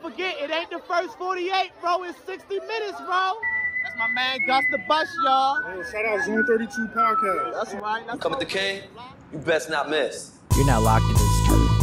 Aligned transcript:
don't 0.00 0.12
forget, 0.12 0.36
it 0.40 0.50
ain't 0.50 0.70
the 0.70 0.78
first 0.78 1.16
48, 1.18 1.72
bro. 1.80 2.02
It's 2.04 2.18
60 2.24 2.60
minutes, 2.60 3.00
bro. 3.00 3.32
That's 3.82 3.96
my 3.98 4.08
man 4.08 4.38
Gus 4.46 4.64
the 4.70 4.78
Bus, 4.88 5.08
y'all. 5.24 5.62
Yo, 5.74 5.82
shout 5.82 6.04
out 6.06 6.24
Zone 6.24 6.44
32 6.46 6.86
podcast. 6.88 7.54
That's 7.54 7.74
right. 7.74 8.06
That's 8.06 8.20
Come 8.20 8.32
with 8.32 8.40
the 8.40 8.46
K, 8.46 8.84
you 9.32 9.38
best 9.38 9.70
not 9.70 9.90
miss. 9.90 10.32
You're 10.56 10.66
now 10.66 10.80
locked 10.80 11.04
into 11.04 11.18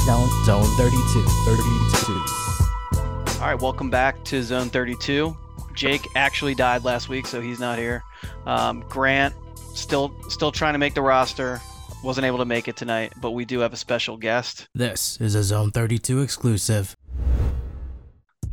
Zone, 0.06 0.30
Zone 0.46 0.66
32. 0.78 1.24
32. 1.26 3.40
All 3.40 3.48
right, 3.48 3.62
welcome 3.62 3.90
back 3.90 4.24
to 4.26 4.42
Zone 4.42 4.70
32. 4.70 5.36
Jake 5.74 6.08
actually 6.16 6.56
died 6.56 6.84
last 6.84 7.08
week, 7.10 7.28
so 7.28 7.40
he's 7.40 7.60
not 7.60 7.78
here. 7.78 8.04
Um, 8.46 8.84
Grant 8.90 9.36
still 9.74 10.12
still 10.30 10.52
trying 10.52 10.74
to 10.74 10.80
make 10.80 10.96
the 10.96 11.02
roster. 11.02 11.62
Wasn't 12.04 12.26
able 12.26 12.40
to 12.40 12.46
make 12.46 12.68
it 12.68 12.76
tonight, 12.76 13.14
but 13.22 13.32
we 13.32 13.46
do 13.46 13.60
have 13.60 13.74
a 13.74 13.78
special 13.78 14.18
guest. 14.18 14.68
This 14.74 15.20
is 15.20 15.36
a 15.36 15.44
Zone 15.44 15.72
32 15.72 16.22
exclusive. 16.22 16.96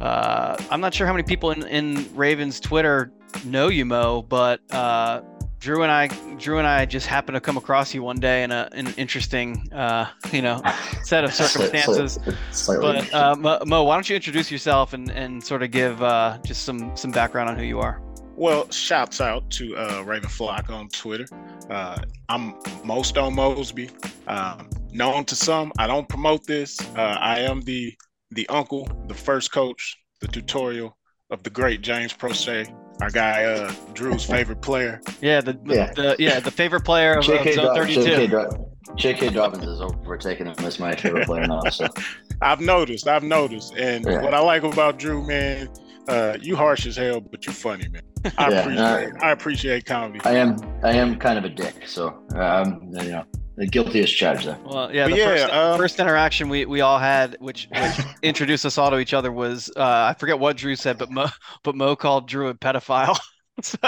Uh, 0.01 0.57
I'm 0.71 0.81
not 0.81 0.95
sure 0.95 1.07
how 1.07 1.13
many 1.13 1.23
people 1.23 1.51
in, 1.51 1.67
in 1.67 2.15
Ravens 2.15 2.61
Twitter 2.61 3.13
know 3.45 3.69
you, 3.69 3.85
Mo, 3.85 4.23
but 4.23 4.61
uh, 4.73 5.23
Drew 5.59 5.83
and 5.83 5.91
I, 5.91 6.09
Drew 6.37 6.59
and 6.59 6.67
I 6.67 6.85
just 6.85 7.07
happened 7.07 7.37
to 7.37 7.41
come 7.41 7.57
across 7.57 7.95
you 7.95 8.03
one 8.03 8.21
day 8.21 8.43
in 8.43 8.53
a, 8.53 8.69
an 8.73 8.93
interesting, 8.97 9.73
uh, 9.73 10.07
you 10.31 10.43
know, 10.43 10.61
set 11.03 11.25
of 11.25 11.33
circumstances. 11.33 12.19
Slightly. 12.51 12.83
But 12.83 13.15
uh, 13.15 13.37
Mo, 13.37 13.61
Mo, 13.67 13.85
why 13.85 13.97
don't 13.97 14.09
you 14.09 14.17
introduce 14.17 14.51
yourself 14.51 14.93
and, 14.93 15.11
and 15.11 15.43
sort 15.43 15.63
of 15.63 15.71
give 15.71 16.03
uh, 16.03 16.39
just 16.45 16.65
some 16.65 16.95
some 16.97 17.11
background 17.13 17.49
on 17.49 17.59
who 17.59 17.65
you 17.65 17.81
are? 17.81 18.03
Well, 18.37 18.69
shouts 18.71 19.21
out 19.21 19.49
to 19.53 19.77
uh, 19.77 20.03
Raven 20.03 20.29
Flock 20.29 20.69
on 20.69 20.89
Twitter. 20.89 21.27
Uh, 21.71 22.03
I'm 22.29 22.55
Mo 22.85 23.03
Stone 23.03 23.35
Mosby. 23.35 23.91
Um, 24.27 24.69
known 24.93 25.25
to 25.27 25.37
some, 25.37 25.73
I 25.79 25.87
don't 25.87 26.09
promote 26.09 26.45
this. 26.45 26.81
Uh, 26.97 27.17
I 27.21 27.39
am 27.39 27.61
the 27.61 27.95
the 28.35 28.49
uncle, 28.49 28.89
the 29.07 29.15
first 29.15 29.53
coach, 29.53 29.97
the 30.21 30.29
tutorial 30.29 30.97
of 31.31 31.43
the 31.43 31.51
great 31.51 31.81
James 31.81 32.13
Proche, 32.13 32.73
our 33.01 33.11
guy 33.11 33.45
uh, 33.45 33.73
Drew's 33.93 34.25
favorite 34.25 34.61
player. 34.61 35.01
Yeah, 35.21 35.41
the 35.41 35.59
Yeah. 35.67 35.93
the 35.95 36.17
yeah 36.19 36.41
the 36.41 36.51
favorite 36.51 36.85
player 36.85 37.13
of, 37.15 37.29
of 37.29 37.41
JK, 37.41 37.55
Zone 37.55 37.75
32. 37.75 38.01
JK, 38.01 38.71
JK 38.97 39.33
Dobbins 39.35 39.65
is 39.65 39.81
overtaking 39.81 40.47
him 40.47 40.55
as 40.59 40.79
my 40.79 40.95
favorite 40.95 41.27
player 41.27 41.47
now. 41.47 41.69
So 41.69 41.89
I've 42.43 42.61
noticed, 42.61 43.09
I've 43.09 43.23
noticed, 43.23 43.75
and 43.75 44.05
Yeah. 44.05 44.21
what 44.23 44.35
I 44.35 44.41
like 44.41 44.63
about 44.63 44.99
Drew, 44.99 45.27
man, 45.27 45.69
uh, 46.09 46.37
you 46.41 46.57
harsh 46.57 46.87
as 46.87 46.97
hell, 46.97 47.21
but 47.21 47.47
you're 47.47 47.55
funny, 47.55 47.89
man. 47.89 48.03
I 48.39 48.51
Yeah, 48.51 48.61
appreciate, 48.61 49.23
I 49.23 49.31
appreciate 49.31 49.85
comedy. 49.87 50.21
I 50.25 50.33
am 50.37 50.57
I 50.83 50.93
am 50.93 51.17
kind 51.19 51.39
of 51.39 51.45
a 51.45 51.49
dick. 51.49 51.87
So 51.87 52.23
um, 52.37 52.81
you 52.93 53.11
know, 53.11 53.25
the 53.57 53.67
guiltiest 53.69 54.17
charge 54.17 54.45
charged 54.45 54.47
there. 54.49 54.59
Well, 54.65 54.93
yeah, 54.95 55.09
the 55.09 55.17
yeah, 55.17 55.25
first, 55.27 55.49
um, 55.51 55.79
first 55.79 56.01
interaction 56.01 56.49
we, 56.49 56.67
we 56.67 56.81
all 56.81 56.99
had, 56.99 57.37
which, 57.41 57.69
which 57.71 58.01
introduced 58.23 58.67
us 58.67 58.79
all 58.79 58.91
to 58.91 58.99
each 58.99 59.15
other, 59.15 59.31
was 59.33 59.71
uh, 59.77 59.81
I 59.83 60.15
forget 60.19 60.39
what 60.39 60.57
Drew 60.57 60.77
said, 60.77 60.99
but 60.99 61.11
Mo 61.11 61.29
but 61.63 61.75
Mo 61.77 61.97
called 61.97 62.29
Drew 62.29 62.49
a 62.49 62.55
pedophile. 62.55 63.19
so 63.63 63.79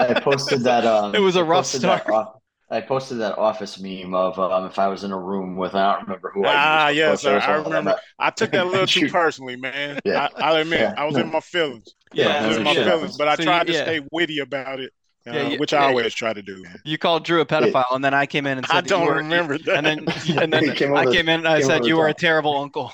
I 0.00 0.20
posted 0.20 0.62
that. 0.62 0.84
Um, 0.86 1.14
It 1.14 1.20
was 1.20 1.36
a 1.36 1.40
I 1.40 1.42
rough 1.42 1.64
posted 1.64 1.80
that 1.82 2.02
start. 2.04 2.28
I 2.68 2.80
posted 2.80 3.18
that 3.20 3.38
office 3.38 3.78
meme 3.80 4.12
of 4.12 4.38
um, 4.40 4.66
if 4.66 4.78
I 4.78 4.88
was 4.88 5.04
in 5.04 5.12
a 5.12 5.18
room 5.18 5.56
with 5.56 5.74
I 5.74 5.94
don't 5.94 6.02
remember 6.04 6.32
who. 6.34 6.44
Ah, 6.46 6.86
I 6.86 6.90
used 6.90 6.98
yes, 6.98 7.22
post 7.22 7.26
I- 7.26 7.36
I 7.36 7.62
so 7.62 7.64
remember. 7.64 7.96
I 8.18 8.30
took 8.30 8.50
that 8.52 8.66
a 8.66 8.68
little 8.68 8.86
too 8.88 9.08
personally, 9.08 9.54
man. 9.56 10.00
Yeah. 10.04 10.28
I, 10.36 10.42
I'll 10.42 10.56
admit, 10.56 10.80
Yeah. 10.80 10.94
I 10.96 11.04
was 11.04 11.16
in 11.16 11.30
my 11.30 11.40
feelings. 11.40 11.94
Yeah, 12.12 12.44
I 12.44 12.48
was 12.48 12.56
in 12.56 12.64
my 12.64 12.74
shit 12.74 12.86
feelings, 12.86 13.16
but 13.16 13.28
I 13.28 13.36
So 13.36 13.42
you- 13.42 13.46
tried 13.46 13.66
to 13.68 13.72
yeah. 13.72 13.82
stay 13.82 14.00
witty 14.10 14.40
about 14.40 14.80
it, 14.80 14.86
uh, 14.86 14.95
Uh, 15.28 15.32
yeah, 15.32 15.48
yeah, 15.48 15.58
which 15.58 15.72
I 15.74 15.80
yeah. 15.80 15.86
always 15.88 16.14
try 16.14 16.32
to 16.32 16.40
do. 16.42 16.64
you 16.84 16.98
called 16.98 17.24
Drew 17.24 17.40
a 17.40 17.46
pedophile, 17.46 17.86
and 17.94 18.04
then 18.04 18.14
I 18.14 18.26
came 18.26 18.46
in 18.46 18.58
and 18.58 18.66
said 18.66 18.76
I 18.76 18.80
don't 18.82 19.06
were- 19.06 19.14
remember 19.16 19.58
that. 19.58 19.76
And 19.84 19.86
then 19.86 20.38
and 20.38 20.52
then 20.52 20.72
came 20.76 20.94
I 20.94 21.02
over- 21.02 21.10
came 21.12 21.28
in 21.28 21.40
and 21.40 21.48
I 21.48 21.60
said 21.62 21.84
you 21.84 21.94
the 21.94 22.00
were 22.00 22.08
a 22.08 22.14
terrible 22.14 22.56
uncle. 22.56 22.92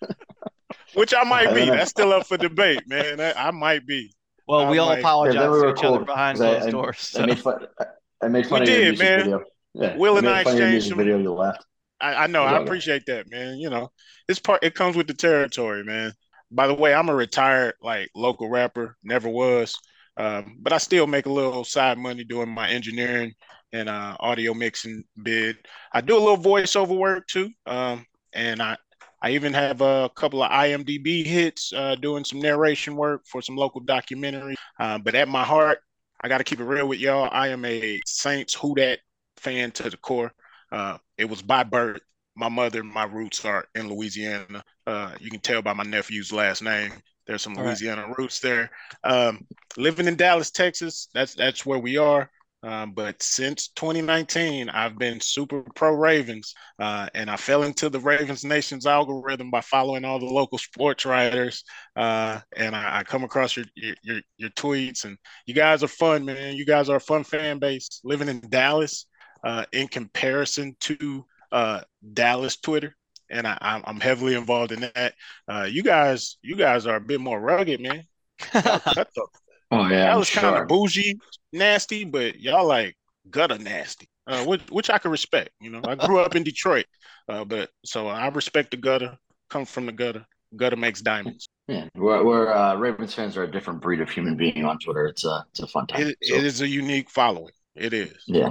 which 0.94 1.14
I 1.14 1.24
might 1.24 1.54
be. 1.54 1.62
Uh, 1.70 1.74
That's 1.76 1.90
still 1.90 2.12
up 2.12 2.26
for 2.26 2.36
debate, 2.36 2.86
man. 2.86 3.20
I, 3.20 3.32
I 3.48 3.50
might 3.50 3.86
be. 3.86 4.12
Well, 4.46 4.60
I 4.66 4.70
we 4.70 4.78
all 4.78 4.88
might- 4.90 4.98
apologize 5.00 5.34
Yeah, 5.36 5.50
we 5.50 5.60
to 5.62 5.70
each 5.70 5.84
other 5.84 5.96
cool, 5.98 6.04
behind 6.06 6.38
'cause 6.38 6.46
I- 6.46 6.50
closed 6.54 6.68
I- 6.68 6.70
doors. 6.70 6.98
So. 6.98 7.22
I 7.22 7.26
made 7.26 7.38
fun. 7.38 7.66
I- 7.80 7.86
I 8.24 8.28
made 8.28 8.46
fun 8.46 8.60
We 8.62 8.66
of 8.66 8.68
your 8.68 8.78
did, 8.78 8.88
music 8.90 9.04
man. 9.08 9.18
video. 9.18 9.44
Yeah, 9.74 9.96
Will 9.96 10.14
I 10.14 10.18
and 10.18 10.26
made 10.26 10.32
I 10.32 10.44
fun 10.44 10.52
of 10.52 10.58
your 10.58 10.68
exchanged 10.68 10.72
music 10.72 10.88
some- 10.90 10.98
video. 10.98 11.18
You 11.18 11.32
laughed. 11.32 11.64
I, 12.00 12.14
I 12.14 12.26
know. 12.28 12.42
I 12.44 12.52
Yeah. 12.52 12.60
appreciate 12.60 13.06
that, 13.06 13.30
man. 13.30 13.56
You 13.58 13.70
know, 13.70 13.90
it's 14.28 14.38
part. 14.38 14.62
It 14.62 14.74
comes 14.74 14.96
with 14.96 15.06
the 15.08 15.14
territory, 15.14 15.82
man. 15.84 16.12
By 16.50 16.66
the 16.66 16.74
way, 16.74 16.92
I'm 16.94 17.08
a 17.08 17.14
retired 17.14 17.74
like 17.82 18.10
local 18.14 18.48
rapper. 18.48 18.96
Never 19.02 19.28
was, 19.28 19.76
um, 20.16 20.58
but 20.60 20.72
I 20.72 20.78
still 20.78 21.06
make 21.06 21.26
a 21.26 21.32
little 21.32 21.64
side 21.64 21.98
money 21.98 22.24
doing 22.24 22.48
my 22.48 22.68
engineering 22.68 23.32
and 23.72 23.88
uh, 23.88 24.16
audio 24.20 24.54
mixing 24.54 25.04
bid. 25.22 25.56
I 25.92 26.00
do 26.00 26.16
a 26.16 26.18
little 26.18 26.36
voiceover 26.36 26.96
work 26.96 27.26
too, 27.26 27.50
um, 27.66 28.04
and 28.32 28.60
I 28.62 28.76
I 29.22 29.30
even 29.30 29.54
have 29.54 29.80
a 29.80 30.10
couple 30.16 30.42
of 30.42 30.50
IMDb 30.50 31.24
hits 31.24 31.72
uh, 31.72 31.94
doing 31.94 32.24
some 32.24 32.40
narration 32.40 32.96
work 32.96 33.22
for 33.26 33.40
some 33.40 33.56
local 33.56 33.80
documentary. 33.80 34.56
Uh, 34.80 34.98
but 34.98 35.14
at 35.14 35.28
my 35.28 35.44
heart, 35.44 35.78
I 36.20 36.28
got 36.28 36.38
to 36.38 36.44
keep 36.44 36.58
it 36.58 36.64
real 36.64 36.88
with 36.88 36.98
y'all. 36.98 37.28
I 37.30 37.48
am 37.48 37.64
a 37.64 38.00
Saints 38.04 38.52
Who 38.54 38.74
Dat 38.74 38.98
fan 39.36 39.70
to 39.72 39.88
the 39.90 39.96
core. 39.96 40.32
Uh, 40.72 40.98
it 41.18 41.26
was 41.26 41.40
by 41.40 41.62
birth. 41.62 42.00
My 42.34 42.48
mother, 42.48 42.82
my 42.82 43.04
roots 43.04 43.44
are 43.44 43.66
in 43.74 43.88
Louisiana. 43.88 44.64
Uh, 44.86 45.12
you 45.20 45.30
can 45.30 45.40
tell 45.40 45.62
by 45.62 45.72
my 45.72 45.84
nephew's 45.84 46.32
last 46.32 46.62
name. 46.62 46.92
There's 47.32 47.40
some 47.40 47.56
All 47.56 47.62
right. 47.62 47.70
Louisiana 47.70 48.12
roots 48.18 48.40
there. 48.40 48.70
Um, 49.04 49.46
living 49.78 50.06
in 50.06 50.16
Dallas, 50.16 50.50
Texas, 50.50 51.08
that's 51.14 51.34
that's 51.34 51.64
where 51.64 51.78
we 51.78 51.96
are. 51.96 52.30
Um, 52.62 52.92
but 52.92 53.22
since 53.22 53.68
2019, 53.68 54.68
I've 54.68 54.98
been 54.98 55.18
super 55.18 55.64
pro 55.74 55.94
Ravens, 55.94 56.54
uh, 56.78 57.08
and 57.14 57.30
I 57.30 57.36
fell 57.36 57.62
into 57.62 57.88
the 57.88 58.00
Ravens 58.00 58.44
Nation's 58.44 58.86
algorithm 58.86 59.50
by 59.50 59.62
following 59.62 60.04
all 60.04 60.18
the 60.18 60.26
local 60.26 60.58
sports 60.58 61.06
writers. 61.06 61.64
Uh, 61.96 62.40
and 62.54 62.76
I, 62.76 62.98
I 62.98 63.02
come 63.04 63.24
across 63.24 63.56
your, 63.56 63.64
your 63.76 63.96
your 64.02 64.20
your 64.36 64.50
tweets, 64.50 65.06
and 65.06 65.16
you 65.46 65.54
guys 65.54 65.82
are 65.82 65.88
fun, 65.88 66.26
man. 66.26 66.54
You 66.54 66.66
guys 66.66 66.90
are 66.90 66.96
a 66.96 67.00
fun 67.00 67.24
fan 67.24 67.58
base. 67.58 68.02
Living 68.04 68.28
in 68.28 68.40
Dallas, 68.50 69.06
uh, 69.42 69.64
in 69.72 69.88
comparison 69.88 70.76
to 70.80 71.24
uh, 71.50 71.80
Dallas 72.12 72.58
Twitter, 72.58 72.94
and 73.32 73.46
I, 73.46 73.58
I'm 73.60 73.82
I'm 73.86 74.00
heavily 74.00 74.34
involved 74.34 74.72
in 74.72 74.80
that. 74.94 75.14
Uh, 75.48 75.64
you 75.64 75.82
guys, 75.82 76.36
you 76.42 76.56
guys 76.56 76.86
are 76.86 76.96
a 76.96 77.00
bit 77.00 77.20
more 77.20 77.40
rugged, 77.40 77.80
man. 77.80 78.04
That's 78.52 79.16
a 79.18 79.22
Oh 79.70 79.88
yeah, 79.88 80.04
that 80.04 80.12
I'm 80.12 80.18
was 80.18 80.30
kind 80.30 80.54
of 80.54 80.68
bougie, 80.68 81.18
nasty, 81.52 82.04
but 82.04 82.38
y'all 82.38 82.66
like 82.66 82.94
gutter 83.30 83.58
nasty, 83.58 84.06
uh, 84.26 84.44
which 84.44 84.60
which 84.70 84.90
I 84.90 84.98
can 84.98 85.10
respect. 85.10 85.50
You 85.60 85.70
know, 85.70 85.80
I 85.86 85.94
grew 85.94 86.20
up 86.20 86.36
in 86.36 86.42
Detroit, 86.42 86.84
uh, 87.28 87.44
but 87.44 87.70
so 87.84 88.06
I 88.06 88.28
respect 88.28 88.70
the 88.72 88.76
gutter. 88.76 89.16
Come 89.48 89.64
from 89.64 89.86
the 89.86 89.92
gutter. 89.92 90.26
Gutter 90.54 90.76
makes 90.76 91.00
diamonds. 91.00 91.48
Yeah, 91.68 91.88
we're, 91.94 92.22
we're 92.22 92.52
uh, 92.52 92.76
Ravens 92.76 93.14
fans 93.14 93.36
are 93.38 93.44
a 93.44 93.50
different 93.50 93.80
breed 93.80 94.02
of 94.02 94.10
human 94.10 94.36
being 94.36 94.64
on 94.66 94.78
Twitter. 94.78 95.06
It's 95.06 95.24
a 95.24 95.46
it's 95.50 95.60
a 95.60 95.66
fun 95.66 95.86
time. 95.86 96.02
It, 96.08 96.18
So, 96.22 96.34
it 96.34 96.44
is 96.44 96.60
a 96.60 96.68
unique 96.68 97.08
following. 97.08 97.54
It 97.74 97.94
is. 97.94 98.22
yeah, 98.26 98.50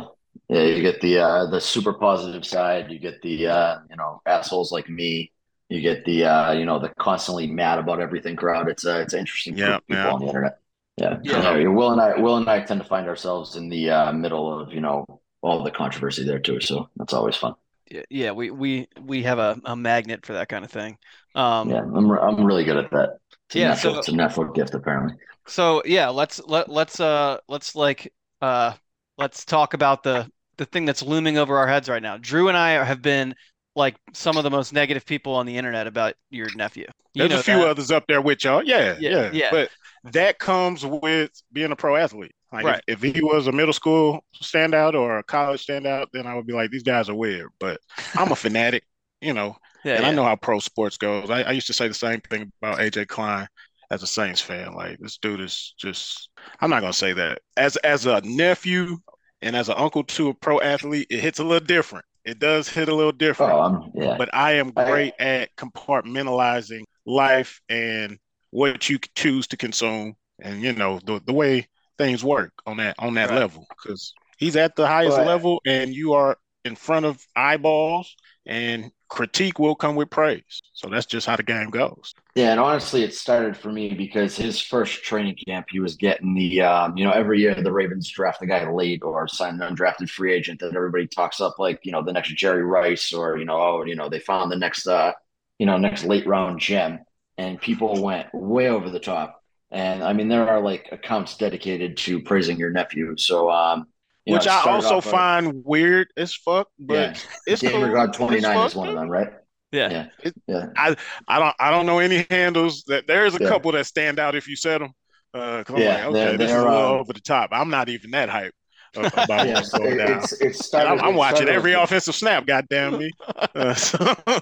yeah. 0.51 0.61
You 0.63 0.81
get 0.83 1.01
the 1.01 1.19
uh, 1.19 1.47
the 1.47 1.61
super 1.61 1.93
positive 1.93 2.45
side. 2.45 2.91
You 2.91 2.99
get 2.99 3.21
the 3.23 3.47
uh, 3.47 3.79
you 3.89 3.97
know 3.97 4.21
assholes 4.25 4.71
like 4.71 4.89
me. 4.89 5.31
You 5.69 5.81
get 5.81 6.05
the 6.05 6.25
uh, 6.25 6.53
you 6.53 6.65
know 6.65 6.79
the 6.79 6.89
constantly 6.99 7.47
mad 7.47 7.79
about 7.79 8.01
everything 8.01 8.35
crowd. 8.35 8.69
It's 8.69 8.85
uh, 8.85 8.99
it's 8.99 9.15
interesting 9.15 9.55
Yeah, 9.55 9.75
of 9.75 9.87
people 9.87 10.09
yeah. 10.09 10.13
on 10.13 10.21
the 10.21 10.27
internet. 10.27 10.59
Yeah, 10.97 11.19
Yeah. 11.23 11.57
yeah. 11.57 11.67
Will 11.69 11.91
and 11.91 12.01
I 12.01 12.19
Will 12.19 12.37
and 12.37 12.49
I 12.49 12.61
tend 12.61 12.81
to 12.81 12.87
find 12.87 13.07
ourselves 13.07 13.55
in 13.55 13.69
the 13.69 13.89
uh, 13.91 14.13
middle 14.13 14.61
of 14.61 14.73
you 14.73 14.81
know 14.81 15.05
all 15.41 15.63
the 15.63 15.71
controversy 15.71 16.25
there 16.25 16.39
too. 16.39 16.59
So 16.61 16.89
that's 16.97 17.13
always 17.13 17.35
fun. 17.37 17.55
Yeah, 17.89 18.03
yeah, 18.09 18.31
we 18.31 18.51
we 18.51 18.87
we 19.01 19.23
have 19.23 19.39
a, 19.39 19.59
a 19.65 19.75
magnet 19.75 20.25
for 20.25 20.33
that 20.33 20.49
kind 20.49 20.63
of 20.65 20.71
thing. 20.71 20.97
Um, 21.35 21.69
Yeah, 21.69 21.81
I'm 21.81 22.09
I'm 22.11 22.43
really 22.43 22.63
good 22.63 22.77
at 22.77 22.91
that. 22.91 23.19
It's 23.47 23.55
Yeah, 23.55 23.73
natural, 23.73 23.93
so- 23.93 23.99
it's 23.99 24.07
a 24.07 24.15
natural 24.15 24.51
gift 24.51 24.73
apparently. 24.73 25.17
So 25.47 25.81
yeah, 25.85 26.09
let's 26.09 26.39
let 26.45 26.69
let's 26.69 26.99
uh 26.99 27.39
let's 27.47 27.75
like 27.75 28.13
uh 28.41 28.73
let's 29.17 29.45
talk 29.45 29.73
about 29.73 30.03
the 30.03 30.29
the 30.57 30.65
thing 30.65 30.85
that's 30.85 31.01
looming 31.01 31.37
over 31.37 31.57
our 31.57 31.67
heads 31.67 31.89
right 31.89 32.01
now. 32.01 32.17
Drew 32.17 32.47
and 32.47 32.57
I 32.57 32.83
have 32.83 33.01
been 33.01 33.35
like 33.75 33.95
some 34.13 34.37
of 34.37 34.43
the 34.43 34.49
most 34.49 34.73
negative 34.73 35.05
people 35.05 35.33
on 35.33 35.45
the 35.45 35.57
internet 35.57 35.87
about 35.87 36.15
your 36.29 36.49
nephew. 36.55 36.87
You 37.13 37.27
There's 37.27 37.39
a 37.41 37.43
few 37.43 37.59
that. 37.59 37.67
others 37.69 37.91
up 37.91 38.05
there 38.07 38.21
with 38.21 38.43
y'all. 38.43 38.63
Yeah, 38.63 38.95
Yeah, 38.99 39.09
yeah, 39.09 39.29
yeah. 39.31 39.51
But 39.51 39.69
that 40.11 40.39
comes 40.39 40.85
with 40.85 41.31
being 41.51 41.71
a 41.71 41.75
pro 41.75 41.95
athlete. 41.95 42.33
Like 42.51 42.65
Right. 42.65 42.83
if, 42.87 43.03
if 43.03 43.15
he 43.15 43.21
was 43.21 43.47
a 43.47 43.51
middle 43.51 43.73
school 43.73 44.23
standout 44.41 44.93
or 44.93 45.19
a 45.19 45.23
college 45.23 45.65
standout, 45.65 46.07
then 46.13 46.27
I 46.27 46.35
would 46.35 46.45
be 46.45 46.53
like, 46.53 46.69
these 46.69 46.83
guys 46.83 47.09
are 47.09 47.15
weird. 47.15 47.49
But 47.59 47.79
I'm 48.15 48.31
a 48.31 48.35
fanatic, 48.35 48.83
you 49.21 49.33
know, 49.33 49.55
Yeah, 49.83 49.95
and 49.95 50.05
I 50.05 50.11
know 50.11 50.23
how 50.23 50.35
pro 50.35 50.59
sports 50.59 50.97
goes. 50.97 51.29
I, 51.29 51.43
I 51.43 51.51
used 51.51 51.67
to 51.67 51.73
say 51.73 51.87
the 51.87 51.93
same 51.93 52.19
thing 52.21 52.51
about 52.61 52.79
AJ 52.79 53.07
Klein 53.07 53.47
as 53.89 54.03
a 54.03 54.07
Saints 54.07 54.41
fan. 54.41 54.73
Like 54.73 54.97
this 54.99 55.17
dude 55.17 55.41
is 55.41 55.73
just 55.77 56.29
I'm 56.59 56.69
not 56.69 56.81
gonna 56.81 56.93
say 56.93 57.13
that. 57.13 57.39
As 57.57 57.77
as 57.77 58.05
a 58.05 58.21
nephew 58.21 58.97
and 59.41 59.55
as 59.55 59.69
an 59.69 59.75
uncle 59.77 60.03
to 60.03 60.29
a 60.29 60.33
pro 60.33 60.59
athlete, 60.59 61.07
it 61.09 61.19
hits 61.19 61.39
a 61.39 61.43
little 61.43 61.65
different. 61.65 62.05
It 62.23 62.39
does 62.39 62.69
hit 62.69 62.87
a 62.87 62.93
little 62.95 63.09
oh, 63.09 63.17
different. 63.17 63.53
Oh, 63.53 63.61
I'm 63.61 63.91
yeah. 63.95 64.15
But 64.17 64.33
I 64.33 64.53
am 64.53 64.71
I- 64.77 64.85
great 64.85 65.13
at 65.19 65.55
compartmentalizing 65.55 66.83
life 67.05 67.61
and 67.69 68.17
what 68.51 68.89
you 68.89 68.99
choose 69.15 69.47
to 69.47 69.57
consume 69.57 70.15
and 70.39 70.61
you 70.61 70.73
know 70.73 70.99
the 71.05 71.21
the 71.25 71.33
way 71.33 71.67
things 71.97 72.23
work 72.23 72.51
on 72.65 72.77
that 72.77 72.95
on 72.99 73.13
that 73.15 73.29
Right. 73.29 73.39
level 73.39 73.65
because 73.69 74.13
he's 74.37 74.55
at 74.55 74.75
the 74.75 74.85
highest 74.87 75.17
Right. 75.17 75.27
level 75.27 75.61
and 75.65 75.93
you 75.93 76.13
are 76.13 76.37
in 76.65 76.75
front 76.75 77.05
of 77.05 77.23
eyeballs 77.35 78.15
and 78.45 78.91
critique 79.11 79.59
will 79.59 79.75
come 79.75 79.95
with 79.95 80.09
praise. 80.09 80.61
So 80.73 80.87
that's 80.89 81.05
just 81.05 81.27
how 81.27 81.35
the 81.35 81.43
game 81.43 81.69
goes. 81.69 82.13
Yeah, 82.33 82.51
and 82.51 82.61
honestly, 82.61 83.03
it 83.03 83.13
started 83.13 83.57
for 83.57 83.69
me 83.69 83.93
because 83.93 84.37
his 84.37 84.61
first 84.61 85.03
training 85.03 85.35
camp, 85.45 85.67
he 85.69 85.81
was 85.81 85.97
getting 85.97 86.33
the, 86.33 86.61
um, 86.61 86.95
you 86.95 87.03
know, 87.03 87.11
every 87.11 87.41
year 87.41 87.53
the 87.53 87.73
Ravens 87.73 88.09
draft 88.09 88.39
the 88.39 88.47
guy 88.47 88.67
late 88.71 89.03
or 89.03 89.27
sign 89.27 89.61
an 89.61 89.75
undrafted 89.75 90.09
free 90.09 90.33
agent 90.33 90.61
that 90.61 90.73
everybody 90.73 91.07
talks 91.07 91.41
up 91.41 91.59
like, 91.59 91.81
you 91.83 91.91
know, 91.91 92.01
the 92.01 92.13
next 92.13 92.33
Jerry 92.35 92.63
Rice 92.63 93.11
or, 93.11 93.37
you 93.37 93.43
know, 93.43 93.59
oh, 93.61 93.83
you 93.83 93.95
know, 93.97 94.07
they 94.07 94.19
found 94.19 94.49
the 94.49 94.55
next, 94.55 94.87
uh, 94.87 95.11
you 95.59 95.65
know, 95.65 95.77
next 95.77 96.05
late 96.05 96.25
round 96.25 96.61
gem. 96.61 96.99
And 97.37 97.59
people 97.59 98.01
went 98.01 98.33
way 98.33 98.69
over 98.69 98.89
the 98.89 98.99
top. 98.99 99.43
And 99.71 100.03
I 100.03 100.13
mean, 100.13 100.29
there 100.29 100.47
are 100.47 100.61
like 100.61 100.87
accounts 100.93 101.35
dedicated 101.35 101.97
to 101.97 102.21
praising 102.21 102.57
your 102.57 102.71
nephew. 102.71 103.17
So, 103.17 103.51
um, 103.51 103.87
you 104.25 104.33
Which 104.35 104.45
know, 104.45 104.51
I 104.51 104.69
also 104.71 104.97
off, 104.97 105.07
uh, 105.07 105.11
find 105.11 105.61
weird 105.65 106.07
as 106.17 106.33
fuck, 106.35 106.67
but 106.79 106.93
yeah, 106.93 107.13
it's 107.47 107.61
Game 107.61 107.71
cool. 107.71 107.81
Regard 107.83 108.09
It's 108.09 108.17
29 108.17 108.67
is 108.67 108.75
one 108.75 108.89
of 108.89 108.95
them, 108.95 109.09
right? 109.09 109.29
Yeah. 109.71 109.89
Yeah. 109.89 110.05
It- 110.23 110.33
Yeah. 110.47 110.65
I 110.75 110.95
don't 111.39 111.55
I 111.59 111.71
don't 111.71 111.85
know 111.85 111.99
any 111.99 112.25
handles 112.29 112.83
that 112.87 113.07
there's 113.07 113.35
a 113.35 113.39
Yeah. 113.41 113.47
couple 113.49 113.71
that 113.71 113.85
stand 113.85 114.19
out 114.19 114.35
if 114.35 114.47
you 114.47 114.55
said 114.55 114.81
them. 114.81 114.91
Uh, 115.33 115.63
'cause 115.63 115.75
I'm 115.77 115.81
Yeah, 115.81 116.05
like, 116.07 116.13
they're- 116.13 116.27
okay, 116.29 116.37
this 116.37 116.51
is 116.51 116.57
a 116.57 116.59
little 116.63 116.73
um, 116.95 116.99
over 116.99 117.13
the 117.13 117.21
top. 117.21 117.49
I'm 117.53 117.69
not 117.69 117.87
even 117.89 118.11
that 118.11 118.27
hype 118.29 118.53
about 118.95 119.47
Yeah, 119.47 119.53
what's 119.55 119.69
going 119.71 119.93
it- 119.93 119.97
down. 120.05 120.19
it's, 120.19 120.33
it 120.41 120.55
started, 120.55 120.89
I'm, 120.89 120.99
I'm 120.99 121.13
it 121.15 121.17
watching 121.17 121.47
every 121.47 121.71
with- 121.71 121.79
offensive 121.83 122.15
snap. 122.15 122.45
Goddamn 122.45 122.97
me! 122.99 123.11
Uh, 123.55 123.73
so, 123.73 123.97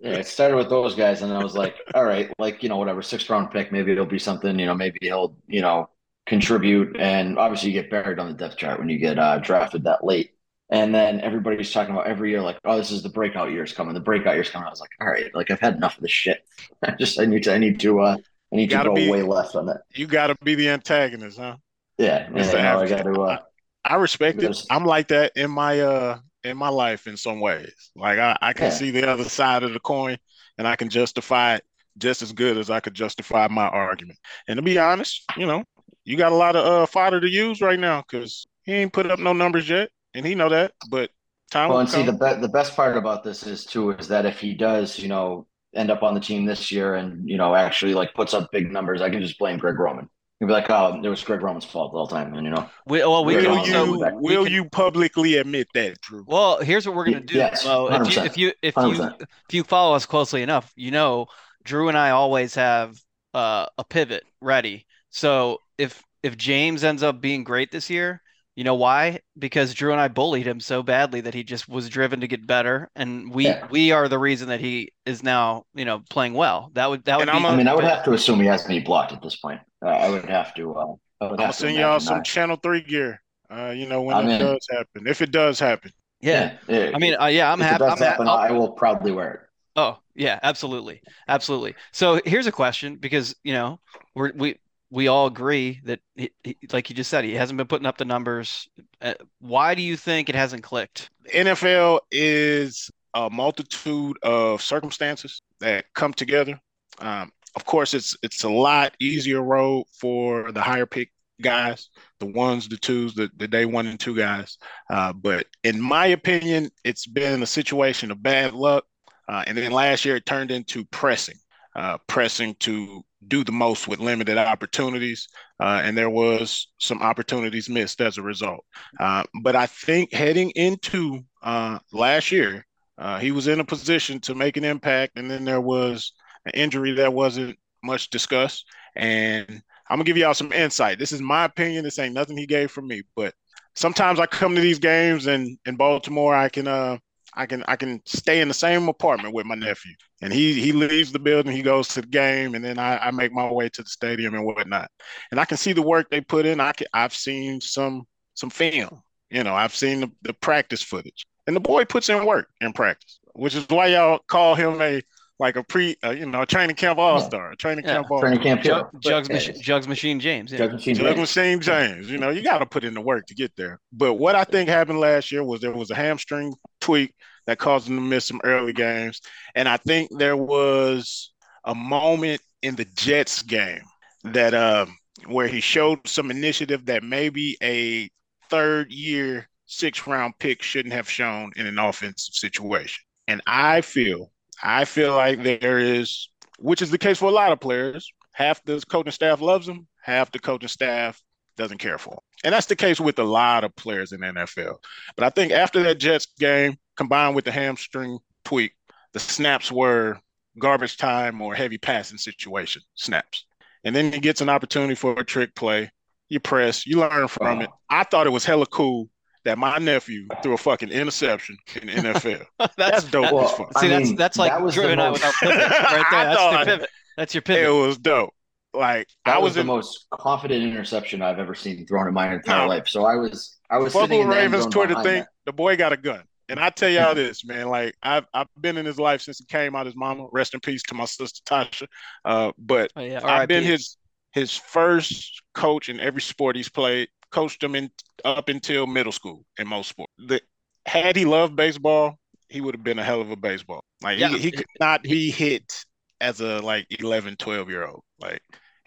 Yeah, 0.00 0.12
it 0.12 0.26
started 0.28 0.54
with 0.56 0.68
those 0.68 0.94
guys, 0.94 1.22
and 1.22 1.32
I 1.32 1.42
was 1.42 1.56
like, 1.56 1.74
all 1.92 2.04
right, 2.04 2.30
like 2.38 2.62
you 2.62 2.68
know, 2.68 2.76
whatever, 2.76 3.02
sixth 3.02 3.28
round 3.30 3.50
pick, 3.50 3.72
maybe 3.72 3.90
it'll 3.90 4.06
be 4.06 4.18
something. 4.20 4.56
You 4.56 4.66
know, 4.66 4.74
maybe 4.74 4.98
he'll 5.02 5.36
you 5.48 5.60
know 5.60 5.88
contribute, 6.28 6.96
and 6.98 7.38
obviously 7.38 7.70
you 7.70 7.80
get 7.80 7.90
buried 7.90 8.18
on 8.18 8.28
the 8.28 8.34
depth 8.34 8.56
chart 8.56 8.78
when 8.78 8.88
you 8.88 8.98
get 8.98 9.18
uh, 9.18 9.38
drafted 9.38 9.84
that 9.84 10.04
late. 10.04 10.32
And 10.70 10.94
then 10.94 11.20
everybody's 11.22 11.72
talking 11.72 11.94
about 11.94 12.06
every 12.06 12.30
year, 12.30 12.42
like, 12.42 12.58
oh, 12.64 12.76
this 12.76 12.90
is 12.90 13.02
the 13.02 13.08
breakout 13.08 13.48
year. 13.48 13.56
year's 13.58 13.72
coming. 13.72 13.94
The 13.94 14.00
breakout 14.00 14.34
year's 14.34 14.50
coming. 14.50 14.66
I 14.66 14.70
was 14.70 14.80
like, 14.80 14.90
all 15.00 15.08
right, 15.08 15.34
like 15.34 15.50
I've 15.50 15.60
had 15.60 15.76
enough 15.76 15.96
of 15.96 16.02
this 16.02 16.12
shit. 16.12 16.42
I 16.82 16.92
just 16.92 17.18
I 17.18 17.24
need 17.24 17.44
to 17.44 17.54
I 17.54 17.58
need 17.58 17.80
to 17.80 18.00
uh 18.00 18.16
I 18.52 18.56
need 18.56 18.70
to 18.70 18.76
Gotta 18.76 18.90
go 18.90 18.94
be- 18.94 19.08
way 19.08 19.22
left 19.22 19.56
on 19.56 19.66
that. 19.66 19.82
you 19.94 20.06
got 20.06 20.28
to 20.28 20.36
be 20.44 20.54
the 20.54 20.68
antagonist, 20.68 21.38
huh? 21.38 21.56
Yeah, 21.98 22.28
yeah, 22.34 22.78
I 22.78 22.88
got 22.88 23.02
to. 23.04 23.22
Uh, 23.22 23.38
I 23.84 23.94
respect 23.96 24.42
it. 24.42 24.52
I'm 24.70 24.84
like 24.84 25.08
that 25.08 25.32
in 25.36 25.50
my 25.50 25.80
uh 25.80 26.18
in 26.44 26.56
my 26.56 26.68
life 26.68 27.06
in 27.06 27.16
some 27.16 27.40
ways. 27.40 27.90
Like 27.96 28.18
I, 28.18 28.36
I 28.40 28.52
can 28.52 28.64
Yeah. 28.64 28.70
see 28.70 28.90
the 28.90 29.08
other 29.10 29.24
side 29.24 29.62
of 29.62 29.72
the 29.72 29.80
coin 29.80 30.18
and 30.58 30.68
I 30.68 30.76
can 30.76 30.88
justify 30.88 31.56
it 31.56 31.64
just 31.96 32.22
as 32.22 32.32
good 32.32 32.56
as 32.58 32.70
I 32.70 32.80
could 32.80 32.94
justify 32.94 33.48
my 33.48 33.66
argument. 33.66 34.18
And 34.46 34.56
to 34.56 34.62
be 34.62 34.78
honest, 34.78 35.24
you 35.36 35.46
know, 35.46 35.64
you 36.08 36.16
got 36.16 36.32
a 36.32 36.36
lot 36.36 36.56
of 36.56 36.64
uh 36.64 36.86
fodder 36.86 37.20
to 37.20 37.28
use 37.28 37.60
right 37.60 37.78
now 37.78 38.02
because 38.02 38.46
he 38.62 38.72
ain't 38.72 38.92
put 38.92 39.10
up 39.10 39.18
no 39.18 39.32
numbers 39.32 39.68
yet, 39.68 39.90
and 40.14 40.24
he 40.26 40.34
know 40.34 40.48
that. 40.48 40.72
But 40.90 41.10
time 41.50 41.68
Well, 41.68 41.78
will 41.78 41.80
and 41.82 41.90
see, 41.90 42.02
the 42.02 42.12
be- 42.12 42.40
the 42.40 42.48
best 42.48 42.74
part 42.76 42.96
about 42.96 43.24
this 43.24 43.46
is 43.46 43.64
too 43.64 43.90
is 43.92 44.08
that 44.08 44.26
if 44.26 44.40
he 44.40 44.54
does, 44.54 44.98
you 44.98 45.08
know, 45.08 45.46
end 45.74 45.90
up 45.90 46.02
on 46.02 46.14
the 46.14 46.20
team 46.20 46.44
this 46.46 46.72
year 46.72 46.94
and 46.94 47.28
you 47.28 47.36
know 47.36 47.54
actually 47.54 47.94
like 47.94 48.14
puts 48.14 48.34
up 48.34 48.50
big 48.52 48.72
numbers, 48.72 49.00
I 49.02 49.10
can 49.10 49.20
just 49.22 49.38
blame 49.38 49.58
Greg 49.58 49.78
Roman. 49.78 50.08
He'll 50.38 50.46
be 50.46 50.52
like, 50.54 50.70
"Oh, 50.70 51.00
it 51.02 51.08
was 51.08 51.22
Greg 51.24 51.42
Roman's 51.42 51.64
fault 51.64 51.92
the 51.92 51.98
whole 51.98 52.06
time," 52.06 52.32
and 52.34 52.44
you 52.44 52.50
know, 52.50 52.68
We, 52.86 53.00
well, 53.00 53.24
we 53.24 53.34
Will 53.34 53.42
can 53.42 53.50
will 53.50 53.58
also- 53.58 53.70
you 53.84 54.04
also. 54.04 54.16
will 54.18 54.44
can- 54.44 54.52
you 54.52 54.64
publicly 54.70 55.36
admit 55.36 55.66
that, 55.74 56.00
Drew? 56.00 56.24
Well, 56.28 56.60
here's 56.60 56.86
what 56.86 56.94
we're 56.94 57.06
gonna 57.06 57.20
do. 57.20 57.34
Yes, 57.34 57.64
Mo. 57.66 57.88
if 57.88 57.92
you 57.92 58.22
100%. 58.22 58.26
if 58.26 58.38
you 58.38 58.52
if 58.62 58.76
you 58.76 58.82
100%. 58.82 59.20
if 59.22 59.54
you 59.54 59.64
follow 59.64 59.94
us 59.96 60.06
closely 60.06 60.42
enough, 60.42 60.72
you 60.76 60.90
know 60.92 61.26
Drew 61.64 61.88
and 61.88 61.98
I 61.98 62.10
always 62.10 62.54
have 62.54 62.96
uh, 63.34 63.66
a 63.76 63.84
pivot 63.84 64.22
ready. 64.40 64.86
So 65.10 65.58
if 65.78 66.02
if 66.22 66.36
James 66.36 66.84
ends 66.84 67.02
up 67.02 67.20
being 67.20 67.44
great 67.44 67.70
this 67.70 67.88
year, 67.90 68.20
you 68.56 68.64
know 68.64 68.74
why? 68.74 69.20
Because 69.38 69.72
Drew 69.74 69.92
and 69.92 70.00
I 70.00 70.08
bullied 70.08 70.46
him 70.46 70.60
so 70.60 70.82
badly 70.82 71.20
that 71.22 71.34
he 71.34 71.44
just 71.44 71.68
was 71.68 71.88
driven 71.88 72.20
to 72.20 72.26
get 72.28 72.46
better, 72.46 72.90
and 72.96 73.32
we 73.32 73.46
Yeah. 73.46 73.66
we 73.70 73.92
are 73.92 74.08
the 74.08 74.18
reason 74.18 74.48
that 74.48 74.60
he 74.60 74.92
is 75.06 75.22
now 75.22 75.64
you 75.74 75.84
know 75.84 76.02
playing 76.10 76.34
well. 76.34 76.70
That 76.74 76.90
would 76.90 77.04
that 77.04 77.18
would 77.18 77.28
And 77.28 77.36
I'm 77.36 77.42
be. 77.42 77.48
a- 77.48 77.52
I 77.52 77.56
mean, 77.56 77.68
I 77.68 77.74
would 77.74 77.84
have 77.84 78.04
to 78.04 78.12
assume 78.12 78.40
he 78.40 78.46
has 78.46 78.68
me 78.68 78.80
blocked 78.80 79.12
at 79.12 79.22
this 79.22 79.36
point. 79.36 79.60
Uh, 79.84 79.88
I 79.90 80.08
would 80.10 80.24
have 80.26 80.54
to. 80.56 80.74
Uh, 80.74 80.94
I 81.20 81.24
would 81.30 81.32
I'm 81.32 81.36
gonna 81.36 81.52
to 81.52 81.52
send 81.52 81.76
y'all 81.76 82.00
some 82.00 82.18
that. 82.18 82.24
Channel 82.24 82.56
Three 82.56 82.82
gear. 82.82 83.22
Uh, 83.50 83.70
you 83.74 83.86
know 83.88 84.02
when 84.02 84.16
I'm 84.16 84.28
it 84.28 84.34
in. 84.34 84.40
does 84.40 84.66
happen, 84.70 85.06
if 85.06 85.22
it 85.22 85.30
does 85.30 85.58
happen. 85.60 85.92
yeah. 86.20 86.58
yeah. 86.68 86.90
I 86.94 86.98
mean, 86.98 87.14
uh, 87.20 87.26
yeah, 87.26 87.50
I'm 87.52 87.60
if 87.60 87.66
happy. 87.66 87.84
it 87.84 87.86
I'm 87.88 87.96
does 87.98 88.06
ha- 88.16 88.16
I'll- 88.24 88.28
I 88.28 88.50
will 88.50 88.72
proudly 88.72 89.12
wear 89.12 89.30
it. 89.34 89.40
Oh, 89.76 89.98
yeah, 90.16 90.40
absolutely. 90.42 91.00
Absolutely. 91.28 91.76
So 91.92 92.20
here's 92.24 92.48
a 92.48 92.52
question 92.52 92.96
because, 92.96 93.36
you 93.44 93.52
know, 93.52 93.78
we're, 94.16 94.32
we 94.34 94.56
we 94.90 95.08
all 95.08 95.26
agree 95.26 95.80
that 95.84 96.00
he, 96.16 96.30
he, 96.42 96.56
like 96.72 96.88
you 96.88 96.96
just 96.96 97.10
said, 97.10 97.24
he 97.24 97.34
hasn't 97.34 97.56
been 97.56 97.66
putting 97.66 97.86
up 97.86 97.98
the 97.98 98.04
numbers. 98.04 98.68
Uh, 99.00 99.14
why 99.40 99.74
do 99.74 99.82
you 99.82 99.96
think 99.96 100.28
it 100.28 100.34
hasn't 100.34 100.62
clicked? 100.62 101.10
NFL 101.34 102.00
is 102.10 102.90
a 103.14 103.28
multitude 103.28 104.16
of 104.22 104.62
circumstances 104.62 105.42
that 105.60 105.86
come 105.94 106.12
together. 106.14 106.58
Um, 107.00 107.30
of 107.54 107.64
course, 107.64 107.94
it's 107.94 108.16
it's 108.22 108.44
a 108.44 108.48
lot 108.48 108.94
easier 109.00 109.42
road 109.42 109.84
for 109.98 110.52
the 110.52 110.60
higher 110.60 110.86
pick 110.86 111.10
guys, 111.40 111.88
the 112.20 112.26
ones, 112.26 112.68
the 112.68 112.76
twos, 112.76 113.14
the, 113.14 113.30
the 113.36 113.48
day 113.48 113.64
one 113.64 113.86
and 113.86 113.98
two 113.98 114.16
guys. 114.16 114.58
Uh, 114.90 115.12
but 115.12 115.46
in 115.64 115.80
my 115.80 116.06
opinion, 116.06 116.70
it's 116.84 117.06
been 117.06 117.42
a 117.42 117.46
situation 117.46 118.10
of 118.10 118.22
bad 118.22 118.52
luck. 118.54 118.84
Uh, 119.28 119.44
and 119.46 119.58
then 119.58 119.70
last 119.70 120.04
year, 120.04 120.16
it 120.16 120.26
turned 120.26 120.50
into 120.50 120.84
pressing, 120.86 121.36
uh, 121.76 121.98
pressing 122.06 122.54
to 122.60 123.04
do 123.26 123.42
the 123.42 123.52
most 123.52 123.88
with 123.88 123.98
limited 123.98 124.38
opportunities. 124.38 125.28
Uh, 125.60 125.80
and 125.82 125.96
there 125.96 126.10
was 126.10 126.68
some 126.78 127.02
opportunities 127.02 127.68
missed 127.68 128.00
as 128.00 128.18
a 128.18 128.22
result. 128.22 128.64
Uh, 129.00 129.24
but 129.42 129.56
I 129.56 129.66
think 129.66 130.12
heading 130.12 130.50
into 130.50 131.20
uh, 131.42 131.78
last 131.92 132.30
year, 132.30 132.64
uh, 132.96 133.18
he 133.18 133.30
was 133.30 133.48
in 133.48 133.60
a 133.60 133.64
position 133.64 134.20
to 134.20 134.34
make 134.34 134.56
an 134.56 134.64
impact, 134.64 135.12
and 135.16 135.30
then 135.30 135.44
there 135.44 135.60
was 135.60 136.12
an 136.46 136.52
injury 136.54 136.92
that 136.94 137.12
wasn't 137.12 137.56
much 137.82 138.10
discussed. 138.10 138.64
And 138.96 139.48
I'm 139.88 139.98
gonna 139.98 140.04
give 140.04 140.16
y'all 140.16 140.34
some 140.34 140.52
insight. 140.52 140.98
This 140.98 141.12
is 141.12 141.20
my 141.20 141.44
opinion. 141.44 141.84
This 141.84 141.98
ain't 141.98 142.14
nothing 142.14 142.36
he 142.36 142.46
gave 142.46 142.70
from 142.70 142.88
me, 142.88 143.02
but 143.14 143.34
sometimes 143.74 144.18
I 144.18 144.26
come 144.26 144.54
to 144.54 144.60
these 144.60 144.80
games 144.80 145.26
and 145.26 145.58
in 145.64 145.76
Baltimore, 145.76 146.34
I 146.34 146.48
can 146.48 146.66
uh 146.66 146.98
I 147.34 147.46
can 147.46 147.64
I 147.68 147.76
can 147.76 148.00
stay 148.06 148.40
in 148.40 148.48
the 148.48 148.54
same 148.54 148.88
apartment 148.88 149.34
with 149.34 149.46
my 149.46 149.54
nephew, 149.54 149.92
and 150.22 150.32
he 150.32 150.60
he 150.60 150.72
leaves 150.72 151.12
the 151.12 151.18
building, 151.18 151.54
he 151.54 151.62
goes 151.62 151.88
to 151.88 152.00
the 152.00 152.06
game, 152.06 152.54
and 152.54 152.64
then 152.64 152.78
I, 152.78 152.98
I 152.98 153.10
make 153.10 153.32
my 153.32 153.50
way 153.50 153.68
to 153.68 153.82
the 153.82 153.88
stadium 153.88 154.34
and 154.34 154.44
whatnot, 154.44 154.90
and 155.30 155.38
I 155.38 155.44
can 155.44 155.56
see 155.56 155.72
the 155.72 155.82
work 155.82 156.10
they 156.10 156.20
put 156.20 156.46
in. 156.46 156.60
I 156.60 156.72
can, 156.72 156.86
I've 156.92 157.14
seen 157.14 157.60
some 157.60 158.06
some 158.34 158.50
film, 158.50 159.02
you 159.30 159.44
know, 159.44 159.54
I've 159.54 159.74
seen 159.74 160.00
the, 160.00 160.10
the 160.22 160.32
practice 160.34 160.82
footage, 160.82 161.26
and 161.46 161.54
the 161.54 161.60
boy 161.60 161.84
puts 161.84 162.08
in 162.08 162.24
work 162.24 162.48
in 162.60 162.72
practice, 162.72 163.20
which 163.34 163.54
is 163.54 163.66
why 163.68 163.88
y'all 163.88 164.20
call 164.28 164.54
him 164.54 164.80
a 164.80 165.02
like 165.38 165.56
a 165.56 165.62
pre, 165.62 165.96
uh, 166.04 166.10
you 166.10 166.26
know, 166.26 166.44
training 166.44 166.76
camp 166.76 166.98
all 166.98 167.20
star, 167.20 167.54
training 167.56 167.84
Yeah, 167.84 167.94
camp 167.94 168.10
all 168.10 168.20
Training 168.20 168.40
camp 168.40 168.62
Jug. 168.62 168.90
Jugs, 169.00 169.28
Yeah, 169.28 169.52
Mach- 169.52 169.60
Jugs 169.62 169.88
Machine 169.88 170.18
James. 170.20 170.50
Yeah. 170.52 170.58
Jugs 170.58 170.72
Machine 170.74 170.94
Judge 170.96 171.04
James. 171.06 171.18
Machine 171.18 171.60
James. 171.60 172.10
You 172.10 172.18
know, 172.18 172.30
you 172.30 172.42
got 172.42 172.58
to 172.58 172.66
put 172.66 172.84
in 172.84 172.94
the 172.94 173.00
work 173.00 173.26
to 173.26 173.34
get 173.34 173.54
there. 173.56 173.78
But 173.92 174.14
what 174.14 174.34
I 174.34 174.44
think 174.44 174.68
happened 174.68 174.98
last 175.00 175.30
year 175.30 175.44
was 175.44 175.60
there 175.60 175.72
was 175.72 175.90
a 175.90 175.94
hamstring 175.94 176.54
tweak 176.80 177.14
that 177.46 177.58
caused 177.58 177.88
him 177.88 177.96
to 177.96 178.02
miss 178.02 178.26
some 178.26 178.40
early 178.44 178.72
games. 178.72 179.20
And 179.54 179.68
I 179.68 179.76
think 179.78 180.10
there 180.18 180.36
was 180.36 181.32
a 181.64 181.74
moment 181.74 182.40
in 182.62 182.74
the 182.74 182.86
Jets 182.96 183.42
game 183.42 183.82
that 184.24 184.54
uh, 184.54 184.86
where 185.26 185.46
he 185.48 185.60
showed 185.60 186.06
some 186.06 186.30
initiative 186.30 186.86
that 186.86 187.02
maybe 187.04 187.56
a 187.62 188.10
third 188.50 188.90
year 188.92 189.48
six 189.66 190.06
round 190.06 190.34
pick 190.38 190.62
shouldn't 190.62 190.94
have 190.94 191.08
shown 191.08 191.52
in 191.56 191.66
an 191.66 191.78
offensive 191.78 192.34
situation. 192.34 193.02
And 193.28 193.40
I 193.46 193.82
feel, 193.82 194.30
I 194.62 194.84
feel 194.84 195.14
like 195.14 195.42
there 195.42 195.78
is, 195.78 196.28
which 196.58 196.82
is 196.82 196.90
the 196.90 196.98
case 196.98 197.18
for 197.18 197.28
a 197.28 197.32
lot 197.32 197.52
of 197.52 197.60
players, 197.60 198.12
half 198.32 198.62
the 198.64 198.82
coaching 198.88 199.12
staff 199.12 199.40
loves 199.40 199.68
him, 199.68 199.86
half 200.02 200.32
the 200.32 200.38
coaching 200.38 200.68
staff 200.68 201.22
doesn't 201.56 201.78
care 201.78 201.98
for 201.98 202.14
him. 202.14 202.20
And 202.44 202.54
that's 202.54 202.66
the 202.66 202.76
case 202.76 203.00
with 203.00 203.18
a 203.18 203.24
lot 203.24 203.64
of 203.64 203.74
players 203.76 204.12
in 204.12 204.20
the 204.20 204.26
NFL. 204.28 204.76
But 205.16 205.24
I 205.24 205.30
think 205.30 205.52
after 205.52 205.82
that 205.82 205.98
Jets 205.98 206.26
game, 206.38 206.76
combined 206.96 207.34
with 207.34 207.44
the 207.44 207.52
hamstring 207.52 208.18
tweak, 208.44 208.72
the 209.12 209.20
snaps 209.20 209.72
were 209.72 210.20
garbage 210.58 210.96
time 210.96 211.40
or 211.40 211.54
heavy 211.54 211.78
passing 211.78 212.18
situation 212.18 212.82
snaps. 212.94 213.46
And 213.84 213.94
then 213.94 214.12
he 214.12 214.20
gets 214.20 214.40
an 214.40 214.48
opportunity 214.48 214.94
for 214.94 215.18
a 215.18 215.24
trick 215.24 215.54
play. 215.54 215.90
You 216.28 216.40
press, 216.40 216.86
you 216.86 217.00
learn 217.00 217.28
from 217.28 217.62
it. 217.62 217.70
I 217.88 218.04
thought 218.04 218.26
it 218.26 218.30
was 218.30 218.44
hella 218.44 218.66
cool 218.66 219.08
that 219.48 219.58
my 219.58 219.78
nephew 219.78 220.26
threw 220.42 220.52
a 220.52 220.58
fucking 220.58 220.90
interception 220.90 221.56
in 221.80 221.86
the 221.86 221.92
NFL. 222.12 222.44
That's 222.76 223.04
dope 223.04 223.32
Well, 223.32 223.46
as 223.46 223.52
fuck. 223.52 223.72
I 223.76 223.80
See, 223.80 223.88
that's 223.88 224.06
mean, 224.08 224.16
that's 224.16 224.38
like 224.38 224.52
that 224.52 224.62
was 224.62 224.74
Drew 224.74 224.84
the 224.84 224.90
and 224.92 225.00
I 225.00 225.08
most- 225.10 225.14
without 225.24 225.34
pivot 225.40 225.56
right 225.70 225.70
there. 226.10 226.24
That's 226.24 226.36
thought- 226.40 226.52
your 226.66 226.76
pivot. 226.76 226.90
That's 227.16 227.34
your 227.34 227.42
pivot. 227.42 227.64
It 227.66 227.70
was 227.70 227.98
dope. 227.98 228.30
Like 228.74 229.08
That 229.24 229.36
I 229.36 229.38
was, 229.38 229.44
was 229.50 229.54
the 229.54 229.60
in 229.62 229.66
most 229.66 230.06
confident 230.12 230.62
interception 230.62 231.22
I've 231.22 231.38
ever 231.38 231.54
seen 231.54 231.86
thrown 231.86 232.06
in 232.06 232.14
my 232.14 232.32
entire 232.34 232.62
No. 232.64 232.68
life. 232.68 232.86
So 232.86 233.06
I 233.06 233.16
was, 233.16 233.56
I 233.70 233.78
was 233.78 233.92
Fuck 233.92 234.02
sitting 234.02 234.18
with 234.18 234.24
in 234.26 234.30
the 234.30 234.36
end 234.36 234.52
Ravens 234.52 234.62
zone 234.64 234.70
Twitter 234.72 234.94
thing. 235.02 235.20
that. 235.20 235.28
The 235.46 235.52
boy 235.52 235.76
got 235.76 235.92
a 235.92 235.96
gun. 235.96 236.22
And 236.50 236.60
I 236.60 236.70
tell 236.70 236.88
y'all 236.90 237.14
this, 237.16 237.44
man, 237.44 237.68
like 237.68 237.94
I've 238.02 238.26
I've 238.34 238.46
been 238.60 238.76
in 238.76 238.84
his 238.86 238.98
life 238.98 239.22
since 239.22 239.38
he 239.38 239.46
came 239.46 239.74
out 239.74 239.86
his 239.86 239.96
mama. 239.96 240.26
Rest 240.32 240.54
in 240.54 240.60
peace 240.60 240.82
to 240.84 240.94
my 240.94 241.06
sister 241.06 241.40
Tasha. 241.44 241.86
Uh, 242.24 242.52
but 242.58 242.92
Oh, 242.94 243.00
yeah. 243.00 243.20
I've 243.24 243.48
been 243.48 243.64
his 243.64 243.96
his 244.32 244.54
first 244.54 245.42
coach 245.54 245.88
in 245.88 245.98
every 245.98 246.20
sport 246.20 246.54
he's 246.54 246.68
played. 246.68 247.08
Coached 247.30 247.62
him 247.62 247.74
in 247.74 247.90
up 248.24 248.48
until 248.48 248.86
middle 248.86 249.12
school 249.12 249.44
in 249.58 249.68
most 249.68 249.88
sports. 249.88 250.12
The, 250.18 250.40
had 250.86 251.16
he 251.16 251.24
loved 251.24 251.54
baseball, 251.56 252.18
he 252.48 252.60
would 252.60 252.74
have 252.74 252.82
been 252.84 252.98
a 252.98 253.04
hell 253.04 253.20
of 253.20 253.30
a 253.30 253.36
baseball. 253.36 253.84
Like 254.02 254.18
Yeah. 254.18 254.28
he, 254.28 254.38
he 254.38 254.50
could 254.50 254.66
not 254.80 255.02
be 255.02 255.30
hit 255.30 255.84
as 256.20 256.40
a 256.40 256.60
like 256.60 256.86
11, 256.90 257.36
12 257.36 257.68
year 257.68 257.86
old. 257.86 258.02
Like 258.18 258.40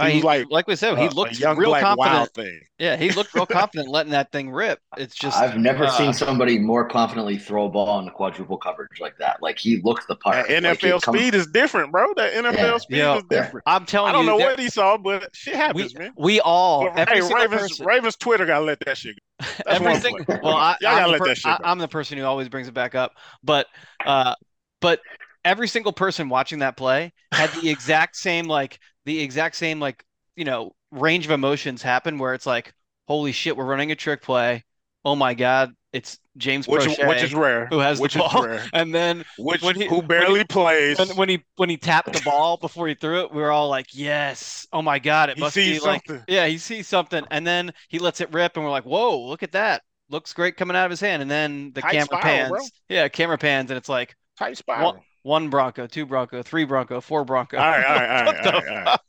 he 0.07 0.11
he, 0.11 0.17
was 0.17 0.23
like 0.25 0.47
like 0.49 0.67
we 0.67 0.75
said, 0.75 0.97
he 0.97 1.05
a- 1.05 1.09
a 1.09 1.11
looked 1.11 1.39
young 1.39 1.57
real 1.57 1.69
black 1.69 1.81
confident. 1.83 2.13
wild 2.13 2.33
thing. 2.33 2.59
Yeah, 2.79 2.95
he 2.97 3.11
looked 3.11 3.33
real 3.33 3.45
confident 3.47 3.89
letting 3.89 4.11
that 4.11 4.31
thing 4.31 4.49
rip. 4.51 4.79
It's 4.97 5.15
just 5.15 5.37
I've 5.37 5.57
never 5.57 5.85
uh, 5.85 5.91
seen 5.91 6.13
somebody 6.13 6.57
more 6.59 6.87
confidently 6.87 7.37
throw 7.37 7.65
a 7.65 7.69
ball 7.69 7.99
in 7.99 8.09
quadruple 8.09 8.57
coverage 8.57 8.99
like 8.99 9.17
that. 9.19 9.41
Like 9.41 9.59
he 9.59 9.81
looked 9.83 10.07
the 10.07 10.15
part. 10.15 10.47
That 10.47 10.63
Like, 10.63 10.79
he 10.81 10.87
NFL 10.87 11.01
come- 11.01 11.15
speed 11.15 11.35
is 11.35 11.47
different, 11.47 11.91
bro. 11.91 12.13
That 12.15 12.33
NFL 12.33 12.53
Yeah. 12.55 12.77
speed 12.77 12.97
Yeah. 12.97 13.17
is 13.17 13.23
different. 13.29 13.63
I'm 13.67 13.85
telling 13.85 14.07
you, 14.07 14.09
I 14.09 14.11
don't 14.13 14.25
you, 14.25 14.31
know 14.31 14.37
there- 14.39 14.47
what 14.51 14.59
he 14.59 14.69
saw, 14.69 14.97
but 14.97 15.35
shit 15.35 15.53
we 15.53 15.59
happens, 15.59 15.95
man. 15.95 16.13
we 16.17 16.39
all 16.41 16.85
But, 16.89 16.99
every 17.09 17.21
hey, 17.27 17.33
Ravens, 17.33 17.61
person, 17.61 17.85
Ravens 17.85 18.15
Twitter 18.17 18.45
gotta 18.45 18.65
let 18.65 18.79
that 18.85 18.97
shit 18.97 19.15
go. 19.15 19.45
That's 19.65 19.79
every 19.81 19.95
single 19.99 20.25
well, 20.43 20.55
I, 20.55 20.75
Y'all 20.81 20.91
gotta 20.91 20.97
I'm, 20.97 21.03
the 21.03 21.11
let 21.11 21.19
per- 21.21 21.27
that 21.27 21.37
shit 21.37 21.45
I, 21.51 21.57
go. 21.57 21.63
I'm 21.65 21.79
the 21.79 21.87
person 21.87 22.17
who 22.17 22.23
always 22.25 22.49
brings 22.49 22.67
it 22.67 22.73
back 22.73 22.95
up, 22.95 23.13
but 23.43 23.67
uh, 24.05 24.35
but 24.81 24.99
every 25.43 25.67
single 25.67 25.91
person 25.91 26.29
watching 26.29 26.59
that 26.59 26.77
play 26.77 27.11
had 27.31 27.49
the 27.53 27.69
exact 27.69 28.15
same 28.15 28.45
like 28.45 28.79
the 29.05 29.19
exact 29.21 29.55
same 29.55 29.79
like 29.79 30.03
you 30.35 30.45
know 30.45 30.73
range 30.91 31.25
of 31.25 31.31
emotions 31.31 31.81
happen 31.81 32.17
where 32.19 32.33
it's 32.33 32.45
like 32.45 32.73
holy 33.07 33.31
shit 33.31 33.55
we're 33.57 33.65
running 33.65 33.91
a 33.91 33.95
trick 33.95 34.21
play 34.21 34.63
oh 35.05 35.15
my 35.15 35.33
god 35.33 35.71
it's 35.93 36.19
James 36.37 36.67
Which, 36.69 36.83
Proche 36.83 37.05
which 37.09 37.21
is 37.21 37.35
rare. 37.35 37.65
who 37.67 37.79
has 37.79 37.99
which 37.99 38.13
the 38.13 38.23
is 38.23 38.31
ball 38.31 38.45
rare. 38.45 38.65
and 38.73 38.95
then 38.95 39.25
Which 39.37 39.61
when 39.61 39.75
he- 39.75 39.87
who 39.87 39.97
when 39.97 40.07
barely 40.07 40.39
he- 40.39 40.45
plays. 40.45 40.97
when, 40.97 41.09
when 41.17 41.27
he 41.29 41.43
when 41.57 41.69
he 41.69 41.75
tapped 41.75 42.13
the 42.13 42.21
ball 42.21 42.55
before 42.57 42.87
he 42.87 42.93
threw 42.93 43.21
it 43.21 43.33
we 43.33 43.41
were 43.41 43.51
all 43.51 43.67
like 43.67 43.87
yes 43.93 44.65
oh 44.71 44.81
my 44.81 44.99
god 44.99 45.29
it 45.29 45.35
He 45.37 45.41
must 45.41 45.55
be 45.55 45.73
sees 45.73 45.83
like 45.83 46.03
yeah 46.29 46.47
he 46.47 46.57
sees 46.57 46.87
something 46.87 47.25
and 47.31 47.45
then 47.45 47.71
he 47.89 47.99
lets 47.99 48.21
it 48.21 48.31
rip 48.31 48.55
and 48.55 48.63
we're 48.63 48.71
like 48.71 48.85
whoa 48.85 49.19
look 49.27 49.43
at 49.43 49.51
that 49.51 49.81
looks 50.09 50.31
great 50.33 50.55
coming 50.57 50.75
out 50.77 50.85
of 50.85 50.91
his 50.91 51.01
hand 51.01 51.21
and 51.21 51.29
then 51.31 51.71
the 51.73 51.81
Tight 51.81 51.91
camera 51.91 52.05
spiral, 52.05 52.21
pans 52.21 52.49
bro. 52.49 52.59
yeah 52.89 53.07
camera 53.09 53.37
pans 53.37 53.69
and 53.71 53.77
it's 53.77 53.89
like 53.89 54.15
Tight 54.37 54.55
spiral. 54.57 54.93
one, 54.93 55.01
one 55.23 55.49
bronco 55.49 55.87
two 55.87 56.05
bronco 56.05 56.41
three 56.41 56.63
bronco 56.65 56.99
four 57.01 57.23
bronco 57.25 57.57
All 57.57 57.69
right, 57.69 57.85
all 57.85 57.95
right, 57.95 58.09
all 58.09 58.25
What 58.25 58.35
right, 58.35 58.43
the 58.43 58.53
all 58.53 58.59
right, 58.61 58.69
all 58.69 58.83
right. 58.85 58.99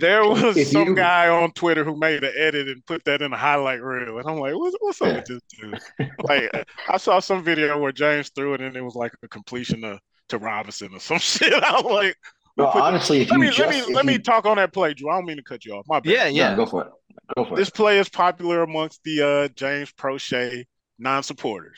There 0.00 0.24
was 0.28 0.56
If 0.56 0.68
some 0.68 0.88
you- 0.88 0.94
guy 0.94 1.28
on 1.28 1.50
Twitter 1.52 1.84
who 1.84 1.96
made 1.96 2.22
an 2.24 2.32
edit 2.36 2.68
and 2.68 2.84
put 2.86 3.04
that 3.04 3.20
in 3.22 3.32
a 3.32 3.36
highlight 3.36 3.82
reel, 3.82 4.18
and 4.18 4.28
I'm 4.28 4.38
like, 4.38 4.54
"What's, 4.54 4.76
what's 4.80 5.02
up 5.02 5.14
with 5.16 5.24
this 5.26 5.40
dude?" 5.58 6.08
like, 6.28 6.50
I 6.88 6.96
saw 6.96 7.18
some 7.20 7.42
video 7.42 7.78
where 7.78 7.92
James 7.92 8.30
threw 8.30 8.54
it, 8.54 8.60
and 8.60 8.76
it 8.76 8.82
was 8.82 8.94
like 8.94 9.12
a 9.22 9.28
completion 9.28 9.82
to, 9.82 9.98
to 10.28 10.38
Robinson 10.38 10.94
or 10.94 11.00
some 11.00 11.18
shit. 11.20 11.52
I 11.52 11.80
was 11.80 11.84
like, 11.92 12.16
No, 12.56 12.68
put 12.70 12.82
honestly, 12.82 13.22
if 13.22 13.30
"Let 13.30 13.36
you 13.36 13.40
me 13.40 13.46
just 13.48 13.58
let 13.58 13.70
me 13.70 13.78
if 13.80 13.88
let 13.90 14.06
me 14.06 14.18
talk 14.18 14.46
on 14.46 14.56
that 14.56 14.72
play, 14.72 14.94
Drew. 14.94 15.10
I 15.10 15.16
don't 15.16 15.26
mean 15.26 15.36
to 15.38 15.42
cut 15.42 15.64
you 15.66 15.74
off. 15.74 15.84
My 15.88 16.00
bad. 16.00 16.10
yeah 16.10 16.24
No, 16.24 16.30
yeah 16.30 16.56
go 16.56 16.66
for 16.66 16.82
it. 16.84 16.88
Go 17.36 17.44
for 17.44 17.56
This 17.56 17.68
it. 17.68 17.74
play 17.74 17.98
is 17.98 18.08
popular 18.08 18.62
amongst 18.62 19.02
the 19.04 19.20
uh, 19.22 19.48
James 19.54 19.92
Proche 19.92 20.64
non-supporters. 20.98 21.76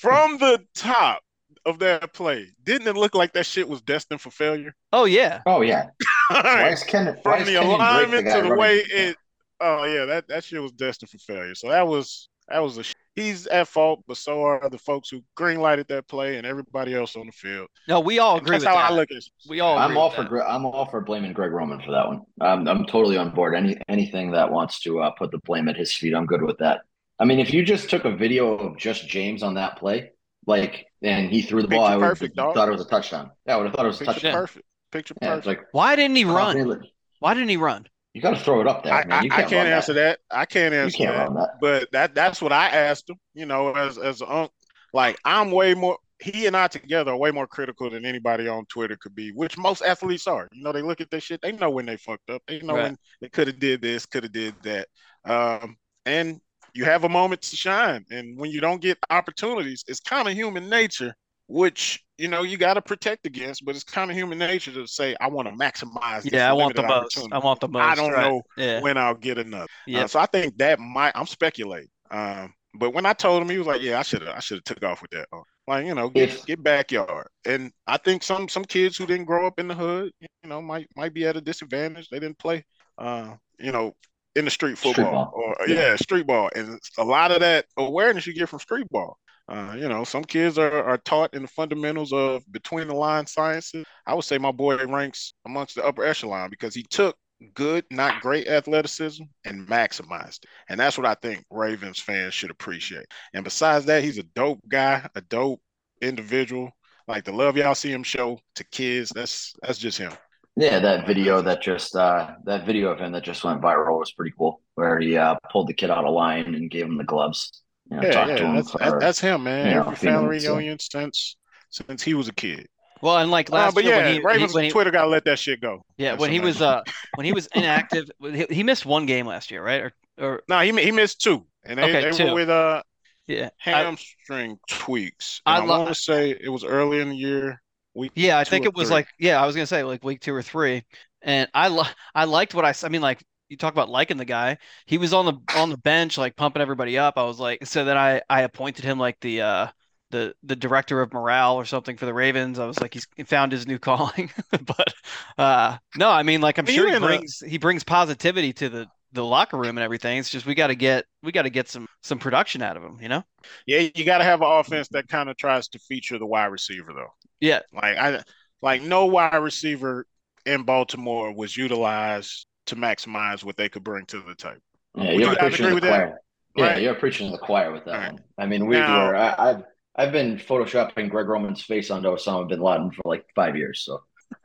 From 0.00 0.38
the 0.38 0.60
top 0.74 1.20
of 1.66 1.78
that 1.80 2.12
play, 2.12 2.48
didn't 2.62 2.86
it 2.88 2.96
look 2.96 3.14
like 3.14 3.32
that 3.34 3.46
shit 3.46 3.68
was 3.68 3.80
destined 3.82 4.20
for 4.20 4.30
failure? 4.30 4.74
oh 4.92 5.04
yeah 5.06 5.40
Oh 5.46 5.62
yeah. 5.62 5.86
All 6.30 6.42
Why 6.42 6.62
right. 6.70 6.84
Ken? 6.86 7.16
From 7.22 7.40
the 7.40 7.44
Kenyon 7.44 7.64
alignment 7.64 8.24
guy 8.26 8.36
to 8.36 8.42
the 8.42 8.48
running- 8.50 8.58
way 8.58 8.76
it, 8.78 9.16
oh 9.60 9.84
yeah, 9.84 10.04
that, 10.06 10.28
that 10.28 10.44
shit 10.44 10.62
was 10.62 10.72
destined 10.72 11.10
for 11.10 11.18
failure. 11.18 11.54
So 11.54 11.68
that 11.68 11.86
was 11.86 12.28
that 12.48 12.58
was 12.60 12.78
a. 12.78 12.82
sh- 12.82 12.92
He's 13.16 13.46
at 13.46 13.68
fault, 13.68 14.02
but 14.08 14.16
so 14.16 14.42
are 14.42 14.68
the 14.68 14.76
folks 14.76 15.08
who 15.08 15.22
green 15.36 15.60
lighted 15.60 15.86
that 15.86 16.08
play 16.08 16.36
and 16.36 16.44
everybody 16.44 16.96
else 16.96 17.14
on 17.14 17.26
the 17.26 17.32
field. 17.32 17.68
no 17.86 18.00
we 18.00 18.18
all 18.18 18.32
And 18.38 18.42
agree 18.42 18.54
that's 18.56 18.64
with 18.64 18.68
how 18.70 18.74
that 18.74 18.90
I 18.90 18.94
look 18.96 19.08
at 19.12 19.18
it. 19.18 19.24
we 19.48 19.60
all 19.60 19.78
I'm 19.78 19.92
agree 19.92 20.00
all 20.00 20.10
for 20.10 20.24
that. 20.24 20.50
I'm 20.50 20.66
all 20.66 20.86
for 20.86 21.00
blaming 21.00 21.32
Greg 21.32 21.52
Roman 21.52 21.80
for 21.80 21.92
that 21.92 22.08
one. 22.08 22.22
I'm 22.40 22.66
I'm 22.66 22.84
totally 22.86 23.16
on 23.16 23.30
board. 23.30 23.54
Any 23.54 23.76
anything 23.88 24.32
that 24.32 24.50
wants 24.50 24.80
to 24.80 24.98
uh, 25.00 25.10
put 25.12 25.30
the 25.30 25.38
blame 25.44 25.68
at 25.68 25.76
his 25.76 25.94
feet, 25.94 26.12
I'm 26.12 26.26
good 26.26 26.42
with 26.42 26.58
that. 26.58 26.80
I 27.20 27.24
mean, 27.24 27.38
if 27.38 27.54
you 27.54 27.64
just 27.64 27.88
took 27.88 28.04
a 28.04 28.10
video 28.16 28.54
of 28.54 28.76
just 28.78 29.06
James 29.08 29.44
on 29.44 29.54
that 29.54 29.76
play, 29.78 30.10
like, 30.46 30.86
and 31.02 31.30
he 31.30 31.42
threw 31.42 31.62
the 31.62 31.68
ball, 31.68 31.86
Picture 31.86 31.92
I 31.92 31.96
would 31.96 32.02
have 32.04 32.10
perfect, 32.10 32.36
dog. 32.36 32.54
thought 32.54 32.68
it 32.68 32.72
was 32.72 32.80
a 32.80 32.88
touchdown. 32.88 33.30
Yeah, 33.46 33.54
I 33.54 33.56
would 33.58 33.66
have 33.66 33.74
thought 33.74 33.84
it 33.84 33.88
was 33.88 34.00
a 34.00 34.04
touchdown. 34.04 34.32
perfect. 34.34 34.66
Picture 34.92 35.14
Yeah, 35.20 35.36
it's 35.36 35.46
perfect. 35.46 35.62
like 35.62 35.68
why 35.72 35.96
didn't 35.96 36.16
he 36.16 36.24
run 36.24 36.82
why 37.18 37.34
didn't 37.34 37.48
he 37.48 37.56
run 37.56 37.86
You 38.12 38.20
got 38.22 38.30
to 38.30 38.40
throw 38.40 38.60
it 38.60 38.66
up 38.68 38.84
there, 38.84 38.92
I, 38.92 39.04
man. 39.06 39.18
I, 39.18 39.22
You 39.22 39.30
can't, 39.30 39.48
can't 39.50 39.68
answer 39.68 39.92
that. 39.94 40.20
I 40.30 40.46
can't 40.46 40.72
You 40.72 40.80
answer 40.80 40.98
can't 40.98 41.10
that. 41.16 41.24
run 41.28 41.34
that. 41.34 41.50
But 41.60 41.90
that 41.92 42.14
that's 42.14 42.40
what 42.40 42.52
I 42.52 42.68
asked 42.68 43.10
him. 43.10 43.16
You 43.34 43.46
know, 43.46 43.72
as 43.72 43.98
as 43.98 44.20
an 44.20 44.28
unc, 44.30 44.50
like 44.92 45.18
I'm 45.24 45.50
way 45.50 45.74
more. 45.74 45.98
He 46.20 46.46
and 46.46 46.56
I 46.56 46.68
together 46.68 47.10
are 47.10 47.16
way 47.16 47.32
more 47.32 47.46
critical 47.48 47.90
than 47.90 48.06
anybody 48.06 48.46
on 48.46 48.64
Twitter 48.66 48.96
could 48.98 49.16
be, 49.16 49.32
which 49.32 49.58
most 49.58 49.82
athletes 49.82 50.28
are. 50.28 50.48
You 50.52 50.62
know, 50.62 50.70
they 50.72 50.80
look 50.80 51.00
at 51.00 51.10
this 51.10 51.24
shit. 51.24 51.42
They 51.42 51.50
know 51.52 51.70
when 51.70 51.86
they 51.86 51.96
fucked 51.96 52.30
up. 52.30 52.40
They 52.46 52.60
know 52.60 52.74
Right. 52.76 52.82
when 52.84 52.96
they 53.20 53.28
could 53.28 53.48
have 53.48 53.58
did 53.58 53.82
this, 53.82 54.06
could 54.06 54.22
have 54.22 54.32
did 54.32 54.54
that. 54.62 54.86
Um, 55.24 55.76
and 56.06 56.40
you 56.74 56.84
have 56.84 57.04
a 57.04 57.08
moment 57.08 57.42
to 57.42 57.56
shine. 57.56 58.04
And 58.10 58.38
when 58.38 58.50
you 58.50 58.60
don't 58.60 58.80
get 58.82 58.98
opportunities, 59.10 59.84
it's 59.88 60.00
kind 60.00 60.28
of 60.28 60.34
human 60.34 60.68
nature, 60.68 61.14
which 61.46 62.02
you 62.18 62.28
know 62.28 62.42
you 62.42 62.56
got 62.56 62.74
to 62.74 62.82
protect 62.82 63.26
against. 63.26 63.64
But 63.64 63.74
it's 63.76 63.84
kind 63.84 64.10
of 64.10 64.16
human 64.16 64.38
nature 64.38 64.72
to 64.72 64.86
say, 64.86 65.16
I 65.20 65.28
want 65.28 65.48
to 65.48 65.54
maximize. 65.54 66.28
This 66.28 66.32
yeah 66.32 66.48
I 66.50 66.52
want 66.52 66.74
the 66.74 66.82
limited 66.82 66.88
most. 66.88 67.28
I 67.32 67.38
want 67.38 67.60
the 67.60 67.68
most 67.68 67.82
I 67.82 67.94
don't 67.94 68.12
right. 68.12 68.34
know 68.34 68.42
yeah 68.56 68.80
when 68.80 68.96
I'll 68.98 69.14
get 69.14 69.38
another. 69.38 69.68
yeah 69.86 70.04
Uh, 70.04 70.06
so 70.06 70.18
I 70.20 70.26
think 70.26 70.56
that 70.58 70.78
might. 70.78 71.12
I'm 71.14 71.26
speculating. 71.26 71.88
Um, 72.10 72.54
but 72.74 72.90
when 72.90 73.06
I 73.06 73.12
told 73.12 73.42
him, 73.42 73.48
he 73.48 73.58
was 73.58 73.66
like, 73.66 73.82
"Yeah, 73.82 73.98
I 73.98 74.02
should 74.02 74.22
have. 74.22 74.36
I 74.36 74.40
should 74.40 74.56
have 74.58 74.64
took 74.64 74.82
off 74.84 75.02
with 75.02 75.12
that. 75.12 75.28
Like, 75.66 75.86
you 75.86 75.94
know, 75.94 76.08
get, 76.10 76.30
If- 76.30 76.46
get 76.46 76.62
backyard." 76.62 77.28
And 77.46 77.72
I 77.86 77.96
think 77.98 78.22
some 78.22 78.48
some 78.48 78.64
kids 78.64 78.96
who 78.96 79.06
didn't 79.06 79.26
grow 79.26 79.46
up 79.46 79.58
in 79.58 79.68
the 79.68 79.74
hood, 79.74 80.12
you 80.20 80.48
know, 80.48 80.60
might 80.60 80.88
might 80.96 81.14
be 81.14 81.24
at 81.26 81.36
a 81.36 81.40
disadvantage. 81.40 82.08
They 82.08 82.18
didn't 82.20 82.38
play, 82.38 82.64
uh, 82.98 83.36
you 83.58 83.72
know, 83.72 83.94
in 84.36 84.44
the 84.44 84.50
street 84.50 84.78
Street 84.78 84.94
football 84.96 85.32
ball. 85.34 85.54
or 85.58 85.68
Yeah. 85.68 85.74
yeah. 85.90 85.96
street 85.96 86.26
ball. 86.26 86.50
And 86.54 86.78
a 86.98 87.04
lot 87.04 87.30
of 87.30 87.40
that 87.40 87.66
awareness 87.76 88.26
you 88.26 88.34
get 88.34 88.48
from 88.48 88.58
street 88.60 88.88
ball. 88.90 89.18
Uh, 89.46 89.74
you 89.78 89.88
know, 89.88 90.04
some 90.04 90.24
kids 90.24 90.58
are, 90.58 90.82
are 90.84 90.98
taught 90.98 91.34
in 91.34 91.42
the 91.42 91.48
fundamentals 91.48 92.12
of 92.12 92.42
between 92.50 92.88
the 92.88 92.94
line 92.94 93.26
sciences. 93.26 93.84
I 94.06 94.14
would 94.14 94.24
say 94.24 94.38
my 94.38 94.52
boy 94.52 94.76
ranks 94.86 95.34
amongst 95.44 95.74
the 95.74 95.84
upper 95.84 96.02
echelon 96.02 96.48
because 96.48 96.74
he 96.74 96.82
took 96.82 97.16
good, 97.52 97.84
not 97.90 98.22
great 98.22 98.48
athleticism 98.48 99.22
and 99.44 99.68
maximized 99.68 100.44
it. 100.44 100.48
And 100.70 100.80
that's 100.80 100.96
what 100.96 101.06
I 101.06 101.14
think 101.14 101.44
Ravens 101.50 102.00
fans 102.00 102.32
should 102.32 102.50
appreciate. 102.50 103.04
And 103.34 103.44
besides 103.44 103.84
that, 103.86 104.02
he's 104.02 104.18
a 104.18 104.22
dope 104.22 104.60
guy, 104.66 105.06
a 105.14 105.20
dope 105.20 105.60
individual. 106.00 106.70
Like 107.06 107.24
the 107.24 107.32
love 107.32 107.58
y'all 107.58 107.74
see 107.74 107.92
him 107.92 108.02
show 108.02 108.38
to 108.54 108.64
kids, 108.64 109.12
that's 109.14 109.52
that's 109.60 109.78
just 109.78 109.98
him. 109.98 110.12
Yeah, 110.56 110.78
that 110.78 111.06
video 111.06 111.42
that 111.42 111.62
just 111.62 111.96
uh 111.96 112.34
that 112.44 112.64
video 112.64 112.90
of 112.90 113.00
him 113.00 113.12
that 113.12 113.24
just 113.24 113.42
went 113.42 113.60
viral 113.60 113.98
was 113.98 114.12
pretty 114.12 114.32
cool, 114.38 114.60
where 114.76 114.98
he 115.00 115.16
uh 115.16 115.34
pulled 115.50 115.66
the 115.68 115.74
kid 115.74 115.90
out 115.90 116.04
of 116.04 116.14
line 116.14 116.54
and 116.54 116.70
gave 116.70 116.84
him 116.86 116.96
the 116.96 117.04
gloves. 117.04 117.62
You 117.90 117.96
know, 117.96 118.02
Yeah, 118.04 118.10
talked 118.12 118.28
yeah, 118.30 118.36
to 118.36 118.44
him 118.46 118.54
that's, 118.56 118.70
for, 118.70 119.00
that's 119.00 119.20
him, 119.20 119.42
man. 119.44 119.66
you 119.68 119.74
know, 119.74 119.80
Every 119.82 119.96
family 119.96 120.26
minutes, 120.28 120.44
so- 120.44 120.56
reunion 120.56 120.78
since 120.78 121.36
since 121.70 122.02
he 122.02 122.14
was 122.14 122.28
a 122.28 122.32
kid. 122.32 122.68
well 123.02 123.18
and 123.18 123.32
like 123.32 123.50
Uh, 123.50 123.56
last 123.56 123.74
but 123.74 123.82
year 123.84 123.92
yeah, 123.92 123.96
when 123.96 124.06
he, 124.06 124.14
he 124.14 124.20
Ravens 124.20 124.54
when 124.54 124.64
he 124.64 124.70
Twitter 124.70 124.92
gotta 124.92 125.08
let 125.08 125.24
that 125.24 125.40
shit 125.40 125.60
go. 125.60 125.82
yeah 125.98 126.12
That's 126.12 126.20
when 126.20 126.30
he 126.30 126.38
was 126.38 126.62
uh 126.62 126.82
when 127.16 127.26
he 127.26 127.32
was 127.32 127.48
inactive 127.54 128.08
he, 128.22 128.46
he 128.48 128.62
missed 128.62 128.86
one 128.86 129.06
game 129.06 129.26
last 129.26 129.50
year 129.50 129.62
right 129.62 129.82
or 129.82 129.92
or 130.18 130.42
No, 130.48 130.60
he 130.60 130.70
he 130.80 130.92
missed 130.92 131.20
two, 131.20 131.44
and 131.64 131.80
they, 131.80 131.82
Okay, 131.82 132.10
they 132.10 132.16
two. 132.16 132.26
were 132.26 132.34
with 132.34 132.48
uh 132.48 132.82
yeah 133.26 133.48
I- 133.66 133.70
hamstring 133.72 134.58
tweaks. 134.68 135.42
I 135.44 135.58
And 135.58 135.64
I, 135.64 135.66
lo- 135.74 135.78
want 135.84 135.96
to 135.96 136.00
say 136.00 136.30
it 136.30 136.48
was 136.48 136.62
early 136.62 137.00
in 137.00 137.08
the 137.08 137.16
year. 137.16 137.60
Week 137.94 138.12
Yeah, 138.14 138.38
I 138.38 138.44
think 138.44 138.64
it 138.64 138.74
was 138.74 138.90
three. 138.90 138.90
like 138.90 139.08
yeah, 139.18 139.42
I 139.42 139.46
was 139.46 139.54
gonna 139.56 139.66
say 139.66 139.82
like 139.82 140.04
week 140.04 140.20
two 140.20 140.34
or 140.34 140.42
three, 140.42 140.84
and 141.22 141.48
I 141.54 141.68
li 141.68 141.84
I 142.14 142.24
liked 142.24 142.54
what 142.54 142.64
I 142.64 142.72
I 142.84 142.88
mean 142.88 143.00
like 143.02 143.22
you 143.48 143.56
talk 143.56 143.72
about 143.72 143.88
liking 143.88 144.16
the 144.16 144.24
guy. 144.24 144.58
He 144.86 144.98
was 144.98 145.12
on 145.12 145.26
the 145.26 145.34
on 145.52 145.70
the 145.70 145.76
bench 145.78 146.16
like 146.16 146.36
pumping 146.36 146.62
everybody 146.62 146.96
up. 146.98 147.14
I 147.18 147.24
was 147.24 147.40
like 147.40 147.66
so 147.66 147.84
then 147.84 147.96
I 147.98 148.22
I 148.30 148.42
appointed 148.42 148.84
him 148.84 148.98
like 148.98 149.18
the 149.20 149.42
uh 149.42 149.66
the 150.10 150.34
the 150.44 150.54
director 150.56 151.00
of 151.02 151.12
morale 151.12 151.56
or 151.56 151.64
something 151.64 151.96
for 151.96 152.06
the 152.06 152.14
Ravens. 152.14 152.58
I 152.60 152.66
was 152.66 152.80
like 152.80 152.94
he's 152.94 153.06
he 153.16 153.24
found 153.24 153.50
his 153.52 153.66
new 153.66 153.78
calling, 153.80 154.30
but 154.50 154.94
uh 155.38 155.78
no, 155.94 156.08
I 156.10 156.22
mean 156.22 156.40
like 156.40 156.58
I'm 156.58 156.66
sure 156.66 156.86
he 156.86 156.94
in 156.94 157.02
a- 157.04 157.24
brings 157.24 157.40
he 157.40 157.58
brings 157.58 157.84
positivity 157.84 158.52
to 158.54 158.68
the 158.68 158.90
the 159.12 159.24
locker 159.24 159.56
room 159.56 159.76
and 159.76 159.84
everything. 159.84 160.18
It's 160.18 160.30
just 160.30 160.46
we 160.46 160.54
got 160.54 160.68
to 160.68 160.74
get 160.76 161.04
we 161.22 161.30
got 161.32 161.42
to 161.42 161.50
get 161.50 161.68
some 161.68 161.88
some 162.02 162.18
production 162.18 162.62
out 162.62 162.76
of 162.76 162.82
him, 162.82 162.98
you 163.00 163.08
know? 163.08 163.22
Yeah, 163.66 163.88
you 163.94 164.04
got 164.04 164.18
to 164.18 164.24
have 164.24 164.40
an 164.42 164.48
offense 164.50 164.88
that 164.88 165.08
kind 165.08 165.28
of 165.28 165.36
tries 165.36 165.68
to 165.68 165.78
feature 165.78 166.18
the 166.18 166.26
wide 166.26 166.46
receiver, 166.46 166.92
though. 166.92 167.12
Yeah, 167.40 167.60
Like 167.72 167.96
I, 167.96 168.22
like 168.62 168.82
no 168.82 169.06
wide 169.06 169.34
receiver 169.36 170.06
in 170.46 170.62
Baltimore 170.62 171.32
was 171.34 171.56
utilized 171.56 172.46
to 172.66 172.76
maximize 172.76 173.44
what 173.44 173.56
they 173.56 173.68
could 173.68 173.84
bring 173.84 174.06
to 174.06 174.20
the 174.20 174.34
table. 174.34 174.56
Yeah, 174.96 175.12
Would 175.12 175.20
you're 175.20 175.30
you 175.30 175.36
preaching 175.36 175.64
to 175.64 175.68
the 175.68 175.74
with 175.74 175.82
that? 175.84 175.88
choir. 175.90 176.20
Yeah, 176.56 176.64
Right. 176.66 176.82
you're 176.82 176.94
preaching 176.94 177.26
to 177.30 177.32
the 177.32 177.38
choir 177.42 177.72
with 177.72 177.84
that 177.86 177.98
Right. 177.98 178.12
one. 178.12 178.22
I 178.38 178.46
mean, 178.46 178.66
we 178.66 178.76
Now- 178.76 179.06
were. 179.08 179.16
I, 179.16 179.34
I've 179.50 179.62
I've 179.96 180.12
been 180.12 180.38
photoshopping 180.38 181.08
Greg 181.08 181.28
Roman's 181.28 181.62
face 181.62 181.90
onto 181.90 182.08
Osama 182.08 182.48
bin 182.48 182.60
Laden 182.60 182.90
for 182.92 183.02
like 183.04 183.24
five 183.34 183.56
years. 183.56 183.84
So 183.84 184.00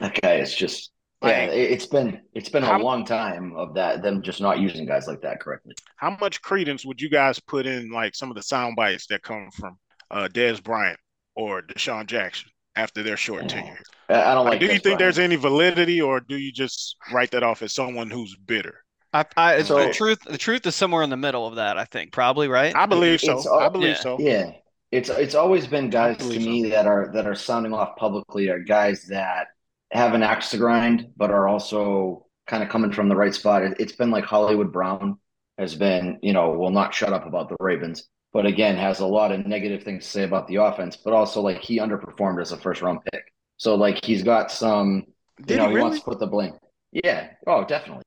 that 0.00 0.20
guy 0.20 0.34
is 0.36 0.54
just. 0.54 0.92
Like- 1.20 1.34
it, 1.50 1.72
it's 1.72 1.86
been 1.86 2.20
it's 2.32 2.48
been 2.48 2.62
a 2.62 2.66
How- 2.66 2.78
long 2.80 3.04
time 3.04 3.54
of 3.56 3.74
that 3.74 4.02
them 4.02 4.22
just 4.22 4.40
not 4.40 4.60
using 4.60 4.86
guys 4.86 5.06
like 5.08 5.20
that 5.22 5.40
correctly. 5.40 5.74
How 5.96 6.16
much 6.20 6.40
credence 6.42 6.86
would 6.86 7.00
you 7.00 7.08
guys 7.10 7.40
put 7.40 7.66
in 7.66 7.90
like 7.90 8.14
some 8.14 8.30
of 8.30 8.36
the 8.36 8.42
sound 8.42 8.76
bites 8.76 9.06
that 9.08 9.22
come 9.22 9.50
from 9.50 9.76
uh, 10.12 10.28
Dez 10.32 10.62
Bryant 10.62 10.98
or 11.38 11.62
DeSean 11.62 12.06
Jackson 12.06 12.50
after 12.76 13.02
their 13.02 13.16
short 13.16 13.42
Yeah. 13.42 13.48
tenure? 13.48 13.78
I, 14.08 14.22
I 14.22 14.34
don't 14.34 14.44
Like, 14.44 14.52
like. 14.52 14.60
do 14.60 14.66
you 14.66 14.72
think 14.72 14.82
Bryant. 14.82 14.98
there's 14.98 15.18
any 15.18 15.36
validity, 15.36 16.00
or 16.00 16.20
do 16.20 16.36
you 16.36 16.52
just 16.52 16.96
write 17.12 17.30
that 17.30 17.42
off 17.42 17.62
as 17.62 17.72
someone 17.74 18.10
who's 18.10 18.34
bitter? 18.36 18.82
I, 19.12 19.24
I 19.36 19.62
So- 19.62 19.86
the 19.86 19.92
truth 19.92 20.18
the 20.24 20.36
truth 20.38 20.66
is 20.66 20.74
somewhere 20.74 21.02
in 21.02 21.10
the 21.10 21.16
middle 21.16 21.46
of 21.46 21.54
that. 21.56 21.78
I 21.78 21.84
think 21.84 22.12
probably 22.12 22.48
right. 22.48 22.74
I 22.76 22.86
believe 22.86 23.20
so. 23.20 23.38
All- 23.38 23.60
I 23.60 23.68
believe 23.70 23.96
yeah. 23.96 24.00
so. 24.00 24.16
Yeah, 24.18 24.50
it's 24.92 25.08
it's 25.10 25.34
always 25.34 25.66
been 25.66 25.88
guys 25.90 26.18
to 26.18 26.24
believe 26.24 26.42
me 26.46 26.70
that 26.70 26.86
are 26.86 27.10
that 27.14 27.26
are 27.26 27.34
sounding 27.34 27.72
off 27.72 27.96
publicly 27.96 28.48
are 28.50 28.58
guys 28.58 29.04
that 29.08 29.46
have 29.92 30.12
an 30.14 30.22
axe 30.22 30.50
to 30.50 30.58
grind, 30.58 31.08
but 31.16 31.30
are 31.30 31.48
also 31.48 32.26
kind 32.46 32.62
of 32.62 32.68
coming 32.68 32.92
from 32.92 33.08
the 33.08 33.16
right 33.16 33.34
spot. 33.34 33.62
It, 33.62 33.76
it's 33.80 33.92
been 33.92 34.10
like 34.10 34.24
Hollywood 34.24 34.72
Brown 34.72 35.18
has 35.56 35.74
been, 35.74 36.18
you 36.22 36.32
know, 36.34 36.50
will 36.50 36.70
not 36.70 36.92
shut 36.94 37.12
up 37.12 37.26
about 37.26 37.48
the 37.48 37.56
Ravens, 37.60 38.06
but 38.38 38.46
again 38.46 38.76
has 38.76 39.00
a 39.00 39.06
lot 39.18 39.32
of 39.32 39.46
negative 39.46 39.82
things 39.82 40.04
to 40.04 40.10
say 40.10 40.22
about 40.22 40.46
the 40.48 40.56
offense, 40.56 40.94
but 41.04 41.12
also 41.12 41.40
like 41.48 41.60
he 41.68 41.78
underperformed 41.86 42.40
as 42.40 42.52
a 42.52 42.56
first 42.56 42.80
round 42.82 43.00
pick. 43.12 43.24
So 43.56 43.74
like 43.74 44.04
he's 44.04 44.22
got 44.22 44.52
some, 44.52 45.04
Did 45.48 45.50
you 45.50 45.56
know, 45.56 45.68
he 45.70 45.76
he, 45.76 45.82
wants 45.82 45.98
to 45.98 46.04
put 46.04 46.20
the 46.20 46.26
blame. 46.34 46.54
Yeah. 46.92 47.20
Oh, 47.46 47.64
definitely. 47.64 48.04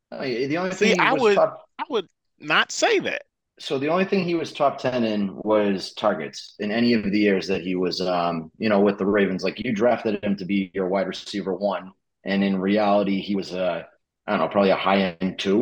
The 0.52 0.58
only 0.58 0.72
See, 0.72 0.92
thing 0.92 1.00
I 1.02 1.14
would- 1.14 1.36
top- 1.36 1.66
I 1.80 1.84
would 1.90 2.08
not 2.40 2.72
say 2.72 3.00
that. 3.10 3.24
so 3.60 3.78
the 3.78 3.90
only 3.90 4.06
thing 4.06 4.24
he 4.24 4.36
was 4.36 4.52
top 4.54 4.78
10 4.78 5.04
in 5.04 5.36
was 5.54 5.94
targets 5.94 6.56
in 6.60 6.72
any 6.72 6.94
of 6.94 7.04
the 7.14 7.20
years 7.28 7.46
that 7.52 7.62
he 7.68 7.76
was 7.76 8.02
um 8.02 8.36
you 8.64 8.70
know 8.72 8.80
with 8.88 8.98
the 8.98 9.06
ravens 9.06 9.44
like 9.44 9.58
you 9.64 9.72
drafted 9.82 10.24
him 10.24 10.36
to 10.38 10.46
be 10.46 10.72
your 10.74 10.88
wide 10.94 11.08
receiver 11.14 11.54
one 11.54 11.92
and 12.24 12.44
in 12.44 12.60
reality 12.70 13.18
he 13.22 13.36
was 13.42 13.50
a 13.54 13.86
i 14.26 14.32
don't 14.32 14.40
know 14.42 14.48
probably 14.56 14.72
a 14.72 14.76
high 14.88 15.02
end 15.22 15.38
two 15.46 15.60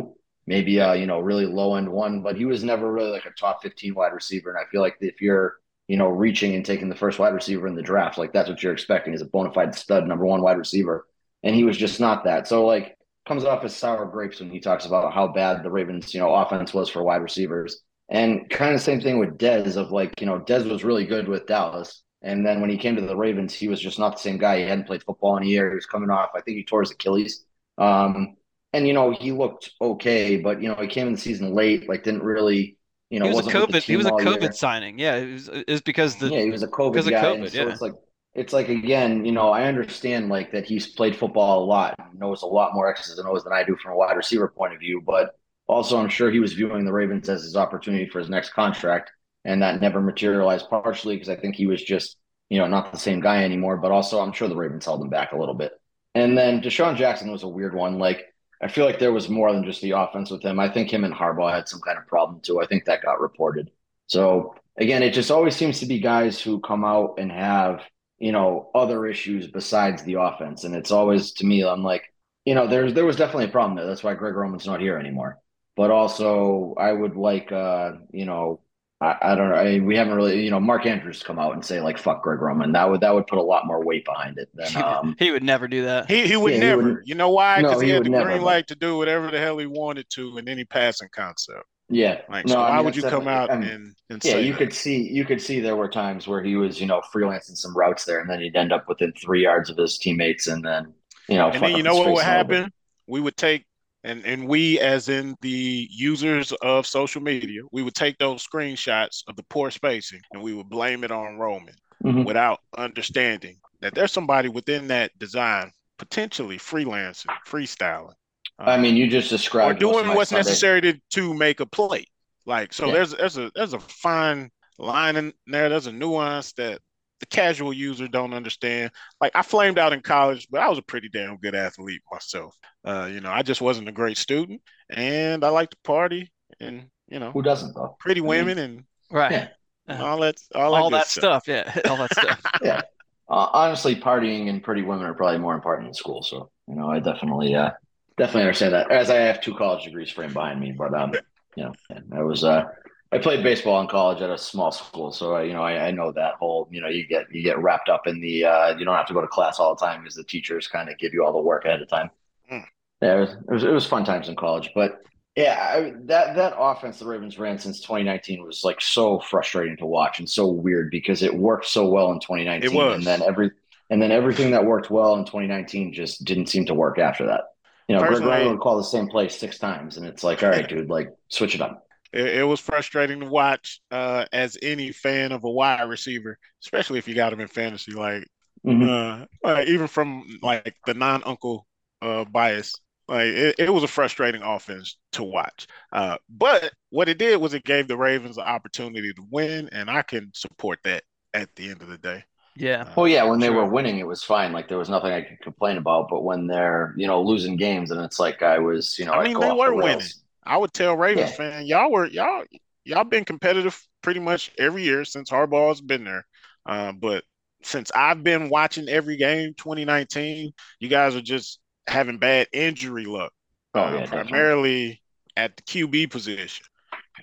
maybe 0.49 0.79
a 0.79 0.95
you 0.95 1.05
know 1.05 1.19
really 1.19 1.45
low 1.45 1.75
end 1.75 1.87
one 1.87 2.21
but 2.21 2.35
he 2.35 2.43
was 2.43 2.63
never 2.63 2.91
really 2.91 3.11
like 3.11 3.25
a 3.25 3.31
top 3.31 3.61
15 3.61 3.95
wide 3.95 4.13
receiver 4.13 4.49
and 4.49 4.59
i 4.59 4.69
feel 4.69 4.81
like 4.81 4.97
if 4.99 5.21
you're 5.21 5.57
you 5.87 5.95
know 5.95 6.09
reaching 6.09 6.55
and 6.55 6.65
taking 6.65 6.89
the 6.89 6.95
first 6.95 7.19
wide 7.19 7.33
receiver 7.33 7.67
in 7.67 7.75
the 7.75 7.81
draft 7.81 8.17
like 8.17 8.33
that's 8.33 8.49
what 8.49 8.61
you're 8.61 8.73
expecting 8.73 9.13
is 9.13 9.21
a 9.21 9.25
bona 9.25 9.53
fide 9.53 9.73
stud 9.75 10.07
number 10.07 10.25
one 10.25 10.41
wide 10.41 10.57
receiver 10.57 11.07
and 11.43 11.55
he 11.55 11.63
was 11.63 11.77
just 11.77 11.99
not 11.99 12.25
that 12.25 12.47
so 12.47 12.65
like 12.65 12.97
comes 13.27 13.45
off 13.45 13.63
as 13.63 13.75
sour 13.75 14.05
grapes 14.05 14.39
when 14.39 14.49
he 14.49 14.59
talks 14.59 14.85
about 14.85 15.13
how 15.13 15.27
bad 15.27 15.63
the 15.63 15.71
ravens 15.71 16.13
you 16.13 16.19
know 16.19 16.33
offense 16.33 16.73
was 16.73 16.89
for 16.89 17.03
wide 17.03 17.21
receivers 17.21 17.83
and 18.09 18.49
kind 18.49 18.73
of 18.73 18.81
same 18.81 19.01
thing 19.01 19.19
with 19.19 19.37
Dez 19.37 19.77
of 19.77 19.91
like, 19.91 20.19
you 20.19 20.25
know, 20.25 20.39
Dez 20.39 20.69
was 20.69 20.83
really 20.83 21.05
good 21.05 21.27
with 21.27 21.45
Dallas. 21.45 22.03
And 22.21 22.45
then 22.45 22.59
when 22.59 22.69
he 22.69 22.77
came 22.77 22.95
to 22.95 23.01
the 23.01 23.15
Ravens, 23.15 23.53
he 23.53 23.67
was 23.67 23.79
just 23.79 23.99
not 23.99 24.13
the 24.13 24.21
same 24.21 24.37
guy. 24.37 24.57
He 24.57 24.63
hadn't 24.63 24.87
played 24.87 25.03
football 25.03 25.37
in 25.37 25.43
a 25.43 25.45
year. 25.45 25.69
He 25.69 25.75
was 25.75 25.85
coming 25.85 26.09
off, 26.09 26.31
I 26.35 26.41
think 26.41 26.57
he 26.57 26.65
tore 26.65 26.81
his 26.81 26.91
Achilles. 26.91 27.45
Um, 27.77 28.35
and 28.73 28.87
you 28.87 28.93
know, 28.93 29.11
he 29.11 29.31
looked 29.31 29.71
okay, 29.81 30.37
but 30.37 30.61
you 30.61 30.69
know, 30.69 30.75
he 30.75 30.87
came 30.87 31.07
in 31.07 31.13
the 31.13 31.19
season 31.19 31.53
late, 31.53 31.89
like 31.89 32.03
didn't 32.03 32.23
really, 32.23 32.77
you 33.09 33.19
know, 33.19 33.25
he 33.25 33.35
was 33.35 33.45
a 33.45 33.45
wasn't 33.45 33.61
with 33.61 33.71
the 33.71 33.79
COVID. 33.79 33.83
He 33.83 33.97
was 33.97 34.05
a 34.05 34.11
COVID 34.11 34.41
year. 34.41 34.51
signing. 34.51 34.99
Yeah, 34.99 35.15
it 35.15 35.33
was, 35.33 35.47
it 35.49 35.67
was 35.67 35.81
because 35.81 36.15
the 36.17 36.27
yeah, 36.27 36.41
he 36.41 36.51
was 36.51 36.63
a 36.63 36.67
COVID 36.67 36.93
because 36.93 37.07
of 37.07 37.13
guy. 37.13 37.23
COVID, 37.23 37.41
and 37.41 37.51
so 37.51 37.67
it's 37.67 37.81
like 37.81 37.93
it's 38.35 38.53
like 38.53 38.69
again, 38.69 39.25
you 39.25 39.31
know, 39.31 39.49
I 39.49 39.63
understand 39.63 40.29
like 40.29 40.51
that 40.51 40.65
he's 40.65 40.87
played 40.87 41.15
football 41.15 41.63
a 41.63 41.65
lot, 41.65 41.95
knows 42.15 42.43
a 42.43 42.47
lot 42.47 42.73
more 42.73 42.89
X's 42.89 43.17
and 43.17 43.27
O's 43.27 43.43
than 43.43 43.53
I 43.53 43.63
do 43.63 43.75
from 43.81 43.93
a 43.93 43.95
wide 43.95 44.15
receiver 44.15 44.47
point 44.47 44.73
of 44.73 44.79
view, 44.79 45.01
but 45.05 45.35
also 45.67 45.97
I'm 45.99 46.09
sure 46.09 46.29
he 46.29 46.39
was 46.39 46.53
viewing 46.53 46.85
the 46.85 46.93
Ravens 46.93 47.29
as 47.29 47.43
his 47.43 47.55
opportunity 47.55 48.07
for 48.07 48.19
his 48.19 48.29
next 48.29 48.53
contract, 48.53 49.11
and 49.45 49.61
that 49.63 49.81
never 49.81 49.99
materialized 49.99 50.69
partially 50.69 51.15
because 51.15 51.29
I 51.29 51.35
think 51.35 51.55
he 51.55 51.65
was 51.65 51.83
just, 51.83 52.17
you 52.49 52.59
know, 52.59 52.67
not 52.67 52.91
the 52.91 52.99
same 52.99 53.19
guy 53.19 53.43
anymore, 53.43 53.77
but 53.77 53.91
also 53.91 54.19
I'm 54.19 54.33
sure 54.33 54.47
the 54.47 54.55
Ravens 54.55 54.85
held 54.85 55.01
him 55.01 55.09
back 55.09 55.31
a 55.31 55.37
little 55.37 55.55
bit. 55.55 55.71
And 56.15 56.37
then 56.37 56.61
DeSean 56.61 56.97
Jackson 56.97 57.31
was 57.31 57.43
a 57.43 57.47
weird 57.47 57.75
one. 57.75 57.99
Like 57.99 58.25
I 58.61 58.67
feel 58.67 58.85
like 58.85 58.99
there 58.99 59.13
was 59.13 59.29
more 59.29 59.51
than 59.53 59.63
just 59.63 59.81
the 59.81 59.91
offense 59.91 60.29
with 60.31 60.43
him. 60.43 60.59
I 60.59 60.69
think 60.69 60.91
him 60.91 61.03
and 61.03 61.13
Harbaugh 61.13 61.53
had 61.53 61.69
some 61.69 61.79
kind 61.81 61.97
of 61.97 62.07
problem 62.07 62.41
too. 62.41 62.61
I 62.61 62.67
think 62.67 62.85
that 62.85 63.03
got 63.03 63.21
reported. 63.21 63.71
So 64.07 64.55
again, 64.77 65.03
it 65.03 65.13
just 65.13 65.31
always 65.31 65.55
seems 65.55 65.79
to 65.79 65.85
be 65.85 65.99
guys 65.99 66.41
who 66.41 66.59
come 66.59 66.83
out 66.83 67.15
and 67.19 67.31
have, 67.31 67.81
you 68.17 68.31
know, 68.31 68.69
other 68.75 69.05
issues 69.05 69.47
besides 69.47 70.03
the 70.03 70.15
offense. 70.15 70.63
And 70.65 70.75
it's 70.75 70.91
always 70.91 71.31
to 71.33 71.45
me, 71.45 71.63
I'm 71.63 71.83
like, 71.83 72.03
you 72.45 72.55
know, 72.55 72.67
there's 72.67 72.93
there 72.93 73.05
was 73.05 73.15
definitely 73.15 73.45
a 73.45 73.49
problem 73.49 73.77
there. 73.77 73.85
That's 73.85 74.03
why 74.03 74.13
Greg 74.15 74.35
Roman's 74.35 74.65
not 74.65 74.81
here 74.81 74.97
anymore. 74.97 75.39
But 75.75 75.91
also 75.91 76.73
I 76.77 76.91
would 76.91 77.15
like 77.15 77.51
uh, 77.51 77.93
you 78.11 78.25
know, 78.25 78.61
I, 79.01 79.17
I 79.21 79.35
don't 79.35 79.49
know. 79.49 79.55
I, 79.55 79.79
we 79.79 79.95
haven't 79.95 80.15
really, 80.15 80.43
you 80.43 80.51
know, 80.51 80.59
Mark 80.59 80.85
Andrews 80.85 81.23
come 81.23 81.39
out 81.39 81.53
and 81.53 81.63
say 81.65 81.79
like 81.81 81.97
"fuck 81.97 82.21
Greg 82.23 82.41
Roman." 82.41 82.73
That 82.73 82.89
would 82.89 83.01
that 83.01 83.13
would 83.13 83.27
put 83.27 83.39
a 83.39 83.43
lot 83.43 83.65
more 83.65 83.83
weight 83.83 84.05
behind 84.05 84.37
it 84.37 84.49
than 84.53 84.75
um, 84.77 85.17
he 85.17 85.31
would 85.31 85.43
never 85.43 85.67
do 85.67 85.83
that. 85.85 86.09
He 86.09 86.27
he 86.27 86.35
would 86.35 86.53
Yeah, 86.53 86.59
he 86.61 86.69
never. 86.69 86.71
wouldn't- 86.71 87.07
you 87.07 87.15
know 87.15 87.29
why? 87.29 87.61
No, 87.61 87.61
Because 87.61 87.79
he, 87.79 87.89
he 87.89 87.89
had 87.89 88.03
the 88.03 88.09
never, 88.09 88.29
green 88.29 88.41
light 88.41 88.67
to 88.67 88.75
do 88.75 88.97
whatever 88.97 89.31
the 89.31 89.39
hell 89.39 89.57
he 89.57 89.65
wanted 89.65 90.09
to 90.11 90.37
in 90.37 90.47
any 90.49 90.65
passing 90.65 91.09
concept. 91.11 91.65
yeah. 91.89 92.21
Like, 92.29 92.47
No, 92.47 92.55
so 92.55 92.63
I 92.63 92.71
why 92.71 92.79
would 92.81 92.95
you 92.95 93.03
come 93.03 93.27
out 93.27 93.51
I 93.51 93.57
mean, 93.57 93.71
and 93.71 93.95
and 94.09 94.23
Yeah, 94.23 94.35
say 94.35 94.45
you 94.45 94.53
that? 94.53 94.55
could 94.55 94.73
see 94.73 95.01
you 95.09 95.25
could 95.25 95.41
see 95.41 95.59
there 95.59 95.75
were 95.75 95.89
times 95.89 96.27
where 96.27 96.43
he 96.43 96.55
was, 96.55 96.79
you 96.79 96.87
know, 96.87 97.01
freelancing 97.13 97.57
some 97.57 97.75
routes 97.75 98.05
there, 98.05 98.19
and 98.19 98.29
then 98.29 98.41
he'd 98.41 98.55
end 98.55 98.73
up 98.73 98.87
within 98.87 99.13
three 99.13 99.43
yards 99.43 99.69
of 99.69 99.77
his 99.77 99.97
teammates, 99.97 100.47
and 100.47 100.63
then 100.63 100.93
you 101.27 101.35
know, 101.37 101.51
And 101.51 101.63
then 101.63 101.71
you 101.73 101.83
know 101.83 101.95
what 101.95 102.11
would 102.11 102.23
a 102.25 102.29
little 102.29 102.45
bit. 102.45 102.59
happen? 102.59 102.71
We 103.07 103.19
would 103.21 103.37
take 103.37 103.65
and 104.03 104.25
and 104.25 104.47
we 104.47 104.79
as 104.79 105.09
in 105.09 105.35
the 105.41 105.87
users 105.91 106.51
of 106.61 106.87
social 106.87 107.21
media, 107.21 107.61
we 107.71 107.83
would 107.83 107.95
take 107.95 108.17
those 108.17 108.45
screenshots 108.45 109.23
of 109.27 109.35
the 109.35 109.43
poor 109.49 109.71
spacing 109.71 110.21
and 110.31 110.41
we 110.41 110.53
would 110.53 110.69
blame 110.69 111.03
it 111.03 111.11
on 111.11 111.37
Roman 111.37 111.75
Mhm. 112.03 112.25
without 112.25 112.59
understanding 112.77 113.57
that 113.81 113.93
there's 113.93 114.11
somebody 114.11 114.47
within 114.49 114.87
that 114.87 115.11
design 115.19 115.71
potentially 115.97 116.57
freelancing, 116.57 117.25
freestyling. 117.45 118.13
I 118.57 118.75
um, 118.75 118.81
mean, 118.81 118.95
you 118.95 119.07
just 119.09 119.29
described 119.29 119.81
of 119.83 119.91
doing 119.91 120.15
what's 120.15 120.29
Sunday- 120.29 120.47
necessary 120.47 120.81
to 120.81 120.99
to 121.11 121.33
make 121.33 121.59
a 121.59 121.65
play. 121.65 122.05
Like 122.45 122.73
so, 122.73 122.87
Yeah. 122.87 122.93
there's 122.93 123.11
there's 123.11 123.37
a 123.37 123.51
there's 123.55 123.73
a 123.73 123.79
fine 123.79 124.49
line 124.77 125.17
in 125.17 125.33
there. 125.45 125.67
There's 125.69 125.87
a 125.87 125.91
nuance 125.91 126.53
that 126.53 126.79
the 127.19 127.25
casual 127.25 127.73
user 127.73 128.07
don't 128.07 128.33
understand. 128.33 128.91
Like 129.21 129.33
I 129.35 129.41
flamed 129.41 129.77
out 129.79 129.93
in 129.93 130.01
college, 130.01 130.47
but 130.49 130.61
I 130.61 130.69
was 130.69 130.77
a 130.77 130.83
pretty 130.83 131.09
damn 131.09 131.37
good 131.37 131.55
athlete 131.55 132.01
myself. 132.11 132.55
Uh, 132.83 133.09
you 133.11 133.21
know, 133.21 133.31
I 133.31 133.41
just 133.41 133.61
wasn't 133.61 133.89
a 133.89 133.93
great 133.93 134.17
student, 134.17 134.61
and 134.89 135.43
I 135.43 135.49
like 135.49 135.69
to 135.71 135.77
party 135.83 136.31
and 136.59 136.85
you 137.07 137.19
know, 137.19 137.31
Who 137.31 137.41
doesn't 137.41 137.73
though? 137.75 137.97
pretty 137.99 138.21
I 138.21 138.23
mean, 138.23 138.29
women 138.29 138.57
and 138.57 138.83
Right. 139.11 139.31
Yeah. 139.31 139.47
and 139.87 140.01
all 140.01 140.19
that 140.19 140.35
all, 140.53 140.75
All 140.75 140.89
good 140.89 140.93
that 140.99 141.07
stuff. 141.07 141.47
Yeah. 141.47 141.81
All 141.85 141.97
that 141.97 142.13
stuff. 142.13 142.41
Yeah. 142.63 142.81
Uh, 143.29 143.47
honestly, 143.53 143.95
partying 143.95 144.49
and 144.49 144.63
pretty 144.63 144.81
women 144.81 145.05
are 145.05 145.13
probably 145.13 145.37
more 145.39 145.53
important 145.53 145.87
in 145.87 145.93
school. 145.93 146.23
So 146.23 146.51
you 146.67 146.75
know, 146.75 146.89
I 146.89 146.99
definitely, 146.99 147.55
uh, 147.55 147.71
definitely 148.17 148.41
understand 148.43 148.73
that. 148.73 148.91
As 148.91 149.09
I 149.09 149.15
have 149.17 149.41
two 149.41 149.55
college 149.55 149.83
degrees 149.85 150.09
framed 150.11 150.33
behind 150.33 150.59
me, 150.59 150.71
but 150.71 150.93
um, 150.93 151.13
you 151.55 151.63
know, 151.63 151.73
I 152.11 152.21
was 152.23 152.43
uh, 152.43 152.65
I 153.11 153.17
played 153.17 153.41
baseball 153.43 153.81
in 153.81 153.87
college 153.87 154.21
at 154.21 154.29
a 154.29 154.37
small 154.37 154.71
school, 154.71 155.11
so 155.11 155.33
I, 155.33 155.43
you 155.43 155.53
know, 155.53 155.63
I, 155.63 155.87
I 155.87 155.91
know 155.91 156.11
that 156.11 156.35
whole, 156.35 156.67
you 156.71 156.79
know, 156.79 156.87
you 156.87 157.07
get 157.07 157.25
you 157.31 157.41
get 157.41 157.57
wrapped 157.57 157.89
up 157.89 158.05
in 158.05 158.21
the, 158.21 158.45
uh, 158.45 158.77
you 158.77 158.85
don't 158.85 158.95
have 158.95 159.07
to 159.07 159.13
go 159.13 159.21
to 159.21 159.27
class 159.27 159.59
all 159.59 159.75
the 159.75 159.83
time 159.83 160.01
because 160.01 160.13
the 160.15 160.23
teachers 160.23 160.67
kind 160.67 160.89
of 160.89 160.97
give 160.99 161.13
you 161.13 161.25
all 161.25 161.33
the 161.33 161.41
work 161.41 161.65
ahead 161.65 161.81
of 161.81 161.87
time. 161.87 162.11
Mm. 162.51 162.65
Yeah, 163.01 163.17
it 163.17 163.19
was, 163.21 163.29
it 163.31 163.51
was 163.51 163.63
it 163.63 163.71
was 163.71 163.85
fun 163.87 164.05
times 164.05 164.29
in 164.29 164.35
college, 164.35 164.69
but 164.75 165.01
yeah, 165.35 165.57
I, 165.75 165.93
that 166.05 166.35
that 166.35 166.53
offense 166.57 166.99
the 166.99 167.05
Ravens 167.07 167.39
ran 167.39 167.57
since 167.57 167.79
2019 167.81 168.43
was 168.43 168.63
like 168.63 168.79
so 168.81 169.19
frustrating 169.19 169.77
to 169.77 169.85
watch 169.87 170.19
and 170.19 170.29
so 170.29 170.47
weird 170.47 170.91
because 170.91 171.23
it 171.23 171.33
worked 171.33 171.65
so 171.65 171.87
well 171.87 172.11
in 172.11 172.19
2019, 172.19 172.69
It 172.71 172.75
was. 172.75 172.95
and 172.97 173.07
then 173.07 173.21
every 173.23 173.51
and 173.89 173.99
then 173.99 174.11
everything 174.11 174.51
that 174.51 174.65
worked 174.65 174.91
well 174.91 175.15
in 175.15 175.25
2019 175.25 175.93
just 175.93 176.23
didn't 176.25 176.47
seem 176.47 176.65
to 176.65 176.75
work 176.75 176.99
after 176.99 177.25
that. 177.25 177.45
You 177.87 177.95
know, 177.95 178.01
Greg 178.01 178.11
Personally- 178.11 178.31
Ryan 178.33 178.49
would 178.51 178.59
call 178.59 178.77
the 178.77 178.83
same 178.83 179.07
play 179.07 179.29
six 179.29 179.57
times, 179.57 179.97
and 179.97 180.05
it's 180.05 180.23
like, 180.23 180.43
all 180.43 180.49
right, 180.49 180.67
dude, 180.69 180.91
like 180.91 181.09
switch 181.29 181.55
it 181.55 181.61
up. 181.61 181.87
It, 182.13 182.27
it 182.39 182.43
was 182.43 182.59
frustrating 182.59 183.19
to 183.21 183.25
watch 183.27 183.81
uh, 183.91 184.25
as 184.33 184.57
any 184.61 184.91
fan 184.91 185.31
of 185.31 185.43
a 185.43 185.49
wide 185.49 185.83
receiver, 185.89 186.37
especially 186.63 186.99
if 186.99 187.07
you 187.07 187.15
got 187.15 187.33
him 187.33 187.39
in 187.41 187.47
fantasy. 187.47 187.91
Like 187.93 188.25
Mhm. 188.63 188.99
uh, 189.43 189.63
even 189.67 189.87
from 189.87 190.23
like 190.41 190.75
the 190.85 190.93
non-uncle 190.93 191.67
uh, 192.01 192.25
bias, 192.25 192.73
like 193.07 193.27
it, 193.27 193.55
it 193.59 193.73
was 193.73 193.83
a 193.83 193.87
frustrating 193.87 194.41
offense 194.41 194.97
to 195.13 195.23
watch. 195.23 195.67
Uh, 195.91 196.17
but 196.29 196.71
what 196.89 197.09
it 197.09 197.17
did 197.17 197.39
was 197.41 197.53
it 197.53 197.63
gave 197.63 197.87
the 197.87 197.97
Ravens 197.97 198.37
an 198.37 198.43
opportunity 198.43 199.13
to 199.13 199.23
win, 199.31 199.69
and 199.71 199.89
I 199.89 200.01
can 200.03 200.31
support 200.33 200.79
that 200.83 201.03
at 201.33 201.53
the 201.55 201.69
end 201.69 201.81
of 201.81 201.89
the 201.89 201.97
day. 201.97 202.23
Yeah. 202.55 202.85
Uh, 202.85 202.95
Well, 202.95 203.07
yeah, 203.07 203.23
when 203.23 203.39
they 203.39 203.49
were 203.49 203.65
winning, 203.65 203.99
it 203.99 204.07
was 204.07 204.23
fine. 204.23 204.51
Like 204.51 204.67
there 204.67 204.77
was 204.77 204.89
nothing 204.89 205.11
I 205.11 205.21
could 205.21 205.39
complain 205.41 205.77
about. 205.77 206.09
But 206.09 206.23
when 206.23 206.47
they're, 206.47 206.93
you 206.97 207.07
know, 207.07 207.21
losing 207.21 207.55
games, 207.55 207.91
and 207.91 208.01
it's 208.01 208.19
like 208.19 208.41
I 208.41 208.59
was, 208.59 208.97
you 208.99 209.05
know, 209.05 209.13
I 209.13 209.19
I'd 209.19 209.29
mean, 209.29 209.39
they 209.39 209.51
off 209.51 209.51
were 209.51 209.71
the 209.71 209.73
rails. 209.73 210.05
winning. 210.11 210.13
I 210.49 210.57
would 210.57 210.73
tell 210.73 210.97
Ravens 210.97 211.29
Yeah. 211.29 211.35
fan, 211.35 211.65
y'all 211.67 211.91
were 211.91 212.07
y'all 212.07 212.43
y'all 212.83 213.03
been 213.03 213.23
competitive 213.25 213.79
pretty 214.01 214.19
much 214.19 214.51
every 214.57 214.83
year 214.83 215.05
since 215.05 215.29
Harbaugh's 215.29 215.79
been 215.81 216.03
there. 216.03 216.25
Uh, 216.65 216.91
but 216.91 217.23
since 217.61 217.91
I've 217.93 218.23
been 218.23 218.49
watching 218.49 218.89
every 218.89 219.17
game 219.17 219.53
2019, 219.57 220.51
you 220.79 220.87
guys 220.89 221.15
are 221.15 221.21
just 221.21 221.59
having 221.87 222.17
bad 222.17 222.47
injury 222.51 223.05
luck. 223.05 223.31
Oh, 223.75 223.81
uh, 223.81 223.91
yeah, 223.91 223.99
definitely. 224.01 224.29
primarily 224.31 225.01
at 225.37 225.55
the 225.57 225.63
QB 225.63 226.09
position. 226.09 226.65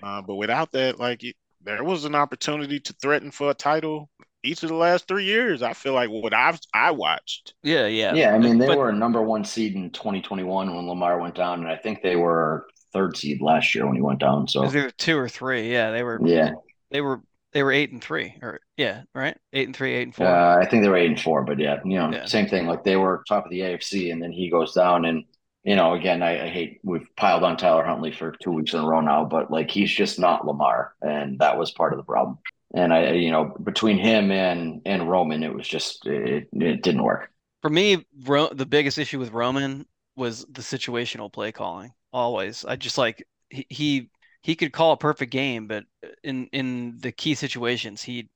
Uh, 0.01 0.21
but 0.21 0.35
without 0.35 0.71
that, 0.71 0.99
like 0.99 1.23
it, 1.23 1.35
there 1.63 1.83
was 1.83 2.05
an 2.05 2.15
opportunity 2.15 2.79
to 2.79 2.93
threaten 3.01 3.31
for 3.31 3.49
a 3.49 3.53
title 3.53 4.09
each 4.43 4.63
of 4.63 4.69
the 4.69 4.75
last 4.75 5.07
three 5.07 5.25
years. 5.25 5.61
I 5.61 5.73
feel 5.73 5.93
like 5.93 6.09
what 6.09 6.33
I've 6.33 6.59
I 6.73 6.91
watched. 6.91 7.55
Yeah. 7.63 7.87
Yeah. 7.87 8.13
Yeah, 8.13 8.33
I 8.33 8.37
mean, 8.37 8.57
they 8.59 8.67
But- 8.67 8.77
were 8.77 8.89
a 8.89 8.95
number 8.95 9.21
one 9.21 9.43
seed 9.43 9.75
in 9.75 9.89
2021 9.89 10.73
when 10.75 10.87
Lamar 10.87 11.19
went 11.19 11.35
down, 11.35 11.59
and 11.59 11.67
I 11.69 11.75
think 11.75 12.01
they 12.01 12.15
were 12.15 12.67
third 12.97 13.15
seed 13.17 13.41
last 13.41 13.75
year 13.75 13.85
when 13.85 13.95
he 13.95 14.01
went 14.01 14.19
down. 14.19 14.47
So 14.47 14.61
It 14.61 14.65
was 14.65 14.75
either 14.75 14.89
two 14.91 15.17
or 15.17 15.29
three. 15.29 15.71
Yeah. 15.71 15.91
They 15.91 16.03
were. 16.03 16.19
yeah, 16.23 16.51
They 16.91 17.01
were. 17.01 17.21
They 17.53 17.63
were 17.63 17.71
eight 17.71 17.91
and 17.91 18.03
three. 18.03 18.35
Or 18.41 18.59
yeah. 18.75 19.03
Right. 19.15 19.35
Eight 19.53 19.67
and 19.67 19.75
three. 19.75 19.93
Eight 19.95 20.03
and 20.03 20.15
four. 20.15 20.27
uh, 20.27 20.57
I 20.61 20.65
think 20.65 20.83
they 20.83 20.89
were 20.89 20.97
eight 20.97 21.09
and 21.09 21.19
four. 21.19 21.43
But 21.43 21.59
yeah, 21.59 21.79
you 21.85 21.97
know, 21.97 22.11
Yeah. 22.11 22.25
same 22.25 22.47
thing. 22.47 22.67
Like 22.67 22.83
they 22.83 22.97
were 22.97 23.23
top 23.27 23.45
of 23.45 23.51
the 23.51 23.61
AFC, 23.61 24.11
and 24.11 24.21
then 24.21 24.31
he 24.31 24.49
goes 24.49 24.73
down, 24.73 25.05
and 25.05 25.23
you 25.63 25.75
know, 25.75 25.93
again, 25.93 26.21
I, 26.21 26.45
I 26.45 26.49
hate 26.49 26.79
we've 26.83 27.07
piled 27.15 27.43
on 27.43 27.57
Tyler 27.57 27.83
Huntley 27.85 28.11
for 28.11 28.33
two 28.43 28.51
weeks 28.51 28.73
in 28.73 28.81
a 28.81 28.85
row 28.87 28.99
now, 29.01 29.25
but 29.25 29.49
like 29.49 29.71
he's 29.71 29.91
just 29.91 30.19
not 30.19 30.45
Lamar, 30.45 30.93
and 31.01 31.39
that 31.39 31.57
was 31.57 31.71
part 31.71 31.93
of 31.93 31.97
the 31.97 32.03
problem. 32.03 32.37
And 32.75 32.93
I, 32.93 33.11
you 33.13 33.31
know, 33.31 33.45
between 33.63 33.97
him 33.97 34.29
and 34.29 34.81
and 34.85 35.09
Roman, 35.09 35.41
it 35.41 35.53
was 35.53 35.67
just 35.67 36.05
it, 36.05 36.49
it 36.51 36.83
didn't 36.83 37.03
work. 37.03 37.31
For 37.61 37.69
me, 37.69 38.05
Ro- 38.25 38.53
the 38.53 38.65
biggest 38.67 38.97
issue 38.97 39.19
with 39.19 39.31
Roman 39.31 39.85
was 40.15 40.45
the 40.51 40.61
situational 40.61 41.31
play 41.31 41.51
calling. 41.53 41.91
Always, 42.13 42.65
I 42.65 42.75
just 42.75 42.97
like 42.97 43.25
he 43.49 43.65
he, 43.69 44.09
he 44.41 44.55
could 44.55 44.73
call 44.73 44.93
a 44.93 44.97
perfect 44.97 45.31
game, 45.31 45.67
but 45.67 45.83
uh, 46.03 46.09
in 46.23 46.47
in 46.47 46.97
the 46.99 47.11
key 47.11 47.35
situations, 47.35 48.01
he 48.01 48.29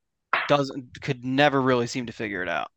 doesn't 0.47 1.01
could 1.01 1.23
never 1.23 1.62
really 1.62 1.88
seem 1.88 2.05
to 2.05 2.13
figure 2.13 2.43
it 2.43 2.49
out. 2.49 2.69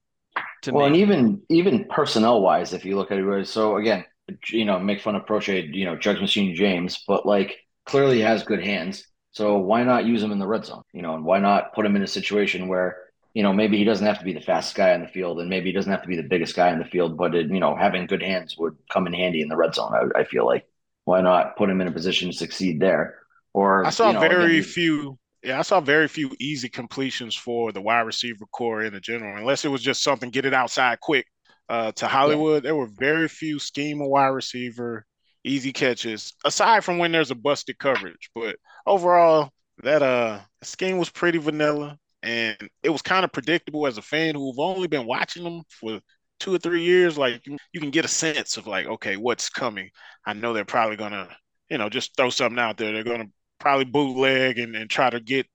To 0.63 0.73
well, 0.73 0.83
me. 0.83 0.87
and 0.87 0.97
even 0.97 1.43
even 1.51 1.85
personnel 1.91 2.41
wise, 2.41 2.73
if 2.73 2.85
you 2.85 2.97
look 2.97 3.11
at 3.11 3.19
it, 3.19 3.47
so 3.49 3.77
again, 3.77 4.05
you 4.49 4.65
know, 4.65 4.79
make 4.79 5.01
fun 5.01 5.17
of 5.17 5.27
Proche, 5.27 5.75
you 5.75 5.85
know, 5.85 5.97
Jugs 5.97 6.21
Machine 6.21 6.55
James, 6.55 7.03
but 7.07 7.27
like 7.27 7.57
clearly 7.87 8.21
has 8.21 8.43
good 8.43 8.65
hands. 8.65 9.07
So 9.33 9.59
why 9.59 9.83
not 9.83 10.07
use 10.07 10.23
him 10.23 10.31
in 10.31 10.39
the 10.39 10.47
red 10.47 10.65
zone? 10.65 10.83
You 10.93 11.03
know, 11.03 11.15
and 11.17 11.25
why 11.25 11.39
not 11.39 11.75
put 11.75 11.85
him 11.85 11.97
in 11.97 12.03
a 12.03 12.07
situation 12.07 12.69
where 12.69 12.99
you 13.35 13.43
know 13.43 13.53
maybe 13.53 13.77
he 13.77 13.85
doesn't 13.85 14.07
have 14.07 14.21
to 14.21 14.25
be 14.25 14.33
the 14.33 14.41
fastest 14.41 14.77
guy 14.77 14.95
on 14.95 15.01
the 15.01 15.09
field, 15.09 15.41
and 15.41 15.51
maybe 15.51 15.67
he 15.67 15.73
doesn't 15.73 15.91
have 15.91 16.03
to 16.03 16.09
be 16.09 16.17
the 16.17 16.23
biggest 16.23 16.55
guy 16.55 16.71
in 16.71 16.79
the 16.79 16.85
field, 16.85 17.17
but 17.17 17.35
it, 17.35 17.49
you 17.51 17.61
know, 17.61 17.75
having 17.77 18.07
good 18.07 18.23
hands 18.23 18.57
would 18.59 18.77
come 18.93 19.07
in 19.07 19.13
handy 19.13 19.43
in 19.43 19.49
the 19.49 19.57
red 19.57 19.75
zone. 19.75 19.93
I, 19.93 20.21
I 20.21 20.25
feel 20.25 20.47
like 20.47 20.67
why 21.05 21.21
not 21.21 21.57
put 21.57 21.71
him 21.71 21.81
in 21.81 21.89
a 21.89 21.93
position 21.93 22.31
to 22.31 22.37
succeed 22.37 22.81
there? 22.81 23.17
Or 23.53 23.85
I 23.85 23.91
saw 23.91 24.09
you 24.09 24.15
know, 24.15 24.21
very 24.21 24.59
again, 24.59 24.63
few. 24.63 25.19
Yeah, 25.43 25.59
I 25.59 25.63
saw 25.63 25.81
very 25.81 26.09
few 26.09 26.35
easy 26.41 26.69
completions 26.71 27.35
for 27.35 27.71
the 27.73 27.81
wide 27.83 28.01
receiver 28.01 28.47
core 28.47 28.83
in 28.83 28.95
the 28.95 29.01
general, 29.01 29.37
unless 29.37 29.65
it 29.65 29.69
was 29.69 29.83
just 29.83 30.03
something 30.03 30.31
get 30.31 30.47
it 30.47 30.55
outside 30.55 31.01
quick. 31.01 31.27
Uh, 31.69 31.93
to 31.93 32.07
Hollywood, 32.07 32.63
there 32.63 32.75
were 32.77 32.87
very 32.87 33.29
few 33.29 33.59
scheme 33.59 34.01
of 34.01 34.09
wide 34.09 34.29
receiver 34.29 35.05
easy 35.45 35.73
catches, 35.73 36.35
aside 36.45 36.85
from 36.85 36.99
when 36.99 37.13
there's 37.13 37.31
a 37.31 37.35
busted 37.35 37.79
coverage. 37.79 38.31
But 38.35 38.57
overall, 38.87 39.51
that 39.83 40.03
uh 40.03 40.41
scheme 40.63 40.99
was 40.99 41.11
pretty 41.11 41.39
vanilla, 41.39 41.99
and 42.23 42.57
it 42.83 42.91
was 42.91 43.03
kind 43.03 43.25
of 43.25 43.33
predictable 43.33 43.87
as 43.87 43.99
a 43.99 44.03
fan 44.03 44.35
who've 44.35 44.59
only 44.59 44.89
been 44.89 45.07
watching 45.07 45.45
them 45.45 45.63
for 45.69 46.01
two 46.45 46.55
or 46.55 46.59
three 46.59 46.83
years. 46.83 47.17
Like 47.17 47.47
you, 47.47 47.57
you 47.73 47.81
can 47.81 47.91
get 47.91 48.05
a 48.05 48.09
sense 48.09 48.57
of 48.57 48.67
like, 48.67 48.87
okay, 48.87 49.17
what's 49.17 49.49
coming. 49.49 49.91
I 50.27 50.35
know 50.35 50.53
they're 50.53 50.65
probably 50.65 50.97
gonna, 50.97 51.29
you 51.71 51.79
know, 51.79 51.89
just 51.89 52.17
throw 52.17 52.31
something 52.31 52.59
out 52.59 52.77
there. 52.77 52.93
They're 52.93 53.05
gonna 53.05 53.31
probably 53.59 53.87
bootleg 53.87 54.59
and, 54.59 54.77
and 54.77 54.91
try 54.91 55.11
to 55.11 55.21
get 55.21 55.47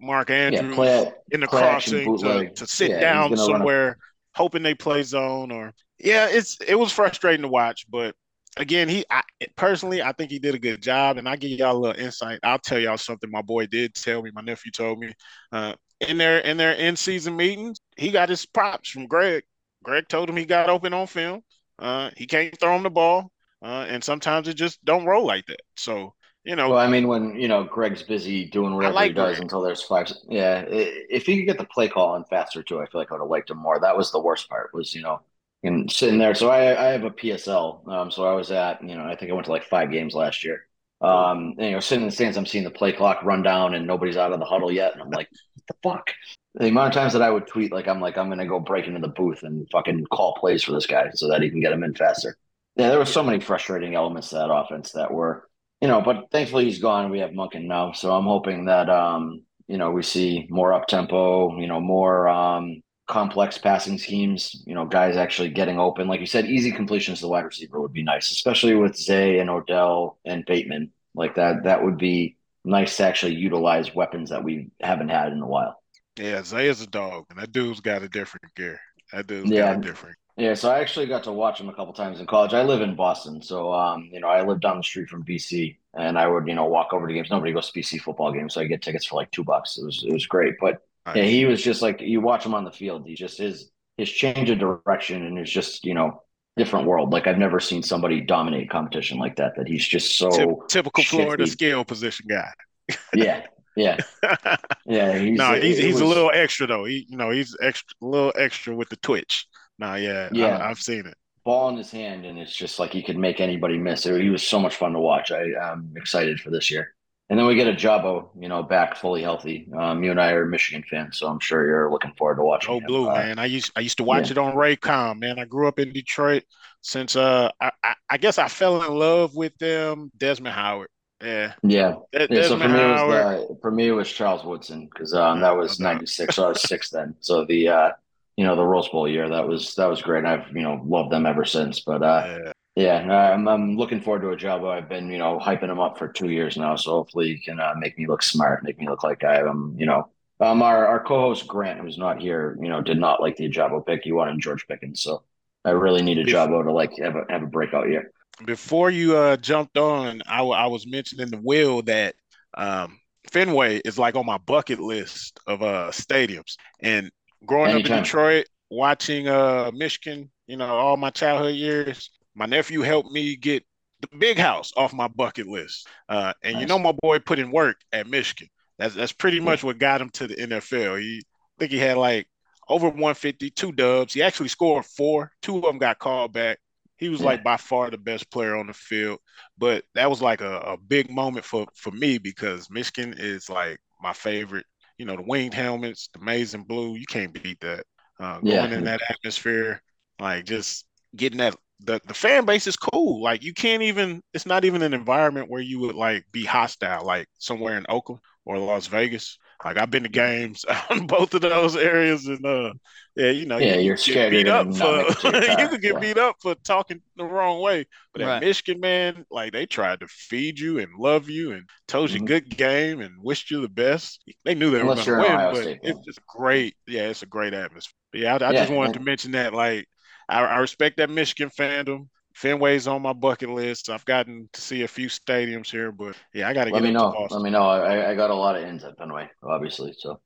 Mark 0.00 0.30
Andrews 0.30 0.74
yeah, 0.76 0.76
play, 0.76 1.12
in 1.32 1.40
the 1.40 1.48
crossing 1.48 2.14
to, 2.18 2.50
to 2.54 2.66
sit 2.66 2.90
Yeah, 2.90 3.00
down 3.00 3.36
somewhere, 3.36 3.96
hoping 4.34 4.62
they 4.62 4.74
play 4.74 5.02
zone 5.02 5.50
or 5.50 5.72
yeah, 5.98 6.28
it's 6.30 6.56
it 6.66 6.76
was 6.76 6.92
frustrating 6.92 7.42
to 7.42 7.48
watch, 7.48 7.84
but 7.90 8.14
again, 8.56 8.88
he 8.88 9.04
I, 9.10 9.22
personally 9.56 10.02
I 10.02 10.12
think 10.12 10.30
he 10.30 10.38
did 10.38 10.54
a 10.54 10.58
good 10.58 10.82
job, 10.82 11.18
and 11.18 11.28
I 11.28 11.36
give 11.36 11.50
y'all 11.50 11.76
a 11.76 11.78
little 11.78 12.02
insight. 12.02 12.40
I'll 12.42 12.58
tell 12.58 12.78
y'all 12.78 12.96
something 12.96 13.30
my 13.30 13.42
boy 13.42 13.66
did 13.66 13.94
tell 13.94 14.22
me, 14.22 14.30
my 14.32 14.42
nephew 14.42 14.72
told 14.72 14.98
me. 14.98 15.12
Uh, 15.52 15.74
in 16.00 16.16
their 16.16 16.38
in 16.38 16.56
their 16.56 16.72
in 16.72 16.96
season 16.96 17.36
meetings, 17.36 17.78
he 17.96 18.10
got 18.10 18.28
his 18.28 18.46
props 18.46 18.88
from 18.90 19.06
Greg. 19.06 19.42
Greg 19.82 20.08
told 20.08 20.28
him 20.28 20.36
he 20.36 20.44
got 20.44 20.68
open 20.68 20.92
on 20.92 21.06
film. 21.06 21.42
Uh, 21.78 22.10
he 22.16 22.26
can't 22.26 22.58
throw 22.58 22.76
him 22.76 22.82
the 22.82 22.90
ball, 22.90 23.30
uh, 23.62 23.86
and 23.88 24.04
sometimes 24.04 24.48
it 24.48 24.54
just 24.54 24.84
don't 24.84 25.06
roll 25.06 25.26
like 25.26 25.46
that. 25.46 25.62
So 25.76 26.14
you 26.44 26.56
know, 26.56 26.70
Well, 26.70 26.78
I 26.78 26.88
mean, 26.88 27.06
when 27.06 27.34
you 27.36 27.48
know 27.48 27.64
Greg's 27.64 28.02
busy 28.02 28.46
doing 28.46 28.74
whatever 28.74 28.94
like 28.94 29.08
he 29.08 29.14
does 29.14 29.36
Greg. 29.36 29.42
until 29.42 29.62
there's 29.62 29.82
five. 29.82 30.10
Yeah, 30.28 30.64
if 30.68 31.26
he 31.26 31.38
could 31.38 31.46
get 31.46 31.58
the 31.58 31.64
play 31.66 31.88
call 31.88 32.10
on 32.10 32.24
faster 32.24 32.62
too, 32.62 32.80
I 32.80 32.86
feel 32.86 33.00
like 33.00 33.10
I 33.10 33.14
would 33.14 33.22
have 33.22 33.30
liked 33.30 33.50
him 33.50 33.58
more. 33.58 33.78
That 33.80 33.96
was 33.96 34.10
the 34.12 34.20
worst 34.20 34.48
part. 34.48 34.70
Was 34.72 34.94
you 34.94 35.02
know, 35.02 35.20
and 35.62 35.90
sitting 35.90 36.18
there. 36.18 36.34
So 36.34 36.50
I 36.50 36.88
I 36.88 36.92
have 36.92 37.04
a 37.04 37.10
PSL. 37.10 37.86
Um, 37.88 38.10
so 38.10 38.24
I 38.24 38.34
was 38.34 38.50
at 38.50 38.82
you 38.82 38.94
know 38.94 39.04
I 39.04 39.16
think 39.16 39.30
I 39.30 39.34
went 39.34 39.46
to 39.46 39.52
like 39.52 39.64
five 39.64 39.90
games 39.90 40.14
last 40.14 40.44
year. 40.44 40.66
Um, 41.02 41.54
and, 41.56 41.66
you 41.66 41.70
know, 41.72 41.80
sitting 41.80 42.02
in 42.02 42.08
the 42.08 42.14
stands, 42.14 42.36
I'm 42.36 42.44
seeing 42.44 42.64
the 42.64 42.70
play 42.70 42.92
clock 42.92 43.22
run 43.22 43.42
down, 43.42 43.74
and 43.74 43.86
nobody's 43.86 44.18
out 44.18 44.32
of 44.32 44.38
the 44.38 44.44
huddle 44.44 44.70
yet, 44.70 44.92
and 44.92 45.00
I'm 45.00 45.08
like, 45.08 45.28
what 45.54 45.66
the 45.66 45.74
fuck? 45.82 46.10
The 46.54 46.68
amount 46.68 46.88
of 46.88 47.00
times 47.00 47.12
that 47.12 47.22
I 47.22 47.30
would 47.30 47.46
tweet, 47.46 47.72
like 47.72 47.86
I'm 47.86 48.00
like 48.00 48.18
I'm 48.18 48.28
gonna 48.28 48.46
go 48.46 48.60
break 48.60 48.86
into 48.86 49.00
the 49.00 49.08
booth 49.08 49.42
and 49.42 49.68
fucking 49.70 50.06
call 50.06 50.34
plays 50.34 50.64
for 50.64 50.72
this 50.72 50.86
guy 50.86 51.10
so 51.14 51.28
that 51.28 51.42
he 51.42 51.50
can 51.50 51.60
get 51.60 51.72
him 51.72 51.84
in 51.84 51.94
faster. 51.94 52.36
Yeah, 52.76 52.88
there 52.88 52.98
were 52.98 53.04
so 53.04 53.22
many 53.22 53.40
frustrating 53.40 53.94
elements 53.94 54.30
to 54.30 54.36
that 54.36 54.52
offense 54.52 54.92
that 54.92 55.12
were 55.12 55.48
you 55.80 55.88
know, 55.88 56.02
but 56.02 56.30
thankfully 56.30 56.66
he's 56.66 56.78
gone. 56.78 57.10
We 57.10 57.20
have 57.20 57.30
Monken 57.30 57.64
now, 57.64 57.92
so 57.92 58.12
I'm 58.14 58.24
hoping 58.24 58.66
that 58.66 58.90
um, 58.90 59.44
you 59.66 59.78
know 59.78 59.90
we 59.90 60.02
see 60.02 60.46
more 60.50 60.72
up 60.72 60.86
tempo, 60.86 61.58
you 61.58 61.66
know, 61.66 61.80
more 61.80 62.28
um, 62.28 62.82
complex 63.06 63.58
passing 63.58 63.98
schemes. 63.98 64.62
You 64.66 64.74
know, 64.74 64.86
guys 64.86 65.16
actually 65.16 65.50
getting 65.50 65.78
open, 65.78 66.08
like 66.08 66.20
you 66.20 66.26
said, 66.26 66.46
easy 66.46 66.72
completions 66.72 67.18
to 67.18 67.22
the 67.22 67.28
wide 67.28 67.44
receiver 67.44 67.80
would 67.80 67.92
be 67.92 68.02
nice, 68.02 68.30
especially 68.30 68.74
with 68.74 68.96
Zay 68.96 69.38
and 69.38 69.50
Odell 69.50 70.18
and 70.24 70.44
Bateman. 70.44 70.92
Like 71.14 71.34
that, 71.36 71.64
that 71.64 71.82
would 71.82 71.98
be 71.98 72.36
nice 72.64 72.96
to 72.98 73.04
actually 73.04 73.34
utilize 73.34 73.94
weapons 73.94 74.30
that 74.30 74.44
we 74.44 74.70
haven't 74.80 75.08
had 75.08 75.32
in 75.32 75.40
a 75.40 75.46
while. 75.46 75.79
Yeah, 76.16 76.42
Zay 76.42 76.68
is 76.68 76.80
a 76.82 76.86
dog, 76.86 77.26
and 77.30 77.38
that 77.38 77.52
dude's 77.52 77.80
got 77.80 78.02
a 78.02 78.08
different 78.08 78.54
gear. 78.54 78.80
That 79.12 79.26
dude's 79.26 79.50
Yeah. 79.50 79.74
got 79.74 79.78
a 79.78 79.80
different. 79.80 80.16
Yeah, 80.36 80.54
so 80.54 80.70
I 80.70 80.80
actually 80.80 81.06
got 81.06 81.24
to 81.24 81.32
watch 81.32 81.60
him 81.60 81.68
a 81.68 81.74
couple 81.74 81.92
times 81.92 82.18
in 82.20 82.26
college. 82.26 82.54
I 82.54 82.62
live 82.62 82.80
in 82.80 82.96
Boston, 82.96 83.42
so 83.42 83.72
um, 83.74 84.08
you 84.12 84.20
know, 84.20 84.28
I 84.28 84.42
live 84.42 84.60
down 84.60 84.78
the 84.78 84.82
street 84.82 85.08
from 85.08 85.24
BC, 85.24 85.78
and 85.94 86.18
I 86.18 86.26
would, 86.28 86.46
you 86.46 86.54
know, 86.54 86.64
walk 86.66 86.92
over 86.92 87.06
to 87.06 87.12
games. 87.12 87.28
Nobody 87.30 87.52
goes 87.52 87.70
to 87.70 87.78
BC 87.78 87.98
football 87.98 88.32
games, 88.32 88.54
so 88.54 88.60
I 88.60 88.64
get 88.64 88.80
tickets 88.80 89.04
for 89.06 89.16
like 89.16 89.30
two 89.32 89.44
bucks. 89.44 89.76
It 89.76 89.84
was 89.84 90.02
it 90.06 90.12
was 90.12 90.26
great, 90.26 90.54
but 90.60 90.82
yeah, 91.14 91.24
he 91.24 91.44
was 91.44 91.62
just 91.62 91.82
like 91.82 92.00
you 92.00 92.20
watch 92.20 92.46
him 92.46 92.54
on 92.54 92.64
the 92.64 92.72
field. 92.72 93.06
He 93.06 93.14
just 93.14 93.38
his 93.38 93.70
his 93.98 94.10
change 94.10 94.48
of 94.48 94.58
direction 94.58 95.26
and 95.26 95.38
it's 95.38 95.50
just 95.50 95.84
you 95.84 95.92
know 95.94 96.22
different 96.56 96.86
world. 96.86 97.12
Like 97.12 97.26
I've 97.26 97.38
never 97.38 97.60
seen 97.60 97.82
somebody 97.82 98.20
dominate 98.20 98.70
competition 98.70 99.18
like 99.18 99.36
that. 99.36 99.56
That 99.56 99.68
he's 99.68 99.86
just 99.86 100.16
so 100.16 100.30
Typ- 100.30 100.68
typical 100.68 101.04
Florida 101.04 101.46
scale 101.46 101.84
position 101.84 102.26
guy. 102.28 102.50
yeah, 103.14 103.42
yeah, 103.76 103.98
yeah. 104.86 105.18
He's, 105.18 105.38
no, 105.38 105.54
he's 105.54 105.78
he's 105.78 106.00
a 106.00 106.04
little 106.04 106.30
extra 106.32 106.66
though. 106.66 106.84
He 106.84 107.06
you 107.08 107.16
know 107.16 107.30
he's 107.30 107.56
extra 107.60 107.94
a 108.02 108.06
little 108.06 108.32
extra 108.36 108.74
with 108.74 108.88
the 108.88 108.96
twitch. 108.96 109.46
Nah, 109.78 109.94
yeah, 109.94 110.28
Yeah. 110.30 110.58
I, 110.58 110.70
I've 110.70 110.80
seen 110.80 111.06
it. 111.06 111.16
ball 111.44 111.68
in 111.70 111.76
his 111.76 111.90
hand, 111.90 112.24
and 112.26 112.38
it's 112.38 112.54
just 112.54 112.78
like 112.78 112.92
he 112.92 113.02
could 113.02 113.16
make 113.18 113.40
anybody 113.40 113.78
miss. 113.78 114.06
It, 114.06 114.20
he 114.20 114.30
was 114.30 114.46
so 114.46 114.60
much 114.60 114.76
fun 114.76 114.92
to 114.92 115.00
watch. 115.00 115.30
I, 115.30 115.54
I'm 115.60 115.92
excited 115.96 116.40
for 116.40 116.50
this 116.50 116.70
year. 116.70 116.94
And 117.28 117.38
then 117.38 117.46
we 117.46 117.54
get 117.54 117.68
Ojabo, 117.68 118.30
you 118.40 118.48
know, 118.48 118.62
back 118.64 118.96
fully 118.96 119.22
healthy. 119.22 119.68
Um, 119.78 120.02
you 120.02 120.10
and 120.10 120.20
I 120.20 120.32
are 120.32 120.46
Michigan 120.46 120.82
fans, 120.90 121.16
so 121.18 121.28
I'm 121.28 121.38
sure 121.38 121.64
you're 121.64 121.90
looking 121.90 122.12
forward 122.18 122.36
to 122.36 122.42
watching. 122.42 122.74
Oh, 122.74 122.80
blue 122.80 123.08
Uh, 123.08 123.14
man. 123.14 123.38
I 123.38 123.46
used 123.46 123.70
I 123.76 123.80
used 123.80 123.98
to 123.98 124.04
watch 124.04 124.30
yeah. 124.30 124.32
it 124.32 124.38
on 124.38 124.54
Raycom. 124.54 125.18
Man, 125.20 125.38
I 125.38 125.44
grew 125.44 125.68
up 125.68 125.78
in 125.78 125.92
Detroit. 125.92 126.42
Since 126.82 127.14
uh, 127.16 127.50
I, 127.60 127.70
I 127.84 127.94
I 128.10 128.16
guess 128.18 128.38
I 128.38 128.48
fell 128.48 128.82
in 128.82 128.92
love 128.98 129.34
with 129.36 129.56
them. 129.58 130.10
Desmond 130.16 130.54
Howard. 130.54 130.88
Yeah, 131.22 131.52
Yeah, 131.62 131.94
De- 132.12 132.28
yeah. 132.30 132.42
So 132.42 132.58
for 132.58 132.68
me, 132.68 132.80
it 132.80 132.86
was 132.88 133.48
the, 133.48 133.58
for 133.60 133.70
me 133.70 133.88
it 133.88 133.92
was 133.92 134.10
Charles 134.10 134.44
Woodson 134.44 134.88
because 134.92 135.12
um, 135.14 135.40
that 135.40 135.56
was 135.56 135.78
No 135.78 135.92
'96, 135.92 136.34
so 136.34 136.46
I 136.46 136.48
was 136.48 136.62
six 136.62 136.90
then. 136.90 137.14
So 137.20 137.44
the 137.44 137.68
uh, 137.68 137.90
you 138.36 138.44
know 138.44 138.56
the 138.56 138.64
Rose 138.64 138.88
Bowl 138.88 139.06
year 139.08 139.28
that 139.28 139.46
was 139.46 139.74
that 139.74 139.86
was 139.86 140.00
great. 140.02 140.24
I've 140.24 140.48
you 140.54 140.62
know 140.62 140.82
loved 140.86 141.12
them 141.12 141.26
ever 141.26 141.44
since. 141.44 141.80
But 141.80 142.02
uh, 142.02 142.38
yeah. 142.44 142.52
Yeah, 142.76 143.32
I'm, 143.34 143.46
I'm 143.48 143.76
looking 143.76 144.00
forward 144.00 144.22
to 144.22 144.30
a 144.30 144.36
job. 144.36 144.64
I've 144.64 144.88
been, 144.88 145.10
you 145.10 145.18
know, 145.18 145.38
hyping 145.38 145.66
them 145.66 145.80
up 145.80 145.98
for 145.98 146.08
two 146.08 146.30
years 146.30 146.56
now, 146.56 146.76
so 146.76 146.92
hopefully 146.92 147.34
he 147.34 147.38
can 147.38 147.58
uh, 147.60 147.74
make 147.76 147.98
me 147.98 148.06
look 148.06 148.22
smart, 148.22 148.62
make 148.62 148.78
me 148.78 148.88
look 148.88 149.02
like 149.02 149.24
I 149.24 149.40
am, 149.40 149.74
you 149.76 149.86
know. 149.86 150.08
Um, 150.38 150.62
our, 150.62 150.86
our 150.86 151.04
co-host 151.04 151.46
Grant, 151.46 151.80
who's 151.80 151.98
not 151.98 152.22
here, 152.22 152.56
you 152.62 152.68
know, 152.68 152.80
did 152.80 152.98
not 152.98 153.20
like 153.20 153.36
the 153.36 153.50
Ojabo 153.50 153.84
pick. 153.84 154.04
He 154.04 154.12
wanted 154.12 154.40
George 154.40 154.66
Pickens, 154.66 155.02
so 155.02 155.24
I 155.64 155.70
really 155.70 156.00
need 156.00 156.18
a 156.18 156.22
If- 156.22 156.28
Jabo 156.28 156.62
to 156.62 156.72
like 156.72 156.96
have 156.98 157.16
a 157.16 157.24
have 157.28 157.42
a 157.42 157.46
breakout 157.46 157.88
year. 157.88 158.12
Before 158.44 158.90
you 158.90 159.16
uh 159.16 159.36
jumped 159.36 159.76
on, 159.76 160.22
I, 160.26 160.38
w- 160.38 160.54
I 160.56 160.66
was 160.66 160.86
mentioning 160.86 161.30
the 161.30 161.40
will 161.42 161.82
that 161.82 162.14
um 162.54 162.98
Fenway 163.32 163.80
is 163.84 163.98
like 163.98 164.16
on 164.16 164.26
my 164.26 164.38
bucket 164.38 164.80
list 164.80 165.38
of 165.46 165.62
uh 165.62 165.90
stadiums. 165.92 166.56
And 166.80 167.10
growing 167.46 167.72
up 167.72 167.84
in 167.86 167.92
Detroit, 167.92 168.46
watching 168.70 169.28
uh 169.28 169.70
Michigan, 169.74 170.30
you 170.46 170.56
know, 170.56 170.66
all 170.66 170.96
my 170.96 171.10
childhood 171.10 171.54
years, 171.54 172.10
my 172.34 172.46
nephew 172.46 172.80
helped 172.80 173.10
me 173.10 173.36
get 173.36 173.64
the 174.00 174.08
big 174.18 174.38
house 174.38 174.72
off 174.76 174.92
my 174.92 175.08
bucket 175.08 175.46
list. 175.46 175.86
Uh 176.08 176.32
and 176.42 176.58
you 176.58 176.66
know 176.66 176.78
my 176.78 176.92
boy 177.02 177.18
put 177.18 177.38
in 177.38 177.50
work 177.50 177.76
at 177.92 178.06
Michigan. 178.06 178.48
That's 178.78 178.94
that's 178.94 179.12
pretty 179.12 179.40
much 179.40 179.62
what 179.62 179.78
got 179.78 180.00
him 180.00 180.10
to 180.10 180.26
the 180.26 180.40
NFL. 180.40 180.96
He 180.96 181.18
I 181.26 181.54
think 181.58 181.72
he 181.72 181.78
had 181.78 181.98
like 181.98 182.26
over 182.68 182.88
150, 182.88 183.50
two 183.50 183.72
dubs. 183.72 184.14
He 184.14 184.22
actually 184.22 184.48
scored 184.48 184.86
four. 184.86 185.30
Two 185.42 185.56
of 185.58 185.62
them 185.64 185.78
got 185.78 185.98
called 185.98 186.32
back. 186.32 186.58
He 187.00 187.08
was 187.10 187.24
like 187.24 187.42
by 187.44 187.56
far 187.58 187.90
the 187.90 187.98
best 187.98 188.30
player 188.30 188.56
on 188.56 188.68
the 188.68 188.74
field. 188.74 189.20
But 189.58 189.84
that 189.94 190.10
was 190.10 190.22
like 190.22 190.42
a, 190.42 190.58
a 190.60 190.78
big 190.78 191.10
moment 191.10 191.46
for 191.46 191.66
for 191.74 191.90
me 191.92 192.18
because 192.18 192.70
Michigan 192.70 193.14
is 193.18 193.50
like 193.50 193.80
my 194.02 194.12
favorite. 194.14 194.66
You 194.98 195.06
know, 195.06 195.16
the 195.16 195.22
winged 195.22 195.54
helmets, 195.54 196.10
the 196.14 196.20
maize 196.20 196.54
and 196.54 196.68
blue. 196.68 196.96
You 196.96 197.06
can't 197.08 197.32
beat 197.32 197.60
that. 197.60 197.86
Uh, 198.20 198.40
going 198.42 198.72
Yeah. 198.72 198.74
in 198.74 198.84
that 198.84 199.00
atmosphere, 199.10 199.82
like 200.20 200.44
just 200.44 200.86
getting 201.16 201.38
that. 201.38 201.56
The, 201.82 201.98
the 202.06 202.14
fan 202.14 202.44
base 202.44 202.66
is 202.66 202.76
cool. 202.76 203.22
Like 203.22 203.42
you 203.42 203.54
can't 203.54 203.82
even. 203.82 204.22
It's 204.34 204.46
not 204.46 204.64
even 204.66 204.82
an 204.82 204.92
environment 204.94 205.48
where 205.50 205.62
you 205.62 205.80
would 205.80 205.94
like 205.96 206.24
be 206.32 206.44
hostile, 206.44 207.06
like 207.06 207.28
somewhere 207.38 207.78
in 207.78 207.86
Oakland 207.88 208.20
or 208.44 208.58
Las 208.58 208.86
Vegas. 208.88 209.38
Like 209.64 209.76
I've 209.78 209.90
been 209.90 210.04
to 210.04 210.08
games 210.08 210.64
on 210.90 211.06
both 211.06 211.34
of 211.34 211.42
those 211.42 211.76
areas, 211.76 212.26
and 212.26 212.44
uh, 212.46 212.72
yeah, 213.14 213.30
you 213.30 213.44
know, 213.46 213.58
Yeah, 213.58 213.74
you 213.76 213.82
you're 213.82 213.96
get 213.96 214.02
scared 214.02 214.30
beat 214.30 214.48
up 214.48 214.66
for 214.74 214.78
not 214.78 214.96
make 214.96 215.10
it 215.10 215.20
to 215.20 215.30
your 215.30 215.60
you 215.60 215.68
could 215.68 215.82
get 215.82 215.94
Yeah. 215.94 216.00
beat 216.00 216.18
up 216.18 216.36
for 216.40 216.54
talking 216.64 217.02
the 217.16 217.24
wrong 217.24 217.60
way. 217.60 217.84
But 218.12 218.22
at 218.22 218.40
Michigan, 218.42 218.80
man, 218.80 219.26
like 219.30 219.52
they 219.52 219.66
tried 219.66 220.00
to 220.00 220.06
feed 220.08 220.58
you 220.58 220.78
and 220.78 220.88
love 220.98 221.28
you 221.28 221.52
and 221.52 221.68
told 221.88 222.10
you 222.10 222.20
Mhm. 222.20 222.26
good 222.26 222.56
game 222.56 223.00
and 223.00 223.22
wished 223.22 223.50
you 223.50 223.60
the 223.60 223.68
best. 223.68 224.22
They 224.44 224.54
knew 224.54 224.70
they 224.70 224.80
Unless 224.80 225.06
were 225.06 225.12
you're 225.12 225.20
going 225.22 225.32
an 225.32 225.38
to 225.40 225.44
win, 225.46 225.54
but 225.54 225.62
State 225.62 225.80
it's 225.82 225.98
fan. 225.98 226.04
just 226.06 226.26
great. 226.26 226.76
Yeah, 226.86 227.08
it's 227.08 227.22
a 227.22 227.26
great 227.26 227.52
atmosphere. 227.52 227.92
But 228.12 228.20
yeah, 228.22 228.36
I, 228.40 228.46
I 228.46 228.52
Yeah, 228.52 228.60
just 228.60 228.72
wanted 228.72 228.86
and- 228.86 228.94
to 228.94 229.00
mention 229.04 229.32
that. 229.32 229.52
Like, 229.52 229.86
I, 230.28 230.40
I 230.42 230.58
respect 230.58 230.96
that 230.96 231.10
Michigan 231.10 231.50
fandom. 231.50 232.08
Fenway's 232.34 232.86
on 232.88 233.02
my 233.02 233.12
bucket 233.12 233.50
list. 233.50 233.90
I've 233.90 234.04
gotten 234.04 234.48
to 234.52 234.60
see 234.60 234.82
a 234.82 234.88
few 234.88 235.08
stadiums 235.08 235.70
here, 235.70 235.92
but 235.92 236.16
yeah, 236.32 236.48
I 236.48 236.54
got 236.54 236.64
to 236.64 236.70
Let 236.70 236.78
get 236.80 236.84
me 236.84 236.90
up 236.90 236.94
know. 236.94 237.26
Let 237.30 237.42
me 237.42 237.50
know. 237.50 237.62
I, 237.68 238.10
I 238.10 238.14
got 238.14 238.30
a 238.30 238.34
lot 238.34 238.56
of 238.56 238.62
ins 238.62 238.84
at 238.84 238.96
Fenway, 238.96 239.28
obviously. 239.42 239.94
So 239.98 240.20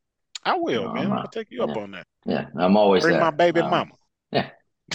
I 0.44 0.56
will, 0.56 0.82
No, 0.84 0.92
man. 0.92 1.12
I'm 1.12 1.12
I'll 1.12 1.28
take 1.28 1.50
you 1.50 1.62
up 1.64 1.76
on 1.76 1.92
that. 1.92 2.06
yeah, 2.26 2.46
I'm 2.58 2.76
always 2.76 3.02
Bring 3.02 3.14
there. 3.14 3.20
my 3.20 3.30
baby 3.30 3.60
Um, 3.60 3.70
mama. 3.70 3.92
Yeah, 4.32 4.50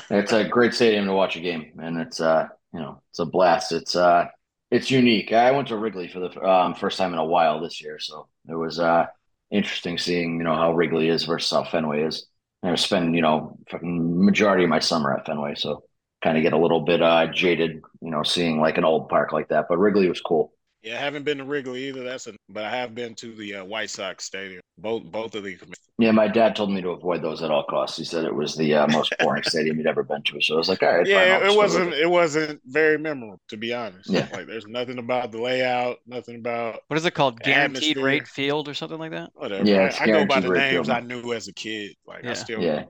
it's 0.10 0.34
a 0.34 0.44
great 0.48 0.74
stadium 0.74 1.06
to 1.08 1.14
watch 1.14 1.36
a 1.36 1.40
game, 1.40 1.80
and 1.82 2.00
it's 2.00 2.20
uh, 2.20 2.48
you 2.74 2.80
know, 2.80 3.02
it's 3.12 3.20
a 3.20 3.26
blast. 3.26 3.72
It's 3.72 3.96
uh, 3.96 4.26
it's 4.72 4.92
unique. 4.92 5.34
I 5.34 5.52
went 5.52 5.70
to 5.70 5.78
Wrigley 5.78 6.08
for 6.08 6.20
the 6.20 6.42
um, 6.42 6.76
first 6.76 6.98
time 6.98 7.14
in 7.14 7.20
a 7.20 7.26
while 7.26 7.62
this 7.62 7.82
year, 7.82 8.00
so 8.00 8.28
it 8.48 8.56
was 8.56 8.80
uh 8.80 9.08
interesting 9.52 9.98
seeing 9.98 10.38
you 10.38 10.44
know 10.44 10.56
how 10.56 10.74
Wrigley 10.74 11.10
is 11.10 11.24
versus 11.26 11.50
how 11.52 11.64
Fenway 11.64 12.04
is. 12.04 12.28
I 12.64 12.76
spend 12.76 13.16
you 13.16 13.22
know 13.22 13.58
fucking 13.72 14.24
majority 14.26 14.64
of 14.66 14.70
my 14.70 14.80
summer 14.80 15.16
at 15.18 15.26
Fenway, 15.26 15.56
so 15.56 15.84
kind 16.24 16.38
of 16.38 16.44
get 16.44 16.54
a 16.54 16.58
little 16.58 16.82
bit 16.82 17.02
uh 17.02 17.28
jaded, 17.28 17.82
you 18.02 18.12
know, 18.12 18.24
seeing 18.24 18.60
like 18.60 18.78
an 18.78 18.86
old 18.86 19.10
park 19.10 19.32
like 19.34 19.50
that. 19.50 19.66
But 19.70 19.78
Wrigley 19.78 20.10
was 20.10 20.22
cool. 20.22 20.54
Yeah, 20.82 20.96
I 20.96 21.00
haven't 21.00 21.24
been 21.24 21.40
to 21.40 21.44
Wrigley 21.44 21.90
either. 21.90 22.04
That's 22.06 22.28
a, 22.28 22.34
but 22.48 22.64
I 22.64 22.70
have 22.78 22.96
been 22.96 23.14
to 23.16 23.36
the 23.36 23.56
uh, 23.56 23.66
White 23.66 23.90
Sox 23.90 24.24
stadium. 24.24 24.62
Both 24.78 25.04
both 25.04 25.36
of 25.36 25.44
these. 25.44 25.62
Yeah, 25.98 26.12
my 26.12 26.30
dad 26.30 26.56
told 26.56 26.72
me 26.72 26.82
to 26.82 26.92
avoid 26.92 27.22
those 27.22 27.44
at 27.44 27.52
all 27.52 27.66
costs. 27.66 27.98
He 27.98 28.06
said 28.06 28.24
it 28.24 28.34
was 28.34 28.56
the 28.56 28.74
uh, 28.76 28.88
most 28.88 29.14
boring 29.20 29.44
stadium 29.46 29.76
he'd 29.76 29.88
ever 29.88 30.04
been 30.04 30.24
to. 30.24 30.40
So 30.40 30.54
I 30.54 30.58
was 30.58 30.70
like, 30.70 30.82
all 30.82 30.88
right, 30.90 31.00
fine, 31.06 31.08
Yeah, 31.08 31.52
it 31.52 31.58
wasn't. 31.58 31.92
it. 31.92 32.00
It 32.04 32.10
wasn't 32.10 32.62
very 32.66 32.98
memorable, 32.98 33.42
to 33.50 33.58
be 33.58 33.74
honest. 33.74 34.10
Yeah. 34.10 34.26
Like, 34.32 34.48
there's 34.48 34.68
nothing 34.68 35.00
about 35.00 35.34
the 35.34 35.42
layout, 35.42 35.98
nothing 36.08 36.36
about 36.38 36.80
What 36.88 36.96
is 36.96 37.06
it 37.06 37.14
called? 37.14 37.42
Guaranteed 37.42 37.82
Atmosphere. 37.98 38.06
rate 38.06 38.28
field 38.30 38.70
or 38.70 38.74
something 38.74 39.00
like 39.00 39.12
that? 39.12 39.32
whatever. 39.34 39.66
Yeah, 39.70 39.80
I- 39.82 39.86
it's 39.88 40.00
I, 40.00 40.06
go 40.06 40.26
by 40.26 40.40
the 40.40 40.48
names 40.48 40.72
field. 40.72 40.90
I 40.90 41.02
knew 41.02 41.34
as 41.34 41.50
a 41.50 41.54
kid. 41.54 41.98
Like 42.08 42.24
Yeah. 42.24 42.30
I 42.32 42.34
still. 42.36 42.62
Yeah. 42.62 42.86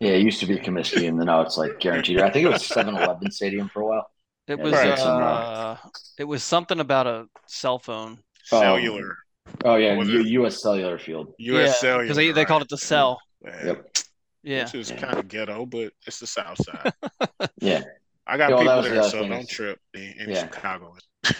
Yeah, 0.00 0.12
it 0.12 0.22
used 0.22 0.40
to 0.40 0.46
be 0.46 0.56
Comiskey, 0.58 1.08
and 1.08 1.18
then 1.18 1.26
now 1.26 1.42
it's 1.42 1.56
like 1.56 1.78
guaranteed. 1.78 2.20
I 2.20 2.30
think 2.30 2.46
it 2.46 2.48
was 2.48 2.66
7 2.66 2.94
Eleven 2.96 3.30
Stadium 3.30 3.68
for 3.68 3.82
a 3.82 3.86
while. 3.86 4.10
It 4.48 4.58
was 4.58 4.72
right. 4.72 4.98
Uh, 4.98 5.04
uh, 5.04 5.76
it 6.18 6.24
was 6.24 6.42
something 6.42 6.80
about 6.80 7.06
a 7.06 7.26
cell 7.46 7.78
phone. 7.78 8.18
Cellular. 8.44 9.16
Oh, 9.64 9.76
yeah, 9.76 9.94
U- 10.00 10.42
US 10.44 10.60
Cellular 10.62 10.98
Field. 10.98 11.34
U.S. 11.38 11.66
yeah, 11.68 11.72
Cellular. 11.74 12.02
because 12.04 12.16
they, 12.16 12.32
they 12.32 12.44
called 12.44 12.62
it 12.62 12.68
the 12.68 12.76
cell. 12.78 13.20
Yeah. 13.44 13.66
Yep. 13.66 13.96
Yeah. 14.42 14.64
Which 14.64 14.74
is 14.74 14.90
Yeah. 14.90 14.96
kind 14.96 15.18
of 15.18 15.28
ghetto, 15.28 15.66
but 15.66 15.92
it's 16.06 16.18
the 16.18 16.26
South 16.26 16.58
Side. 16.64 16.92
Yeah. 17.60 17.82
I 18.26 18.36
got 18.36 18.50
Yeah, 18.50 18.56
well, 18.56 18.64
that 18.64 18.64
people 18.64 18.76
was 18.76 18.84
the 18.88 18.90
there, 18.94 19.02
so 19.04 19.20
thing 19.20 19.30
don't 19.30 19.40
is- 19.42 19.48
trip 19.48 19.80
in, 19.94 20.14
in 20.18 20.30
Yeah. 20.30 20.40
Chicago. 20.40 20.96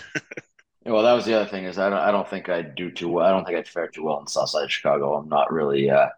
Well, 0.85 1.02
that 1.04 1.12
was 1.12 1.24
the 1.24 1.35
other 1.35 1.48
thing 1.48 1.64
is 1.64 1.78
I 1.78 1.88
don't, 1.90 1.98
I 2.00 2.11
don't 2.11 2.28
think 2.28 2.48
I'd 2.48 2.74
do 2.74 2.90
too 2.90 3.08
well. 3.08 3.24
I 3.24 3.30
don't 3.30 3.44
think 3.44 3.56
I'd 3.56 3.68
fare 3.68 3.87
too 3.87 4.02
well 4.04 4.18
in 4.18 4.26
South 4.26 4.48
Side 4.50 4.64
of 4.64 4.72
Chicago. 4.72 5.14
I'm 5.14 5.28
not 5.28 5.52
really 5.52 5.88
uh 5.90 6.08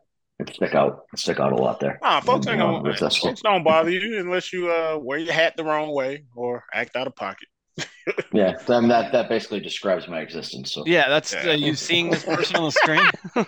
I'd 0.40 0.52
stick 0.54 0.74
out 0.74 1.02
stick 1.16 1.38
out 1.38 1.52
a 1.52 1.56
lot 1.56 1.80
there. 1.80 1.98
Nah, 2.02 2.20
folks 2.20 2.46
ain't 2.48 2.58
gonna, 2.58 2.90
if 2.90 2.98
folks 3.18 3.40
don't 3.40 3.62
bother 3.62 3.90
you 3.90 4.18
unless 4.18 4.52
you 4.52 4.70
uh 4.70 4.98
wear 5.00 5.18
your 5.18 5.32
hat 5.32 5.56
the 5.56 5.64
wrong 5.64 5.94
way 5.94 6.24
or 6.34 6.64
act 6.72 6.96
out 6.96 7.06
of 7.06 7.14
pocket. 7.14 7.48
Yeah, 8.32 8.54
I 8.68 8.80
mean, 8.80 8.88
that 8.88 9.12
that 9.12 9.28
basically 9.28 9.60
describes 9.60 10.08
my 10.08 10.20
existence. 10.20 10.72
So 10.72 10.84
Yeah, 10.86 11.08
that's 11.08 11.32
Yeah. 11.32 11.50
uh, 11.50 11.54
you 11.54 11.74
seeing 11.76 12.10
this 12.10 12.24
person 12.24 12.56
on 12.56 12.64
the 12.64 12.72
screen. 12.72 13.10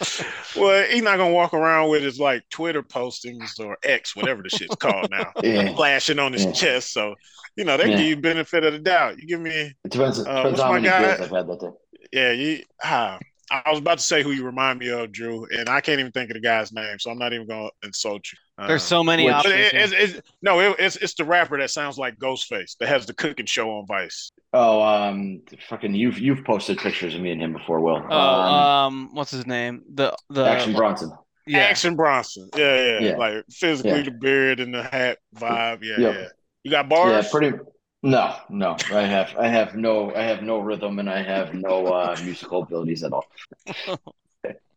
well, 0.56 0.86
he's 0.88 1.02
not 1.02 1.16
gonna 1.16 1.32
walk 1.34 1.54
around 1.54 1.90
with 1.90 2.02
his 2.02 2.18
like 2.18 2.42
Twitter 2.50 2.82
postings 2.82 3.58
or 3.58 3.76
X, 3.84 4.14
whatever 4.16 4.42
the 4.42 4.48
shit's 4.48 4.76
called 4.76 5.10
now, 5.10 5.32
yeah, 5.42 5.74
flashing 5.76 6.18
on 6.18 6.32
his 6.32 6.44
Yeah. 6.44 6.52
chest. 6.52 6.92
So 6.92 7.14
you 7.56 7.64
know 7.64 7.76
they 7.76 7.90
Yeah. 7.90 7.96
give 7.96 8.06
you 8.06 8.16
benefit 8.16 8.64
of 8.64 8.72
the 8.72 8.78
doubt. 8.78 9.18
You 9.18 9.26
give 9.26 9.40
me, 9.40 9.72
it 9.84 9.90
depends, 9.90 10.18
Uh, 10.18 10.22
depends 10.22 10.50
what's 10.52 10.62
how 10.62 10.72
many 10.72 10.88
guy? 10.88 11.16
beers 11.16 11.20
I've 11.20 11.30
had 11.30 11.46
that 11.48 11.60
day. 11.60 11.70
yeah. 12.12 12.32
You, 12.32 12.62
ah, 12.82 13.18
I 13.50 13.70
was 13.70 13.78
about 13.78 13.98
to 13.98 14.04
say 14.04 14.22
who 14.22 14.30
you 14.32 14.44
remind 14.44 14.78
me 14.78 14.88
of, 14.88 15.12
Drew, 15.12 15.46
and 15.50 15.68
I 15.68 15.80
can't 15.80 16.00
even 16.00 16.12
think 16.12 16.30
of 16.30 16.34
the 16.34 16.40
guy's 16.40 16.72
name, 16.72 16.98
so 16.98 17.10
I'm 17.10 17.18
not 17.18 17.32
even 17.32 17.46
gonna 17.46 17.68
insult 17.82 18.22
you. 18.32 18.38
Uh, 18.56 18.68
There's 18.68 18.82
so 18.82 19.02
many 19.04 19.24
Which- 19.24 19.32
But 19.34 19.46
options. 19.46 19.54
it, 19.54 19.74
it's, 19.74 19.92
it's, 20.16 20.28
no, 20.42 20.60
it, 20.60 20.76
it's 20.78 20.96
it's 20.96 21.14
the 21.14 21.24
rapper 21.24 21.58
that 21.58 21.70
sounds 21.70 21.98
like 21.98 22.16
Ghostface 22.18 22.76
that 22.78 22.88
has 22.88 23.04
the 23.06 23.14
cooking 23.14 23.46
show 23.46 23.70
on 23.78 23.86
Vice. 23.86 24.30
Oh, 24.52 24.80
um, 24.82 25.42
fucking 25.68 25.94
you've 25.94 26.18
you've 26.18 26.44
posted 26.44 26.78
pictures 26.78 27.14
of 27.14 27.20
me 27.20 27.32
and 27.32 27.40
him 27.42 27.52
before, 27.52 27.80
Will. 27.80 28.02
Oh, 28.08 28.16
um, 28.18 28.54
um, 28.54 29.08
what's 29.12 29.30
his 29.32 29.46
name? 29.46 29.82
The 29.92 30.16
the 30.30 30.44
Action 30.46 30.72
Bronson. 30.74 31.10
yeah. 31.46 31.58
Action 31.60 31.96
Bronson. 31.96 32.48
Yeah, 32.56 32.76
yeah, 32.76 32.98
Yeah. 33.00 33.16
Like 33.16 33.44
physically 33.50 33.90
Yeah. 33.98 34.02
the 34.02 34.10
beard 34.12 34.60
and 34.60 34.72
the 34.72 34.82
hat 34.84 35.18
vibe. 35.36 35.82
Yeah, 35.82 35.98
Yep. 35.98 36.14
yeah. 36.14 36.26
You 36.62 36.70
got 36.70 36.88
bars? 36.88 37.24
Yeah, 37.26 37.30
pretty. 37.30 37.58
No, 38.04 38.36
no, 38.50 38.76
I 38.92 39.00
have 39.06 39.34
I 39.38 39.48
have 39.48 39.74
no 39.76 40.14
I 40.14 40.24
have 40.24 40.42
no 40.42 40.58
rhythm 40.58 40.98
and 40.98 41.08
I 41.08 41.22
have 41.22 41.54
no 41.54 41.86
uh, 41.86 42.14
musical 42.22 42.62
abilities 42.62 43.02
at 43.02 43.12
all. 43.12 43.26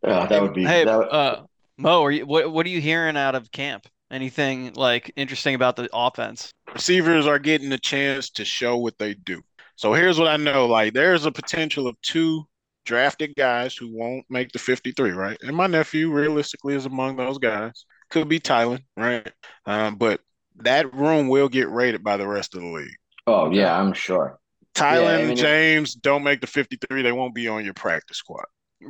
Uh, 0.04 0.26
that 0.28 0.42
would 0.42 0.54
be 0.54 0.64
Hey, 0.64 0.86
that 0.86 0.98
would- 0.98 1.10
uh, 1.10 1.44
Mo, 1.78 2.04
are 2.04 2.12
you 2.12 2.26
what 2.26 2.54
what 2.54 2.66
are 2.66 2.70
you 2.70 2.80
hearing 2.80 3.18
out 3.18 3.36
of 3.36 3.52
camp? 3.52 3.86
Anything 4.10 4.72
like 4.76 5.12
interesting 5.18 5.56
about 5.56 5.76
the 5.76 5.90
offense? 5.92 6.52
Receivers 6.74 7.28
are 7.28 7.40
getting 7.40 7.74
a 7.74 7.78
chance 7.78 8.30
to 8.30 8.46
show 8.46 8.78
what 8.78 8.98
they 8.98 9.16
do. 9.16 9.42
So 9.76 9.94
here's 9.94 10.18
what 10.18 10.30
I 10.30 10.38
know. 10.38 10.66
Like 10.68 10.94
there's 10.94 11.26
a 11.26 11.32
potential 11.32 11.88
of 11.88 12.00
two 12.02 12.46
drafted 12.86 13.36
guys 13.36 13.76
who 13.76 13.94
won't 13.94 14.24
make 14.30 14.54
the 14.54 14.60
53, 14.60 15.12
right? 15.12 15.38
And 15.42 15.58
my 15.58 15.68
nephew 15.68 16.12
realistically 16.14 16.76
is 16.76 16.86
among 16.86 17.18
those 17.18 17.40
guys. 17.40 17.86
Could 18.10 18.30
be 18.30 18.40
Tylan, 18.40 18.84
right? 18.96 19.30
Um, 19.66 19.96
but 19.96 20.22
that 20.58 20.94
room 20.96 21.28
will 21.28 21.50
get 21.50 21.70
rated 21.70 22.04
by 22.04 22.16
the 22.16 22.28
rest 22.28 22.56
of 22.56 22.62
the 22.62 22.68
league. 22.68 22.96
Oh 23.28 23.52
yeah, 23.52 23.80
I'm 23.80 23.94
sure. 23.94 24.40
Tylan 24.74 25.04
Yeah, 25.04 25.18
I 25.18 25.22
and 25.22 25.30
mean, 25.30 25.40
it- 25.40 25.42
James 25.42 25.94
don't 25.96 26.24
make 26.24 26.42
the 26.42 26.48
53, 26.48 27.02
they 27.02 27.12
won't 27.12 27.36
be 27.36 27.48
on 27.48 27.64
your 27.66 27.74
practice 27.74 28.18
squad. 28.18 28.46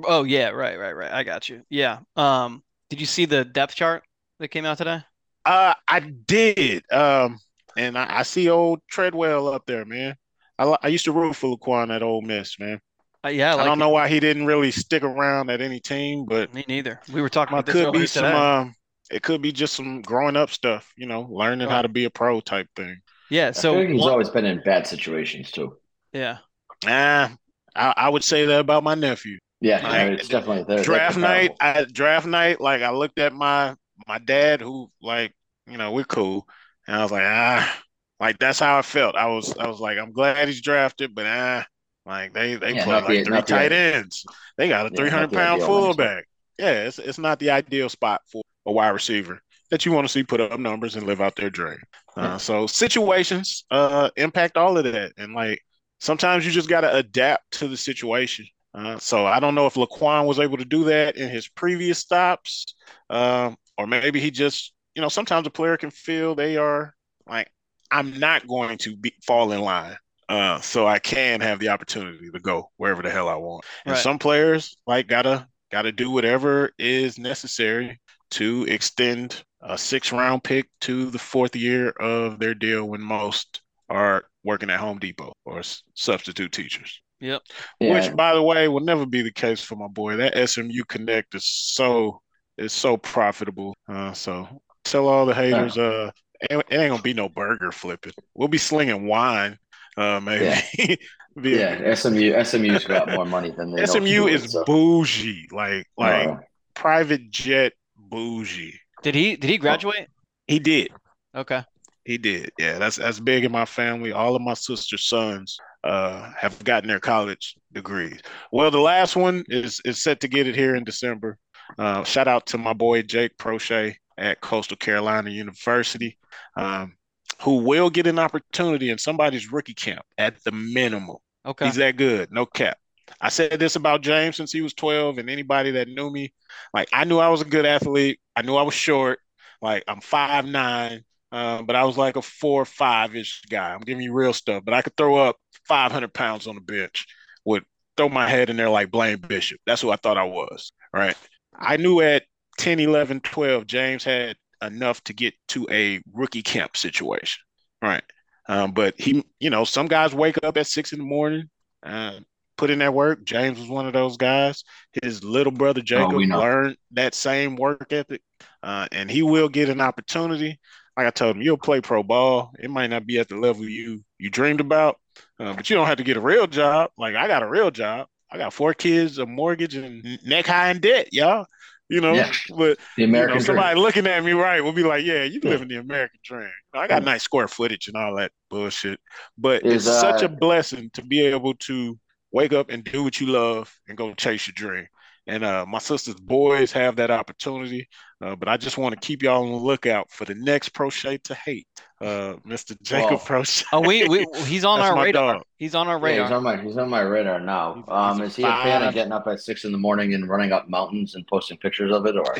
Oh 0.05 0.23
yeah, 0.23 0.49
right, 0.49 0.77
right, 0.77 0.91
right. 0.95 1.11
I 1.11 1.23
got 1.23 1.49
you. 1.49 1.63
Yeah. 1.69 1.99
Um, 2.15 2.63
did 2.89 2.99
you 2.99 3.05
see 3.05 3.25
the 3.25 3.45
depth 3.45 3.75
chart 3.75 4.03
that 4.39 4.49
came 4.49 4.65
out 4.65 4.77
today? 4.77 5.03
Uh, 5.45 5.73
I 5.87 5.99
did. 5.99 6.83
Um, 6.91 7.39
and 7.75 7.97
I, 7.97 8.19
I 8.19 8.23
see 8.23 8.49
old 8.49 8.81
Treadwell 8.89 9.47
up 9.47 9.65
there, 9.65 9.85
man. 9.85 10.15
I, 10.59 10.77
I 10.83 10.87
used 10.89 11.05
to 11.05 11.11
root 11.11 11.35
for 11.35 11.55
Laquon 11.55 11.93
at 11.95 12.03
Ole 12.03 12.21
Miss, 12.21 12.59
man. 12.59 12.79
Uh, 13.25 13.29
yeah, 13.29 13.55
I 13.55 13.61
I 13.61 13.63
don't 13.63 13.79
it. 13.79 13.79
know 13.79 13.89
why 13.89 14.07
he 14.07 14.19
didn't 14.19 14.45
really 14.45 14.71
stick 14.71 15.03
around 15.03 15.49
at 15.49 15.61
any 15.61 15.79
team, 15.79 16.25
but 16.27 16.49
Me 16.53 16.65
neither. 16.67 17.01
We 17.07 17.21
were 17.21 17.29
talking 17.29 17.53
it 17.55 17.55
about 17.55 17.65
this 17.65 17.73
could 17.73 17.83
earlier 17.83 18.01
be 18.01 18.07
some. 18.07 18.35
Um, 18.35 18.75
it 19.11 19.23
could 19.23 19.41
be 19.41 19.51
just 19.51 19.75
some 19.75 20.01
growing 20.01 20.35
up 20.35 20.49
stuff, 20.49 20.91
you 20.97 21.05
know, 21.07 21.21
learning 21.31 21.69
how 21.69 21.81
to 21.81 21.87
be 21.89 22.05
a 22.05 22.09
pro 22.09 22.41
type 22.41 22.67
thing. 22.75 22.97
Yeah. 23.29 23.49
I 23.49 23.51
So 23.53 23.71
feel 23.71 23.79
like 23.81 23.89
he's 23.89 24.01
one- 24.01 24.11
always 24.11 24.29
been 24.29 24.45
in 24.45 24.61
bad 24.61 24.87
situations 24.87 25.51
too. 25.51 25.77
yeah. 26.13 26.37
Ah, 26.85 27.35
I, 27.75 27.93
I 27.97 28.09
would 28.09 28.23
say 28.23 28.45
that 28.45 28.59
about 28.59 28.83
my 28.83 28.95
nephew. 28.95 29.37
Yeah, 29.61 29.81
Like, 29.81 30.19
it's 30.19 30.29
definitely 30.29 30.63
there. 30.67 30.83
draft 30.83 31.17
night, 31.17 31.51
I 31.59 31.85
draft 31.91 32.27
night, 32.27 32.61
like 32.61 32.81
I 32.83 32.91
looked 32.91 33.17
at 33.19 33.33
my 33.33 33.75
my 34.07 34.19
dad, 34.19 34.61
who 34.61 34.91
like 35.01 35.33
you 35.65 35.77
know 35.77 35.91
we're 35.91 36.03
cool, 36.03 36.47
and 36.87 36.95
I 36.95 37.01
was 37.03 37.11
like 37.11 37.23
ah, 37.25 37.83
like 38.19 38.37
that's 38.39 38.59
how 38.59 38.77
I 38.77 38.81
felt. 38.83 39.15
I 39.15 39.27
was 39.27 39.55
I 39.57 39.67
was 39.67 39.79
like 39.79 39.97
I'm 39.97 40.11
glad 40.11 40.47
he's 40.47 40.61
drafted, 40.61 41.15
but 41.15 41.25
ah, 41.25 41.65
like 42.05 42.33
they 42.33 42.55
they 42.55 42.75
Yeah, 42.75 42.83
play 42.83 42.93
not 42.93 43.07
the- 43.07 43.15
like 43.15 43.25
three 43.25 43.37
not 43.37 43.47
the- 43.47 43.53
tight 43.53 43.71
ends. 43.71 44.23
They 44.57 44.69
got 44.69 44.85
a 44.85 44.89
Yeah, 44.91 45.09
not 45.11 45.29
300 45.29 45.29
the 45.29 45.35
pound 45.35 45.61
ideal 45.61 45.67
landscape. 45.69 45.95
fullback. 45.97 46.25
Yeah, 46.59 46.85
it's 46.87 46.99
it's 46.99 47.17
not 47.17 47.39
the 47.39 47.49
ideal 47.51 47.89
spot 47.89 48.21
for 48.31 48.41
a 48.65 48.71
wide 48.71 48.89
receiver 48.89 49.41
that 49.69 49.85
you 49.85 49.91
want 49.91 50.05
to 50.07 50.11
see 50.11 50.23
put 50.23 50.41
up 50.41 50.59
numbers 50.59 50.95
and 50.95 51.05
live 51.05 51.21
out 51.21 51.35
their 51.35 51.49
dream. 51.49 51.77
Uh, 52.15 52.37
so 52.37 52.65
situations 52.67 53.65
uh 53.69 54.09
impact 54.15 54.57
all 54.57 54.77
of 54.77 54.83
that, 54.85 55.13
and 55.17 55.33
like 55.33 55.61
sometimes 55.99 56.45
you 56.45 56.51
just 56.51 56.69
got 56.69 56.81
to 56.81 56.95
adapt 56.95 57.51
to 57.51 57.67
the 57.67 57.77
situation. 57.77 58.45
Uh, 58.73 58.97
so 58.99 59.25
I 59.25 59.39
don't 59.39 59.55
know 59.55 59.65
if 59.65 59.73
Laquon 59.73 60.25
was 60.25 60.39
able 60.39 60.57
to 60.57 60.65
do 60.65 60.83
that 60.85 61.17
in 61.17 61.29
his 61.29 61.47
previous 61.47 61.99
stops, 61.99 62.75
um, 63.09 63.55
or 63.77 63.87
maybe 63.87 64.19
he 64.19 64.29
just, 64.29 64.73
you 64.95 65.01
know, 65.01 65.09
sometimes 65.09 65.47
a 65.47 65.49
player 65.49 65.77
can 65.77 65.89
feel 65.89 66.35
they 66.35 66.57
are 66.57 66.93
like, 67.27 67.49
I'm 67.89 68.19
not 68.19 68.47
going 68.47 68.77
to 68.79 68.95
be, 68.95 69.13
fall 69.25 69.51
in 69.51 69.61
line, 69.61 69.95
uh, 70.29 70.59
so 70.59 70.85
I 70.85 70.99
can 70.99 71.41
have 71.41 71.59
the 71.59 71.69
opportunity 71.69 72.29
to 72.31 72.39
go 72.39 72.69
wherever 72.77 73.01
the 73.01 73.09
hell 73.09 73.29
I 73.29 73.35
want. 73.35 73.65
And 73.85 73.93
Right. 73.93 74.03
some 74.03 74.19
players 74.19 74.77
like 74.85 75.07
gotta 75.07 75.47
gotta 75.71 75.91
do 75.91 76.11
whatever 76.11 76.71
is 76.77 77.17
necessary 77.17 77.99
to 78.31 78.65
extend 78.69 79.43
a 79.61 79.77
six 79.77 80.11
round 80.11 80.43
pick 80.43 80.69
to 80.81 81.09
the 81.09 81.19
fourth 81.19 81.55
year 81.55 81.89
of 81.89 82.39
their 82.39 82.53
deal 82.53 82.85
when 82.87 83.01
most 83.01 83.61
are 83.89 84.25
working 84.43 84.69
at 84.69 84.79
Home 84.79 84.99
Depot 84.99 85.33
or 85.45 85.61
substitute 85.93 86.51
teachers. 86.51 87.01
Yep. 87.19 87.41
Yeah, 87.79 87.93
Which, 87.93 88.15
by 88.15 88.33
the 88.35 88.43
way, 88.43 88.67
will 88.67 88.81
never 88.81 89.05
be 89.05 89.21
the 89.23 89.31
case 89.31 89.61
for 89.61 89.75
my 89.75 89.87
boy. 89.87 90.17
That 90.17 90.49
SMU 90.49 90.83
Connect 90.87 91.33
is 91.35 91.45
so 91.45 92.21
is 92.57 92.73
so 92.73 92.97
profitable. 92.97 93.75
Uh, 93.89 94.13
so 94.13 94.47
tell 94.83 95.07
all 95.07 95.25
the 95.25 95.33
haters, 95.33 95.77
uh, 95.77 96.11
it, 96.41 96.51
it 96.69 96.75
ain't 96.77 96.91
gonna 96.91 97.01
be 97.01 97.13
no 97.13 97.27
burger 97.29 97.71
flipping. 97.71 98.13
We'll 98.35 98.47
be 98.49 98.57
slinging 98.59 99.07
wine, 99.07 99.57
uh, 99.97 100.19
maybe. 100.19 100.97
Be 101.39 101.53
a- 101.61 101.81
Yeah, 101.81 101.93
SMU 101.93 102.33
SMU's 102.43 102.85
got 102.85 103.11
more 103.11 103.23
money 103.25 103.51
than 103.51 103.71
they 103.71 103.85
SMU 103.85 103.99
what 103.99 104.05
to 104.05 104.11
do 104.15 104.23
with, 104.23 104.33
is 104.45 104.51
so. 104.53 104.63
bougie, 104.65 105.47
like 105.51 105.85
like 105.95 106.27
Uh, 106.29 106.35
private 106.73 107.29
jet 107.29 107.73
bougie. 107.95 108.79
Did 109.07 109.15
he 109.15 109.37
did 109.37 109.49
he 109.49 109.57
graduate? 109.57 110.09
He 110.47 110.59
did. 110.59 110.89
Okay. 111.33 111.63
He 112.03 112.17
did. 112.17 112.51
Yeah, 112.59 112.77
that's 112.77 112.97
that's 112.97 113.21
big 113.21 113.45
in 113.45 113.53
my 113.53 113.63
family. 113.63 114.11
All 114.11 114.35
of 114.35 114.41
my 114.41 114.53
sister's 114.53 115.07
sons 115.07 115.57
uh 115.85 116.29
have 116.37 116.61
gotten 116.65 116.89
their 116.89 116.99
college 116.99 117.55
degrees. 117.71 118.19
Well, 118.51 118.69
the 118.69 118.81
last 118.81 119.15
one 119.15 119.45
is 119.47 119.79
is 119.85 120.03
set 120.03 120.19
to 120.19 120.27
get 120.27 120.45
it 120.45 120.55
here 120.55 120.75
in 120.75 120.83
December. 120.83 121.37
Uh, 121.79 122.03
shout 122.03 122.27
out 122.27 122.47
to 122.47 122.57
my 122.57 122.73
boy 122.73 123.01
Jake 123.01 123.37
Proche 123.37 123.95
at 124.17 124.41
Coastal 124.41 124.75
Carolina 124.75 125.29
University, 125.29 126.17
um, 126.57 126.97
who 127.43 127.59
will 127.59 127.89
get 127.89 128.07
an 128.07 128.19
opportunity 128.19 128.89
in 128.89 128.97
somebody's 128.97 129.53
rookie 129.53 129.73
camp 129.73 130.05
at 130.17 130.43
the 130.43 130.51
minimum. 130.51 131.15
Okay. 131.45 131.67
He's 131.67 131.75
that 131.75 131.95
good, 131.95 132.29
no 132.33 132.45
cap. 132.45 132.77
I 133.21 133.29
said 133.29 133.59
this 133.59 133.75
about 133.75 134.01
James 134.01 134.35
since 134.35 134.51
he 134.51 134.61
was 134.61 134.73
12, 134.73 135.17
and 135.17 135.29
anybody 135.29 135.71
that 135.71 135.87
knew 135.87 136.09
me, 136.09 136.33
like 136.73 136.89
I 136.93 137.03
knew 137.03 137.19
I 137.19 137.29
was 137.29 137.41
a 137.41 137.45
good 137.45 137.65
athlete. 137.65 138.19
I 138.35 138.41
knew 138.41 138.55
I 138.55 138.63
was 138.63 138.73
short. 138.73 139.19
Like 139.61 139.83
I'm 139.87 140.01
five 140.01 140.45
nine, 140.45 141.03
um, 141.31 141.65
but 141.65 141.75
I 141.75 141.83
was 141.85 141.97
like 141.97 142.15
a 142.15 142.21
four 142.21 142.65
five 142.65 143.15
ish 143.15 143.41
guy. 143.49 143.73
I'm 143.73 143.81
giving 143.81 144.03
you 144.03 144.13
real 144.13 144.33
stuff, 144.33 144.63
but 144.65 144.73
I 144.73 144.81
could 144.81 144.95
throw 144.95 145.15
up 145.15 145.37
500 145.67 146.13
pounds 146.13 146.47
on 146.47 146.55
the 146.55 146.61
bench. 146.61 147.05
Would 147.45 147.63
throw 147.95 148.09
my 148.09 148.29
head 148.29 148.49
in 148.49 148.57
there 148.57 148.69
like 148.69 148.91
Blaine 148.91 149.17
Bishop. 149.17 149.59
That's 149.65 149.81
who 149.81 149.89
I 149.89 149.95
thought 149.95 150.17
I 150.17 150.23
was. 150.23 150.71
Right. 150.93 151.17
I 151.55 151.77
knew 151.77 152.01
at 152.01 152.23
10, 152.59 152.79
11, 152.79 153.21
12, 153.21 153.65
James 153.67 154.03
had 154.03 154.35
enough 154.61 155.03
to 155.05 155.13
get 155.13 155.33
to 155.49 155.67
a 155.71 156.01
rookie 156.13 156.43
camp 156.43 156.77
situation. 156.77 157.41
Right. 157.81 158.03
Um, 158.47 158.71
but 158.71 158.99
he, 158.99 159.25
you 159.39 159.49
know, 159.49 159.63
some 159.63 159.87
guys 159.87 160.13
wake 160.13 160.37
up 160.43 160.57
at 160.57 160.67
six 160.67 160.93
in 160.93 160.99
the 160.99 161.05
morning, 161.05 161.49
uh, 161.83 162.19
put 162.57 162.69
in 162.69 162.79
that 162.79 162.93
work. 162.93 163.23
James 163.25 163.59
was 163.59 163.69
one 163.69 163.87
of 163.87 163.93
those 163.93 164.17
guys. 164.17 164.63
His 165.03 165.23
little 165.23 165.51
brother 165.51 165.81
Jacob 165.81 166.13
we 166.15 166.25
know. 166.25 166.39
learned 166.39 166.77
that 166.91 167.15
same 167.15 167.55
work 167.55 167.91
ethic, 167.91 168.21
uh, 168.63 168.87
and 168.91 169.09
he 169.09 169.21
will 169.21 169.49
get 169.49 169.69
an 169.69 169.81
opportunity. 169.81 170.59
Like 170.95 171.07
I 171.07 171.11
told 171.11 171.35
him, 171.35 171.41
you'll 171.41 171.57
play 171.57 171.81
pro 171.81 172.03
ball. 172.03 172.51
It 172.59 172.69
might 172.71 172.89
not 172.89 173.05
be 173.05 173.19
at 173.19 173.29
the 173.29 173.35
level 173.37 173.63
you 173.67 174.03
you 174.17 174.29
dreamed 174.29 174.61
about, 174.61 174.99
uh, 175.39 175.53
but 175.53 175.69
you 175.69 175.75
don't 175.75 175.87
have 175.87 175.97
to 175.97 176.03
get 176.03 176.17
a 176.17 176.21
real 176.21 176.47
job. 176.47 176.91
Like 176.97 177.15
I 177.15 177.27
got 177.27 177.43
a 177.43 177.47
real 177.49 177.71
job. 177.71 178.07
I 178.31 178.37
got 178.37 178.53
four 178.53 178.73
kids, 178.73 179.19
a 179.19 179.25
mortgage, 179.25 179.75
and 179.75 180.03
neck 180.25 180.47
high 180.47 180.69
in 180.71 180.79
debt, 180.79 181.09
y'all. 181.13 181.45
You 181.89 182.01
know, 182.01 182.15
Yeah. 182.15 182.31
but 182.57 182.79
the 182.97 183.03
you 183.13 183.25
know, 183.27 183.37
American 183.37 183.43
dream. 183.43 183.45
somebody 183.45 183.79
looking 183.79 184.07
at 184.07 184.23
me 184.23 184.33
right 184.33 184.61
will 184.61 184.73
be 184.73 184.83
like, 184.83 185.05
"Yeah, 185.05 185.23
you 185.23 185.39
Yeah. 185.41 185.49
living 185.49 185.69
the 185.69 185.77
American 185.77 186.19
dream." 186.23 186.51
I 186.73 186.87
got 186.87 187.03
nice 187.03 187.23
square 187.23 187.47
footage 187.47 187.87
and 187.87 187.95
all 187.95 188.15
that 188.17 188.31
bullshit, 188.49 188.99
but 189.37 189.63
Is, 189.63 189.85
it's 189.85 189.85
such 189.85 190.21
uh, 190.21 190.25
a 190.25 190.29
blessing 190.29 190.89
to 190.93 191.01
be 191.03 191.25
able 191.25 191.53
to 191.55 191.97
wake 192.37 192.53
up 192.53 192.69
and 192.69 192.83
do 192.83 193.03
what 193.03 193.19
you 193.19 193.27
love 193.27 193.73
and 193.87 193.97
go 193.97 194.13
chase 194.13 194.47
your 194.47 194.53
dream. 194.53 194.87
And 195.29 195.43
uh, 195.43 195.65
my 195.67 195.79
sister's 195.79 196.15
boys 196.15 196.71
have 196.71 196.95
that 196.97 197.11
opportunity, 197.11 197.89
uh, 198.21 198.35
but 198.37 198.47
I 198.47 198.55
just 198.55 198.77
want 198.77 198.93
to 198.95 199.05
keep 199.05 199.23
y'all 199.23 199.43
on 199.43 199.51
the 199.51 199.57
lookout 199.57 200.09
for 200.09 200.23
the 200.23 200.35
next 200.35 200.73
Proche 200.73 201.21
to 201.23 201.33
hate, 201.33 201.67
uh, 201.99 202.35
Mr. 202.47 202.81
Jacob 202.81 203.09
Well, 203.11 203.19
Proche. 203.19 203.65
Oh, 203.73 203.81
we, 203.81 204.07
we 204.07 204.25
he's 204.45 204.63
on 204.63 204.79
our 204.79 204.95
radar. 205.03 205.33
dog. 205.33 205.43
He's 205.57 205.75
on 205.75 205.89
our 205.89 205.97
Yeah, 205.97 206.05
radar. 206.05 206.25
he's 206.27 206.31
on 206.37 206.43
my 206.43 206.61
he's 206.61 206.77
on 206.77 206.89
my 206.89 207.01
radar 207.01 207.39
now. 207.41 207.73
He's- 207.73 207.85
Um, 207.89 208.19
he's 208.21 208.29
is 208.29 208.35
he 208.37 208.43
a 208.43 208.47
fan 208.47 208.83
of 208.83 208.93
getting 208.93 209.11
up 209.11 209.27
at 209.27 209.41
six 209.41 209.65
in 209.65 209.73
the 209.73 209.77
morning 209.77 210.13
and 210.13 210.29
running 210.29 210.53
up 210.53 210.69
mountains 210.69 211.15
and 211.15 211.27
posting 211.27 211.57
pictures 211.57 211.91
of 211.91 212.05
it, 212.05 212.15
or 212.15 212.35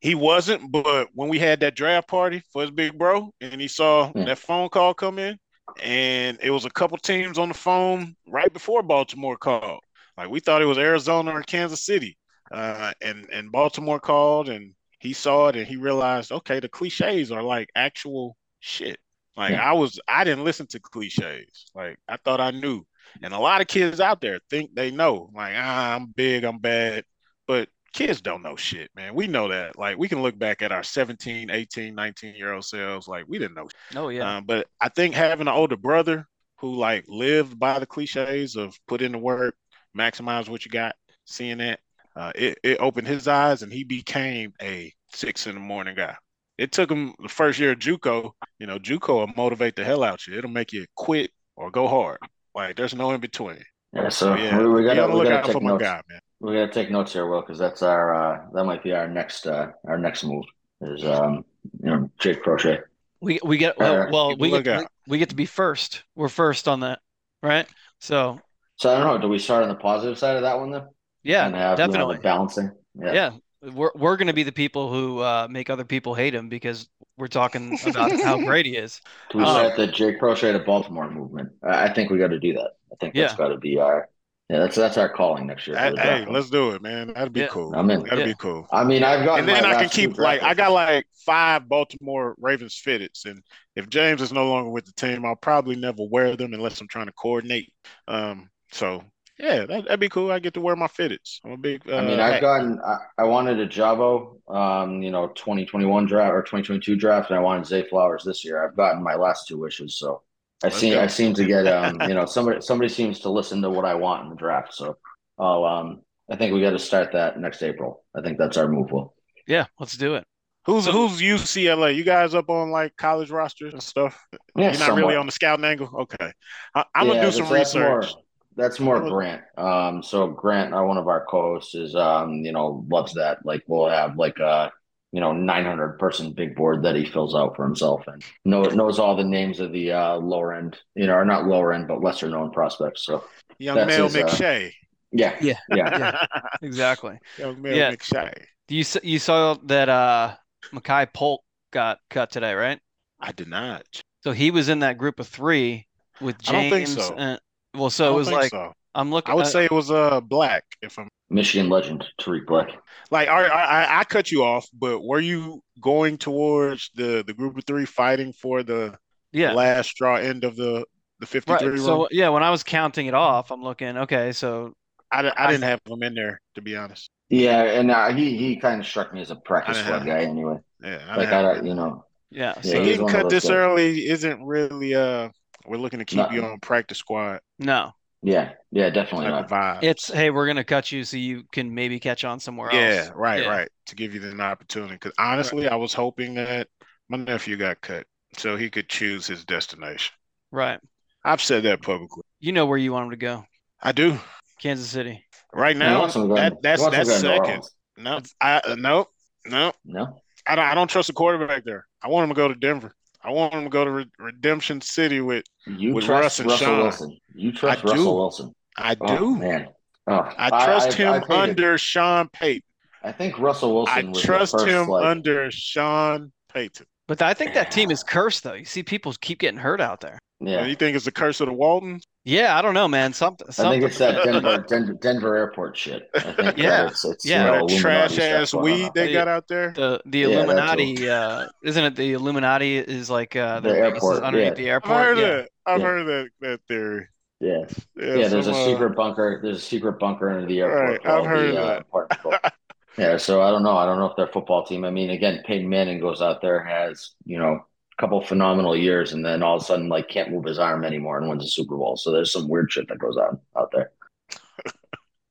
He 0.00 0.16
wasn't, 0.16 0.72
but 0.72 1.08
when 1.14 1.28
we 1.28 1.38
had 1.38 1.60
that 1.60 1.76
draft 1.76 2.08
party 2.08 2.42
for 2.52 2.62
his 2.62 2.72
big 2.72 2.98
bro, 2.98 3.30
and 3.40 3.60
he 3.60 3.68
saw 3.68 4.10
Yeah. 4.16 4.24
that 4.24 4.38
phone 4.38 4.68
call 4.68 4.94
come 4.94 5.20
in, 5.20 5.38
and 5.80 6.38
it 6.42 6.50
was 6.50 6.64
a 6.64 6.70
couple 6.70 6.98
teams 6.98 7.38
on 7.38 7.48
the 7.48 7.54
phone 7.54 8.16
right 8.26 8.52
before 8.52 8.82
Baltimore 8.82 9.36
called. 9.36 9.80
Like 10.16 10.28
we 10.30 10.40
thought 10.40 10.62
it 10.62 10.66
was 10.66 10.78
Arizona 10.78 11.32
or 11.32 11.42
Kansas 11.42 11.84
City, 11.84 12.18
uh, 12.50 12.92
and 13.00 13.28
and 13.32 13.52
Baltimore 13.52 14.00
called, 14.00 14.48
and 14.48 14.74
he 15.00 15.12
saw 15.12 15.48
it, 15.48 15.56
and 15.56 15.66
he 15.66 15.76
realized, 15.76 16.32
okay, 16.32 16.60
the 16.60 16.68
cliches 16.68 17.32
are 17.32 17.42
like 17.42 17.68
actual 17.74 18.36
shit. 18.60 18.98
Like 19.36 19.54
Yeah. 19.54 19.62
I 19.62 19.72
was, 19.72 19.98
I 20.06 20.24
didn't 20.24 20.44
listen 20.44 20.66
to 20.68 20.80
cliches. 20.80 21.66
Like 21.74 21.98
I 22.08 22.16
thought 22.18 22.40
I 22.40 22.50
knew, 22.50 22.84
and 23.22 23.32
a 23.34 23.38
lot 23.38 23.60
of 23.60 23.66
kids 23.66 24.00
out 24.00 24.20
there 24.20 24.40
think 24.50 24.74
they 24.74 24.90
know. 24.90 25.30
Like 25.34 25.54
ah, 25.56 25.94
I'm 25.94 26.06
big, 26.06 26.44
I'm 26.44 26.58
bad, 26.58 27.04
but 27.46 27.68
kids 27.92 28.20
don't 28.20 28.42
know 28.42 28.56
shit, 28.56 28.90
man. 28.94 29.14
We 29.14 29.26
know 29.26 29.48
that. 29.48 29.78
Like 29.78 29.98
we 29.98 30.08
can 30.08 30.22
look 30.22 30.38
back 30.38 30.62
at 30.62 30.72
our 30.72 30.82
17, 30.82 31.50
18, 31.50 31.94
19 31.94 32.34
year 32.34 32.52
old 32.52 32.64
selves. 32.64 33.08
Like 33.08 33.24
we 33.28 33.38
didn't 33.38 33.54
know. 33.54 33.68
Oh 33.94 34.08
yeah. 34.08 34.36
Um, 34.36 34.44
but 34.44 34.66
I 34.80 34.88
think 34.88 35.14
having 35.14 35.48
an 35.48 35.54
older 35.54 35.76
brother 35.76 36.26
who 36.58 36.74
like 36.74 37.04
lived 37.08 37.58
by 37.58 37.78
the 37.78 37.86
cliches 37.86 38.56
of 38.56 38.76
put 38.86 39.02
in 39.02 39.12
the 39.12 39.18
work, 39.18 39.54
maximize 39.96 40.48
what 40.48 40.64
you 40.64 40.70
got, 40.70 40.94
seeing 41.24 41.58
that, 41.58 41.80
uh, 42.16 42.32
it, 42.34 42.58
it 42.62 42.78
opened 42.80 43.08
his 43.08 43.26
eyes 43.28 43.62
and 43.62 43.72
he 43.72 43.84
became 43.84 44.52
a 44.60 44.92
six 45.12 45.46
in 45.46 45.54
the 45.54 45.60
morning 45.60 45.94
guy. 45.94 46.16
It 46.58 46.70
took 46.70 46.90
him 46.90 47.14
the 47.20 47.28
first 47.28 47.58
year 47.58 47.72
of 47.72 47.78
JUCO. 47.78 48.32
You 48.58 48.66
know, 48.66 48.78
JUCO 48.78 49.08
will 49.08 49.32
motivate 49.36 49.74
the 49.74 49.84
hell 49.84 50.04
out 50.04 50.26
you. 50.26 50.36
It'll 50.36 50.50
make 50.50 50.72
you 50.72 50.86
quit 50.94 51.30
or 51.56 51.70
go 51.70 51.88
hard. 51.88 52.18
Like 52.54 52.76
there's 52.76 52.94
no 52.94 53.12
in 53.12 53.20
between. 53.20 53.62
yeah? 53.92 54.08
So 54.10 54.36
So 54.36 54.36
yeah, 54.36 54.58
we, 54.58 54.68
we 54.68 54.84
gotta 54.84 55.02
on 55.02 55.10
the 55.10 55.18
we 55.18 55.24
gotta 55.24 55.46
for 55.46 55.54
take 55.54 55.62
my 55.62 55.78
guy, 55.78 56.00
man. 56.08 56.20
We 56.42 56.54
gotta 56.54 56.72
take 56.72 56.90
notes 56.90 57.12
here, 57.12 57.26
Will, 57.26 57.40
because 57.40 57.58
that's 57.58 57.82
our 57.82 58.14
uh, 58.14 58.46
that 58.52 58.64
might 58.64 58.82
be 58.82 58.92
our 58.92 59.08
next 59.08 59.46
uh, 59.46 59.72
our 59.86 59.96
next 59.98 60.24
move 60.24 60.44
is 60.80 61.04
um 61.04 61.44
you 61.80 61.90
know 61.90 62.10
Jake 62.18 62.42
Proche. 62.42 62.82
We 63.20 63.38
we 63.44 63.56
get 63.56 63.78
Uh, 63.78 64.06
well, 64.06 64.08
well 64.08 64.36
we 64.36 64.50
get, 64.50 64.66
we, 64.72 64.88
we 65.06 65.18
get 65.18 65.28
to 65.30 65.36
be 65.36 65.46
first. 65.46 66.02
We're 66.16 66.28
first 66.28 66.66
on 66.66 66.80
that, 66.80 67.00
right? 67.42 67.68
So 68.00 68.42
So 68.76 68.90
I 68.90 68.98
don't 68.98 69.06
know. 69.06 69.18
Do 69.18 69.28
we 69.28 69.38
start 69.38 69.62
on 69.62 69.68
the 69.68 69.74
positive 69.76 70.18
side 70.18 70.36
of 70.36 70.42
that 70.42 70.58
one 70.58 70.72
then? 70.72 70.88
yeah, 71.22 71.50
and 71.50 71.54
have, 71.54 71.84
you 71.86 71.92
know, 71.92 72.06
definitely. 72.06 72.14
the 72.14 72.20
balancing. 72.22 72.72
Yeah. 72.94 73.16
Yeah, 73.16 73.32
we're 73.62 73.92
we're 73.96 74.16
gonna 74.16 74.32
be 74.34 74.44
the 74.44 74.52
people 74.52 74.92
who 74.92 75.20
uh, 75.20 75.48
make 75.50 75.70
other 75.70 75.84
people 75.84 76.14
hate 76.14 76.34
him 76.34 76.48
because 76.48 76.88
we're 77.18 77.28
talking 77.28 77.78
about 77.82 78.14
how 78.22 78.38
great 78.38 78.66
he 78.66 78.76
is. 78.76 79.00
Do 79.30 79.38
we 79.38 79.44
Um, 79.44 79.46
start 79.46 79.76
the 79.76 79.86
Jake 79.86 80.20
Proche 80.20 80.52
to 80.52 80.58
Baltimore 80.60 81.10
movement? 81.10 81.52
I 81.62 81.84
I 81.88 81.92
think 81.94 82.10
we 82.10 82.18
got 82.18 82.28
to 82.28 82.38
do 82.40 82.52
that. 82.54 82.72
I 82.92 82.96
think 82.96 83.14
that's 83.16 83.32
Yeah. 83.32 83.34
got 83.34 83.48
to 83.48 83.56
be 83.58 83.78
our 83.78 84.08
yeah. 84.52 84.58
That's 84.60 84.76
that's 84.76 84.98
our 84.98 85.08
calling 85.08 85.46
next 85.46 85.66
year. 85.66 85.76
for 85.76 85.82
Hey, 85.82 85.90
the 85.92 86.00
hey, 86.00 86.16
draft. 86.18 86.30
let's 86.30 86.50
do 86.50 86.70
it, 86.70 86.82
man. 86.82 87.12
That'd 87.14 87.32
be 87.32 87.40
Yeah. 87.40 87.46
cool. 87.48 87.74
I'm 87.74 87.90
in. 87.90 88.02
That'd 88.04 88.18
Yeah. 88.20 88.24
be 88.26 88.34
cool. 88.34 88.66
I 88.72 88.84
mean, 88.84 89.02
I've 89.02 89.24
got 89.24 89.40
and 89.40 89.48
then 89.48 89.64
I 89.64 89.74
can 89.80 89.88
keep 89.88 90.18
like 90.18 90.42
I 90.42 90.54
got 90.54 90.72
like 90.72 91.06
five 91.26 91.68
Baltimore 91.68 92.34
Ravens 92.38 92.80
fitteds, 92.84 93.24
and 93.24 93.42
if 93.76 93.88
James 93.88 94.20
is 94.22 94.32
no 94.32 94.48
longer 94.48 94.70
with 94.70 94.84
the 94.86 94.92
team, 94.92 95.24
I'll 95.24 95.36
probably 95.36 95.76
never 95.76 96.02
wear 96.08 96.36
them 96.36 96.54
unless 96.54 96.80
I'm 96.80 96.88
trying 96.88 97.06
to 97.06 97.12
coordinate. 97.12 97.72
Um, 98.08 98.50
so 98.72 99.02
yeah, 99.38 99.64
that, 99.66 99.84
that'd 99.84 99.98
be 100.00 100.08
cool. 100.08 100.30
I 100.30 100.38
get 100.38 100.54
to 100.54 100.60
wear 100.60 100.76
my 100.76 100.86
fitteds. 100.86 101.38
I'm 101.44 101.52
a 101.52 101.56
big. 101.56 101.88
Uh, 101.90 101.96
I 101.96 102.00
mean, 102.04 102.20
I've 102.20 102.34
hat- 102.34 102.40
gotten. 102.42 102.78
I, 102.84 102.98
I 103.18 103.24
wanted 103.24 103.58
Ojabo, 103.70 104.38
um, 104.54 105.02
you 105.02 105.10
know, 105.10 105.28
2021 105.28 106.06
draft 106.06 106.32
or 106.32 106.42
2022 106.42 106.96
draft, 106.96 107.30
and 107.30 107.38
I 107.38 107.42
wanted 107.42 107.66
Zay 107.66 107.82
Flowers 107.88 108.22
this 108.24 108.44
year. 108.44 108.64
I've 108.64 108.76
gotten 108.76 109.02
my 109.02 109.14
last 109.16 109.48
two 109.48 109.58
wishes, 109.58 109.98
so 109.98 110.22
I 110.64 110.68
Let's 110.68 110.78
seem 110.78 110.92
go. 110.94 111.00
I 111.02 111.06
seem 111.08 111.34
to 111.34 111.44
get 111.44 111.66
um, 111.66 112.00
you 112.08 112.14
know, 112.14 112.24
somebody 112.26 112.60
somebody 112.60 112.88
seems 112.88 113.20
to 113.20 113.30
listen 113.30 113.62
to 113.62 113.70
what 113.70 113.84
I 113.84 113.94
want 113.94 114.24
in 114.24 114.30
the 114.30 114.36
draft. 114.36 114.74
So, 114.74 114.96
oh, 115.38 115.64
um, 115.64 116.02
I 116.30 116.36
think 116.36 116.54
we 116.54 116.60
got 116.60 116.70
to 116.70 116.78
start 116.78 117.12
that 117.12 117.38
next 117.38 117.62
April. 117.62 118.04
I 118.16 118.22
think 118.22 118.38
that's 118.38 118.56
our 118.56 118.68
move. 118.68 118.90
Will. 118.92 119.14
Yeah, 119.46 119.66
let's 119.80 119.96
do 119.96 120.14
it. 120.14 120.24
Who's 120.66 120.86
who's 120.86 121.20
UCLA? 121.20 121.96
You 121.96 122.04
guys 122.04 122.34
up 122.34 122.48
on 122.48 122.70
like 122.70 122.96
college 122.96 123.30
rosters 123.30 123.72
and 123.72 123.82
stuff? 123.82 124.24
Yeah, 124.56 124.70
You're 124.70 124.78
not 124.78 124.96
really 124.96 125.16
on 125.16 125.26
the 125.26 125.32
scouting 125.32 125.64
angle. 125.64 125.90
Okay, 126.02 126.32
I, 126.74 126.84
I'm 126.94 127.08
Yeah, 127.08 127.14
gonna 127.14 127.26
do 127.26 127.32
some 127.32 127.44
that's- 127.48 127.72
that's 127.72 127.74
more- 127.74 127.98
research. 127.98 128.14
That's 128.54 128.78
more 128.80 129.00
Grant. 129.00 129.40
Um, 129.56 130.02
so 130.02 130.28
Grant, 130.28 130.74
uh, 130.74 130.82
one 130.82 130.98
of 130.98 131.08
our 131.08 131.24
co-hosts, 131.24 131.74
is 131.74 131.96
um, 131.96 132.34
you 132.44 132.52
know, 132.52 132.84
loves 132.90 133.14
that. 133.14 133.38
Like 133.46 133.62
we'll 133.66 133.88
have 133.88 134.18
like 134.18 134.38
a 134.40 134.70
you 135.12 135.20
know 135.20 135.32
900 135.32 135.98
person 135.98 136.32
big 136.32 136.56
board 136.56 136.82
that 136.84 136.96
he 136.96 137.04
fills 137.04 137.34
out 137.34 137.54
for 137.56 137.64
himself 137.64 138.02
and 138.06 138.24
know, 138.44 138.62
knows 138.62 138.98
all 138.98 139.14
the 139.16 139.24
names 139.24 139.60
of 139.60 139.72
the 139.72 139.92
uh, 139.92 140.16
lower 140.16 140.54
end, 140.54 140.78
you 140.94 141.06
know, 141.06 141.14
or 141.14 141.24
not 141.24 141.46
lower 141.46 141.72
end, 141.72 141.86
but 141.88 142.02
lesser 142.02 142.28
known 142.28 142.50
prospects. 142.50 143.04
So 143.04 143.24
Young 143.58 143.76
that's 143.76 143.88
Mel 143.88 144.08
his, 144.08 144.16
uh, 144.16 144.24
McShay. 144.26 144.72
yeah, 145.12 145.36
Yeah. 145.40 145.58
yeah. 145.70 145.98
Yeah. 145.98 146.46
Exactly. 146.62 147.18
Young 147.38 147.60
Mel 147.62 147.74
Yeah. 147.76 147.92
McShay. 147.92 148.32
Do 148.68 148.74
you 148.76 148.84
you 149.02 149.18
saw 149.18 149.54
that 149.64 149.88
uh 149.88 150.34
Makai 150.72 151.12
Polk 151.12 151.42
got 151.72 151.98
cut 152.10 152.30
today, 152.30 152.54
right? 152.54 152.80
I 153.20 153.32
did 153.32 153.48
not. 153.48 153.82
So 154.24 154.32
he 154.32 154.50
was 154.50 154.68
in 154.68 154.78
that 154.80 154.98
group 154.98 155.20
of 155.20 155.28
three 155.28 155.86
with 156.20 156.36
I 156.48 156.52
don't 156.52 156.70
think 156.70 156.86
James. 156.86 156.94
so. 156.94 157.14
and- 157.16 157.40
well, 157.74 157.90
so 157.90 158.04
it 158.04 158.08
don't 158.08 158.16
was 158.16 158.30
like 158.30 158.50
so. 158.50 158.72
I'm 158.94 159.10
looking. 159.10 159.32
I 159.32 159.34
would 159.34 159.46
uh, 159.46 159.48
say 159.48 159.64
it 159.64 159.70
was 159.72 159.90
uh 159.90 160.20
black. 160.20 160.64
If 160.82 160.98
I'm 160.98 161.08
Michigan 161.32 161.68
legend 161.68 162.04
Tarik 162.18 162.46
Black. 162.46 162.68
like, 163.10 163.28
I, 163.28 163.46
I 163.46 164.00
I 164.00 164.04
cut 164.04 164.30
you 164.30 164.44
off, 164.44 164.66
but 164.72 165.00
were 165.02 165.20
you 165.20 165.62
going 165.80 166.18
towards 166.18 166.90
the 166.94 167.24
the 167.26 167.34
group 167.34 167.56
of 167.56 167.64
three 167.64 167.86
fighting 167.86 168.32
for 168.32 168.62
the 168.62 168.96
yeah. 169.32 169.52
last 169.52 169.90
straw 169.90 170.16
end 170.16 170.44
of 170.44 170.56
the 170.56 170.84
the 171.20 171.26
53 171.26 171.54
Right. 171.54 171.64
room? 171.66 171.78
So 171.78 172.08
yeah, 172.10 172.28
when 172.28 172.42
I 172.42 172.50
was 172.50 172.62
counting 172.62 173.06
it 173.06 173.14
off, 173.14 173.50
I'm 173.50 173.62
looking. 173.62 173.96
Okay, 173.96 174.32
so 174.32 174.72
I, 175.10 175.22
di- 175.22 175.34
I 175.36 175.46
didn't 175.50 175.64
have 175.64 175.80
them 175.84 176.02
in 176.02 176.14
there 176.14 176.40
to 176.54 176.62
be 176.62 176.76
honest. 176.76 177.10
Yeah, 177.30 177.62
and 177.62 177.90
uh, 177.90 178.10
he 178.12 178.36
he 178.36 178.56
kind 178.56 178.80
of 178.80 178.86
struck 178.86 179.12
me 179.14 179.20
as 179.22 179.30
a 179.30 179.36
practice 179.36 179.78
squad 179.78 179.98
have- 180.00 180.06
guy 180.06 180.22
anyway. 180.22 180.58
Yeah, 180.82 180.98
I 181.08 181.16
Like 181.16 181.28
I 181.28 181.30
have 181.30 181.42
don't, 181.44 181.56
them. 181.58 181.66
you 181.66 181.74
know, 181.74 182.04
yeah. 182.30 182.54
Yeah, 182.56 182.60
So 182.62 182.70
See, 182.70 182.78
he's 182.78 182.86
getting 182.98 183.08
cut 183.08 183.28
this 183.30 183.44
guys. 183.44 183.50
early 183.52 184.06
isn't 184.06 184.42
really 184.44 184.94
uh 184.94 185.28
we're 185.66 185.76
looking 185.78 186.00
to 186.00 186.04
keep 186.04 186.32
you 186.32 186.44
on 186.44 186.58
practice 186.60 186.98
squad. 186.98 187.40
no, 187.58 187.92
Yeah, 188.22 188.52
yeah, 188.70 188.90
definitely 188.90 189.26
type 189.26 189.44
of 189.44 189.50
not. 189.50 189.80
vibe. 189.80 189.84
It's 189.84 190.08
hey, 190.12 190.30
we're 190.30 190.46
gonna 190.46 190.64
cut 190.64 190.92
you 190.92 191.04
so 191.04 191.16
you 191.16 191.42
can 191.52 191.74
maybe 191.74 191.98
catch 191.98 192.24
on 192.24 192.38
somewhere 192.40 192.70
yeah, 192.72 193.06
else. 193.06 193.10
right, 193.14 193.42
Yeah. 193.42 193.48
right. 193.48 193.58
Right. 193.58 193.68
To 193.86 193.96
give 193.96 194.14
you 194.14 194.22
an 194.22 194.40
opportunity. 194.40 194.94
Because 194.94 195.12
honestly, 195.18 195.68
I 195.68 195.74
was 195.74 195.92
hoping 195.92 196.34
that 196.34 196.68
my 197.08 197.16
nephew 197.18 197.56
got 197.56 197.80
cut 197.80 198.06
so 198.36 198.56
he 198.56 198.70
could 198.70 198.88
choose 198.88 199.26
his 199.26 199.44
destination. 199.44 200.14
Right. 200.50 200.78
I've 201.24 201.42
said 201.42 201.64
that 201.64 201.82
publicly. 201.82 202.22
You 202.40 202.52
know 202.52 202.66
where 202.66 202.78
you 202.78 202.92
want 202.92 203.06
him 203.06 203.10
to 203.10 203.16
go. 203.16 203.44
I 203.80 203.92
do. 203.92 204.18
Kansas 204.60 204.88
City. 204.88 205.24
Right 205.52 205.76
now, 205.76 206.00
wants 206.00 206.14
him 206.14 206.22
to 206.22 206.28
go- 206.28 206.34
that, 206.36 206.62
that's 206.62 206.82
that's 206.88 207.08
to 207.08 207.22
go 207.22 207.32
to 207.32 207.38
New 207.40 207.44
second. 207.44 207.62
No, 207.96 208.20
I 208.40 208.56
uh, 208.64 208.76
no, 208.76 209.08
no. 209.44 209.72
No, 209.84 210.20
I 210.46 210.54
don't. 210.54 210.64
I 210.64 210.74
don't 210.74 210.88
trust 210.88 211.08
the 211.08 211.12
quarterback 211.12 211.64
there. 211.64 211.86
I 212.02 212.08
want 212.08 212.24
him 212.24 212.30
to 212.30 212.36
go 212.36 212.48
to 212.48 212.54
Denver. 212.54 212.94
I 213.24 213.30
want 213.30 213.54
him 213.54 213.64
to 213.64 213.70
go 213.70 213.84
to 213.84 213.90
Re- 213.90 214.10
Redemption 214.18 214.80
City 214.80 215.20
with. 215.20 215.44
you 215.66 215.94
With 215.94 216.04
trust 216.04 216.22
Russ 216.22 216.40
and 216.40 216.48
Russell 216.50 216.66
Sean. 216.66 216.78
Wilson. 216.82 217.18
You 217.34 217.52
trust 217.52 217.78
I 217.80 217.82
do. 217.82 217.90
Russell 217.92 218.16
Wilson. 218.16 218.54
I 218.76 218.94
do. 218.94 219.00
Oh 219.04 219.18
do. 219.18 219.36
man, 219.36 219.68
oh, 220.06 220.32
I 220.38 220.48
trust 220.64 220.92
I, 220.92 220.94
him 220.94 221.08
I, 221.12 221.18
think 221.20 221.30
it- 221.30 221.36
under 221.36 221.78
Sean 221.78 222.28
Payton. 222.32 222.62
I 223.04 223.12
think 223.12 223.38
Russell 223.38 223.74
Wilson 223.74 224.06
I 224.06 224.10
was 224.10 224.22
trust 224.22 224.52
first, 224.52 224.66
him 224.66 224.88
like, 224.88 225.04
under 225.04 225.50
Sean 225.50 226.32
Payton. 226.52 226.86
But 227.08 227.20
I 227.20 227.34
think 227.34 227.52
that 227.54 227.70
team 227.72 227.90
is 227.90 228.02
cursed 228.02 228.44
though. 228.44 228.54
You 228.54 228.64
see 228.64 228.82
people 228.82 229.12
keep 229.20 229.40
getting 229.40 229.58
hurt 229.58 229.80
out 229.80 230.00
there. 230.00 230.18
Yeah, 230.40 230.60
oh, 230.60 230.64
You 230.66 230.76
think 230.76 230.94
it's 230.96 231.04
the 231.04 231.12
curse 231.12 231.40
of 231.40 231.46
the 231.48 231.52
Waltons? 231.52 232.06
Yeah, 232.24 232.56
I 232.56 232.62
don't 232.62 232.74
know, 232.74 232.86
man. 232.86 233.12
Something 233.12 233.48
I 233.58 233.64
think 233.68 233.82
it's 233.82 233.98
that 233.98 234.22
Denver, 234.22 234.64
Denver, 234.68 234.92
Denver 234.94 235.36
airport 235.36 235.76
shit. 235.76 236.08
I 236.14 236.32
think 236.32 236.56
Yeah. 236.56 236.86
it's, 236.86 237.04
it's, 237.04 237.24
Yeah. 237.24 237.44
you 237.44 237.50
know, 237.50 237.68
trash 237.68 238.18
ass 238.18 238.52
going 238.52 238.74
on 238.80 238.80
weed 238.80 238.94
they 238.94 239.08
there. 239.08 239.08
got 239.08 239.28
out 239.28 239.48
there. 239.48 239.72
the 239.74 240.00
the 240.06 240.24
Yeah, 240.24 240.26
Illuminati 240.26 241.08
uh 241.08 241.48
isn't 241.62 241.84
it 241.84 241.96
the 241.96 242.12
Illuminati 242.12 242.78
is 242.78 243.10
like 243.10 243.34
uh 243.36 243.60
The 243.60 243.72
their 243.72 243.84
airport, 243.84 244.22
underneath 244.22 244.54
yeah. 244.54 244.54
the 244.56 244.70
I've 244.84 244.84
airport. 244.84 245.04
heard 245.04 245.18
yeah. 245.18 245.26
that. 245.28 245.50
I've 245.66 245.80
Yeah. 245.80 245.86
heard 245.86 246.06
that 246.06 246.30
that 246.40 246.60
theory. 246.68 247.08
Yeah, 247.40 247.64
Yeah, 247.96 248.14
yeah. 248.16 248.28
There's 248.28 248.46
some, 248.46 248.54
a 248.54 248.56
uh, 248.56 248.64
secret 248.66 248.94
bunker. 248.96 249.40
There's 249.42 249.58
a 249.58 249.60
secret 249.60 249.98
bunker 249.98 250.30
under 250.30 250.46
the 250.46 250.60
airport. 250.60 251.00
Right, 251.04 251.06
I've 251.06 251.26
heard 251.26 251.54
the, 251.54 251.60
uh, 251.60 251.66
that. 251.66 251.80
apartment. 251.82 252.20
Yeah, 252.98 253.16
so 253.16 253.40
I 253.42 253.50
don't 253.50 253.62
know. 253.62 253.76
I 253.76 253.86
don't 253.86 253.98
know 253.98 254.06
if 254.06 254.16
their 254.16 254.26
football 254.28 254.64
team. 254.66 254.84
I 254.84 254.90
mean, 254.90 255.10
again, 255.10 255.42
Peyton 255.46 255.68
Manning 255.68 255.98
goes 255.98 256.20
out 256.20 256.42
there, 256.42 256.62
has 256.62 257.12
you 257.24 257.38
know 257.38 257.52
a 257.54 257.64
couple 257.98 258.20
phenomenal 258.22 258.76
years, 258.76 259.12
and 259.12 259.24
then 259.24 259.42
all 259.42 259.56
of 259.56 259.62
a 259.62 259.64
sudden, 259.64 259.88
like, 259.88 260.08
can't 260.08 260.30
move 260.30 260.44
his 260.44 260.58
arm 260.58 260.84
anymore 260.84 261.18
and 261.18 261.28
wins 261.28 261.44
a 261.44 261.48
Super 261.48 261.76
Bowl. 261.76 261.96
So 261.96 262.10
there's 262.10 262.32
some 262.32 262.48
weird 262.48 262.72
shit 262.72 262.88
that 262.88 262.98
goes 262.98 263.16
on 263.16 263.38
out 263.56 263.70
there. 263.72 263.90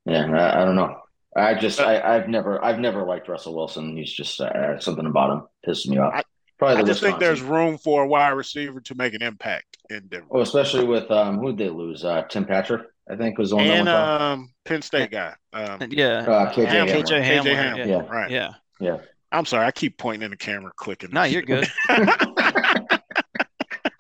Yeah, 0.06 0.26
I, 0.32 0.62
I 0.62 0.66
don't 0.66 0.76
know. 0.76 0.98
I 1.36 1.54
just, 1.54 1.80
I, 1.80 2.02
I've 2.02 2.28
never, 2.28 2.64
I've 2.66 2.80
never 2.80 3.04
liked 3.04 3.28
Russell 3.30 3.56
Wilson. 3.56 3.96
He's 3.96 4.12
just 4.12 4.42
uh, 4.42 4.80
something 4.80 5.06
about 5.06 5.32
him 5.32 5.48
pisses 5.68 5.88
me 5.88 5.98
off. 6.00 6.14
I- 6.16 6.24
Probably 6.58 6.78
I 6.78 6.86
just 6.86 7.02
think 7.02 7.18
there's 7.20 7.42
room 7.42 7.80
for 7.80 8.04
a 8.04 8.08
wide 8.08 8.30
receiver 8.34 8.82
to 8.82 8.94
make 8.94 9.16
an 9.16 9.24
impact 9.24 9.78
in 9.90 10.06
Denver. 10.08 10.28
Oh, 10.30 10.42
especially 10.42 10.86
with 10.86 11.10
um, 11.10 11.40
who 11.40 11.48
did 11.56 11.58
they 11.58 11.70
lose? 11.72 12.06
Uh, 12.06 12.22
Tim 12.30 12.46
Patrick, 12.46 12.84
I 13.10 13.16
think, 13.16 13.40
was 13.40 13.50
the 13.50 13.56
one 13.56 13.66
and 13.66 13.88
that 13.88 13.94
went 13.96 14.08
down. 14.20 14.32
um, 14.34 14.54
Penn 14.66 14.82
State 14.84 15.10
guy. 15.10 15.34
Um, 15.54 15.80
Yeah. 15.90 16.20
Uh, 16.20 16.54
KJ 16.54 16.68
Hamler. 16.68 16.88
Hamler. 16.88 17.04
KJ 17.04 17.24
Hamler. 17.24 17.44
KJ 17.44 17.56
Hamler. 17.56 17.78
Yeah. 17.78 17.86
Yeah. 17.86 18.08
Right. 18.08 18.30
Yeah. 18.30 18.54
Yeah. 18.80 18.98
I'm 19.32 19.46
sorry. 19.46 19.66
I 19.66 19.72
keep 19.72 19.98
pointing 19.98 20.22
in 20.24 20.30
the 20.30 20.38
camera, 20.38 20.72
clicking. 20.76 21.10
No, 21.12 21.24
you're 21.24 21.42
good. 21.42 21.68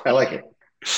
I 0.06 0.12
like 0.12 0.32
it. 0.32 0.44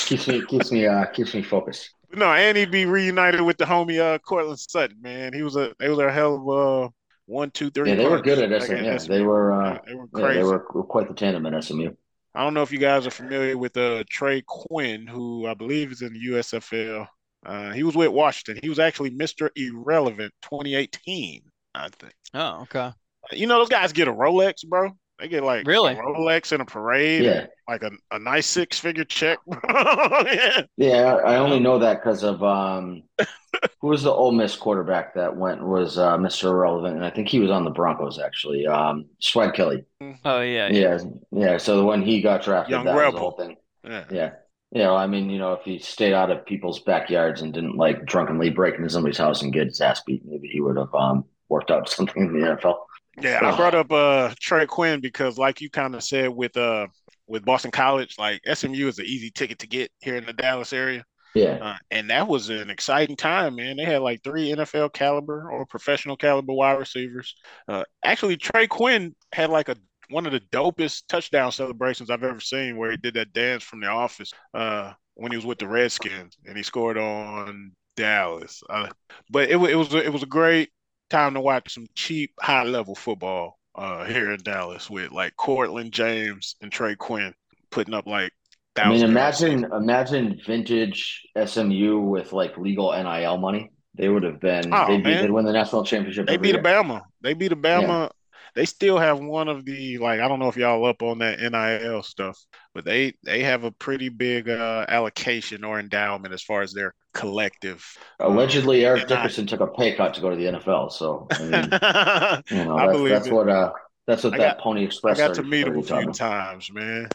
Keeps 0.05 0.27
me 0.27 0.45
keeps 0.45 0.71
me 0.71 0.85
uh 0.87 1.05
keeps 1.07 1.33
me 1.33 1.41
focused. 1.41 1.89
no, 2.13 2.31
and 2.31 2.57
he'd 2.57 2.71
be 2.71 2.85
reunited 2.85 3.41
with 3.41 3.57
the 3.57 3.65
homie 3.65 3.99
uh 3.99 4.17
Courtland 4.19 4.59
Sutton. 4.59 5.01
Man, 5.01 5.33
he 5.33 5.43
was 5.43 5.55
a 5.55 5.73
they 5.79 5.89
was 5.89 5.99
a 5.99 6.11
hell 6.11 6.35
of 6.35 6.87
a 6.87 6.89
one, 7.25 7.51
two, 7.51 7.69
three. 7.69 7.89
Yeah, 7.89 7.95
they 7.95 8.07
were 8.07 8.21
good 8.21 8.39
at 8.39 8.49
back 8.49 8.67
SMU. 8.67 8.75
at 8.77 8.85
Yeah, 8.85 8.97
SMU. 8.97 9.13
they 9.17 9.21
were 9.23 9.51
uh 9.51 9.79
they 9.85 9.93
were 9.95 10.07
yeah, 10.15 10.33
they 10.33 10.43
were 10.43 10.59
quite 10.59 11.07
the 11.07 11.13
tandem 11.13 11.45
at 11.45 11.63
SMU. 11.63 11.91
I 12.35 12.43
don't 12.43 12.53
know 12.53 12.63
if 12.63 12.71
you 12.71 12.79
guys 12.79 13.05
are 13.05 13.11
familiar 13.11 13.57
with 13.57 13.75
uh 13.77 14.03
Trey 14.09 14.43
Quinn, 14.47 15.05
who 15.07 15.47
I 15.47 15.53
believe 15.53 15.91
is 15.91 16.01
in 16.01 16.13
the 16.13 16.19
USFL. 16.31 17.07
Uh, 17.45 17.71
he 17.73 17.83
was 17.83 17.95
with 17.95 18.09
Washington. 18.09 18.61
He 18.63 18.69
was 18.69 18.79
actually 18.79 19.11
Mr. 19.11 19.49
Irrelevant 19.57 20.33
2018, 20.43 21.41
I 21.75 21.89
think. 21.89 22.13
Oh, 22.33 22.61
okay. 22.61 22.91
You 23.33 23.47
know 23.47 23.57
those 23.59 23.67
guys 23.69 23.91
get 23.91 24.07
a 24.07 24.13
Rolex, 24.13 24.65
bro. 24.65 24.91
They 25.23 25.29
get 25.29 25.43
like 25.45 25.65
Really? 25.65 25.93
a 25.93 25.95
Rolex 25.95 26.51
in 26.51 26.59
a 26.59 26.65
parade, 26.65 27.23
Yeah. 27.23 27.45
like 27.65 27.81
a, 27.81 27.91
a 28.11 28.19
nice 28.19 28.45
six 28.45 28.77
figure 28.77 29.05
check. 29.05 29.39
yeah. 29.69 30.63
Yeah, 30.75 31.15
I 31.25 31.37
only 31.37 31.61
know 31.61 31.79
that 31.79 32.01
because 32.03 32.23
of 32.23 32.43
um 32.43 33.03
who 33.79 33.87
was 33.87 34.03
the 34.03 34.11
Ole 34.11 34.33
Miss 34.33 34.57
quarterback 34.57 35.13
that 35.15 35.37
went 35.37 35.63
was 35.65 35.97
uh 35.97 36.17
Mr. 36.17 36.49
Irrelevant, 36.51 36.97
and 36.97 37.05
I 37.05 37.09
think 37.09 37.29
he 37.29 37.39
was 37.39 37.51
on 37.51 37.63
the 37.63 37.71
Broncos 37.71 38.19
actually. 38.19 38.67
Um 38.67 39.05
Swag 39.19 39.53
Kelly. 39.53 39.85
Oh 40.25 40.41
yeah. 40.41 40.67
Yeah, 40.69 40.99
yeah. 41.31 41.57
So 41.57 41.85
when 41.85 42.01
he 42.01 42.21
got 42.21 42.43
drafted, 42.43 42.71
Young 42.71 42.83
that 42.83 42.93
was 42.93 43.13
the 43.13 43.19
whole 43.19 43.31
thing. 43.31 43.55
yeah. 43.85 44.03
Yeah. 44.11 44.31
Yeah, 44.75 44.87
well, 44.87 44.97
I 44.97 45.05
mean, 45.07 45.29
you 45.29 45.37
know, 45.37 45.53
if 45.53 45.61
he 45.63 45.77
stayed 45.79 46.13
out 46.13 46.31
of 46.31 46.45
people's 46.47 46.79
backyards 46.81 47.43
and 47.43 47.53
didn't 47.53 47.77
like 47.77 48.05
drunkenly 48.05 48.49
break 48.49 48.75
into 48.75 48.89
somebody's 48.89 49.19
house 49.19 49.41
and 49.43 49.53
get 49.53 49.67
his 49.67 49.79
ass 49.79 50.01
beat, 50.03 50.23
maybe 50.25 50.49
he 50.49 50.59
would 50.59 50.75
have 50.75 50.93
um 50.93 51.23
worked 51.47 51.71
out 51.71 51.87
something 51.87 52.23
in 52.23 52.33
the 52.33 52.45
NFL. 52.45 52.75
Yeah, 53.21 53.39
I 53.43 53.55
brought 53.55 53.75
up 53.75 53.91
uh 53.91 54.33
Trey 54.39 54.65
Quinn 54.65 54.99
because 54.99 55.37
like 55.37 55.61
you 55.61 55.69
kind 55.69 55.95
of 55.95 56.03
said 56.03 56.29
with 56.29 56.57
uh 56.57 56.87
with 57.27 57.45
Boston 57.45 57.71
College, 57.71 58.15
like 58.17 58.41
SMU 58.51 58.87
is 58.87 58.99
an 58.99 59.05
easy 59.05 59.31
ticket 59.31 59.59
to 59.59 59.67
get 59.67 59.91
here 60.01 60.15
in 60.15 60.25
the 60.25 60.33
Dallas 60.33 60.73
area. 60.73 61.03
Yeah. 61.33 61.57
Uh, 61.61 61.77
and 61.89 62.09
that 62.09 62.27
was 62.27 62.49
an 62.49 62.69
exciting 62.69 63.15
time, 63.15 63.55
man. 63.55 63.77
They 63.77 63.85
had 63.85 64.01
like 64.01 64.23
three 64.23 64.51
NFL 64.51 64.93
caliber 64.93 65.49
or 65.49 65.65
professional 65.65 66.15
caliber 66.15 66.53
wide 66.53 66.77
receivers. 66.77 67.35
Uh, 67.67 67.83
actually, 68.05 68.37
Trey 68.37 68.67
Quinn 68.67 69.15
had 69.31 69.49
like 69.49 69.69
a 69.69 69.75
one 70.09 70.25
of 70.25 70.31
the 70.31 70.41
dopest 70.51 71.03
touchdown 71.07 71.51
celebrations 71.51 72.09
I've 72.09 72.23
ever 72.23 72.39
seen, 72.39 72.77
where 72.77 72.91
he 72.91 72.97
did 72.97 73.15
that 73.15 73.33
dance 73.33 73.63
from 73.63 73.79
The 73.79 73.87
Office 73.87 74.31
uh, 74.53 74.93
when 75.15 75.31
he 75.31 75.37
was 75.37 75.45
with 75.45 75.57
the 75.59 75.67
Redskins, 75.67 76.37
and 76.45 76.55
he 76.55 76.61
scored 76.61 76.97
on 76.97 77.71
Dallas. 77.95 78.61
Uh, 78.69 78.89
but 79.29 79.49
it, 79.49 79.55
it 79.55 79.75
was 79.75 79.93
it 79.93 80.11
was 80.11 80.23
a 80.23 80.27
great 80.27 80.69
time 81.13 81.35
to 81.35 81.41
watch 81.41 81.73
some 81.73 81.87
cheap 81.95 82.31
high 82.39 82.63
level 82.63 82.95
football 82.95 83.59
uh, 83.75 84.03
here 84.05 84.31
in 84.31 84.41
Dallas 84.41 84.89
with 84.89 85.11
like 85.11 85.35
Courtland 85.37 85.91
James 85.91 86.55
and 86.61 86.71
Trey 86.71 86.95
Quinn 86.95 87.33
putting 87.71 87.93
up 87.93 88.07
like. 88.07 88.31
I 88.75 88.89
mean, 88.89 89.01
1,000 89.01 89.09
imagine 89.09 89.71
imagine 89.71 90.41
vintage 90.47 91.21
SMU 91.45 91.99
with 91.99 92.33
like 92.33 92.57
legal 92.57 92.91
NIL 92.91 93.37
money. 93.37 93.71
They 93.95 94.09
would 94.09 94.23
have 94.23 94.39
been 94.39 94.73
Oh, 94.73 94.87
they'd, 94.87 95.03
be, 95.03 95.13
they'd 95.13 95.29
win 95.29 95.45
the 95.45 95.53
national 95.53 95.85
championship. 95.85 96.25
They 96.25 96.37
beat 96.37 96.55
year. 96.55 96.55
Alabama. 96.55 97.03
They 97.21 97.35
beat 97.35 97.51
Alabama. 97.51 98.09
They 98.55 98.65
still 98.65 98.97
have 98.97 99.19
one 99.19 99.47
of 99.47 99.65
the 99.65 99.99
like 99.99 100.19
I 100.19 100.27
don't 100.27 100.39
know 100.39 100.47
if 100.47 100.57
y'all 100.57 100.85
up 100.85 101.03
on 101.03 101.19
that 101.19 101.39
NIL 101.39 102.01
stuff, 102.01 102.39
but 102.73 102.85
they 102.85 103.13
they 103.23 103.43
have 103.43 103.63
a 103.63 103.71
pretty 103.71 104.09
big 104.09 104.49
uh, 104.49 104.85
allocation 104.87 105.63
or 105.63 105.79
endowment 105.79 106.33
as 106.33 106.41
far 106.43 106.61
as 106.61 106.73
their 106.73 106.93
collective. 107.13 107.85
Allegedly, 108.19 108.85
Eric 108.85 109.03
And 109.03 109.11
I- 109.13 109.15
Dickerson 109.17 109.47
took 109.47 109.59
a 109.61 109.67
pay 109.67 109.95
cut 109.95 110.13
to 110.15 110.21
go 110.21 110.29
to 110.29 110.35
the 110.35 110.45
NFL. 110.45 110.91
So 110.91 111.27
I 111.31 111.39
mean, 111.43 111.51
you 112.59 112.65
know, 112.65 112.77
I 112.77 112.87
that's, 112.87 112.97
believe 112.97 113.13
that's 113.13 113.27
it. 113.27 113.33
what 113.33 113.49
uh 113.49 113.71
that's 114.07 114.23
what 114.23 114.33
I 114.33 114.37
that 114.39 114.57
got- 114.57 114.63
Pony 114.63 114.83
Express. 114.83 115.19
I 115.19 115.27
got 115.27 115.35
to 115.35 115.43
meet 115.43 115.67
him 115.67 115.77
a 115.77 115.83
few 115.83 116.07
me. 116.07 116.13
times, 116.13 116.71
man. 116.71 117.07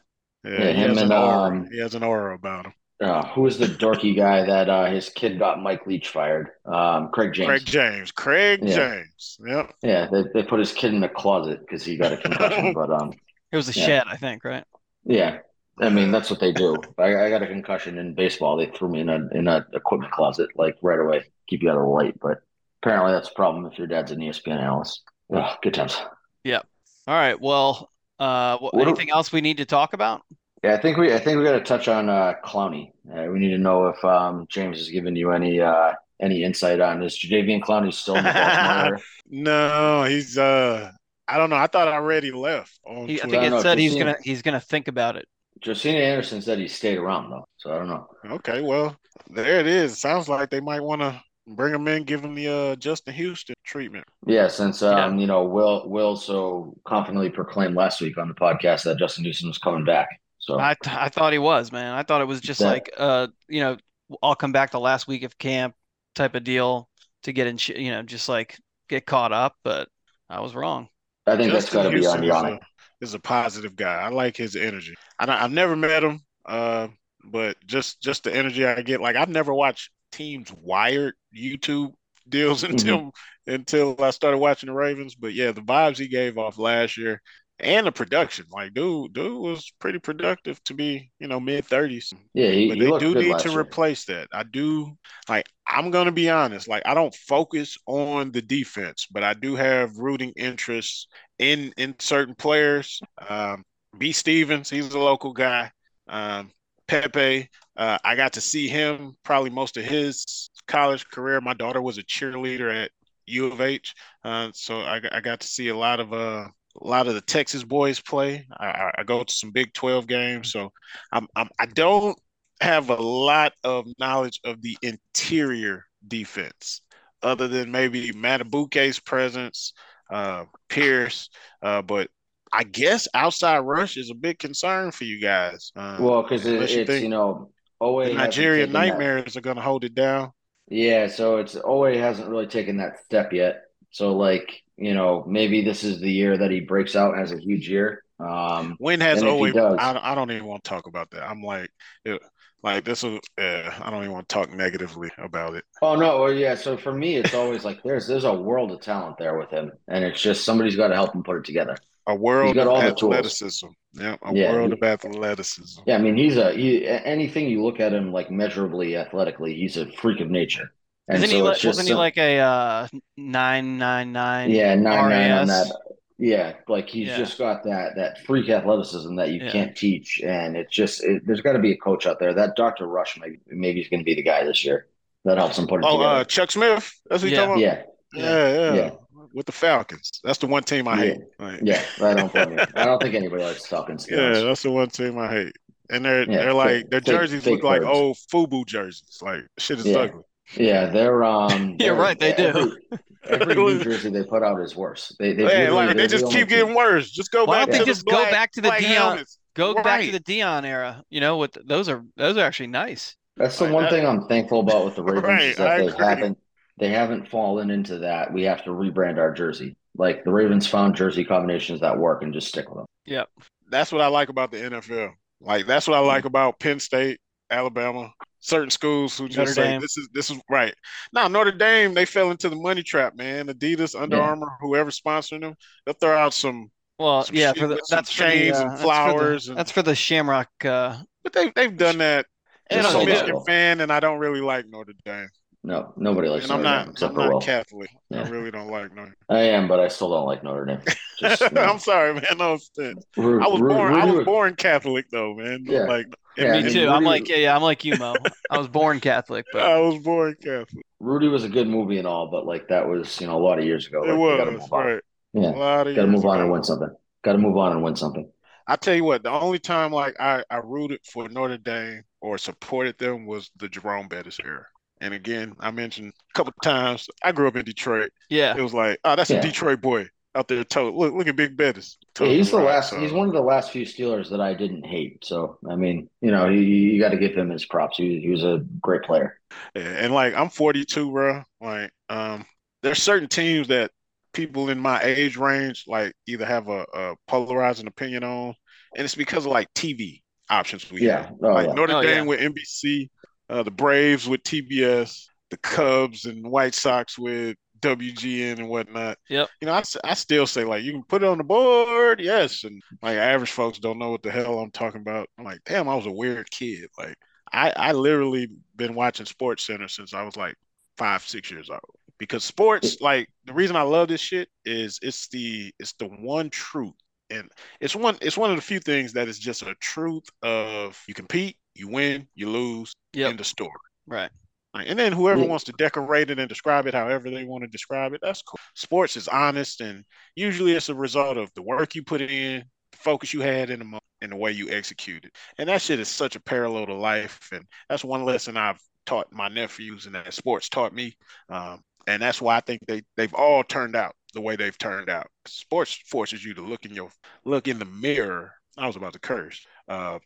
Yeah, 0.45 0.51
Yeah, 0.53 0.73
he 0.73 0.81
him 0.83 0.89
has 0.91 0.99
an 0.99 1.03
and, 1.05 1.13
aura. 1.13 1.37
um, 1.49 1.69
he 1.71 1.81
has 1.81 1.95
an 1.95 2.03
aura 2.03 2.35
about 2.35 2.67
him. 2.67 2.73
Uh, 3.01 3.25
who 3.29 3.43
was 3.43 3.59
the 3.59 3.67
dorky 3.67 4.17
guy 4.17 4.45
that 4.45 4.69
uh, 4.69 4.87
his 4.87 5.09
kid 5.11 5.39
got 5.39 5.63
Mike 5.63 5.87
Leach 5.87 6.09
fired? 6.09 6.51
Um, 6.65 7.11
Craig 7.13 7.33
James. 7.33 7.47
Craig 7.49 7.65
James. 7.65 8.11
Craig 8.13 8.61
Yeah. 8.65 8.75
James. 8.77 9.39
Yep. 9.47 9.75
Yeah, 9.83 10.09
they, 10.11 10.25
they 10.35 10.43
put 10.43 10.59
his 10.59 10.73
kid 10.73 10.93
in 10.95 11.01
the 11.01 11.09
closet 11.09 11.61
because 11.61 11.85
he 11.85 11.97
got 11.97 12.13
a 12.13 12.17
concussion. 12.17 12.73
but 12.75 12.91
um, 12.91 13.13
It 13.53 13.57
was 13.57 13.69
a 13.69 13.79
Yeah. 13.79 13.87
shed, 13.87 14.05
I 14.09 14.17
think, 14.17 14.43
right? 14.45 14.65
yeah, 15.05 15.39
I 15.81 15.89
mean 15.91 16.11
that's 16.11 16.31
what 16.31 16.41
they 16.41 16.53
do. 16.53 16.77
I, 16.99 17.25
I 17.25 17.31
got 17.31 17.43
a 17.43 17.47
concussion 17.47 17.99
in 17.99 18.15
baseball. 18.15 18.57
They 18.57 18.67
threw 18.67 18.89
me 18.89 19.01
in 19.01 19.09
a 19.09 19.29
in 19.33 19.49
a 19.49 19.67
equipment 19.73 20.13
closet 20.13 20.51
like 20.57 20.77
right 20.83 20.99
away, 20.99 21.25
keep 21.49 21.63
you 21.63 21.71
out 21.71 21.77
of 21.77 21.83
the 21.83 21.89
light. 21.89 22.19
But 22.21 22.39
apparently 22.83 23.13
that's 23.13 23.29
a 23.31 23.35
problem 23.35 23.67
if 23.67 23.79
your 23.79 23.87
dad's 23.87 24.11
an 24.13 24.19
ESPN 24.21 24.59
analyst. 24.61 25.03
Ugh, 25.35 25.59
good 25.63 25.75
times. 25.75 26.01
Yep. 26.45 26.67
All 27.07 27.15
right. 27.15 27.41
Well, 27.41 27.91
uh, 28.19 28.57
wh- 28.59 28.63
What 28.63 28.75
do- 28.75 28.81
anything 28.83 29.11
else 29.11 29.31
we 29.33 29.41
need 29.41 29.59
to 29.59 29.65
talk 29.67 29.93
about? 29.93 30.23
Yeah, 30.65 30.75
I 30.75 30.79
think 30.81 30.97
we 30.97 31.13
I 31.15 31.19
think 31.19 31.39
we 31.39 31.45
got 31.45 31.53
to 31.53 31.61
touch 31.61 31.87
on 31.89 32.09
uh, 32.09 32.35
Clowney. 32.45 32.91
Uh, 33.11 33.27
we 33.31 33.39
need 33.39 33.51
to 33.51 33.59
know 33.59 33.87
if 33.89 34.05
um, 34.05 34.47
James 34.49 34.79
has 34.79 34.89
given 34.89 35.15
you 35.15 35.31
any 35.31 35.61
uh, 35.61 35.93
any 36.21 36.43
insight 36.43 36.81
on 36.81 37.01
is 37.03 37.17
Jadeveon 37.17 37.61
Clowney 37.61 37.93
still 37.95 38.17
in 38.17 38.25
the 38.25 38.33
Baltimore 38.33 38.87
area? 38.87 38.99
No, 39.31 40.05
he's 40.05 40.39
uh 40.39 40.91
I 41.29 41.37
don't 41.37 41.51
know. 41.51 41.57
I 41.57 41.67
thought 41.67 41.87
I 41.89 41.93
already 41.93 42.31
left 42.33 42.81
on 42.87 43.07
He, 43.07 43.21
I 43.21 43.25
Twitter. 43.27 43.41
think 43.43 43.55
it 43.55 43.61
said 43.63 43.79
he's 43.79 43.91
Christine- 43.93 44.07
gonna 44.07 44.17
he's 44.25 44.43
gonna 44.43 44.61
think 44.61 44.89
about 44.89 45.17
it. 45.17 45.29
Josina 45.63 45.99
Anderson 45.99 46.43
said 46.43 46.59
he 46.59 46.69
stayed 46.69 46.99
around 46.99 47.31
though, 47.31 47.45
so 47.57 47.73
I 47.73 47.79
don't 47.79 47.89
know. 47.89 48.07
Okay, 48.31 48.61
well, 48.61 48.97
there 49.31 49.61
it 49.61 49.67
is. 49.67 49.99
Sounds 49.99 50.29
like 50.29 50.51
they 50.51 50.61
might 50.61 50.81
want 50.81 51.01
to 51.03 51.21
bring 51.47 51.75
him 51.75 51.89
in, 51.89 52.05
give 52.05 52.23
him 52.23 52.35
the 52.35 52.49
uh, 52.49 52.77
Justin 52.77 53.15
Houston 53.15 53.55
treatment. 53.65 54.05
Yeah, 54.27 54.49
since 54.49 54.83
um, 54.83 55.19
you 55.19 55.27
know, 55.27 55.45
Will 55.45 55.89
Will 55.89 56.17
so 56.17 56.75
confidently 56.87 57.31
proclaimed 57.31 57.75
last 57.75 58.01
week 58.01 58.19
on 58.19 58.29
the 58.29 58.35
podcast 58.35 58.85
that 58.85 58.99
Justin 58.99 59.25
Houston 59.25 59.49
was 59.49 59.59
coming 59.59 59.85
back. 59.85 60.09
So 60.39 60.59
I 60.59 60.77
I 60.87 61.09
thought 61.09 61.33
he 61.33 61.39
was, 61.39 61.73
man. 61.73 61.95
I 61.95 62.03
thought 62.03 62.21
it 62.21 62.27
was 62.29 62.41
just 62.41 62.61
That- 62.61 62.69
like 62.73 62.91
uh, 62.97 63.29
you 63.49 63.61
know, 63.61 63.77
I'll 64.23 64.35
come 64.35 64.53
back 64.53 64.71
the 64.71 64.81
last 64.81 65.07
week 65.09 65.23
of 65.23 65.37
camp 65.39 65.75
type 66.15 66.35
of 66.35 66.45
deal 66.45 66.89
to 67.25 67.33
get 67.33 67.47
in, 67.47 67.57
sh- 67.57 67.71
you 67.71 67.91
know, 67.91 68.03
just 68.03 68.29
like 68.29 68.59
get 68.89 69.07
caught 69.07 69.33
up, 69.33 69.57
but 69.65 69.89
I 70.31 70.41
was 70.41 70.55
wrong. 70.55 70.89
I 71.27 71.37
think 71.37 71.53
that's 71.53 71.65
Justin 71.67 71.83
got 71.83 71.83
to 71.85 71.91
be 71.91 72.01
Houston 72.01 72.19
on 72.19 72.25
is 72.25 72.31
Yannick. 72.31 72.61
Is 73.01 73.15
a 73.15 73.19
positive 73.19 73.77
guy. 73.77 73.95
I 73.95 74.09
like 74.09 74.37
his 74.37 74.57
energy. 74.57 74.95
I 75.19 75.27
I've 75.27 75.53
never 75.53 75.77
met 75.77 76.05
him, 76.05 76.21
uh, 76.47 76.89
but 77.25 77.57
just 77.67 78.01
just 78.01 78.25
the 78.25 78.35
energy 78.35 78.67
I 78.67 78.83
get. 78.83 79.01
Like 79.01 79.17
I've 79.17 79.29
never 79.29 79.53
watched 79.55 79.91
teams 80.13 80.53
wired 80.53 81.15
YouTube 81.37 81.93
deals 82.29 82.63
until 82.65 82.99
mm-hmm. 82.99 83.53
until 83.55 83.97
I 84.03 84.11
started 84.11 84.39
watching 84.39 84.69
the 84.69 84.75
Ravens. 84.75 85.15
But 85.15 85.35
yeah, 85.35 85.53
the 85.53 85.61
vibes 85.61 85.99
he 85.99 86.09
gave 86.09 86.39
off 86.39 86.59
last 86.59 86.97
year 86.97 87.21
and 87.61 87.87
the 87.87 87.93
production, 87.93 88.47
like 88.51 88.75
dude, 88.75 89.13
dude 89.13 89.41
was 89.41 89.73
pretty 89.79 89.99
productive 89.99 90.63
to 90.65 90.75
be, 90.75 91.11
you 91.19 91.29
know, 91.29 91.41
mid 91.41 91.65
thirties. 91.65 92.13
Yeah, 92.35 92.51
he, 92.51 92.69
but 92.69 92.79
he 92.79 92.85
they 92.85 92.99
do 92.99 93.15
need 93.15 93.39
to 93.41 93.51
year. 93.51 93.59
replace 93.59 94.05
that. 94.07 94.29
I 94.33 94.45
do 94.45 94.97
like. 95.29 95.47
I'm 95.67 95.91
gonna 95.91 96.13
be 96.13 96.31
honest. 96.31 96.69
Like, 96.69 96.83
I 96.87 96.95
don't 96.95 97.15
focus 97.15 97.77
on 97.87 98.33
the 98.33 98.43
defense, 98.43 99.07
but 99.11 99.23
I 99.23 99.35
do 99.35 99.55
have 99.57 99.99
rooting 99.99 100.33
interests 100.37 101.09
in 101.39 101.73
in 101.77 101.95
certain 101.99 102.35
players. 102.35 103.01
Um, 103.29 103.65
B. 103.99 104.13
Stephens, 104.13 104.71
he's 104.71 104.95
a 104.95 104.99
local 104.99 105.33
guy. 105.33 105.71
Um, 106.09 106.51
Pepe, 106.87 107.49
uh, 107.77 107.99
I 108.03 108.17
got 108.17 108.33
to 108.35 108.41
see 108.41 108.67
him 108.69 109.15
probably 109.23 109.51
most 109.51 109.77
of 109.77 109.85
his 109.85 110.49
college 110.67 111.07
career. 111.09 111.41
My 111.41 111.55
daughter 111.55 111.83
was 111.83 111.99
a 111.99 112.03
cheerleader 112.03 112.85
at 112.85 112.91
U 113.27 113.53
of 113.53 113.61
H, 113.61 113.95
uh, 114.25 114.51
so 114.55 114.81
I, 114.81 115.01
I, 115.13 115.21
got 115.21 115.41
to 115.41 115.47
see 115.47 115.69
a 115.69 115.77
lot 115.77 116.01
of 116.01 116.15
uh, 116.15 116.49
a 116.81 116.87
lot 116.87 117.09
of 117.09 117.15
the 117.15 117.21
Texas 117.21 117.65
boys 117.65 118.01
play. 118.01 118.47
I, 118.59 118.91
I 118.99 119.03
go 119.05 119.25
to 119.25 119.33
some 119.33 119.51
Big 119.51 119.73
Twelve 119.75 120.07
games, 120.07 120.53
so 120.53 120.73
I'm, 121.13 121.27
I'm 121.35 121.49
I 121.59 121.67
don't 121.67 122.19
have 122.61 122.91
a 122.91 122.97
lot 122.97 123.53
of 123.65 123.87
knowledge 123.99 124.41
of 124.45 124.63
the 124.63 124.77
interior 124.83 125.85
defense, 126.07 126.83
other 127.23 127.49
than 127.49 127.71
maybe 127.71 128.13
Madubuike's 128.13 129.01
presence, 129.01 129.73
uh, 130.11 130.45
Pierce, 130.69 131.29
uh, 131.63 131.83
but 131.83 132.09
I 132.53 132.65
guess 132.65 133.09
outside 133.15 133.59
rush 133.59 133.97
is 133.97 134.11
a 134.11 134.15
big 134.15 134.39
concern 134.39 134.91
for 134.91 135.05
you 135.05 135.21
guys. 135.21 135.73
Um, 135.77 136.03
well, 136.03 136.23
because 136.23 136.47
it, 136.47 136.63
it's 136.63 136.91
you, 136.91 136.97
you 136.97 137.09
know, 137.09 137.51
Oweh 137.81 138.15
Nigerian 138.15 138.73
nightmares 138.73 139.35
that. 139.35 139.37
are 139.39 139.43
going 139.43 139.57
to 139.57 139.63
hold 139.63 139.85
it 139.85 139.95
down. 139.95 140.33
Yeah, 140.69 141.07
so 141.09 141.39
it's 141.39 141.55
Oweh 141.55 141.99
hasn't 141.99 142.29
really 142.29 142.47
taken 142.47 142.79
that 142.79 143.05
step 143.05 143.33
yet. 143.33 143.63
So 143.91 144.15
like 144.17 144.63
you 144.79 144.95
know, 144.95 145.25
maybe 145.27 145.63
this 145.63 145.85
is 145.85 146.01
the 146.01 146.11
year 146.11 146.39
that 146.39 146.51
he 146.51 146.61
breaks 146.61 146.97
out 146.97 147.17
has 147.17 147.33
a 147.33 147.39
huge 147.39 147.69
year. 147.69 148.03
Um, 148.21 148.77
when 148.79 149.01
has? 149.01 149.21
Does, 149.21 149.55
I, 149.79 150.01
I, 150.03 150.15
don't 150.15 150.31
even 150.31 150.47
want 150.47 150.65
to 150.65 150.69
talk 150.69 150.87
about 150.87 151.11
that. 151.11 151.29
I'm 151.29 151.43
like, 151.43 151.71
it, 152.05 152.21
like 152.63 152.85
this 152.85 153.05
is. 153.05 153.21
Uh, 153.39 153.71
I 153.83 153.91
don't 153.91 154.03
even 154.03 154.13
want 154.13 154.29
to 154.29 154.35
talk 154.35 154.53
negatively 154.53 155.11
about 155.19 155.55
it. 155.55 155.65
Oh 155.83 155.95
no, 155.95 156.23
well, 156.23 156.33
yeah. 156.33 156.57
So 156.57 156.77
for 156.77 156.93
me, 156.93 157.17
it's 157.17 157.35
always 157.35 157.65
like 157.65 157.81
there's 157.85 158.09
there's 158.09 158.25
a 158.25 158.35
world 158.35 158.73
of 158.73 158.81
talent 158.81 159.19
there 159.19 159.39
with 159.39 159.51
him, 159.51 159.71
and 159.87 160.05
it's 160.05 160.21
just 160.21 160.45
somebody's 160.45 160.75
got 160.75 160.89
to 160.89 160.95
help 160.95 161.15
him 161.15 161.23
put 161.23 161.37
it 161.37 161.45
together 161.45 161.77
a 162.09 162.15
world 162.15 162.57
of 162.57 162.83
athleticism. 162.83 163.69
Yeah, 163.93 164.17
a 164.23 164.35
yeah, 164.35 164.53
world 164.53 164.73
he, 164.73 164.79
of 164.79 164.83
athleticism. 164.83 165.83
Yeah, 165.87 165.97
I 165.97 165.99
mean, 165.99 166.17
he's 166.17 166.37
a 166.37 166.53
he. 166.53 166.87
Anything 166.87 167.49
you 167.49 167.63
look 167.63 167.81
at 167.81 167.93
him 167.93 168.13
like 168.13 168.31
measurably 168.31 168.97
athletically, 168.97 169.55
he's 169.55 169.77
a 169.77 169.91
freak 169.93 170.21
of 170.21 170.31
nature. 170.31 170.73
And 171.09 171.19
Isn't 171.19 171.31
so 171.31 171.37
he 171.37 171.43
like, 171.43 171.65
wasn't 171.65 171.75
some, 171.77 171.87
he 171.87 171.95
like 171.95 172.19
a 172.19 172.39
uh, 172.39 172.89
nine 173.17 173.79
nine 173.79 174.13
nine? 174.13 174.51
Yeah, 174.51 174.75
nine 174.75 175.09
nine 175.09 175.31
on 175.31 175.47
that. 175.49 175.75
Yeah, 176.19 176.55
like 176.67 176.89
he's 176.89 177.09
yeah. 177.09 177.17
just 177.17 177.39
got 177.39 177.65
that 177.65 177.97
that 177.97 178.25
freak 178.27 178.49
athleticism 178.51 179.15
that 179.17 179.31
you 179.31 179.41
yeah. 179.41 179.51
can't 179.51 179.77
teach, 179.77 180.21
and 180.21 180.57
it's 180.57 180.75
just 180.75 181.03
it, 181.05 181.27
there's 181.27 181.41
got 181.41 181.53
to 181.53 181.61
be 181.61 181.73
a 181.73 181.77
coach 181.77 182.07
out 182.07 182.19
there. 182.19 182.35
That 182.35 182.57
Dr. 182.57 182.87
Rush 182.87 183.19
maybe 183.21 183.39
maybe 183.47 183.81
he's 183.81 183.89
going 183.89 184.01
to 184.01 184.05
be 184.05 184.15
the 184.15 184.23
guy 184.23 184.45
this 184.45 184.65
year 184.65 184.89
that 185.25 185.39
helps 185.39 185.59
him 185.59 185.67
put 185.67 185.81
it 185.81 185.87
oh, 185.87 185.99
together. 185.99 186.15
Uh, 186.21 186.25
Chuck 186.25 186.51
Smith, 186.51 186.93
that's 187.09 187.23
what 187.23 187.33
yeah. 187.33 187.39
talking 187.39 187.53
about. 187.53 187.61
Yeah. 187.61 187.83
Yeah, 188.15 188.49
yeah, 188.49 188.75
yeah 188.75 188.91
with 189.35 189.47
the 189.47 189.53
Falcons. 189.53 190.21
That's 190.25 190.39
the 190.39 190.47
one 190.47 190.63
team 190.63 190.89
I 190.89 190.95
yeah. 190.95 191.05
hate. 191.05 191.21
Right. 191.39 191.61
Yeah, 191.63 191.85
right 192.01 192.19
on 192.19 192.31
point. 192.31 192.61
I 192.75 192.85
don't 192.85 193.01
think 193.01 193.15
anybody 193.15 193.43
likes 193.43 193.67
Falcons. 193.67 194.07
Yeah, 194.11 194.41
that's 194.41 194.63
the 194.63 194.71
one 194.71 194.89
team 194.89 195.19
I 195.19 195.29
hate. 195.29 195.57
And 195.91 196.05
they're 196.05 196.29
yeah, 196.29 196.39
they're 196.39 196.55
like 196.55 196.91
their 196.91 197.01
jerseys 197.01 197.45
fake, 197.45 197.63
look 197.63 197.65
like 197.65 197.83
old 197.83 198.17
FUBU 198.33 198.67
jerseys. 198.67 199.21
Like 199.23 199.45
shit 199.59 199.79
is 199.79 199.87
yeah. 199.87 199.99
ugly. 199.99 200.23
Yeah, 200.57 200.87
they're 200.87 201.25
um. 201.25 201.77
You're 201.81 201.95
right. 201.95 202.19
They 202.19 202.33
every, 202.35 202.63
do. 202.63 202.99
Every 203.25 203.55
New 203.55 203.83
Jersey 203.83 204.11
they 204.11 204.25
put 204.25 204.43
out 204.43 204.61
is 204.61 204.75
worse. 204.75 205.15
They 205.19 205.33
they, 205.33 205.65
yeah, 205.65 205.71
like, 205.71 205.97
they 205.97 206.07
just 206.07 206.31
keep 206.31 206.49
getting 206.49 206.75
worse. 206.75 207.11
Just 207.11 207.31
go 207.31 207.45
Why 207.45 207.61
back. 207.61 207.67
Don't 207.69 207.79
to 207.79 207.85
they 207.85 207.91
just 207.91 208.05
black, 208.05 208.27
go 208.27 208.31
back 208.31 208.53
to 208.53 208.61
the 208.61 208.71
Deion? 208.71 208.83
Helmets. 208.83 209.39
Go 209.55 209.75
right. 209.75 209.85
back 209.85 210.03
to 210.03 210.13
the 210.13 210.21
Deion 210.21 210.65
era. 210.65 211.03
You 211.11 211.21
know, 211.21 211.39
with 211.39 211.57
those 211.65 211.89
are 211.89 212.05
those 212.17 212.37
are 212.37 212.45
actually 212.45 212.69
nice. 212.69 213.17
That's 213.37 213.59
the 213.59 213.65
like 213.65 213.75
one 213.75 213.83
that. 213.85 213.93
thing 213.93 214.07
I'm 214.07 214.27
thankful 214.27 214.61
about 214.61 214.85
with 214.85 214.97
the 214.97 215.03
Ravens 215.05 215.25
right, 215.25 215.43
is 215.45 215.57
that 215.57 215.69
I 215.69 215.79
they 215.79 215.87
agree. 215.89 216.07
haven't 216.07 216.39
they 216.79 216.89
haven't 216.89 217.29
fallen 217.29 217.71
into 217.71 217.99
that. 217.99 218.33
We 218.33 218.45
have 218.45 218.65
to 218.65 218.71
rebrand 218.71 219.19
our 219.19 219.33
jersey. 219.33 219.77
Like 219.97 220.25
the 220.25 220.33
Ravens 220.33 220.67
found 220.67 220.95
jersey 220.95 221.25
combinations 221.25 221.81
that 221.81 221.99
work 221.99 222.23
and 222.23 222.33
just 222.33 222.49
stick 222.49 222.69
with 222.69 222.79
them. 222.79 222.87
Yep. 223.07 223.29
That's 223.69 223.93
what 223.93 224.01
I 224.01 224.07
like 224.07 224.29
about 224.29 224.51
the 224.51 224.59
NFL. 224.59 225.13
Like 225.41 225.67
that's 225.67 225.87
what 225.87 225.97
I 225.97 226.01
like 226.01 226.25
about 226.25 226.59
Penn 226.59 226.81
State, 226.81 227.21
Alabama, 227.51 228.13
certain 228.41 228.71
schools 228.71 229.17
who 229.19 229.29
just 229.29 229.39
Notre 229.39 229.53
say 229.53 229.65
Dame. 229.65 229.81
this 229.81 229.97
is 229.97 230.09
this 230.13 230.31
is 230.31 230.41
right. 230.49 230.75
Now 231.13 231.29
Notre 231.29 231.53
Dame, 231.53 231.95
they 231.95 232.05
fell 232.05 232.31
into 232.31 232.49
the 232.49 232.57
money 232.57 232.83
trap, 232.83 233.15
man. 233.17 233.49
Adidas, 233.49 234.01
Under 234.01 234.17
yeah. 234.17 234.23
Armour, 234.23 234.49
whoever 234.61 234.91
sponsoring 234.91 235.41
them, 235.41 235.55
they'll 235.85 235.95
throw 235.95 236.17
out 236.17 236.35
some 236.35 236.71
well, 236.99 237.23
some 237.23 237.37
yeah, 237.37 237.53
for 237.53 237.69
the, 237.69 237.81
that's 237.91 238.13
chains 238.13 238.57
for 238.57 238.65
the, 238.65 238.69
uh, 238.69 238.71
and 238.71 238.81
flowers. 238.81 239.47
That's 239.47 239.47
for 239.47 239.47
the, 239.47 239.51
and, 239.51 239.59
that's 239.59 239.71
for 239.71 239.83
the 239.83 239.95
Shamrock. 239.95 240.49
Uh, 240.65 240.99
but 241.23 241.33
they've 241.33 241.55
they've 241.55 241.77
done 241.77 241.99
that. 241.99 242.27
And 242.71 242.87
I'm 242.87 243.01
a 243.01 243.07
Michigan 243.07 243.43
fan, 243.47 243.81
and 243.81 243.91
I 243.91 243.99
don't 243.99 244.19
really 244.19 244.43
like 244.43 244.67
Notre 244.69 244.93
Dame. 245.05 245.29
No, 245.65 245.93
nobody 245.97 246.29
likes. 246.29 246.45
And 246.45 246.53
I'm 246.53 246.63
not. 246.63 246.89
Except 246.89 247.11
I'm 247.11 247.15
for 247.15 247.21
not 247.23 247.33
Will. 247.33 247.41
Catholic. 247.41 247.91
Yeah. 248.11 248.25
I 248.25 248.29
really 248.29 248.51
don't 248.51 248.69
like 248.69 248.95
Notre. 248.95 249.17
I 249.29 249.41
am, 249.41 249.69
but 249.69 249.81
I 249.81 249.89
still 249.89 250.11
don't 250.11 250.27
like 250.27 250.45
Notre 250.45 250.67
Dame. 250.67 250.81
Just, 251.19 251.43
I'm 251.57 251.79
sorry, 251.79 252.15
man. 252.15 252.25
No 252.37 252.55
offense. 252.55 253.05
I 253.17 253.21
was 253.21 253.61
born. 253.61 253.95
I 253.95 254.05
was 254.05 254.25
born 254.25 254.55
Catholic, 254.55 255.07
though, 255.11 255.35
man. 255.35 255.65
Yeah. 255.67 255.85
Like 255.85 256.15
yeah, 256.39 256.61
me 256.61 256.73
too. 256.73 256.89
I'm 256.89 257.05
like, 257.05 257.29
yeah, 257.29 257.37
yeah, 257.37 257.57
I'm 257.57 257.63
like 257.63 257.85
you, 257.85 257.97
Mo. 257.97 258.15
I 258.51 258.59
was 258.59 258.69
born 258.69 259.01
Catholic, 259.01 259.47
but 259.53 259.63
I 259.63 259.79
was 259.81 259.99
born 259.99 260.37
Catholic. 260.43 260.85
Rudy 261.01 261.29
was 261.29 261.45
a 261.45 261.49
good 261.49 261.69
movie 261.69 261.99
and 261.99 262.07
all, 262.07 262.31
but 262.31 262.47
like 262.47 262.69
that 262.69 262.89
was, 262.89 263.21
you 263.21 263.27
know, 263.27 263.37
a 263.37 263.43
lot 263.43 263.59
of 263.59 263.65
years 263.65 263.87
ago. 263.87 264.05
It 264.05 264.11
like, 264.11 264.19
was 264.19 264.69
right. 264.71 265.03
Yeah, 265.35 265.51
a 265.51 265.57
lot 265.57 265.87
of 265.87 265.97
got 265.97 266.03
to 266.03 266.09
move 266.09 266.25
on 266.25 266.37
ago. 266.37 266.45
and 266.45 266.53
win 266.53 266.65
something. 266.65 266.91
Got 267.23 267.33
to 267.33 267.39
move 267.39 267.57
on 267.57 267.73
and 267.73 267.83
win 267.83 267.97
something. 267.97 268.31
I 268.67 268.77
tell 268.77 268.95
you 268.95 269.05
what, 269.05 269.23
the 269.23 269.31
only 269.31 269.59
time 269.59 269.93
like 269.93 270.15
I, 270.21 270.45
I 270.51 270.59
rooted 270.59 271.01
for 271.05 271.29
Notre 271.29 271.59
Dame 271.59 272.03
or 272.21 272.39
supported 272.39 272.99
them 272.99 273.27
was 273.27 273.51
the 273.57 273.69
Jerome 273.69 274.09
Bettis 274.09 274.39
era. 274.45 274.67
And 275.01 275.15
again, 275.15 275.55
I 275.61 275.71
mentioned 275.71 276.13
a 276.31 276.35
couple 276.35 276.53
of 276.57 276.63
times 276.63 277.09
I 277.23 277.33
grew 277.33 277.49
up 277.49 277.57
in 277.57 277.65
Detroit. 277.65 278.11
Yeah, 278.29 278.57
it 278.57 278.63
was 278.63 278.75
like, 278.75 278.99
oh, 279.05 279.17
that's 279.17 279.31
yeah. 279.31 279.39
a 279.39 279.43
Detroit 279.43 279.81
boy 279.81 280.09
out 280.35 280.49
there. 280.49 280.65
Total 280.65 280.97
look, 280.97 281.15
look 281.15 281.27
at 281.27 281.37
Big 281.37 281.57
Bettis. 281.57 281.99
Yeah, 282.21 282.29
he's 282.29 282.51
the 282.51 282.59
last. 282.59 282.91
So. 282.91 283.01
He's 283.01 283.13
one 283.13 283.29
of 283.29 283.35
the 283.35 283.41
last 283.41 283.71
few 283.71 283.85
Steelers 283.85 284.31
that 284.31 284.41
I 284.41 284.55
didn't 284.55 284.85
hate. 284.85 285.25
So 285.25 285.59
I 285.69 285.77
mean, 285.77 286.09
you 286.21 286.31
know, 286.31 286.49
you, 286.49 286.61
you 286.61 287.01
got 287.01 287.11
to 287.11 287.19
give 287.19 287.35
him 287.35 287.51
his 287.51 287.67
props. 287.67 287.97
He, 287.97 288.21
he 288.21 288.31
was 288.31 288.45
a 288.45 288.65
great 288.81 289.03
player. 289.03 289.39
Yeah, 289.75 289.83
and 289.83 290.13
like 290.13 290.35
I'm 290.35 290.49
42, 290.49 291.11
bro. 291.11 291.43
Like, 291.61 291.91
um, 292.09 292.45
there's 292.83 293.03
certain 293.03 293.29
teams 293.29 293.69
that 293.69 293.91
people 294.33 294.69
in 294.69 294.79
my 294.79 295.03
age 295.03 295.37
range 295.37 295.85
like 295.87 296.13
either 296.27 296.45
have 296.45 296.69
a, 296.69 296.85
a 296.95 297.15
polarizing 297.27 297.87
opinion 297.87 298.25
on, 298.25 298.55
and 298.97 299.05
it's 299.05 299.15
because 299.15 299.47
of 299.47 299.53
like 299.53 299.73
TV 299.75 300.23
options 300.51 300.91
we 300.91 301.03
yeah. 301.03 301.23
have. 301.23 301.35
Oh, 301.43 301.49
like 301.49 301.69
yeah. 301.69 301.75
Notre 301.75 301.95
oh, 301.95 302.03
Dame 302.03 302.17
yeah. 302.17 302.23
with 302.23 302.41
NBC, 302.41 303.09
uh, 303.51 303.63
the 303.63 303.71
Braves 303.71 304.29
with 304.29 304.43
TBS, 304.43 305.25
the 305.51 305.57
Cubs 305.59 306.25
and 306.25 306.49
White 306.49 306.75
Sox 306.75 307.19
with 307.19 307.57
WGN 307.81 308.59
and 308.59 308.69
whatnot. 308.69 309.19
Yep. 309.29 309.49
You 309.61 309.67
know, 309.67 309.75
I, 309.75 309.83
I 310.05 310.15
still 310.15 310.47
say 310.47 310.65
like 310.65 310.83
you 310.83 310.93
can 310.93 311.05
put 311.05 311.23
it 311.23 311.29
on 311.29 311.39
the 311.39 311.45
board, 311.45 312.21
yes. 312.21 312.65
And 312.65 312.83
like 313.03 313.17
average 313.17 313.51
folks 313.51 313.79
don't 313.79 313.99
know 313.99 314.11
what 314.11 314.23
the 314.23 314.31
hell 314.31 314.59
I'm 314.59 314.71
talking 314.71 315.01
about. 315.01 315.29
I'm 315.39 315.45
like, 315.45 315.61
damn, 315.65 315.89
I 315.89 315.95
was 315.95 316.07
a 316.07 316.13
weird 316.13 316.51
kid. 316.51 316.89
Like 316.99 317.17
I 317.53 317.73
I 317.77 317.93
literally 317.93 318.49
been 318.77 318.95
watching 318.95 319.27
Sports 319.27 319.67
Center 319.67 319.89
since 319.89 320.15
I 320.15 320.23
was 320.23 320.37
like 320.37 320.55
five 320.97 321.23
six 321.23 321.51
years 321.51 321.71
old 321.71 321.81
because 322.19 322.45
sports 322.45 323.01
like 323.01 323.29
the 323.45 323.53
reason 323.53 323.77
I 323.77 323.83
love 323.83 324.09
this 324.09 324.21
shit 324.21 324.49
is 324.65 324.99
it's 325.03 325.29
the 325.29 325.73
it's 325.79 325.93
the 325.93 326.07
one 326.07 326.51
truth 326.51 326.95
and 327.31 327.49
it's 327.81 327.95
one 327.95 328.17
it's 328.21 328.37
one 328.37 328.51
of 328.51 328.57
the 328.57 328.63
few 328.63 328.81
things 328.81 329.13
that 329.13 329.29
is 329.29 329.39
just 329.39 329.63
a 329.63 329.77
truth 329.81 330.25
of 330.43 331.01
you 331.07 331.15
compete 331.15 331.57
you 331.79 331.89
win, 331.89 332.27
you 332.35 332.51
lose, 332.51 332.93
yep. 333.13 333.31
in 333.31 333.37
the 333.37 333.45
story. 333.45 333.71
Right. 334.07 334.31
And 334.75 334.99
then 334.99 335.13
whoever 335.13 335.45
wants 335.45 335.65
to 335.65 335.73
decorate 335.73 336.31
it 336.31 336.39
and 336.39 336.49
describe 336.49 336.87
it 336.87 336.95
however 336.95 337.31
they 337.31 337.45
want 337.45 337.65
to 337.65 337.69
describe 337.69 338.13
it, 338.13 338.21
that's 338.23 338.43
cool. 338.43 338.59
Sports 338.75 339.17
is 339.17 339.29
honest, 339.29 339.81
and 339.81 340.05
usually 340.37 340.73
it's 340.73 340.89
a 340.89 340.95
result 340.95 341.37
of 341.37 341.53
the 341.55 341.63
work 341.63 341.95
you 341.95 342.03
put 342.03 342.21
in, 342.21 342.65
the 342.93 342.99
focus 342.99 343.33
you 343.33 343.41
had 343.41 343.71
in 343.71 343.79
the 343.79 343.85
moment, 343.85 344.05
and 344.21 344.33
the 344.33 344.37
way 344.37 344.53
you 344.53 344.71
execute 344.71 345.25
it. 345.25 345.37
And 345.59 345.69
that 345.69 345.83
shit 345.83 346.01
is 346.01 346.09
such 346.09 346.37
a 346.37 346.41
parallel 346.41 346.87
to 346.87 346.95
life, 346.95 347.49
and 347.53 347.65
that's 347.89 348.05
one 348.05 348.25
lesson 348.25 348.57
I've 348.57 348.81
taught 349.07 349.33
my 349.33 349.49
nephews, 349.49 350.07
and 350.07 350.15
that 350.15 350.33
sports 350.35 350.69
taught 350.69 350.93
me. 350.93 351.17
Um, 351.49 351.81
and 352.07 352.23
that's 352.23 352.41
why 352.41 352.57
I 352.57 352.61
think 352.61 352.81
they 352.87 353.03
they've 353.17 353.35
all 353.35 353.65
turned 353.65 353.97
out 353.97 354.15
the 354.35 354.41
way 354.41 354.57
they've 354.57 354.79
turned 354.79 355.09
out. 355.09 355.29
Sports 355.47 355.99
forces 356.07 356.45
you 356.45 356.55
to 356.55 356.63
look 356.63 356.85
in 356.85 356.95
your 356.95 357.11
look 357.45 357.69
in 357.69 357.79
the 357.79 357.85
mirror 357.85 358.53
I 358.79 358.87
was 358.87 358.97
about 358.97 359.13
to 359.15 359.19
curse, 359.19 359.67
uh, 359.89 360.19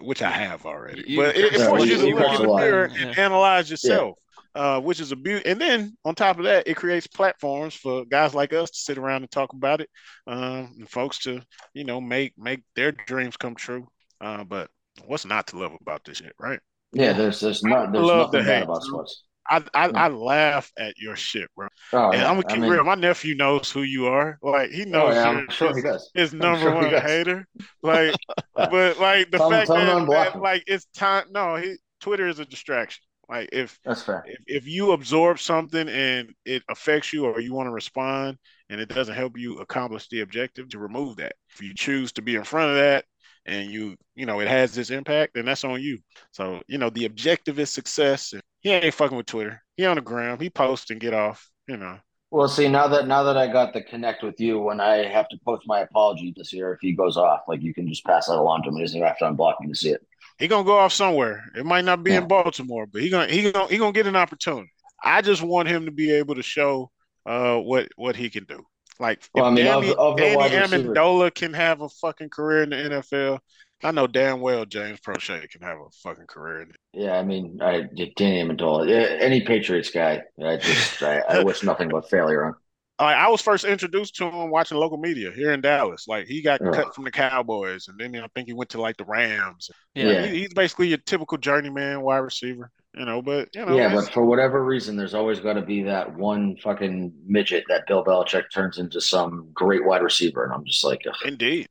which 0.00 0.22
I 0.22 0.30
have 0.30 0.64
already. 0.64 1.04
You, 1.06 1.18
but 1.18 1.36
it, 1.36 1.54
it 1.54 1.66
forces 1.66 1.90
you 2.02 2.12
to 2.12 2.16
look 2.16 2.40
in 2.40 2.46
the 2.46 2.56
mirror 2.56 2.90
and 2.96 3.18
analyze 3.18 3.70
yourself, 3.70 4.16
yeah. 4.54 4.76
uh, 4.76 4.80
which 4.80 5.00
is 5.00 5.12
a 5.12 5.16
beauty. 5.16 5.44
And 5.48 5.60
then 5.60 5.96
on 6.04 6.14
top 6.14 6.38
of 6.38 6.44
that, 6.44 6.68
it 6.68 6.76
creates 6.76 7.06
platforms 7.06 7.74
for 7.74 8.04
guys 8.04 8.34
like 8.34 8.52
us 8.52 8.70
to 8.70 8.78
sit 8.78 8.98
around 8.98 9.22
and 9.22 9.30
talk 9.30 9.52
about 9.52 9.80
it, 9.80 9.90
um, 10.26 10.74
and 10.78 10.88
folks 10.88 11.18
to 11.20 11.42
you 11.74 11.84
know 11.84 12.00
make 12.00 12.34
make 12.38 12.62
their 12.76 12.92
dreams 12.92 13.36
come 13.36 13.54
true. 13.54 13.86
Uh, 14.20 14.44
but 14.44 14.70
what's 15.06 15.24
not 15.24 15.48
to 15.48 15.58
love 15.58 15.72
about 15.80 16.04
this 16.04 16.18
shit, 16.18 16.32
right? 16.38 16.60
Yeah, 16.92 17.12
there's 17.12 17.40
there's 17.40 17.62
not 17.62 17.92
there's 17.92 18.06
nothing 18.06 18.44
bad 18.44 18.62
about 18.62 18.82
sports. 18.82 19.24
I, 19.50 19.62
I 19.74 19.88
hmm. 19.88 19.96
I 19.96 20.08
laugh 20.08 20.70
at 20.78 20.98
your 20.98 21.16
shit, 21.16 21.48
bro. 21.56 21.68
Oh, 21.92 22.10
and 22.10 22.20
yeah. 22.20 22.28
I'm 22.30 22.36
gonna 22.36 22.46
I 22.48 22.52
keep 22.52 22.60
mean- 22.62 22.70
real. 22.70 22.84
My 22.84 22.94
nephew 22.94 23.34
knows 23.34 23.70
who 23.70 23.82
you 23.82 24.06
are. 24.06 24.38
Like 24.42 24.70
he 24.70 24.84
Oh, 24.84 24.88
knows 24.90 25.14
yeah, 25.14 25.30
you're 25.30 25.40
I'm 25.40 25.48
sure 25.50 25.68
he 25.70 25.74
his, 25.76 25.84
does. 25.84 26.10
his 26.14 26.32
number 26.34 26.60
sure 26.60 26.74
one 26.74 26.90
hater. 26.90 27.46
Like, 27.82 28.14
but 28.54 28.98
like 28.98 29.30
the 29.30 29.38
Tell 29.38 29.50
fact 29.50 29.70
him 29.70 30.06
that, 30.08 30.08
that, 30.34 30.40
like 30.40 30.64
it's 30.66 30.86
time. 30.96 31.24
No, 31.30 31.56
he 31.56 31.76
Twitter 32.00 32.28
is 32.28 32.38
a 32.38 32.44
distraction. 32.44 33.02
Like 33.28 33.50
if 33.52 33.78
That's 33.84 34.02
fair. 34.02 34.24
if, 34.26 34.38
if 34.46 34.66
you 34.66 34.92
absorb 34.92 35.38
something 35.38 35.86
and 35.88 36.32
it 36.46 36.62
affects 36.70 37.12
you 37.12 37.26
or 37.26 37.40
you 37.40 37.52
want 37.52 37.66
to 37.66 37.72
respond 37.72 38.38
and 38.70 38.80
it 38.80 38.88
doesn't 38.88 39.14
help 39.14 39.36
you 39.38 39.58
accomplish 39.58 40.08
the 40.08 40.20
objective 40.20 40.70
to 40.70 40.78
remove 40.78 41.16
that 41.16 41.34
if 41.50 41.60
you 41.60 41.74
choose 41.74 42.10
to 42.12 42.22
be 42.22 42.36
in 42.36 42.44
front 42.44 42.70
of 42.70 42.76
that 42.76 43.04
and 43.48 43.70
you 43.70 43.96
you 44.14 44.26
know 44.26 44.40
it 44.40 44.48
has 44.48 44.74
this 44.74 44.90
impact 44.90 45.36
and 45.36 45.48
that's 45.48 45.64
on 45.64 45.80
you. 45.82 45.98
So 46.32 46.60
you 46.68 46.78
know 46.78 46.90
the 46.90 47.06
objective 47.06 47.58
is 47.58 47.70
success 47.70 48.34
he 48.60 48.70
ain't 48.70 48.94
fucking 48.94 49.16
with 49.16 49.26
twitter. 49.26 49.62
He 49.76 49.86
on 49.86 49.96
the 49.96 50.02
ground. 50.02 50.40
He 50.40 50.50
posts 50.50 50.90
and 50.90 51.00
get 51.00 51.14
off 51.14 51.48
you 51.66 51.76
know. 51.76 51.98
Well, 52.30 52.48
see, 52.48 52.68
now 52.68 52.88
that 52.88 53.06
now 53.08 53.22
that 53.22 53.38
I 53.38 53.46
got 53.46 53.72
the 53.72 53.82
connect 53.82 54.22
with 54.22 54.38
you, 54.38 54.58
when 54.60 54.80
I 54.80 54.96
have 55.06 55.28
to 55.30 55.38
post 55.46 55.62
my 55.66 55.80
apology 55.80 56.34
this 56.36 56.52
year, 56.52 56.72
if 56.74 56.78
he 56.80 56.92
goes 56.92 57.16
off, 57.16 57.40
like 57.48 57.62
you 57.62 57.72
can 57.72 57.88
just 57.88 58.04
pass 58.04 58.26
that 58.26 58.36
along 58.36 58.62
to 58.64 58.68
him. 58.68 58.76
He 58.76 58.82
doesn't 58.82 58.96
even 58.98 59.08
have 59.08 59.18
to 59.18 59.24
unblock 59.24 59.54
me 59.60 59.68
to 59.68 59.74
see 59.74 59.90
it. 59.90 60.02
he 60.38 60.46
gonna 60.48 60.64
go 60.64 60.78
off 60.78 60.92
somewhere. 60.92 61.44
It 61.56 61.64
might 61.64 61.84
not 61.84 62.02
be 62.04 62.12
Yeah. 62.12 62.18
in 62.18 62.28
baltimore 62.28 62.86
but 62.86 63.00
he 63.02 63.08
gonna 63.10 63.28
he 63.32 63.50
gonna 63.50 63.68
he 63.68 63.78
gonna 63.78 63.92
get 63.92 64.06
an 64.06 64.16
opportunity. 64.16 64.70
I 65.02 65.22
just 65.22 65.42
want 65.42 65.68
him 65.68 65.86
to 65.86 65.90
be 65.90 66.10
able 66.12 66.34
to 66.34 66.42
show 66.42 66.90
uh 67.24 67.56
what 67.56 67.88
what 67.96 68.16
he 68.16 68.28
can 68.30 68.44
do 68.44 68.64
like 68.98 69.18
if 69.22 69.30
Well, 69.34 69.44
I 69.46 69.50
mean, 69.50 69.64
Danny, 69.64 69.94
of 69.94 70.16
the 70.16 70.22
Danny 70.22 70.36
Amendola 70.66 71.34
can 71.34 71.54
have 71.54 71.80
a 71.80 71.88
fucking 71.88 72.30
career 72.30 72.62
in 72.64 72.70
the 72.70 72.76
NFL. 72.76 73.40
I 73.82 73.92
know 73.92 74.08
damn 74.08 74.40
well 74.40 74.64
James 74.64 74.98
Proche 75.00 75.48
can 75.50 75.62
have 75.62 75.78
a 75.78 75.88
fucking 76.02 76.26
career 76.26 76.62
in 76.62 76.70
it. 76.70 76.76
Yeah, 76.92 77.12
I 77.16 77.22
mean, 77.22 77.60
I 77.62 77.82
Danny 78.16 78.42
Amendola, 78.42 79.20
any 79.20 79.42
Patriots 79.42 79.90
guy, 79.90 80.22
I 80.44 80.56
just 80.56 81.02
I, 81.02 81.20
I 81.20 81.42
wish 81.44 81.62
nothing 81.62 81.88
but 81.88 82.10
failure 82.10 82.44
on. 82.44 82.54
Like, 83.00 83.14
I 83.16 83.28
was 83.28 83.40
first 83.40 83.64
introduced 83.64 84.16
to 84.16 84.24
him 84.28 84.50
watching 84.50 84.76
local 84.76 84.98
media 84.98 85.30
here 85.30 85.52
in 85.52 85.60
Dallas. 85.60 86.08
Like 86.08 86.26
he 86.26 86.42
got 86.42 86.60
Yeah. 86.60 86.72
cut 86.72 86.94
from 86.96 87.04
the 87.04 87.12
Cowboys, 87.12 87.86
and 87.86 87.96
then 88.00 88.16
I 88.20 88.26
think 88.34 88.48
he 88.48 88.52
went 88.54 88.70
to 88.70 88.80
like 88.80 88.96
the 88.96 89.04
Rams. 89.04 89.70
Yeah. 89.94 90.10
Yeah. 90.10 90.26
He- 90.26 90.38
he's 90.40 90.54
basically 90.54 90.88
your 90.88 90.98
typical 90.98 91.38
journeyman 91.38 92.00
wide 92.00 92.18
receiver, 92.18 92.72
you 92.94 93.04
know. 93.04 93.22
But 93.22 93.48
you 93.54 93.64
know, 93.64 93.76
yeah, 93.76 93.94
but 93.94 94.12
for 94.12 94.24
whatever 94.24 94.64
reason, 94.64 94.96
there's 94.96 95.14
always 95.14 95.40
got 95.40 95.54
to 95.54 95.62
be 95.62 95.82
that 95.84 96.14
one 96.14 96.56
fucking 96.56 97.12
midget 97.26 97.64
that 97.68 97.86
Bill 97.86 98.04
Belichick 98.04 98.44
turns 98.52 98.78
into 98.78 99.00
some 99.00 99.48
great 99.52 99.84
wide 99.84 100.02
receiver, 100.02 100.44
and 100.44 100.52
I'm 100.52 100.64
just 100.64 100.84
like, 100.84 101.02
ugh. 101.08 101.14
indeed. 101.24 101.68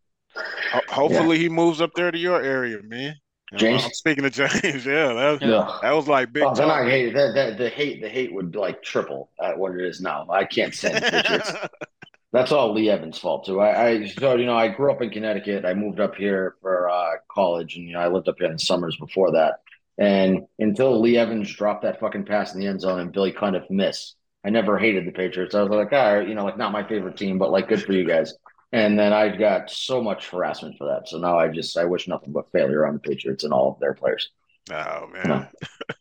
Ho- 0.72 0.82
hopefully, 0.89 1.39
he 1.39 1.49
moves 1.49 1.82
up 1.82 1.91
there 1.95 2.11
to 2.11 2.18
your 2.18 2.41
area, 2.41 2.82
man. 2.84 3.15
You 3.51 3.55
know, 3.55 3.59
James? 3.59 3.86
I'm 3.86 3.91
speaking 3.91 4.26
of 4.26 4.32
James, 4.34 4.86
yeah, 4.86 5.13
that, 5.13 5.39
yeah. 5.41 5.80
that 5.82 5.91
was 5.91 6.07
like 6.07 6.34
big. 6.34 6.43
Oh, 6.43 6.53
then. 6.53 6.70
I 6.70 6.89
hate 6.89 7.13
that. 7.13 7.34
That 7.34 7.57
the 7.57 7.70
hate, 7.70 8.01
the 8.01 8.09
hate 8.09 8.34
would 8.34 8.55
like 8.55 8.84
triple 8.84 9.32
at 9.41 9.57
what 9.57 9.74
it 9.74 9.82
is 9.82 10.01
now. 10.01 10.28
I 10.30 10.45
can't 10.45 10.74
stand 10.74 10.97
the 10.97 11.11
Patriots. 11.11 11.51
That's 12.34 12.51
all 12.51 12.74
Lee 12.74 12.89
Evans' 12.89 13.18
fault 13.18 13.45
too. 13.45 13.61
I, 13.61 13.88
I 13.88 14.07
so 14.07 14.36
you 14.36 14.45
know 14.45 14.57
I 14.57 14.68
grew 14.68 14.91
up 14.91 15.01
in 15.01 15.09
Connecticut. 15.09 15.63
I 15.63 15.74
moved 15.74 16.01
up 16.01 16.15
here 16.15 16.55
for 16.61 16.89
uh, 16.89 17.13
college, 17.32 17.78
and 17.78 17.86
you 17.86 17.93
know 17.93 17.99
I 17.99 18.09
lived 18.09 18.28
up 18.28 18.36
here 18.38 18.47
in 18.47 18.53
the 18.53 18.59
summers 18.59 18.97
before 18.97 19.32
that. 19.32 19.61
And 19.98 20.41
until 20.60 21.00
Lee 21.02 21.18
Evans 21.18 21.54
dropped 21.54 21.84
that 21.84 22.00
fucking 22.00 22.26
pass 22.26 22.54
in 22.54 22.60
the 22.60 22.68
end 22.68 22.82
zone 22.82 23.00
and 23.00 23.12
Billy 23.12 23.32
Cundiff 23.34 23.70
missed, 23.70 24.16
I 24.45 24.50
never 24.50 24.78
hated 24.78 25.06
the 25.08 25.12
Patriots. 25.12 25.56
I 25.56 25.62
was 25.64 25.72
like, 25.72 25.91
all 25.91 26.18
right, 26.18 26.28
you 26.28 26.36
know, 26.36 26.43
like 26.45 26.58
not 26.58 26.72
my 26.72 26.88
favorite 26.88 27.18
team, 27.18 27.38
but 27.38 27.52
like 27.52 27.68
good 27.68 27.84
for 27.84 27.93
you 27.93 28.08
guys. 28.08 28.34
And 28.72 29.00
then 29.00 29.14
I 29.14 29.36
got 29.36 29.70
so 29.72 30.02
much 30.04 30.30
harassment 30.30 30.78
for 30.78 30.88
that. 30.88 31.08
So 31.08 31.18
now 31.18 31.39
I 31.39 31.48
just 31.48 31.78
I 31.78 31.86
wish 31.86 32.08
nothing 32.08 32.32
but 32.34 32.52
failure 32.52 32.86
on 32.86 32.93
the 32.95 33.00
Patriots 33.00 33.43
and 33.43 33.54
all 33.54 33.72
of 33.72 33.80
their 33.80 33.93
players. 33.93 34.30
oh 34.72 35.08
man, 35.12 35.24
No. 35.28 35.45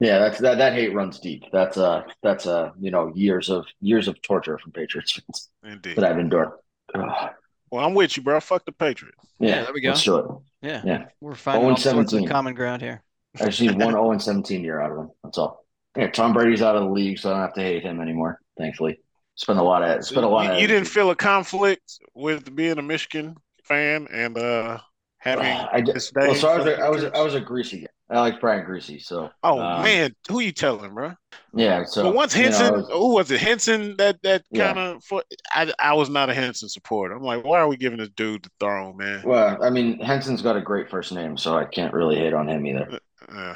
Yeah, 0.00 0.18
that's 0.18 0.38
that 0.40 0.58
that 0.58 0.74
hate 0.74 0.92
runs 0.92 1.18
deep. 1.20 1.44
That's 1.52 1.76
uh 1.78 2.02
that's 2.22 2.46
uh 2.46 2.70
you 2.78 2.90
know 2.90 3.12
years 3.14 3.48
of 3.48 3.64
years 3.80 4.08
of 4.08 4.20
torture 4.20 4.58
from 4.58 4.72
Patriots 4.72 5.12
fans 5.12 5.48
indeed. 5.64 5.96
that 5.96 6.04
I've 6.04 6.18
endured. 6.18 6.50
Ugh. 6.94 7.30
Well, 7.70 7.84
I'm 7.84 7.94
with 7.94 8.16
you, 8.16 8.22
bro. 8.22 8.40
Fuck 8.40 8.64
the 8.64 8.72
Patriots. 8.72 9.16
Yeah, 9.38 9.62
there 9.62 9.72
we 9.72 9.80
go. 9.80 9.90
Let's 9.90 10.02
do 10.04 10.16
it. 10.18 10.26
Yeah. 10.62 10.82
Yeah. 10.84 11.04
We're 11.20 11.34
finding 11.34 11.66
Oh, 11.66 11.70
all 11.70 11.76
sorts 11.76 12.12
of 12.12 12.28
common 12.28 12.54
ground 12.54 12.82
here. 12.82 13.02
I 13.40 13.46
just 13.46 13.60
need 13.60 13.78
one 13.78 13.92
0 13.92 14.10
and 14.12 14.22
17 14.22 14.62
year 14.64 14.80
out 14.80 14.92
of 14.92 14.98
him. 14.98 15.10
That's 15.24 15.38
all. 15.38 15.64
Yeah, 15.96 16.10
Tom 16.10 16.32
Brady's 16.32 16.62
out 16.62 16.76
of 16.76 16.84
the 16.84 16.90
league, 16.90 17.18
so 17.18 17.30
I 17.30 17.32
don't 17.34 17.42
have 17.42 17.54
to 17.54 17.62
hate 17.62 17.82
him 17.82 18.00
anymore. 18.00 18.40
Thankfully, 18.58 19.00
spent 19.34 19.58
a 19.58 19.62
lot 19.62 19.82
of 19.82 20.04
spent 20.04 20.24
a 20.24 20.28
lot 20.28 20.46
you, 20.46 20.52
of. 20.52 20.60
you 20.60 20.66
didn't 20.66 20.88
feel 20.88 21.10
a 21.10 21.16
conflict 21.16 21.98
with 22.14 22.54
being 22.54 22.78
a 22.78 22.82
Michigan 22.82 23.36
fan 23.64 24.06
and 24.12 24.36
uh 24.38 24.78
having 25.18 25.44
I 25.72 25.80
disdain 25.80 26.26
Well, 26.28 26.34
so 26.34 26.48
I 26.48 26.56
was 26.58 26.66
I 26.66 26.88
was 26.88 27.02
a, 27.04 27.16
I 27.16 27.20
was 27.22 27.34
a 27.34 27.40
Griese 27.40 27.80
guy. 27.80 27.86
I 28.08 28.20
like 28.20 28.40
Brian 28.40 28.64
Griese, 28.64 29.02
so 29.02 29.30
Oh 29.42 29.60
um, 29.60 29.82
man, 29.82 30.14
who 30.28 30.38
you 30.40 30.52
telling, 30.52 30.94
bro? 30.94 31.14
yeah. 31.54 31.82
So 31.84 32.04
but 32.04 32.14
once 32.14 32.36
you 32.36 32.50
know, 32.50 32.50
Henson, 32.50 32.74
was- 32.74 32.88
who 32.88 33.14
was 33.14 33.30
it? 33.30 33.40
Henson 33.40 33.96
that 33.96 34.22
that 34.22 34.44
Yeah. 34.50 34.72
kind 34.74 34.78
of 34.78 35.04
for 35.04 35.22
I 35.52 35.72
I 35.78 35.94
was 35.94 36.08
not 36.08 36.30
a 36.30 36.34
Henson 36.34 36.68
supporter. 36.68 37.14
I'm 37.14 37.22
like, 37.24 37.44
why 37.44 37.58
are 37.58 37.68
we 37.68 37.76
giving 37.76 37.98
this 37.98 38.10
dude 38.10 38.44
the 38.44 38.50
throne, 38.60 38.96
man? 38.96 39.22
well, 39.24 39.62
I 39.62 39.70
mean, 39.70 39.98
Henson's 39.98 40.42
got 40.42 40.56
a 40.56 40.60
great 40.60 40.88
first 40.88 41.12
name, 41.12 41.36
so 41.36 41.56
I 41.56 41.64
can't 41.64 41.92
really 41.92 42.16
hate 42.16 42.32
on 42.34 42.48
him 42.48 42.64
either. 42.66 43.00
Uh, 43.28 43.54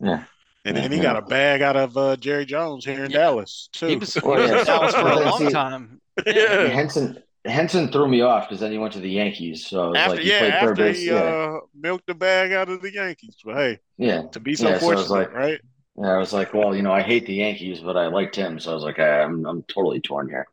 Yeah. 0.00 0.24
And 0.64 0.76
Yeah, 0.76 0.84
and 0.84 0.92
he 0.92 0.98
yeah. 0.98 1.02
got 1.02 1.16
a 1.16 1.22
bag 1.22 1.60
out 1.62 1.76
of 1.76 1.96
uh, 1.96 2.16
Jerry 2.16 2.44
Jones 2.44 2.84
here 2.84 3.04
in 3.04 3.10
Yeah. 3.10 3.18
Dallas 3.18 3.68
too. 3.72 3.86
He 3.88 3.96
was, 3.96 4.16
Well, 4.22 4.38
yeah, 4.40 4.60
in 4.60 4.64
Dallas 4.66 4.94
for 4.94 5.08
a 5.08 5.20
long 5.20 5.50
time. 5.50 6.00
yeah. 6.26 6.68
Henson 6.68 7.18
Henson 7.44 7.90
threw 7.90 8.06
me 8.06 8.20
off 8.20 8.48
because 8.48 8.60
then 8.60 8.70
he 8.70 8.78
went 8.78 8.92
to 8.92 9.00
the 9.00 9.10
Yankees, 9.10 9.66
so 9.66 9.86
it 9.86 9.90
was 9.90 9.98
After 9.98 10.10
like 10.10 10.20
he 10.20 10.28
yeah, 10.30 10.38
played 10.38 10.52
after 10.52 10.74
base. 10.76 10.98
he 11.00 11.06
yeah, 11.08 11.14
uh, 11.14 11.60
milked 11.74 12.06
the 12.06 12.14
bag 12.14 12.52
out 12.52 12.68
of 12.68 12.80
the 12.80 12.92
Yankees. 12.92 13.36
But 13.44 13.56
hey, 13.56 13.80
yeah. 13.98 14.22
to 14.30 14.38
be 14.38 14.54
so 14.54 14.68
Yeah, 14.68 14.78
so 14.78 14.86
I 14.90 14.94
was 14.94 15.08
fortunate, 15.08 15.10
like- 15.10 15.34
right? 15.34 15.60
Yeah, 15.96 16.12
I 16.12 16.16
was 16.18 16.32
like, 16.32 16.54
well, 16.54 16.74
you 16.74 16.80
know, 16.82 16.92
I 16.92 17.02
hate 17.02 17.26
the 17.26 17.34
Yankees, 17.34 17.80
but 17.80 17.96
I 17.98 18.06
liked 18.06 18.34
him, 18.36 18.58
so 18.60 18.70
I 18.70 18.74
was 18.74 18.84
like, 18.84 18.98
I, 19.00 19.22
I'm 19.22 19.44
I'm 19.44 19.62
totally 19.64 20.00
torn 20.00 20.28
here. 20.28 20.46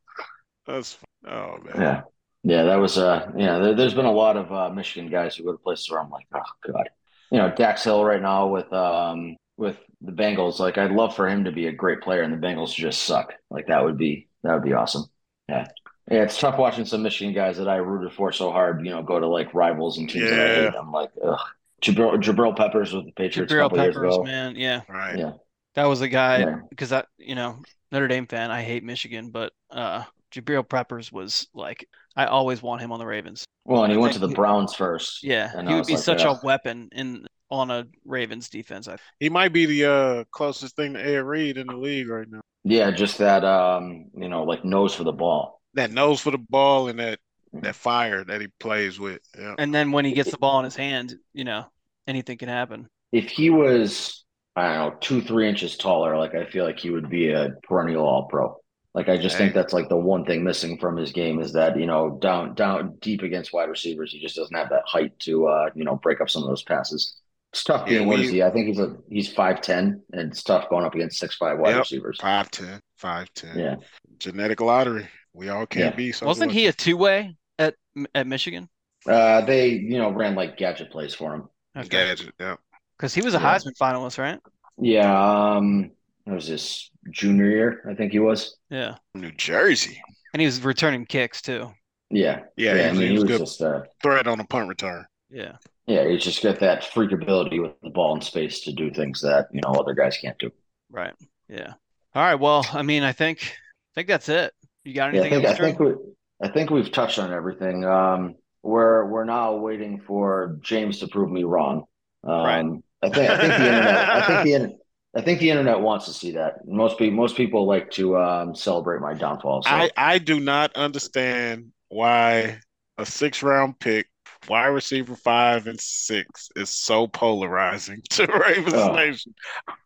That's 0.65 0.97
oh 1.27 1.57
man. 1.63 1.75
Yeah, 1.81 2.01
yeah, 2.43 2.63
that 2.63 2.75
was 2.75 2.97
uh, 2.97 3.31
yeah. 3.37 3.59
There, 3.59 3.75
there's 3.75 3.93
been 3.93 4.05
a 4.05 4.11
lot 4.11 4.35
of 4.35 4.51
uh, 4.51 4.69
Michigan 4.69 5.09
guys 5.11 5.35
who 5.35 5.43
go 5.43 5.51
to 5.53 5.57
places 5.57 5.89
where 5.91 6.01
I'm 6.01 6.09
like, 6.09 6.25
oh 6.33 6.41
god, 6.73 6.89
you 7.31 7.37
know, 7.37 7.51
Dax 7.55 7.83
Hill 7.83 8.03
right 8.03 8.21
now 8.21 8.47
with 8.47 8.71
um 8.73 9.35
with 9.57 9.77
the 10.01 10.11
Bengals. 10.11 10.59
Like, 10.59 10.77
I'd 10.77 10.91
love 10.91 11.15
for 11.15 11.27
him 11.27 11.43
to 11.45 11.51
be 11.51 11.67
a 11.67 11.71
great 11.73 12.01
player, 12.01 12.21
and 12.21 12.33
the 12.33 12.37
Bengals 12.47 12.73
just 12.73 13.03
suck. 13.03 13.33
Like, 13.49 13.67
that 13.67 13.83
would 13.83 13.97
be 13.97 14.27
that 14.43 14.53
would 14.53 14.63
be 14.63 14.73
awesome. 14.73 15.05
Yeah. 15.47 15.67
Yeah, 16.09 16.23
it's 16.23 16.39
tough 16.39 16.57
watching 16.57 16.85
some 16.85 17.03
Michigan 17.03 17.35
guys 17.35 17.57
that 17.57 17.67
I 17.67 17.75
rooted 17.75 18.13
for 18.13 18.31
so 18.31 18.51
hard, 18.51 18.83
you 18.83 18.89
know, 18.91 19.03
go 19.03 19.19
to 19.19 19.27
like 19.27 19.53
rivals 19.53 19.99
and 19.99 20.09
teams 20.09 20.29
that 20.29 20.39
I 20.39 20.43
Yeah. 20.63 20.71
hate. 20.71 20.75
I'm 20.79 20.91
like, 20.91 21.11
ugh. 21.23 21.37
Jabril, 21.83 22.15
Jabril 22.21 22.55
Peppers 22.57 22.93
with 22.93 23.05
the 23.05 23.11
Patriots 23.11 23.53
a 23.53 23.55
Jabril 23.55 23.61
couple 23.65 23.77
years 23.79 23.95
Peppers, 23.95 24.15
ago. 24.15 24.23
man. 24.23 24.55
Yeah. 24.55 24.81
Right. 24.89 25.17
Yeah. 25.19 25.33
That 25.75 25.85
was 25.85 26.01
a 26.01 26.07
guy 26.07 26.39
Yeah. 26.39 26.59
because 26.69 26.91
I, 26.91 27.03
you 27.19 27.35
know, 27.35 27.59
Notre 27.91 28.07
Dame 28.07 28.25
fan. 28.25 28.49
I 28.49 28.63
hate 28.63 28.83
Michigan, 28.83 29.29
but 29.29 29.53
uh, 29.69 30.03
Jabril 30.31 30.67
Peppers 30.67 31.11
was 31.11 31.47
like, 31.53 31.87
I 32.15 32.25
always 32.25 32.61
want 32.61 32.81
him 32.81 32.91
on 32.91 32.99
the 32.99 33.05
Ravens. 33.05 33.45
Well, 33.65 33.83
and 33.83 33.91
he 33.91 33.97
I 33.97 34.01
went 34.01 34.13
to 34.13 34.19
the 34.19 34.27
he- 34.27 34.33
Browns 34.35 34.73
first. 34.73 35.23
Yeah, 35.23 35.51
And 35.55 35.67
he 35.67 35.75
would 35.75 35.85
be 35.87 35.93
like, 35.93 36.01
such 36.03 36.23
a 36.23 36.39
weapon 36.43 36.89
in 36.91 37.25
on 37.51 37.71
a 37.71 37.85
Ravens 38.05 38.49
defense. 38.49 38.87
I 38.87 38.97
He 39.19 39.29
might 39.29 39.53
be 39.53 39.65
the 39.65 39.85
uh, 39.85 40.23
closest 40.31 40.75
thing 40.75 40.93
to 40.93 40.99
Ed 41.03 41.17
Reed 41.23 41.57
in 41.57 41.67
the 41.67 41.75
league 41.77 42.07
right 42.09 42.27
now. 42.29 42.41
Yeah, 42.63 42.91
just 42.91 43.17
that 43.19 43.43
um, 43.43 44.05
you 44.15 44.29
know, 44.29 44.43
like 44.43 44.63
nose 44.65 44.93
for 44.93 45.03
the 45.03 45.11
ball. 45.11 45.61
That 45.75 45.91
nose 45.91 46.19
for 46.19 46.31
the 46.31 46.37
ball 46.37 46.87
and 46.89 46.99
that 46.99 47.19
Mm-hmm. 47.51 47.65
that 47.65 47.73
fire 47.73 48.23
that 48.25 48.41
he 48.41 48.47
plays 48.59 48.99
with. 48.99 49.21
Yeah. 49.35 49.55
and 49.57 49.73
then 49.73 49.91
when 49.91 50.05
he 50.05 50.11
gets 50.11 50.29
the 50.29 50.37
ball 50.37 50.59
in 50.59 50.65
his 50.65 50.75
hand, 50.75 51.15
you 51.33 51.43
know, 51.45 51.65
anything 52.05 52.37
can 52.37 52.47
happen. 52.47 52.87
If 53.11 53.29
he 53.29 53.49
was, 53.49 54.23
I 54.55 54.75
don't 54.75 54.93
know, 54.93 54.97
two, 55.01 55.21
three 55.23 55.49
inches 55.49 55.75
taller, 55.75 56.15
like 56.15 56.35
I 56.35 56.45
feel 56.45 56.63
like 56.63 56.77
he 56.77 56.91
would 56.91 57.09
be 57.09 57.31
a 57.31 57.53
perennial 57.63 58.05
all 58.05 58.27
pro. 58.27 58.55
Like 58.99 59.07
I 59.07 59.15
just 59.17 59.37
think 59.37 59.53
that's 59.53 59.71
like 59.71 59.87
the 59.87 59.95
one 59.95 60.25
thing 60.25 60.43
missing 60.43 60.77
from 60.77 60.97
his 60.97 61.13
game 61.13 61.39
is 61.39 61.53
that, 61.53 61.79
you 61.79 61.85
know, 61.85 62.19
down 62.21 62.53
down 62.53 62.97
deep 62.99 63.21
against 63.21 63.53
wide 63.53 63.69
receivers, 63.69 64.11
he 64.11 64.19
just 64.19 64.35
doesn't 64.35 64.53
have 64.53 64.67
that 64.71 64.83
height 64.85 65.17
to 65.19 65.47
uh, 65.47 65.69
you 65.73 65.85
know, 65.85 65.95
break 65.95 66.19
up 66.19 66.29
some 66.29 66.43
of 66.43 66.49
those 66.49 66.63
passes. 66.63 67.15
It's 67.53 67.63
tough 67.63 67.87
Yeah, 67.87 67.99
being 67.99 68.09
what 68.09 68.19
we- 68.19 68.25
is 68.25 68.31
he? 68.31 68.43
I 68.43 68.49
think 68.51 68.67
he's 68.67 68.79
a 68.79 68.97
he's 69.09 69.31
five 69.31 69.61
ten 69.61 70.01
and 70.11 70.29
it's 70.29 70.43
tough 70.43 70.69
going 70.69 70.83
up 70.83 70.95
against 70.95 71.17
six 71.17 71.37
five 71.37 71.59
wide 71.59 71.69
Yep. 71.69 71.79
receivers. 71.79 72.17
Five 72.19 72.51
ten, 72.51 72.81
five 72.97 73.33
ten. 73.33 73.57
Yeah. 73.57 73.75
Genetic 74.17 74.59
lottery. 74.59 75.07
We 75.33 75.47
all 75.47 75.65
can't 75.65 75.93
Yeah. 75.93 75.95
be. 75.95 76.11
So 76.11 76.25
Wasn't 76.25 76.51
he 76.51 76.67
a 76.67 76.73
two 76.73 76.97
way 76.97 77.37
at 77.57 77.75
at 78.13 78.27
Michigan? 78.27 78.67
Uh 79.07 79.45
they, 79.45 79.69
you 79.69 79.97
know, 79.97 80.09
ran 80.11 80.35
like 80.35 80.57
gadget 80.57 80.91
plays 80.91 81.15
for 81.15 81.33
him. 81.35 81.47
gadget? 81.87 82.33
Yeah. 82.37 82.57
Because 82.97 83.13
he 83.13 83.21
was 83.21 83.33
a 83.33 83.37
Yeah. 83.37 83.57
Heisman 83.57 83.77
finalist, 83.81 84.17
right? 84.17 84.39
Yeah, 84.77 85.53
um 85.55 85.91
what 86.25 86.35
was 86.35 86.47
this 86.47 86.89
junior 87.11 87.49
year, 87.49 87.83
I 87.89 87.95
think 87.95 88.11
he 88.11 88.19
was. 88.19 88.57
Yeah, 88.69 88.95
New 89.15 89.31
Jersey. 89.31 90.01
and 90.33 90.41
he 90.41 90.45
was 90.45 90.61
returning 90.63 91.05
kicks 91.05 91.41
too. 91.41 91.71
Yeah. 92.09 92.41
Yeah, 92.57 92.75
Yeah, 92.75 92.83
he 92.83 92.83
I 92.83 92.89
was, 92.89 92.99
mean 92.99 93.07
he 93.07 93.13
he 93.13 93.13
was 93.13 93.23
was 93.23 93.31
good 93.31 93.39
just 93.39 93.61
uh 93.61 93.83
threat 94.01 94.27
on 94.27 94.39
a 94.39 94.45
punt 94.45 94.67
return. 94.67 95.05
Yeah. 95.29 95.57
Yeah, 95.87 96.07
he's 96.07 96.23
just 96.23 96.43
got 96.43 96.59
that 96.59 96.85
freak 96.85 97.11
ability 97.11 97.59
with 97.59 97.71
the 97.81 97.89
ball 97.89 98.15
in 98.15 98.21
space 98.21 98.61
to 98.61 98.73
do 98.73 98.91
things 98.91 99.21
that, 99.21 99.47
you 99.51 99.61
know, 99.61 99.71
other 99.73 99.93
guys 99.93 100.17
can't 100.17 100.37
do. 100.37 100.51
Right. 100.91 101.13
Yeah. 101.47 101.73
All 102.15 102.23
right. 102.23 102.35
Well, 102.35 102.65
I 102.73 102.81
mean, 102.83 103.03
I 103.03 103.11
think 103.11 103.39
I 103.43 103.91
think 103.95 104.07
that's 104.07 104.29
it. 104.29 104.53
You 104.83 104.93
got 104.93 105.13
Yeah, 105.13 105.21
I 105.21 105.25
anything 105.25 105.41
think 105.41 105.45
I 105.45 105.49
else, 105.49 105.59
think 105.59 105.79
we 105.79 105.93
I 106.41 106.47
think 106.49 106.69
we've 106.69 106.91
touched 106.91 107.19
on 107.19 107.31
everything. 107.33 107.85
Um 107.85 108.35
we're 108.63 109.05
we're 109.05 109.25
now 109.25 109.55
waiting 109.55 110.01
for 110.01 110.57
James 110.61 110.99
to 110.99 111.07
prove 111.07 111.31
me 111.31 111.43
wrong. 111.43 111.85
Um 112.23 112.31
Right. 112.43 112.65
I 113.01 113.09
think 113.09 113.29
I 113.29 113.37
think 113.39 113.53
the 113.57 113.65
internet 113.67 114.09
I 114.09 114.27
think 114.27 114.43
the 114.45 114.53
in- 114.53 114.78
I 115.15 115.21
think 115.21 115.39
the 115.39 115.49
internet 115.49 115.79
wants 115.79 116.05
to 116.05 116.13
see 116.13 116.31
that. 116.31 116.67
Most 116.67 116.97
people, 116.99 117.15
most 117.17 117.35
people 117.35 117.65
like 117.65 117.89
to 117.91 118.17
um, 118.17 118.55
celebrate 118.55 119.01
my 119.01 119.13
downfall. 119.15 119.63
So. 119.63 119.69
I, 119.69 119.89
I 119.97 120.19
do 120.19 120.39
not 120.39 120.75
understand 120.75 121.71
why 121.87 122.59
a 122.99 123.05
six 123.05 123.41
round 123.41 123.79
pick, 123.79 124.07
wide 124.47 124.67
receiver 124.67 125.15
five 125.15 125.65
and 125.65 125.79
six, 125.81 126.49
is 126.55 126.69
so 126.69 127.07
polarizing 127.07 128.01
to 128.11 128.27
Ravens 128.27 128.73
Oh. 128.75 128.93
Nation. 128.93 129.33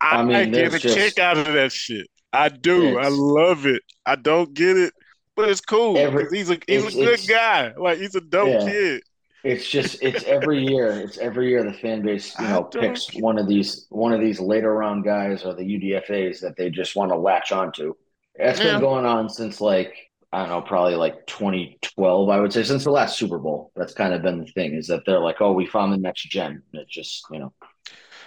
I, 0.02 0.18
I 0.18 0.24
mean, 0.26 0.52
get 0.52 0.74
a 0.74 0.80
just- 0.80 0.96
kick 0.98 1.20
out 1.20 1.38
of 1.38 1.46
that 1.54 1.72
shit. 1.72 2.08
I 2.34 2.50
do. 2.50 2.98
I 2.98 3.10
love 3.10 3.66
it. 3.68 3.84
I 4.08 4.16
don't 4.16 4.54
get 4.56 4.76
it, 4.76 4.92
but 5.36 5.50
it's 5.50 5.62
cool. 5.62 5.98
Every- 5.98 6.28
he's 6.36 6.50
a 6.50 6.58
he's 6.68 6.88
a 6.88 6.92
good 6.92 7.20
guy. 7.30 7.74
Like 7.78 8.00
he's 8.00 8.16
a 8.16 8.22
dope 8.22 8.50
Yeah. 8.50 8.70
kid. 8.72 9.04
It's 9.44 9.68
just 9.68 10.02
it's 10.02 10.24
every 10.24 10.64
year. 10.64 11.02
It's 11.02 11.18
every 11.18 11.50
year 11.50 11.64
the 11.64 11.74
fan 11.78 12.02
base, 12.02 12.40
you 12.40 12.48
know, 12.48 12.64
picks 12.64 13.10
care. 13.10 13.22
one 13.22 13.38
of 13.38 13.48
these 13.48 13.88
one 13.90 14.14
of 14.14 14.22
these 14.22 14.40
later 14.40 14.74
round 14.74 15.04
guys 15.04 15.44
or 15.44 15.54
the 15.54 15.64
UDFA's 15.64 16.40
that 16.42 16.56
they 16.56 16.70
just 16.70 16.96
want 16.96 17.12
to 17.12 17.18
latch 17.18 17.52
onto. 17.52 17.94
That's 18.38 18.60
Yeah. 18.60 18.62
been 18.62 18.80
going 18.80 19.06
on 19.06 19.30
since 19.30 19.60
like 19.60 19.94
I 20.32 20.40
don't 20.40 20.50
know, 20.50 20.62
probably 20.62 20.96
like 20.96 21.28
2012, 21.28 22.30
I 22.30 22.40
would 22.40 22.54
say, 22.54 22.64
since 22.64 22.86
the 22.86 22.90
last 22.92 23.18
Super 23.18 23.38
Bowl. 23.38 23.72
That's 23.76 23.94
kind 23.94 24.14
of 24.14 24.22
been 24.24 24.40
the 24.40 24.48
thing 24.48 24.74
is 24.76 24.88
that 24.88 25.04
they're 25.06 25.20
like, 25.20 25.42
oh, 25.42 25.52
we 25.52 25.66
found 25.68 25.92
the 25.94 25.98
next 25.98 26.24
gen. 26.30 26.64
And 26.72 26.82
it's 26.82 26.92
just 26.94 27.26
you 27.30 27.40
know, 27.40 27.54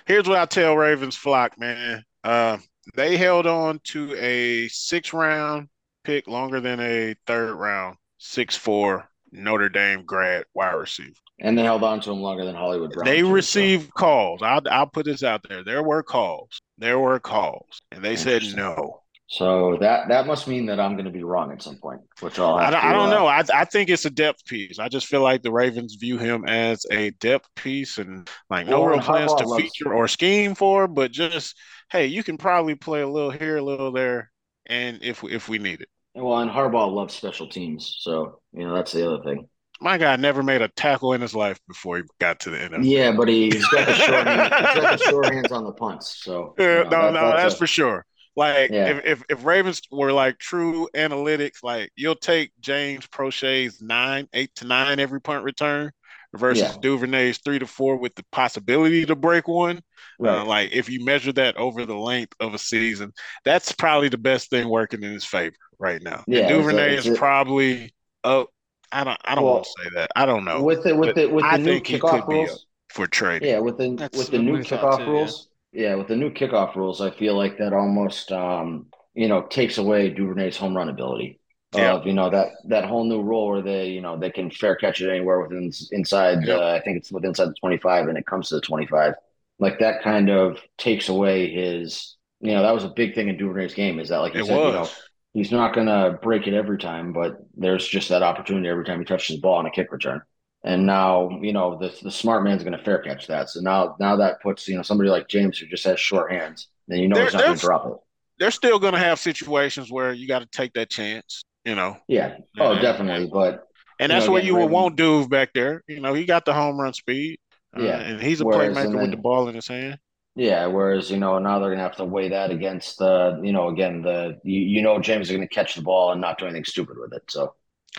Here's 0.06 0.28
what 0.28 0.38
I 0.38 0.46
tell 0.46 0.76
Ravens 0.76 1.16
flock, 1.16 1.58
man. 1.58 2.04
Uh, 2.24 2.58
they 2.94 3.16
held 3.16 3.46
on 3.46 3.80
to 3.84 4.14
a 4.16 4.68
six 4.68 5.12
round 5.12 5.68
pick 6.04 6.26
longer 6.28 6.60
than 6.60 6.80
a 6.80 7.14
third 7.26 7.54
round, 7.54 7.96
six 8.18 8.56
four 8.56 9.08
Notre 9.36 9.68
Dame 9.68 10.04
grad 10.04 10.44
wide 10.54 10.72
receiver. 10.74 11.14
and 11.40 11.56
they 11.58 11.62
held 11.62 11.82
on 11.84 12.00
to 12.00 12.10
him 12.10 12.20
longer 12.20 12.44
than 12.44 12.54
Hollywood 12.54 12.92
Brown. 12.92 13.04
They 13.04 13.18
too, 13.20 13.26
so- 13.26 13.32
received 13.32 13.94
calls. 13.94 14.42
I'll 14.42 14.62
I'll 14.70 14.86
put 14.86 15.04
this 15.06 15.22
out 15.22 15.42
there. 15.48 15.62
There 15.64 15.82
were 15.82 16.02
calls. 16.02 16.60
There 16.78 16.98
were 16.98 17.18
calls, 17.20 17.80
and 17.92 18.04
they 18.04 18.16
said 18.16 18.42
no. 18.54 19.02
So 19.28 19.76
that 19.80 20.08
that 20.08 20.26
must 20.28 20.46
mean 20.46 20.66
that 20.66 20.78
I'm 20.78 20.92
going 20.92 21.06
to 21.06 21.10
be 21.10 21.24
wrong 21.24 21.50
at 21.50 21.60
some 21.60 21.76
point, 21.78 22.00
which 22.20 22.38
I'll 22.38 22.54
I 22.54 22.64
have 22.64 22.72
don't, 22.74 22.80
to, 22.82 22.86
I 22.86 22.92
don't 22.92 23.08
uh, 23.08 23.10
know. 23.10 23.26
I 23.26 23.42
I 23.52 23.64
think 23.64 23.90
it's 23.90 24.04
a 24.04 24.10
depth 24.10 24.44
piece. 24.46 24.78
I 24.78 24.88
just 24.88 25.06
feel 25.08 25.20
like 25.22 25.42
the 25.42 25.50
Ravens 25.50 25.96
view 25.96 26.16
him 26.16 26.44
as 26.46 26.86
a 26.92 27.10
depth 27.10 27.48
piece, 27.56 27.98
and 27.98 28.28
like 28.50 28.66
no 28.68 28.84
real 28.84 29.00
plans 29.00 29.34
to 29.34 29.44
loves- 29.46 29.62
feature 29.62 29.92
or 29.92 30.06
scheme 30.06 30.54
for, 30.54 30.86
but 30.86 31.10
just 31.10 31.56
hey, 31.90 32.06
you 32.06 32.22
can 32.22 32.36
probably 32.38 32.76
play 32.76 33.00
a 33.00 33.08
little 33.08 33.30
here, 33.32 33.56
a 33.56 33.62
little 33.62 33.90
there, 33.90 34.30
and 34.66 35.00
if 35.02 35.24
if 35.24 35.48
we 35.48 35.58
need 35.58 35.80
it. 35.80 35.88
Well, 36.16 36.38
and 36.40 36.50
Harbaugh 36.50 36.92
loves 36.92 37.14
special 37.14 37.46
teams, 37.48 37.98
so 38.00 38.40
you 38.52 38.66
know 38.66 38.74
that's 38.74 38.92
the 38.92 39.06
other 39.06 39.22
thing. 39.22 39.48
My 39.80 39.98
guy 39.98 40.16
never 40.16 40.42
made 40.42 40.62
a 40.62 40.68
tackle 40.68 41.12
in 41.12 41.20
his 41.20 41.34
life 41.34 41.60
before 41.68 41.98
he 41.98 42.02
got 42.18 42.40
to 42.40 42.50
the 42.50 42.56
NFL. 42.56 42.78
Yeah, 42.84 43.12
but 43.12 43.28
he, 43.28 43.50
he's 43.50 43.66
got 43.68 43.86
the 43.86 43.94
short 43.94 44.26
hand, 44.26 44.54
he's 44.54 44.82
got 44.82 44.98
the 44.98 45.04
short 45.04 45.26
hands 45.34 45.52
on 45.52 45.64
the 45.64 45.72
punts. 45.72 46.22
So 46.24 46.54
you 46.58 46.64
know, 46.64 46.82
no, 46.84 46.88
that- 46.90 47.12
no, 47.12 47.30
that's, 47.36 47.54
a- 47.54 47.58
for 47.58 47.66
sure. 47.66 48.06
Like 48.34 48.70
Yeah. 48.70 48.88
if, 48.88 49.04
if 49.04 49.22
if 49.30 49.44
Ravens 49.44 49.80
were 49.90 50.12
like 50.12 50.38
true 50.38 50.88
analytics, 50.94 51.62
like 51.62 51.90
you'll 51.96 52.14
take 52.16 52.52
James 52.60 53.06
Proche's 53.06 53.80
nine, 53.82 54.28
eight 54.34 54.54
to 54.56 54.66
nine 54.66 54.98
every 55.00 55.20
punt 55.22 55.44
return 55.44 55.90
versus 56.36 56.62
Yeah. 56.74 56.80
Duvernay's 56.80 57.38
three 57.38 57.58
to 57.58 57.66
four 57.66 57.96
with 57.96 58.14
the 58.14 58.24
possibility 58.32 59.04
to 59.06 59.16
break 59.16 59.48
one. 59.48 59.80
right. 60.18 60.38
Uh, 60.40 60.44
like 60.44 60.72
if 60.72 60.88
you 60.88 61.04
measure 61.04 61.32
that 61.32 61.56
over 61.56 61.84
the 61.86 61.94
length 61.96 62.34
of 62.40 62.54
a 62.54 62.58
season, 62.58 63.12
that's 63.44 63.72
probably 63.72 64.08
the 64.08 64.18
best 64.18 64.50
thing 64.50 64.68
working 64.68 65.02
in 65.02 65.12
his 65.12 65.24
favor 65.24 65.54
right 65.78 66.02
now. 66.02 66.24
Yeah, 66.26 66.40
it's 66.40 66.50
a- 66.50 66.54
Duvernay 66.54 66.96
it's 66.96 67.06
is 67.06 67.14
a- 67.14 67.18
probably 67.18 67.94
up. 68.24 68.48
I 68.92 69.02
don't. 69.04 69.18
I 69.24 69.34
don't 69.34 69.44
Well, 69.44 69.54
want 69.54 69.64
to 69.64 69.70
say 69.84 69.90
that. 69.96 70.10
I 70.14 70.26
don't 70.26 70.44
know 70.44 70.62
with 70.62 70.84
the 70.84 70.94
with 70.94 71.08
but 71.08 71.16
the 71.16 71.26
with 71.26 71.44
I 71.44 71.56
the 71.56 71.62
new 71.64 71.72
think 71.74 71.86
he 71.88 71.98
kickoff 71.98 72.20
could 72.20 72.28
be 72.28 72.34
rules. 72.36 72.66
for 72.90 73.06
trading. 73.08 73.48
Yeah, 73.48 73.58
with 73.58 73.78
the 73.78 73.94
That's 73.96 74.16
with 74.16 74.30
the 74.30 74.38
new 74.38 74.58
kickoff 74.58 74.98
too, 74.98 75.04
yeah. 75.04 75.10
rules. 75.10 75.48
Yeah. 75.72 75.94
with 75.96 76.06
the 76.08 76.16
new 76.16 76.30
kickoff 76.30 76.76
rules, 76.76 77.00
I 77.00 77.10
feel 77.10 77.36
like 77.36 77.58
that 77.58 77.72
almost 77.72 78.30
um 78.32 78.86
you 79.14 79.26
know 79.28 79.42
takes 79.42 79.78
away 79.78 80.10
Duvernay's 80.10 80.56
home 80.56 80.76
run 80.76 80.88
ability. 80.88 81.40
Yeah. 81.74 81.94
Of 81.94 82.06
you 82.06 82.12
know 82.12 82.30
that 82.30 82.52
that 82.66 82.84
whole 82.84 83.04
new 83.04 83.22
rule 83.22 83.48
where 83.48 83.62
they 83.62 83.88
you 83.88 84.00
know 84.00 84.16
they 84.18 84.30
can 84.30 84.50
fair 84.50 84.76
catch 84.76 85.00
it 85.00 85.10
anywhere 85.10 85.40
within 85.40 85.70
inside. 85.92 86.44
Yep. 86.44 86.58
Uh, 86.58 86.70
I 86.72 86.80
think 86.80 86.96
it's 86.98 87.12
within 87.12 87.30
inside 87.30 87.48
the 87.48 87.54
twenty 87.60 87.76
five, 87.78 88.08
and 88.08 88.16
it 88.16 88.26
comes 88.26 88.48
to 88.48 88.56
the 88.56 88.60
twenty 88.60 88.86
five. 88.86 89.14
Like 89.58 89.78
that 89.80 90.02
kind 90.02 90.30
of 90.30 90.58
takes 90.78 91.08
away 91.08 91.50
his. 91.50 92.16
You 92.40 92.52
know 92.52 92.62
that 92.62 92.74
was 92.74 92.84
a 92.84 92.88
big 92.88 93.14
thing 93.14 93.28
in 93.28 93.36
Duvernay's 93.36 93.74
game. 93.74 93.98
Is 93.98 94.10
that 94.10 94.18
like 94.18 94.34
you 94.34 94.40
It 94.40 94.46
said, 94.46 94.56
you 94.56 94.72
know, 94.72 94.88
he's 95.32 95.52
not 95.52 95.74
going 95.74 95.86
to 95.86 96.18
break 96.22 96.46
it 96.46 96.54
every 96.54 96.78
time, 96.78 97.12
but 97.12 97.38
there's 97.56 97.86
just 97.86 98.08
that 98.10 98.22
opportunity 98.22 98.68
every 98.68 98.84
time 98.84 98.98
he 98.98 99.04
touches 99.04 99.36
the 99.36 99.40
ball 99.40 99.54
on 99.56 99.66
a 99.66 99.70
kick 99.70 99.90
return. 99.92 100.22
And 100.64 100.86
now, 100.86 101.30
you 101.42 101.52
know, 101.52 101.78
the 101.78 101.94
the 102.02 102.10
smart 102.10 102.42
man's 102.44 102.62
going 102.64 102.76
to 102.76 102.84
fair 102.84 102.98
catch 103.00 103.26
that. 103.28 103.50
So 103.50 103.60
now, 103.60 103.96
now 104.00 104.16
that 104.16 104.40
puts 104.42 104.66
you 104.68 104.76
know 104.76 104.82
somebody 104.82 105.10
like 105.10 105.28
James 105.28 105.58
who 105.58 105.66
just 105.66 105.84
has 105.84 105.98
short 106.00 106.30
hands, 106.32 106.68
then 106.88 106.98
you 106.98 107.08
know 107.08 107.14
There- 107.16 107.24
he's 107.24 107.34
not 107.34 107.44
gonna 107.44 107.56
drop 107.56 107.86
it. 107.86 107.92
They're 108.38 108.50
still 108.50 108.78
going 108.78 108.92
to 108.92 108.98
have 108.98 109.18
situations 109.18 109.90
where 109.90 110.12
you 110.12 110.28
got 110.28 110.40
to 110.40 110.46
take 110.46 110.74
that 110.74 110.90
chance. 110.90 111.42
You 111.66 111.74
know, 111.74 111.96
Yeah. 112.08 112.36
Oh, 112.58 112.72
Yeah. 112.72 112.80
definitely. 112.80 113.26
But 113.26 113.64
And 114.00 114.10
that's 114.12 114.26
know, 114.26 114.32
what 114.32 114.44
you 114.44 114.54
would 114.54 114.60
Raven- 114.60 114.72
want 114.72 114.96
Duve 114.96 115.28
back 115.28 115.52
there. 115.52 115.82
You 115.88 116.00
know, 116.00 116.14
he 116.14 116.24
got 116.24 116.44
the 116.44 116.54
home 116.54 116.78
run 116.80 116.92
speed. 116.94 117.38
Uh, 117.76 117.82
Yeah. 117.82 117.98
And 117.98 118.22
he's 118.22 118.40
a 118.40 118.44
Whereas, 118.46 118.76
playmaker 118.76 118.84
and 118.86 118.94
with 119.00 119.10
the 119.10 119.16
ball 119.18 119.48
in 119.48 119.54
his 119.54 119.66
hand. 119.68 119.98
yeah, 120.36 120.66
whereas 120.66 121.10
you 121.10 121.16
know 121.16 121.38
now 121.38 121.58
they're 121.58 121.68
going 121.70 121.78
to 121.78 121.82
have 121.82 121.96
to 121.96 122.04
weigh 122.04 122.28
that 122.28 122.50
against 122.50 122.98
the 122.98 123.40
you 123.42 123.52
know 123.52 123.68
again 123.68 124.02
the 124.02 124.38
you, 124.44 124.60
you 124.60 124.82
know 124.82 124.98
James 125.00 125.26
is 125.28 125.36
going 125.36 125.46
to 125.46 125.54
catch 125.54 125.74
the 125.74 125.82
ball 125.82 126.12
and 126.12 126.20
not 126.20 126.38
do 126.38 126.44
anything 126.44 126.64
stupid 126.64 126.96
with 126.98 127.12
it. 127.14 127.22
So 127.28 127.54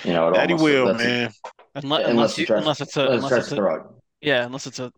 you 0.05 0.13
know 0.13 0.29
it 0.29 0.35
That 0.35 0.49
he 0.49 0.55
will, 0.55 0.85
that's- 0.87 1.03
man. 1.05 1.31
Unless, 1.75 1.83
Unless 1.83 2.09
unless, 2.09 2.37
you, 2.39 2.45
tries- 2.47 2.61
unless 2.61 2.81
it's 2.81 2.97
a 2.97 3.01
Unless 3.01 3.15
unless 3.17 3.29
tries 3.29 3.39
it's 3.41 3.49
to 3.49 3.53
a, 3.53 3.57
throw 3.57 3.75
it. 3.75 3.81
yeah, 4.21 4.45
unless 4.45 4.65
it's 4.67 4.79
a, 4.79 4.91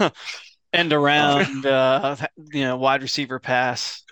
a 0.00 0.12
end 0.72 0.92
around 0.92 1.66
uh, 1.78 2.16
you 2.52 2.62
know 2.64 2.76
wide 2.76 3.02
receiver 3.02 3.38
pass. 3.38 4.02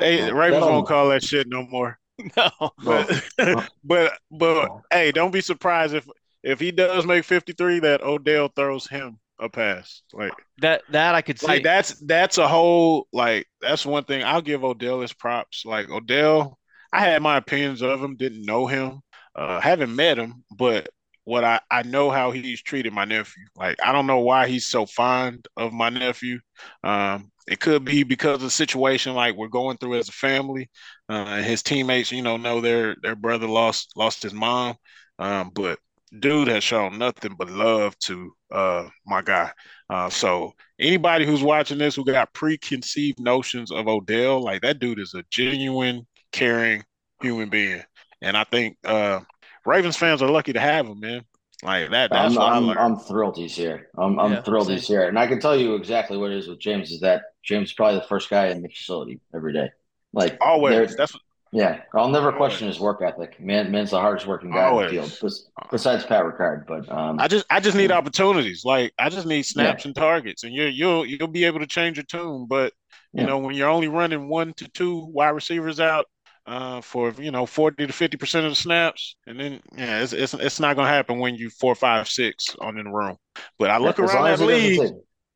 They 0.00 0.22
Well, 0.22 0.34
Ravens 0.34 0.64
won't 0.64 0.86
call 0.86 1.08
that 1.10 1.22
shit 1.22 1.46
no 1.48 1.62
more. 1.66 1.98
No, 2.36 2.50
But 2.84 3.68
but 3.84 4.18
but 4.30 4.70
hey, 4.90 5.12
don't 5.12 5.30
be 5.30 5.40
surprised 5.40 5.94
if 5.94 6.06
if 6.42 6.60
he 6.60 6.70
does 6.72 7.06
make 7.06 7.24
53 7.24 7.80
that 7.80 8.02
Odell 8.02 8.48
throws 8.48 8.86
him 8.88 9.18
a 9.40 9.48
pass. 9.48 10.02
Like 10.12 10.32
that 10.58 10.82
that 10.90 11.14
I 11.14 11.22
could 11.22 11.38
see. 11.38 11.46
like 11.46 11.62
that's 11.62 11.94
that's 12.00 12.38
a 12.38 12.48
whole 12.48 13.06
like 13.12 13.46
that's 13.60 13.86
one 13.86 14.04
thing 14.04 14.24
I'll 14.24 14.42
give 14.42 14.64
Odell 14.64 15.00
his 15.00 15.12
props. 15.12 15.64
Like 15.64 15.90
Odell, 15.90 16.58
I 16.92 17.00
had 17.00 17.22
my 17.22 17.36
opinions 17.36 17.82
of 17.82 18.02
him, 18.02 18.16
didn't 18.16 18.44
know 18.44 18.66
him, 18.66 19.00
uh, 19.34 19.60
haven't 19.60 19.94
met 19.94 20.18
him, 20.18 20.44
but 20.56 20.88
what 21.24 21.44
I 21.44 21.60
I 21.70 21.82
know 21.82 22.10
how 22.10 22.30
he's 22.30 22.62
treated 22.62 22.92
my 22.92 23.04
nephew. 23.04 23.44
Like 23.54 23.76
I 23.84 23.92
don't 23.92 24.06
know 24.06 24.20
why 24.20 24.48
he's 24.48 24.66
so 24.66 24.86
fond 24.86 25.46
of 25.56 25.72
my 25.72 25.90
nephew. 25.90 26.40
Um, 26.82 27.30
it 27.46 27.60
could 27.60 27.84
be 27.84 28.02
because 28.02 28.36
of 28.36 28.40
the 28.40 28.50
situation 28.50 29.14
like 29.14 29.36
we're 29.36 29.48
going 29.48 29.76
through 29.78 29.96
as 29.98 30.08
a 30.08 30.12
family. 30.12 30.70
Uh, 31.08 31.42
his 31.42 31.62
teammates, 31.62 32.12
you 32.12 32.22
know, 32.22 32.36
know 32.36 32.60
their 32.60 32.94
their 33.02 33.16
brother 33.16 33.46
lost 33.46 33.92
lost 33.96 34.22
his 34.22 34.34
mom, 34.34 34.76
um, 35.18 35.50
but 35.54 35.78
dude 36.20 36.48
has 36.48 36.62
shown 36.64 36.98
nothing 36.98 37.34
but 37.38 37.50
love 37.50 37.98
to 37.98 38.32
uh 38.52 38.88
my 39.06 39.22
guy. 39.22 39.50
Uh, 39.90 40.10
so 40.10 40.52
anybody 40.78 41.24
who's 41.26 41.42
watching 41.42 41.78
this 41.78 41.94
who 41.96 42.04
got 42.04 42.32
preconceived 42.34 43.20
notions 43.20 43.70
of 43.72 43.88
Odell, 43.88 44.42
like 44.42 44.62
that 44.62 44.78
dude 44.80 44.98
is 45.00 45.14
a 45.14 45.24
genuine, 45.30 46.06
caring 46.32 46.84
human 47.22 47.48
being, 47.48 47.82
and 48.22 48.36
I 48.36 48.44
think 48.44 48.76
uh, 48.84 49.20
Ravens 49.64 49.96
fans 49.96 50.22
are 50.22 50.30
lucky 50.30 50.52
to 50.52 50.60
have 50.60 50.86
him, 50.86 51.00
man. 51.00 51.22
Like 51.62 51.90
that. 51.90 52.12
That's 52.12 52.36
I'm, 52.36 52.38
I 52.38 52.56
I'm. 52.56 52.70
I'm 52.78 52.96
thrilled 52.98 53.36
he's 53.36 53.54
here. 53.54 53.88
I'm, 53.98 54.18
I'm 54.18 54.32
Yeah, 54.32 54.42
thrilled 54.42 54.66
same. 54.66 54.76
he's 54.76 54.86
here. 54.86 55.08
And 55.08 55.18
I 55.18 55.26
can 55.26 55.40
tell 55.40 55.56
you 55.56 55.74
exactly 55.74 56.16
what 56.16 56.30
it 56.30 56.38
is 56.38 56.48
with 56.48 56.58
James 56.60 56.90
is 56.90 57.00
that 57.00 57.22
James 57.44 57.68
is 57.70 57.74
probably 57.74 58.00
the 58.00 58.06
first 58.06 58.30
guy 58.30 58.48
in 58.48 58.62
the 58.62 58.68
facility 58.68 59.20
every 59.34 59.52
day. 59.52 59.68
Like 60.12 60.38
Always. 60.40 60.96
That's 60.96 61.16
yeah, 61.50 61.80
I'll 61.94 62.08
never 62.10 62.26
Always. 62.26 62.36
question 62.36 62.68
his 62.68 62.78
work 62.78 63.00
ethic. 63.02 63.40
Man, 63.40 63.70
man's 63.70 63.90
the 63.90 64.00
hardest 64.00 64.26
working 64.26 64.50
guy 64.50 64.68
Always. 64.68 64.90
in 64.90 64.96
the 64.96 65.08
field, 65.10 65.32
besides 65.70 66.04
Pat 66.04 66.24
Ricard. 66.24 66.66
But 66.66 66.90
um, 66.92 67.18
I 67.18 67.26
just 67.28 67.46
I 67.48 67.60
just 67.60 67.76
need 67.76 67.90
Yeah. 67.90 67.96
opportunities. 67.96 68.64
Like 68.64 68.92
I 68.98 69.08
just 69.08 69.26
need 69.26 69.44
snaps 69.44 69.84
and 69.86 69.94
targets, 69.94 70.44
and 70.44 70.52
you 70.52 70.64
you'll 70.64 71.06
you'll 71.06 71.28
be 71.28 71.44
able 71.44 71.60
to 71.60 71.66
change 71.66 71.96
your 71.96 72.04
tune. 72.04 72.46
But 72.48 72.74
you 73.14 73.22
Yeah. 73.22 73.26
know 73.26 73.38
when 73.38 73.54
you're 73.54 73.68
only 73.70 73.88
running 73.88 74.28
one 74.28 74.52
to 74.54 74.68
two 74.72 75.06
wide 75.06 75.30
receivers 75.30 75.80
out 75.80 76.04
uh, 76.46 76.82
for 76.82 77.12
you 77.18 77.30
know 77.30 77.46
forty 77.46 77.86
to 77.86 77.92
fifty 77.94 78.18
percent 78.18 78.44
of 78.44 78.52
the 78.52 78.56
snaps, 78.56 79.16
and 79.26 79.40
then 79.40 79.60
yeah, 79.76 80.02
it's 80.02 80.12
it's, 80.12 80.34
it's 80.34 80.60
not 80.60 80.76
gonna 80.76 80.88
happen 80.88 81.18
when 81.18 81.34
you 81.34 81.48
four 81.48 81.74
five 81.74 82.08
six 82.08 82.44
on 82.60 82.76
in 82.78 82.84
the 82.84 82.90
room. 82.90 83.16
But 83.58 83.70
I 83.70 83.78
look 83.78 83.98
as 83.98 84.10
around 84.12 84.24
that 84.24 84.40
league. 84.40 84.92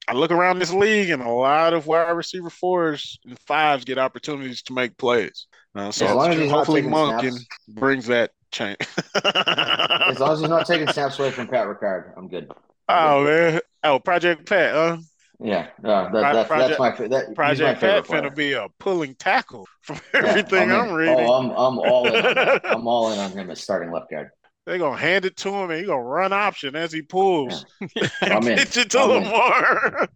I 0.08 0.14
look 0.14 0.30
around 0.30 0.58
this 0.58 0.72
league, 0.72 1.10
and 1.10 1.22
a 1.22 1.28
lot 1.30 1.72
of 1.74 1.86
wide 1.86 2.10
receiver 2.10 2.50
fours 2.50 3.18
and 3.24 3.38
fives 3.40 3.84
get 3.84 3.98
opportunities 3.98 4.62
to 4.62 4.72
make 4.72 4.96
plays. 4.96 5.46
Uh, 5.74 5.90
so 5.92 6.06
As 6.06 6.14
long 6.14 6.30
as 6.32 6.50
hopefully 6.50 6.82
snaps. 6.82 7.46
brings 7.68 8.06
that 8.06 8.32
change. 8.50 8.76
as 9.24 10.18
long 10.18 10.32
as 10.32 10.40
he's 10.40 10.48
not 10.48 10.66
taking 10.66 10.88
snaps 10.88 11.18
away 11.18 11.30
from 11.30 11.46
Pat 11.46 11.66
Ricard, 11.66 12.12
I'm 12.16 12.28
good. 12.28 12.50
oh 12.88 13.24
man, 13.24 13.60
oh 13.84 13.98
Project 13.98 14.48
Pat, 14.48 14.74
huh? 14.74 14.96
Yeah, 15.40 15.68
that, 15.82 16.12
that, 16.12 16.46
Project- 16.46 16.78
that's 16.78 16.78
my 16.78 17.08
that, 17.08 17.28
my 17.28 17.34
Project 17.34 17.80
Pat 17.80 18.04
finna 18.04 18.34
be 18.34 18.52
a 18.52 18.68
pulling 18.78 19.14
tackle 19.14 19.66
from 19.80 20.00
Yeah, 20.14 20.20
everything 20.26 20.70
I'm 20.70 20.88
I'm 20.88 20.92
reading. 20.92 21.26
Oh, 21.26 21.32
I'm 21.34 21.50
I'm 21.50 21.78
all 21.78 22.06
in. 22.06 22.60
I'm 22.64 22.86
all 22.86 23.12
in 23.12 23.18
on 23.18 23.32
him 23.32 23.50
as 23.50 23.60
starting 23.60 23.90
left 23.90 24.10
guard. 24.10 24.30
They're 24.66 24.78
gonna 24.78 24.96
hand 24.96 25.24
it 25.24 25.36
to 25.38 25.48
him 25.48 25.70
and 25.70 25.78
he's 25.78 25.88
gonna 25.88 26.02
run 26.02 26.32
option 26.32 26.76
as 26.76 26.92
he 26.92 27.02
pulls. 27.02 27.64
I'm 28.22 28.42
in. 28.46 28.58
pitch 28.58 28.76
it 28.76 28.90
to 28.92 29.00
I'm 29.00 29.10
in. 29.10 29.22
Lamar. 29.24 30.08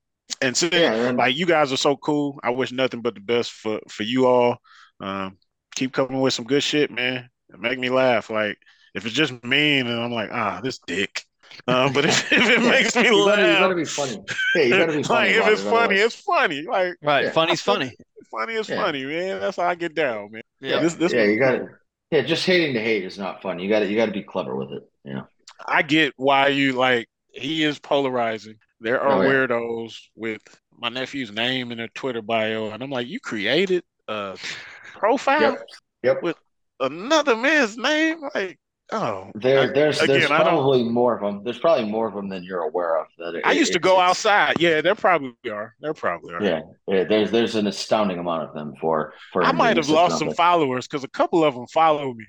And 0.43 0.57
so, 0.57 0.71
Yeah, 0.73 1.13
like 1.19 1.37
you 1.37 1.47
guys 1.47 1.73
are 1.73 1.77
so 1.79 1.97
cool. 1.97 2.41
I 2.43 2.51
wish 2.51 2.73
nothing 2.73 3.03
but 3.03 3.15
the 3.15 3.21
best 3.21 3.53
for 3.53 3.81
for 3.89 4.05
you 4.05 4.27
all. 4.27 4.59
Um, 5.01 5.39
keep 5.77 5.93
coming 5.93 6.21
with 6.21 6.35
some 6.35 6.47
good 6.47 6.63
shit, 6.63 6.91
man. 6.91 7.29
Make 7.59 7.79
me 7.79 7.91
laugh. 7.91 8.31
Like 8.31 8.59
if 8.95 9.07
it's 9.07 9.15
just 9.15 9.45
mean 9.45 9.87
and 9.87 10.01
I'm 10.01 10.13
like, 10.13 10.31
ah, 10.33 10.61
this 10.63 10.79
dick. 10.87 11.25
Um, 11.67 11.93
but 11.93 12.05
if, 12.05 12.33
if 12.33 12.49
it 12.49 12.61
makes 12.69 12.97
me 12.97 13.05
you 13.05 13.25
laugh, 13.25 13.37
gotta, 13.37 13.49
you 13.53 13.59
gotta 13.59 13.75
be 13.75 13.85
funny. 13.85 14.19
Yeah, 14.55 14.63
you 14.63 14.71
gotta 14.71 14.97
be 14.99 15.03
funny. 15.03 15.35
like 15.37 15.47
if 15.47 15.53
it's 15.53 15.63
it, 15.63 15.71
funny, 15.71 15.97
it's 15.97 16.15
funny. 16.15 16.63
Like 16.63 16.97
Right. 17.03 17.25
Yeah. 17.25 17.31
Funny's 17.33 17.61
funny. 17.61 17.93
funny 18.31 18.55
is 18.55 18.69
Yeah. 18.69 18.83
funny, 18.85 19.05
man. 19.05 19.41
That's 19.41 19.57
how 19.57 19.65
I 19.65 19.75
get 19.75 19.95
down, 19.95 20.31
man. 20.33 20.43
yeah, 20.61 20.81
this- 20.81 20.95
this 20.95 21.13
yeah, 21.13 21.25
you 21.25 21.39
got 21.39 21.53
to 21.53 21.69
Yeah, 22.11 22.23
just 22.23 22.45
hating 22.47 22.75
to 22.75 22.81
hate 22.81 23.05
is 23.05 23.19
not 23.19 23.43
fun. 23.43 23.59
You 23.59 23.69
got 23.69 23.81
to 23.81 23.87
you 23.87 23.97
got 23.97 24.07
to 24.07 24.13
be 24.13 24.23
clever 24.23 24.55
with 24.57 24.71
it. 24.73 24.83
You 25.05 25.15
know. 25.15 25.27
I 25.67 25.83
get 25.83 26.13
why 26.17 26.49
you 26.49 26.73
like 26.73 27.07
he 27.33 27.65
is 27.65 27.79
polarizing. 27.79 28.57
There 28.81 29.01
are 29.01 29.19
Oh, 29.19 29.23
yeah. 29.23 29.29
weirdos 29.47 29.95
with 30.17 30.41
my 30.79 30.89
nephew's 30.89 31.31
name 31.31 31.71
in 31.73 31.79
their 31.79 31.89
Twitter 31.89 32.23
bio, 32.23 32.71
and 32.71 32.83
I'm 32.83 32.91
like, 32.91 33.07
you 33.09 33.21
created 33.21 33.85
a 34.09 34.39
profile 34.95 35.41
Yep. 35.43 35.63
Yep. 36.03 36.23
with 36.23 36.37
another 36.81 37.37
man's 37.37 37.77
name? 37.77 38.23
Like, 38.35 38.59
oh, 38.93 39.31
There, 39.35 39.73
there's 39.73 40.01
again, 40.01 40.19
there's 40.21 40.27
probably 40.27 40.83
more 40.83 41.15
of 41.17 41.21
them. 41.23 41.43
There's 41.45 41.59
probably 41.59 41.85
more 41.91 42.09
of 42.09 42.15
them 42.15 42.29
than 42.29 42.43
you're 42.45 42.63
aware 42.63 42.99
of. 43.01 43.07
That 43.19 43.35
it- 43.37 43.47
I 43.47 43.53
used 43.53 43.73
to 43.75 43.79
go 43.79 43.99
outside. 44.01 44.57
Yeah, 44.61 44.81
there 44.81 44.95
probably 44.95 45.33
are. 45.51 45.75
There 45.81 45.95
probably 45.95 46.35
are. 46.35 46.43
Yeah, 46.43 46.61
yeah. 46.89 47.05
There's 47.05 47.31
there's 47.31 47.55
an 47.55 47.67
astounding 47.67 48.19
amount 48.19 48.45
of 48.49 48.55
them 48.55 48.75
for 48.81 49.15
for. 49.33 49.43
I 49.43 49.53
might 49.53 49.77
have 49.77 49.89
lost 49.89 50.19
some 50.19 50.33
followers 50.33 50.87
because 50.87 51.05
a 51.05 51.09
couple 51.09 51.45
of 51.45 51.55
them 51.55 51.67
follow 51.69 52.15
me. 52.15 52.27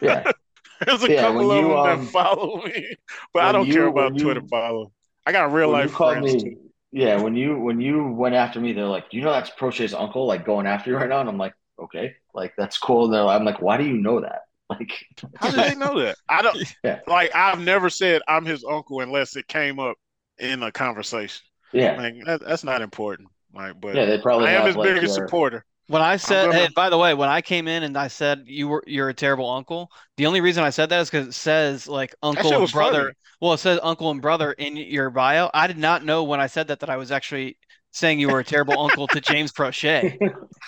Yeah, 0.00 0.30
There's 0.86 1.02
a 1.04 1.10
Yeah, 1.12 1.22
couple 1.22 1.50
of 1.50 1.56
you, 1.62 1.68
them 1.68 1.76
um, 1.78 2.04
that 2.04 2.10
follow 2.12 2.62
me, 2.64 2.96
but 3.34 3.44
I 3.44 3.52
don't 3.52 3.66
you- 3.66 3.72
care 3.74 3.86
about 3.86 4.14
you- 4.16 4.24
Twitter 4.24 4.42
follow. 4.50 4.92
I 5.26 5.32
got 5.32 5.52
real 5.52 5.68
life 5.70 5.92
friends 5.92 6.34
me, 6.34 6.40
too. 6.42 6.56
yeah, 6.90 7.20
when 7.20 7.36
you 7.36 7.58
when 7.60 7.80
you 7.80 8.08
went 8.12 8.34
after 8.34 8.58
me, 8.60 8.72
they're 8.72 8.86
like, 8.86 9.08
"Do 9.10 9.16
you 9.16 9.22
know 9.22 9.30
that's 9.32 9.50
Proche's 9.50 9.94
uncle, 9.94 10.26
like 10.26 10.44
going 10.44 10.66
after 10.66 10.90
you 10.90 10.96
right 10.96 11.08
now?" 11.08 11.20
And 11.20 11.28
I'm 11.28 11.38
like, 11.38 11.54
"Okay, 11.80 12.14
like 12.34 12.54
that's 12.58 12.76
cool." 12.78 13.04
And 13.04 13.14
they're, 13.14 13.24
I'm 13.26 13.44
like, 13.44 13.60
"Why 13.62 13.76
do 13.76 13.84
you 13.84 13.98
know 13.98 14.20
that?" 14.20 14.40
Like, 14.78 15.04
How 15.36 15.50
did 15.50 15.60
they 15.60 15.74
know 15.74 15.98
that? 16.00 16.16
I 16.28 16.42
don't 16.42 16.56
Yeah. 16.84 17.00
like. 17.06 17.34
I've 17.34 17.60
never 17.60 17.90
said 17.90 18.22
I'm 18.28 18.44
his 18.44 18.64
uncle 18.64 19.00
unless 19.00 19.36
it 19.36 19.46
came 19.48 19.78
up 19.78 19.96
in 20.38 20.62
a 20.62 20.72
conversation. 20.72 21.42
yeah, 21.72 21.96
Like 21.96 22.14
that, 22.26 22.40
that's 22.44 22.64
not 22.64 22.80
important. 22.82 23.28
Like, 23.54 23.80
but 23.80 23.94
yeah, 23.94 24.04
they 24.06 24.18
probably 24.18 24.48
I 24.48 24.52
am 24.52 24.66
his 24.66 24.76
like, 24.76 24.94
biggest 24.94 25.16
your- 25.18 25.26
supporter. 25.28 25.64
When 25.88 26.00
I 26.00 26.16
said, 26.16 26.46
gonna- 26.46 26.56
hey, 26.58 26.68
by 26.74 26.88
the 26.90 26.96
way, 26.96 27.12
when 27.12 27.28
I 27.28 27.42
came 27.42 27.68
in 27.68 27.82
and 27.82 27.98
I 27.98 28.08
said 28.08 28.44
you 28.46 28.68
were 28.68 28.82
you're 28.86 29.08
a 29.10 29.14
terrible 29.14 29.50
uncle, 29.50 29.90
the 30.16 30.26
only 30.26 30.40
reason 30.40 30.64
I 30.64 30.70
said 30.70 30.88
that 30.90 31.00
is 31.00 31.10
because 31.10 31.28
it 31.28 31.32
says 31.34 31.86
like 31.88 32.14
uncle 32.22 32.62
and 32.62 32.72
brother. 32.72 33.00
funny. 33.02 33.14
Well, 33.40 33.52
it 33.54 33.58
says 33.58 33.80
uncle 33.82 34.10
and 34.10 34.22
brother 34.22 34.52
in 34.52 34.76
your 34.76 35.10
bio. 35.10 35.50
I 35.52 35.66
did 35.66 35.76
not 35.78 36.04
know 36.04 36.22
when 36.24 36.40
I 36.40 36.46
said 36.46 36.68
that 36.68 36.80
that 36.80 36.88
I 36.90 36.96
was 36.96 37.10
actually 37.10 37.58
saying 37.90 38.20
you 38.20 38.28
were 38.30 38.38
a 38.38 38.44
terrible 38.44 38.78
uncle 38.78 39.06
to 39.08 39.20
James 39.20 39.52
Proche. 39.58 40.16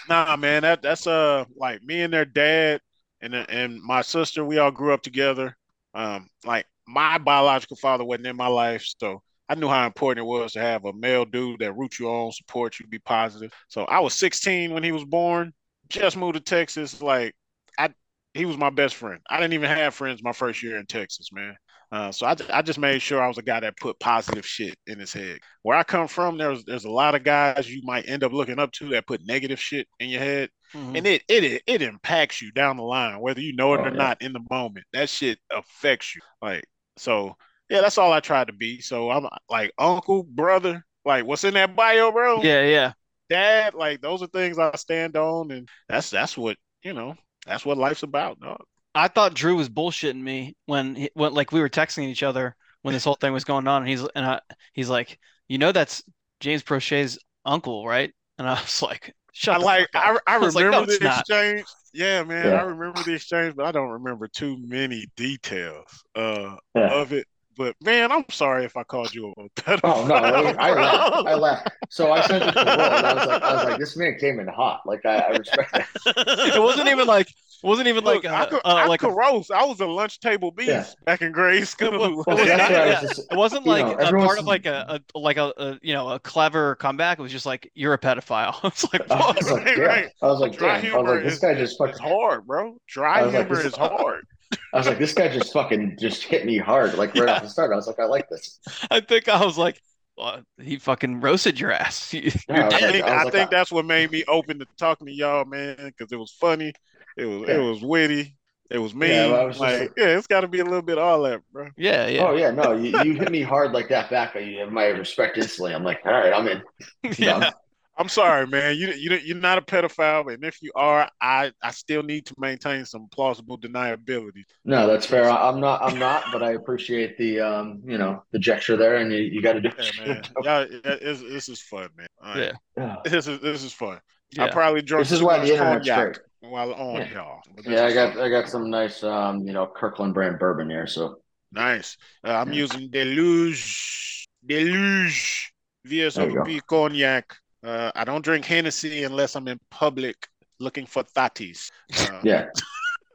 Nah, 0.09 0.37
man, 0.37 0.63
that 0.63 0.83
that's 0.83 1.07
uh 1.07 1.45
like 1.57 1.83
me 1.83 2.03
and 2.03 2.13
their 2.13 2.25
dad 2.27 2.81
and 3.25 3.35
and 3.35 3.83
my 3.83 4.03
sister. 4.03 4.45
We 4.45 4.59
all 4.59 4.71
grew 4.71 4.93
up 4.93 5.03
together. 5.03 5.57
Um, 5.95 6.29
like 6.45 6.67
my 6.87 7.19
biological 7.19 7.77
father 7.77 8.05
wasn't 8.05 8.27
in 8.27 8.37
my 8.37 8.49
life, 8.49 8.85
so 8.99 9.23
I 9.49 9.55
knew 9.55 9.69
how 9.69 9.87
important 9.87 10.25
it 10.25 10.29
was 10.29 10.53
to 10.53 10.61
have 10.61 10.85
a 10.85 10.93
male 10.93 11.25
dude 11.25 11.61
that 11.61 11.77
root 11.77 11.99
you 11.99 12.09
on, 12.09 12.33
support 12.33 12.79
you, 12.79 12.87
be 12.87 12.99
positive. 12.99 13.53
So 13.69 13.85
I 13.85 14.01
was 14.01 14.15
16 14.15 14.73
when 14.73 14.83
he 14.83 14.93
was 14.93 15.05
born. 15.05 15.53
Just 15.89 16.17
moved 16.17 16.35
to 16.35 16.41
Texas. 16.41 17.03
Like 17.03 17.35
I, 17.79 17.91
he 18.33 18.45
was 18.47 18.57
my 18.57 18.71
best 18.71 18.95
friend. 18.97 19.21
I 19.29 19.39
didn't 19.39 19.55
even 19.55 19.71
have 19.71 19.95
friends 19.95 20.23
my 20.23 20.33
first 20.33 20.63
year 20.63 20.79
in 20.79 20.87
Texas, 20.87 21.31
man. 21.33 21.55
Uh, 21.93 22.11
so 22.13 22.27
I, 22.27 22.37
I 22.53 22.63
just 22.63 22.79
made 22.79 23.01
sure 23.01 23.23
I 23.23 23.29
was 23.29 23.39
a 23.39 23.43
guy 23.43 23.61
that 23.61 23.77
put 23.77 23.99
positive 24.01 24.47
shit 24.47 24.77
in 24.87 24.99
his 24.99 25.13
head. 25.13 25.39
Where 25.63 25.77
I 25.77 25.83
come 25.85 26.09
from, 26.09 26.39
there's 26.39 26.65
there's 26.65 26.85
a 26.85 26.91
lot 26.91 27.15
of 27.15 27.23
guys 27.25 27.71
you 27.71 27.83
might 27.85 28.09
end 28.09 28.25
up 28.25 28.33
looking 28.33 28.59
up 28.59 28.73
to 28.73 28.89
that 28.91 29.07
put 29.07 29.25
negative 29.27 29.61
shit 29.61 29.87
in 30.01 30.09
your 30.11 30.21
head 30.21 30.51
Mhm. 30.75 30.97
and 30.97 31.07
it 31.07 31.23
it 31.29 31.63
it 31.67 31.83
impacts 31.83 32.43
you 32.43 32.51
down 32.53 32.77
the 32.77 32.83
line, 32.83 33.21
whether 33.21 33.41
you 33.41 33.55
know 33.55 33.75
it 33.75 33.81
Oh, 33.81 33.85
or 33.85 33.91
yeah. 33.91 33.97
not 33.97 34.23
in 34.23 34.33
the 34.33 34.45
moment. 34.51 34.87
That 34.93 35.09
shit 35.09 35.39
affects 35.53 36.15
you. 36.17 36.21
Like 36.43 36.65
so, 36.97 37.37
yeah, 37.71 37.81
that's 37.81 37.99
all 37.99 38.13
I 38.13 38.21
tried 38.21 38.49
to 38.49 38.53
be. 38.53 38.81
So 38.81 39.11
I'm 39.11 39.29
like 39.49 39.73
uncle, 39.79 40.25
brother, 40.25 40.85
like 41.05 41.25
what's 41.27 41.45
in 41.45 41.55
that 41.55 41.77
bio, 41.77 42.11
bro? 42.13 42.43
Yeah, 42.43 42.63
yeah. 42.65 42.93
dad, 43.31 43.75
like 43.75 44.01
those 44.01 44.23
are 44.23 44.27
things 44.27 44.59
I 44.59 44.75
stand 44.77 45.17
on, 45.17 45.51
and 45.53 45.69
that's 45.89 46.11
that's 46.11 46.37
what 46.37 46.57
you 46.83 46.93
know. 46.93 47.15
That's 47.47 47.65
what 47.67 47.77
life's 47.79 48.03
about, 48.03 48.41
dog. 48.41 48.65
I 48.95 49.09
thought 49.09 49.35
Drew 49.35 49.57
was 49.57 49.69
bullshitting 49.69 50.21
me 50.21 50.57
when 50.67 50.95
he, 50.95 51.11
when 51.15 51.35
like 51.35 51.53
we 51.53 51.61
were 51.61 51.69
texting 51.69 52.05
each 52.09 52.23
other 52.23 52.57
when 52.83 52.93
this 52.95 53.05
whole 53.05 53.15
thing 53.17 53.33
was 53.33 53.45
going 53.45 53.67
on, 53.69 53.83
and 53.83 53.89
he's 53.89 54.03
and 54.15 54.25
I, 54.27 54.41
he's 54.73 54.89
like, 54.89 55.19
you 55.49 55.59
know, 55.59 55.73
that's 55.73 56.03
James 56.41 56.63
Proche's 56.63 57.19
uncle, 57.45 57.87
right? 57.87 58.13
And 58.39 58.49
I 58.49 58.55
was 58.61 58.83
like, 58.83 59.15
Shut 59.33 59.59
I 59.59 59.59
the 59.59 59.67
like. 59.67 59.89
fuck 59.93 59.95
up. 59.97 60.05
I, 60.05 60.19
I 60.27 60.37
was 60.39 60.55
like, 60.55 60.69
remember 60.69 60.71
"No, 60.71 60.85
it's 60.85 61.01
the 61.01 61.03
not." 61.03 61.27
exchange. 61.27 61.67
Yeah, 61.93 62.25
man, 62.25 62.53
Yeah. 62.53 62.55
I 62.55 62.63
remember 62.63 63.03
the 63.05 63.15
exchange, 63.15 63.55
but 63.57 63.67
I 63.67 63.73
don't 63.73 63.91
remember 63.91 64.27
too 64.29 64.57
many 64.59 65.07
details 65.17 66.05
uh, 66.17 66.57
Yeah. 66.75 66.91
of 66.91 67.13
it. 67.13 67.27
But 67.57 67.77
man, 67.83 68.11
I'm 68.13 68.25
sorry 68.31 68.65
if 68.65 68.77
I 68.77 68.83
called 68.85 69.15
you 69.15 69.33
a 69.37 69.49
pedophile. 69.61 69.81
Oh 69.85 70.07
no, 70.07 70.15
I, 70.15 70.71
I 70.71 70.73
laughed. 70.75 71.27
I 71.29 71.35
laughed. 71.35 71.69
So 71.91 72.13
I 72.13 72.21
sent 72.27 72.45
it 72.45 72.53
to 72.53 72.59
Will, 72.65 72.71
and 72.71 73.07
I 73.07 73.15
was 73.15 73.27
like, 73.27 73.43
I 73.43 73.55
was 73.55 73.65
like, 73.65 73.79
this 73.79 73.97
man 73.97 74.17
came 74.19 74.41
in 74.41 74.49
hot. 74.49 74.81
Like 74.87 75.05
I, 75.07 75.19
I 75.19 75.29
respect 75.37 75.73
that. 75.73 75.87
it 76.07 76.61
wasn't 76.63 76.89
even 76.89 77.07
like 77.07 77.29
it 77.29 77.67
wasn't 77.67 77.89
even 77.89 78.05
Look, 78.05 78.25
like 78.25 78.33
I 78.33 78.45
a, 78.45 78.47
could, 78.49 78.61
uh, 78.65 78.75
I 78.75 78.87
like 78.87 79.03
a, 79.03 79.07
could 79.07 79.17
roast. 79.17 79.51
I 79.51 79.65
was 79.65 79.81
a 79.81 79.87
lunch 79.87 80.21
table 80.21 80.51
beast 80.51 80.69
Yeah. 80.69 80.85
back 81.05 81.23
in 81.23 81.33
grade 81.33 81.67
school. 81.67 81.93
Well, 81.93 82.23
Well, 82.27 82.37
was 82.37 82.47
not- 82.49 82.59
what 82.61 82.71
yeah. 82.71 83.01
just. 83.01 83.21
it 83.31 83.37
wasn't 83.37 83.65
you 83.65 83.73
like 83.73 83.87
know, 83.99 84.07
a 84.07 84.11
part 84.25 84.39
of 84.39 84.45
like 84.47 84.67
a, 84.67 85.01
a 85.15 85.19
like 85.19 85.37
a, 85.39 85.53
a 85.57 85.79
you 85.83 85.95
know 85.95 86.11
a 86.11 86.19
clever 86.21 86.75
comeback. 86.77 87.19
It 87.19 87.23
was 87.23 87.33
just 87.33 87.47
like 87.47 87.71
you're 87.75 87.95
a 87.95 87.99
pedophile. 87.99 88.63
it's 88.65 88.93
like 88.93 89.11
I 89.11 89.33
was 89.33 89.51
like, 89.51 89.65
Right, 89.65 89.79
yeah. 89.79 89.85
right. 89.85 90.09
I 90.23 90.27
was 90.27 90.41
like, 90.41 90.57
Dry 90.57 90.81
damn. 90.81 90.95
I 90.95 90.99
was 90.99 91.09
like, 91.11 91.25
this 91.25 91.33
is, 91.35 91.39
guy 91.41 91.55
just 91.55 91.73
is 91.73 91.77
fucking. 91.79 91.97
hard, 92.03 92.47
bro. 92.47 92.77
Dry 92.87 93.21
I 93.21 93.27
was 93.27 93.35
like, 93.35 93.47
humor 93.47 93.61
is 93.63 93.75
hard. 93.77 94.27
I 94.73 94.79
was 94.79 94.87
like, 94.87 94.99
this 94.99 95.13
guy 95.15 95.29
just 95.29 95.53
fucking 95.53 95.97
just 96.01 96.23
hit 96.25 96.45
me 96.47 96.59
hard, 96.59 96.95
like 96.95 97.15
right 97.15 97.29
Yeah. 97.29 97.35
off 97.37 97.43
the 97.43 97.49
start. 97.49 97.73
I 97.73 97.77
was 97.77 97.87
like, 97.87 97.99
I 98.01 98.05
like 98.05 98.29
this. 98.29 98.59
I 98.91 99.01
think 99.01 99.29
I 99.29 99.45
was 99.45 99.57
like, 99.59 99.81
well, 100.17 100.43
he 100.61 100.77
fucking 100.79 101.21
roasted 101.21 101.59
your 101.59 101.73
ass. 101.73 102.13
You- 102.15 102.31
Yeah, 102.49 102.63
I 102.63 102.65
was 102.67 102.75
I 102.75 102.79
like- 102.81 102.93
think, 102.93 103.05
I 103.05 103.09
I 103.09 103.23
like, 103.25 103.33
think 103.33 103.47
I- 103.49 103.57
that's 103.57 103.73
what 103.73 103.85
made 103.85 104.11
me 104.11 104.25
open 104.29 104.59
to 104.61 104.67
talking 104.77 105.07
to 105.07 105.13
y'all, 105.13 105.45
man, 105.45 105.77
because 105.97 106.13
it 106.13 106.17
was 106.19 106.33
funny. 106.33 106.73
It 107.17 107.27
was 107.27 107.49
it 107.49 107.59
was 107.59 107.83
witty. 107.83 108.37
It 108.71 108.79
was 108.79 108.95
mean. 108.95 109.11
Yeah, 109.11 109.31
well, 109.31 109.47
was 109.47 109.61
like, 109.61 109.81
like- 109.81 109.93
yeah, 109.97 110.17
it's 110.19 110.27
got 110.27 110.41
to 110.41 110.49
be 110.49 110.61
a 110.61 110.65
little 110.65 110.83
bit 110.83 110.99
of 110.99 111.05
all 111.05 111.23
that, 111.23 111.41
bro. 111.53 111.69
yeah, 111.77 112.07
yeah, 112.09 112.27
Oh 112.27 112.35
yeah, 112.35 112.51
no, 112.51 112.73
you, 112.75 112.99
you 113.05 113.15
hit 113.15 113.31
me 113.31 113.43
hard 113.53 113.73
like 113.73 113.89
that 113.91 114.09
back. 114.11 114.35
You 114.35 114.61
have 114.61 114.73
my 114.73 114.87
respect 114.87 115.37
instantly. 115.37 115.75
I'm 115.75 115.85
like, 115.85 116.01
all 116.05 116.13
right, 116.13 116.33
I'm 116.33 116.49
in. 116.49 116.63
You 117.03 117.11
yeah. 117.19 117.51
know? 117.97 118.03
I'm 118.03 118.09
sorry, 118.09 118.47
man. 118.47 118.77
You 118.77 118.89
you 118.93 119.17
you're 119.17 119.37
not 119.37 119.59
a 119.59 119.63
pedophile, 119.63 120.33
and 120.33 120.45
if 120.45 120.61
you 120.63 120.73
are, 120.75 121.09
I 121.21 121.53
I 121.63 121.71
still 121.71 122.03
need 122.03 122.27
to 122.27 122.35
maintain 122.39 122.85
some 122.85 123.09
plausible 123.13 123.59
deniability. 123.59 124.43
No, 124.65 124.87
that's 124.87 125.07
fair. 125.07 125.31
I- 125.31 125.49
I'm 125.49 125.61
not. 125.61 125.83
I'm 125.83 125.99
not. 125.99 126.25
But 126.33 126.43
I 126.43 126.53
appreciate 126.53 127.17
the 127.19 127.41
um, 127.41 127.83
you 127.85 127.99
know, 127.99 128.23
the 128.33 128.39
gesture 128.39 128.77
there, 128.77 128.97
and 128.97 129.13
you, 129.13 129.19
you 129.19 129.43
got 129.43 129.55
to 129.55 129.61
do. 129.61 129.71
Yeah, 129.79 130.07
man. 130.07 130.23
Yeah, 130.43 130.65
it's, 130.71 131.21
this 131.23 131.49
is 131.49 131.61
fun, 131.61 131.89
man. 131.97 132.07
All 132.23 132.35
right. 132.35 132.53
Yeah. 132.53 132.53
Yeah. 132.77 132.97
This 133.05 133.27
is 133.27 133.41
this 133.41 133.63
is 133.63 133.73
fun. 133.73 134.01
Yeah. 134.33 134.45
I 134.45 134.51
probably 134.51 134.83
drunk 134.83 135.05
This 135.05 135.13
is 135.13 135.23
why 135.23 135.39
the 135.39 135.53
internet's 135.53 135.89
great. 135.89 136.19
while 136.41 136.73
on 136.75 136.97
Yeah. 136.97 137.15
y'all. 137.15 137.43
Yeah, 137.65 137.85
I 137.85 137.93
got 137.95 138.15
fun. 138.15 138.23
I 138.23 138.29
got 138.29 138.49
some 138.49 138.69
nice 138.71 139.05
um, 139.05 139.47
you 139.47 139.53
know, 139.53 139.67
Kirkland 139.75 140.15
brand 140.15 140.39
bourbon 140.41 140.69
here. 140.69 140.87
So 140.89 141.19
nice. 141.53 141.97
Uh, 142.27 142.33
I'm 142.33 142.49
Yeah. 142.53 142.59
using 142.61 142.91
Deluge 142.91 144.27
Deluge 144.45 145.53
VSOP 145.87 146.61
cognac. 146.67 147.37
Uh, 147.65 147.91
I 147.95 148.05
don't 148.05 148.23
drink 148.25 148.45
Hennessy 148.45 149.05
unless 149.05 149.37
I'm 149.37 149.49
in 149.49 149.59
public 149.71 150.29
looking 150.61 150.87
for 150.87 151.03
thotties. 151.03 151.71
Uh, 151.99 152.21
yeah, 152.23 152.47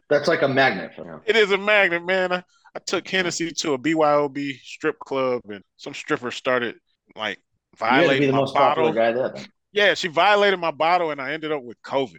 that's 0.10 0.28
like 0.28 0.42
a 0.42 0.48
magnet 0.48 0.92
for 0.96 1.04
him. 1.06 1.22
It 1.26 1.36
is 1.36 1.52
a 1.52 1.58
magnet, 1.58 2.04
man. 2.06 2.32
I, 2.34 2.44
I 2.76 2.80
took 2.86 3.08
Hennessy 3.08 3.52
to 3.52 3.74
a 3.74 3.78
BYOB 3.78 4.60
strip 4.62 4.98
club, 5.00 5.42
and 5.50 5.64
some 5.78 5.94
stripper 5.94 6.32
started 6.32 6.76
like 7.16 7.38
You 7.74 7.80
got 7.80 7.90
to 7.90 7.96
be 7.96 8.02
violating 8.02 8.28
the 8.28 8.34
my 8.34 8.40
most 8.40 8.56
popular 8.56 8.90
bottle. 8.94 8.94
guy 8.94 9.12
there. 9.12 9.30
Then. 9.36 9.46
Yeah, 9.72 9.94
she 9.94 10.08
violated 10.08 10.60
my 10.60 10.72
bottle, 10.72 11.12
and 11.12 11.22
I 11.22 11.34
ended 11.34 11.52
up 11.52 11.62
with 11.64 11.78
COVID. 11.84 12.18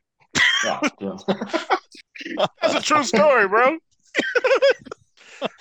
Yeah, 0.65 0.81
yeah. 1.01 1.17
That's 2.63 2.75
a 2.75 2.81
true 2.83 3.03
story, 3.03 3.49
bro. 3.49 3.65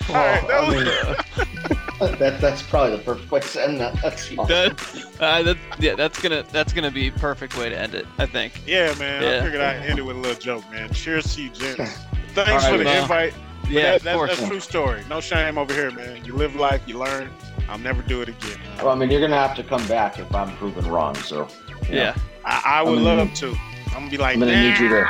All 0.10 0.16
right, 0.16 0.48
that 0.48 0.68
was- 0.68 1.70
mean, 1.70 1.78
that 2.00 2.40
that's 2.42 2.62
probably 2.64 2.98
the 2.98 3.04
perfect 3.04 3.32
way 3.32 3.40
to 3.42 3.64
end 3.64 3.80
that. 3.80 4.02
That's 4.02 4.28
fine. 4.34 4.48
that, 4.48 5.16
uh, 5.20 5.44
that, 5.44 5.58
yeah, 5.80 5.96
that's 5.96 6.20
gonna 6.22 6.44
that's 6.52 6.74
gonna 6.74 6.92
be 6.92 7.12
perfect 7.12 7.58
way 7.58 7.70
to 7.70 7.78
end 7.78 7.94
it. 7.96 8.06
I 8.18 8.26
think. 8.26 8.62
Yeah, 8.66 8.94
man. 8.96 9.22
Yeah. 9.22 9.28
I 9.30 9.32
Yeah. 9.34 9.44
figured 9.44 9.62
I'd 9.62 9.86
end 9.86 10.00
it 10.00 10.02
with 10.04 10.16
a 10.16 10.20
little 10.20 10.40
joke, 10.40 10.70
man. 10.72 10.92
Cheers 10.94 11.36
to 11.36 11.44
you, 11.44 11.50
gents. 11.50 11.78
Thanks 12.34 12.64
right, 12.64 12.72
for 12.72 12.78
the 12.78 12.84
man. 12.84 13.02
invite. 13.04 13.34
But 13.64 13.72
Yeah, 13.72 13.82
that, 13.84 13.96
of 13.98 14.04
that's, 14.04 14.16
course. 14.18 14.38
that's 14.38 14.50
true 14.50 14.60
story. 14.60 15.04
No 15.10 15.20
shame 15.20 15.58
over 15.58 15.74
here, 15.74 15.92
man. 15.92 16.24
You 16.26 16.34
live 16.36 16.56
life, 16.56 16.82
you 16.88 16.98
learn. 16.98 17.30
I'll 17.68 17.78
never 17.78 18.02
do 18.02 18.22
it 18.22 18.30
again. 18.30 18.58
Well, 18.78 18.90
I 18.90 18.96
mean, 18.96 19.12
you're 19.12 19.22
gonna 19.22 19.36
have 19.36 19.56
to 19.58 19.64
come 19.64 19.86
back 19.88 20.18
if 20.20 20.34
I'm 20.34 20.56
proven 20.58 20.88
wrong. 20.88 21.16
So 21.16 21.48
you 21.88 21.96
know, 21.96 22.02
Yeah. 22.02 22.16
I, 22.46 22.62
I 22.80 22.82
would 22.84 22.98
I'm 23.00 23.04
gonna 23.04 23.16
love 23.24 23.34
to. 23.36 23.56
I'm 23.88 23.94
gonna 23.94 24.10
be 24.10 24.18
like, 24.18 24.36
I'm 24.36 24.40
gonna 24.42 24.62
need 24.62 24.80
you 24.80 24.90
to. 24.90 25.08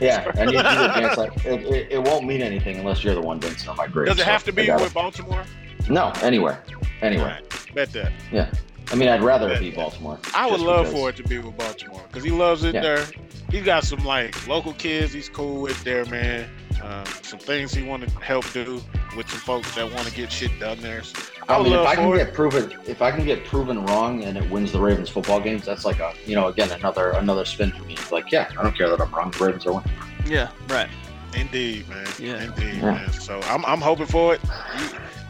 Yeah, 0.00 0.30
I 0.36 0.44
need 0.44 0.52
you 0.52 0.58
to 0.58 0.62
dance 0.62 1.16
like 1.18 1.44
it, 1.44 1.62
it, 1.66 1.92
it 1.92 2.02
won't 2.02 2.24
mean 2.24 2.40
anything 2.40 2.76
unless 2.78 3.02
you're 3.04 3.14
the 3.14 3.20
one 3.20 3.38
dancing 3.40 3.68
on 3.68 3.76
my 3.76 3.86
grave. 3.88 4.06
Does 4.08 4.18
it 4.18 4.24
so 4.24 4.30
have 4.30 4.44
to 4.44 4.52
be 4.52 4.66
got 4.66 4.80
with 4.80 4.90
it. 4.90 4.94
Baltimore? 4.94 5.44
No, 5.88 6.12
anywhere, 6.22 6.62
anywhere. 7.02 7.40
Alright, 7.42 7.74
bet 7.74 7.92
that. 7.92 8.12
Yeah. 8.32 8.50
I 8.90 8.94
mean, 8.94 9.08
I'd 9.10 9.22
rather 9.22 9.50
it 9.50 9.60
be. 9.60 9.70
Baltimore. 9.70 10.18
I 10.34 10.50
would 10.50 10.60
love 10.60 10.86
because- 10.86 10.98
for 11.00 11.08
it 11.10 11.16
to 11.16 11.22
be 11.24 11.38
with 11.38 11.56
Baltimore 11.58 12.02
because 12.08 12.24
he 12.24 12.30
loves 12.30 12.64
it 12.64 12.74
Yeah. 12.74 12.80
there. 12.80 13.06
He's 13.50 13.64
got 13.64 13.84
some 13.84 14.04
like 14.04 14.46
local 14.46 14.72
kids 14.74 15.12
he's 15.12 15.28
cool 15.28 15.60
with 15.62 15.82
there, 15.84 16.04
man. 16.06 16.48
Um, 16.82 17.04
some 17.22 17.38
things 17.38 17.74
he 17.74 17.82
want 17.82 18.08
to 18.08 18.20
help 18.20 18.50
do 18.52 18.80
with 19.16 19.28
some 19.28 19.40
folks 19.40 19.74
that 19.74 19.92
want 19.92 20.06
to 20.06 20.14
get 20.14 20.30
shit 20.30 20.58
done 20.60 20.80
there. 20.80 21.02
So 21.02 21.18
I 21.48 21.54
I 21.54 21.58
would 21.58 21.64
mean, 21.64 21.72
if 21.78 21.86
I 21.86 21.94
can 21.96 22.12
it. 22.14 22.16
get 22.16 22.34
proven, 22.34 22.72
if 22.86 23.02
I 23.02 23.10
can 23.10 23.24
get 23.24 23.44
proven 23.46 23.84
wrong 23.86 24.22
and 24.24 24.38
it 24.38 24.48
wins 24.50 24.72
the 24.72 24.80
Ravens 24.80 25.08
football 25.08 25.40
games, 25.40 25.64
that's 25.64 25.84
like 25.84 25.98
a, 25.98 26.12
you 26.24 26.34
know, 26.36 26.46
again 26.48 26.70
another 26.70 27.10
another 27.12 27.44
spin 27.44 27.72
for 27.72 27.82
me. 27.84 27.94
It's 27.94 28.12
like, 28.12 28.30
yeah, 28.30 28.48
I 28.58 28.62
don't 28.62 28.76
care 28.76 28.88
that 28.88 29.00
I'm 29.00 29.10
wrong. 29.12 29.30
The 29.32 29.44
Ravens 29.44 29.66
are 29.66 29.72
winning. 29.72 29.90
Yeah. 30.26 30.48
Right. 30.68 30.88
Indeed, 31.34 31.88
man. 31.88 32.06
Yeah. 32.18 32.42
Indeed, 32.42 32.74
Yeah. 32.76 32.92
man. 32.92 33.12
So 33.12 33.40
I'm 33.44 33.64
I'm 33.66 33.80
hoping 33.80 34.06
for 34.06 34.34
it. 34.34 34.40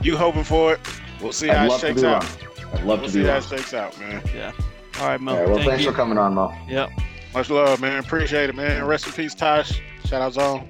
You, 0.02 0.12
you 0.12 0.16
hoping 0.16 0.44
for 0.44 0.74
it? 0.74 0.80
We'll 1.20 1.32
see 1.32 1.48
how 1.48 1.64
I'd 1.64 1.72
it 1.72 1.80
shakes 1.80 2.02
out. 2.04 2.22
wrong. 2.24 2.72
I'd 2.74 2.84
love 2.84 3.00
We'll 3.00 3.08
to 3.08 3.10
see 3.12 3.18
be 3.20 3.26
how 3.26 3.34
wrong. 3.34 3.42
it 3.42 3.48
shakes 3.48 3.74
out, 3.74 3.98
man. 3.98 4.22
Yeah. 4.34 4.52
All 5.00 5.08
right, 5.08 5.20
Mo. 5.20 5.32
All 5.32 5.38
right, 5.38 5.46
well, 5.46 5.56
thank 5.56 5.68
thanks 5.70 5.84
you. 5.84 5.90
for 5.90 5.96
coming 5.96 6.18
on, 6.18 6.34
Mo. 6.34 6.52
Yep. 6.68 6.90
Much 7.34 7.50
love, 7.50 7.80
man. 7.80 7.98
Appreciate 7.98 8.48
it, 8.50 8.54
man. 8.56 8.84
Rest 8.84 9.06
in 9.06 9.12
peace, 9.12 9.34
Tosh. 9.34 9.80
Shout 10.04 10.22
out 10.22 10.32
Zone. 10.32 10.68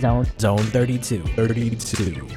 Zone 0.00 0.26
Zone 0.38 0.58
32. 0.58 1.22
32. 1.22 2.28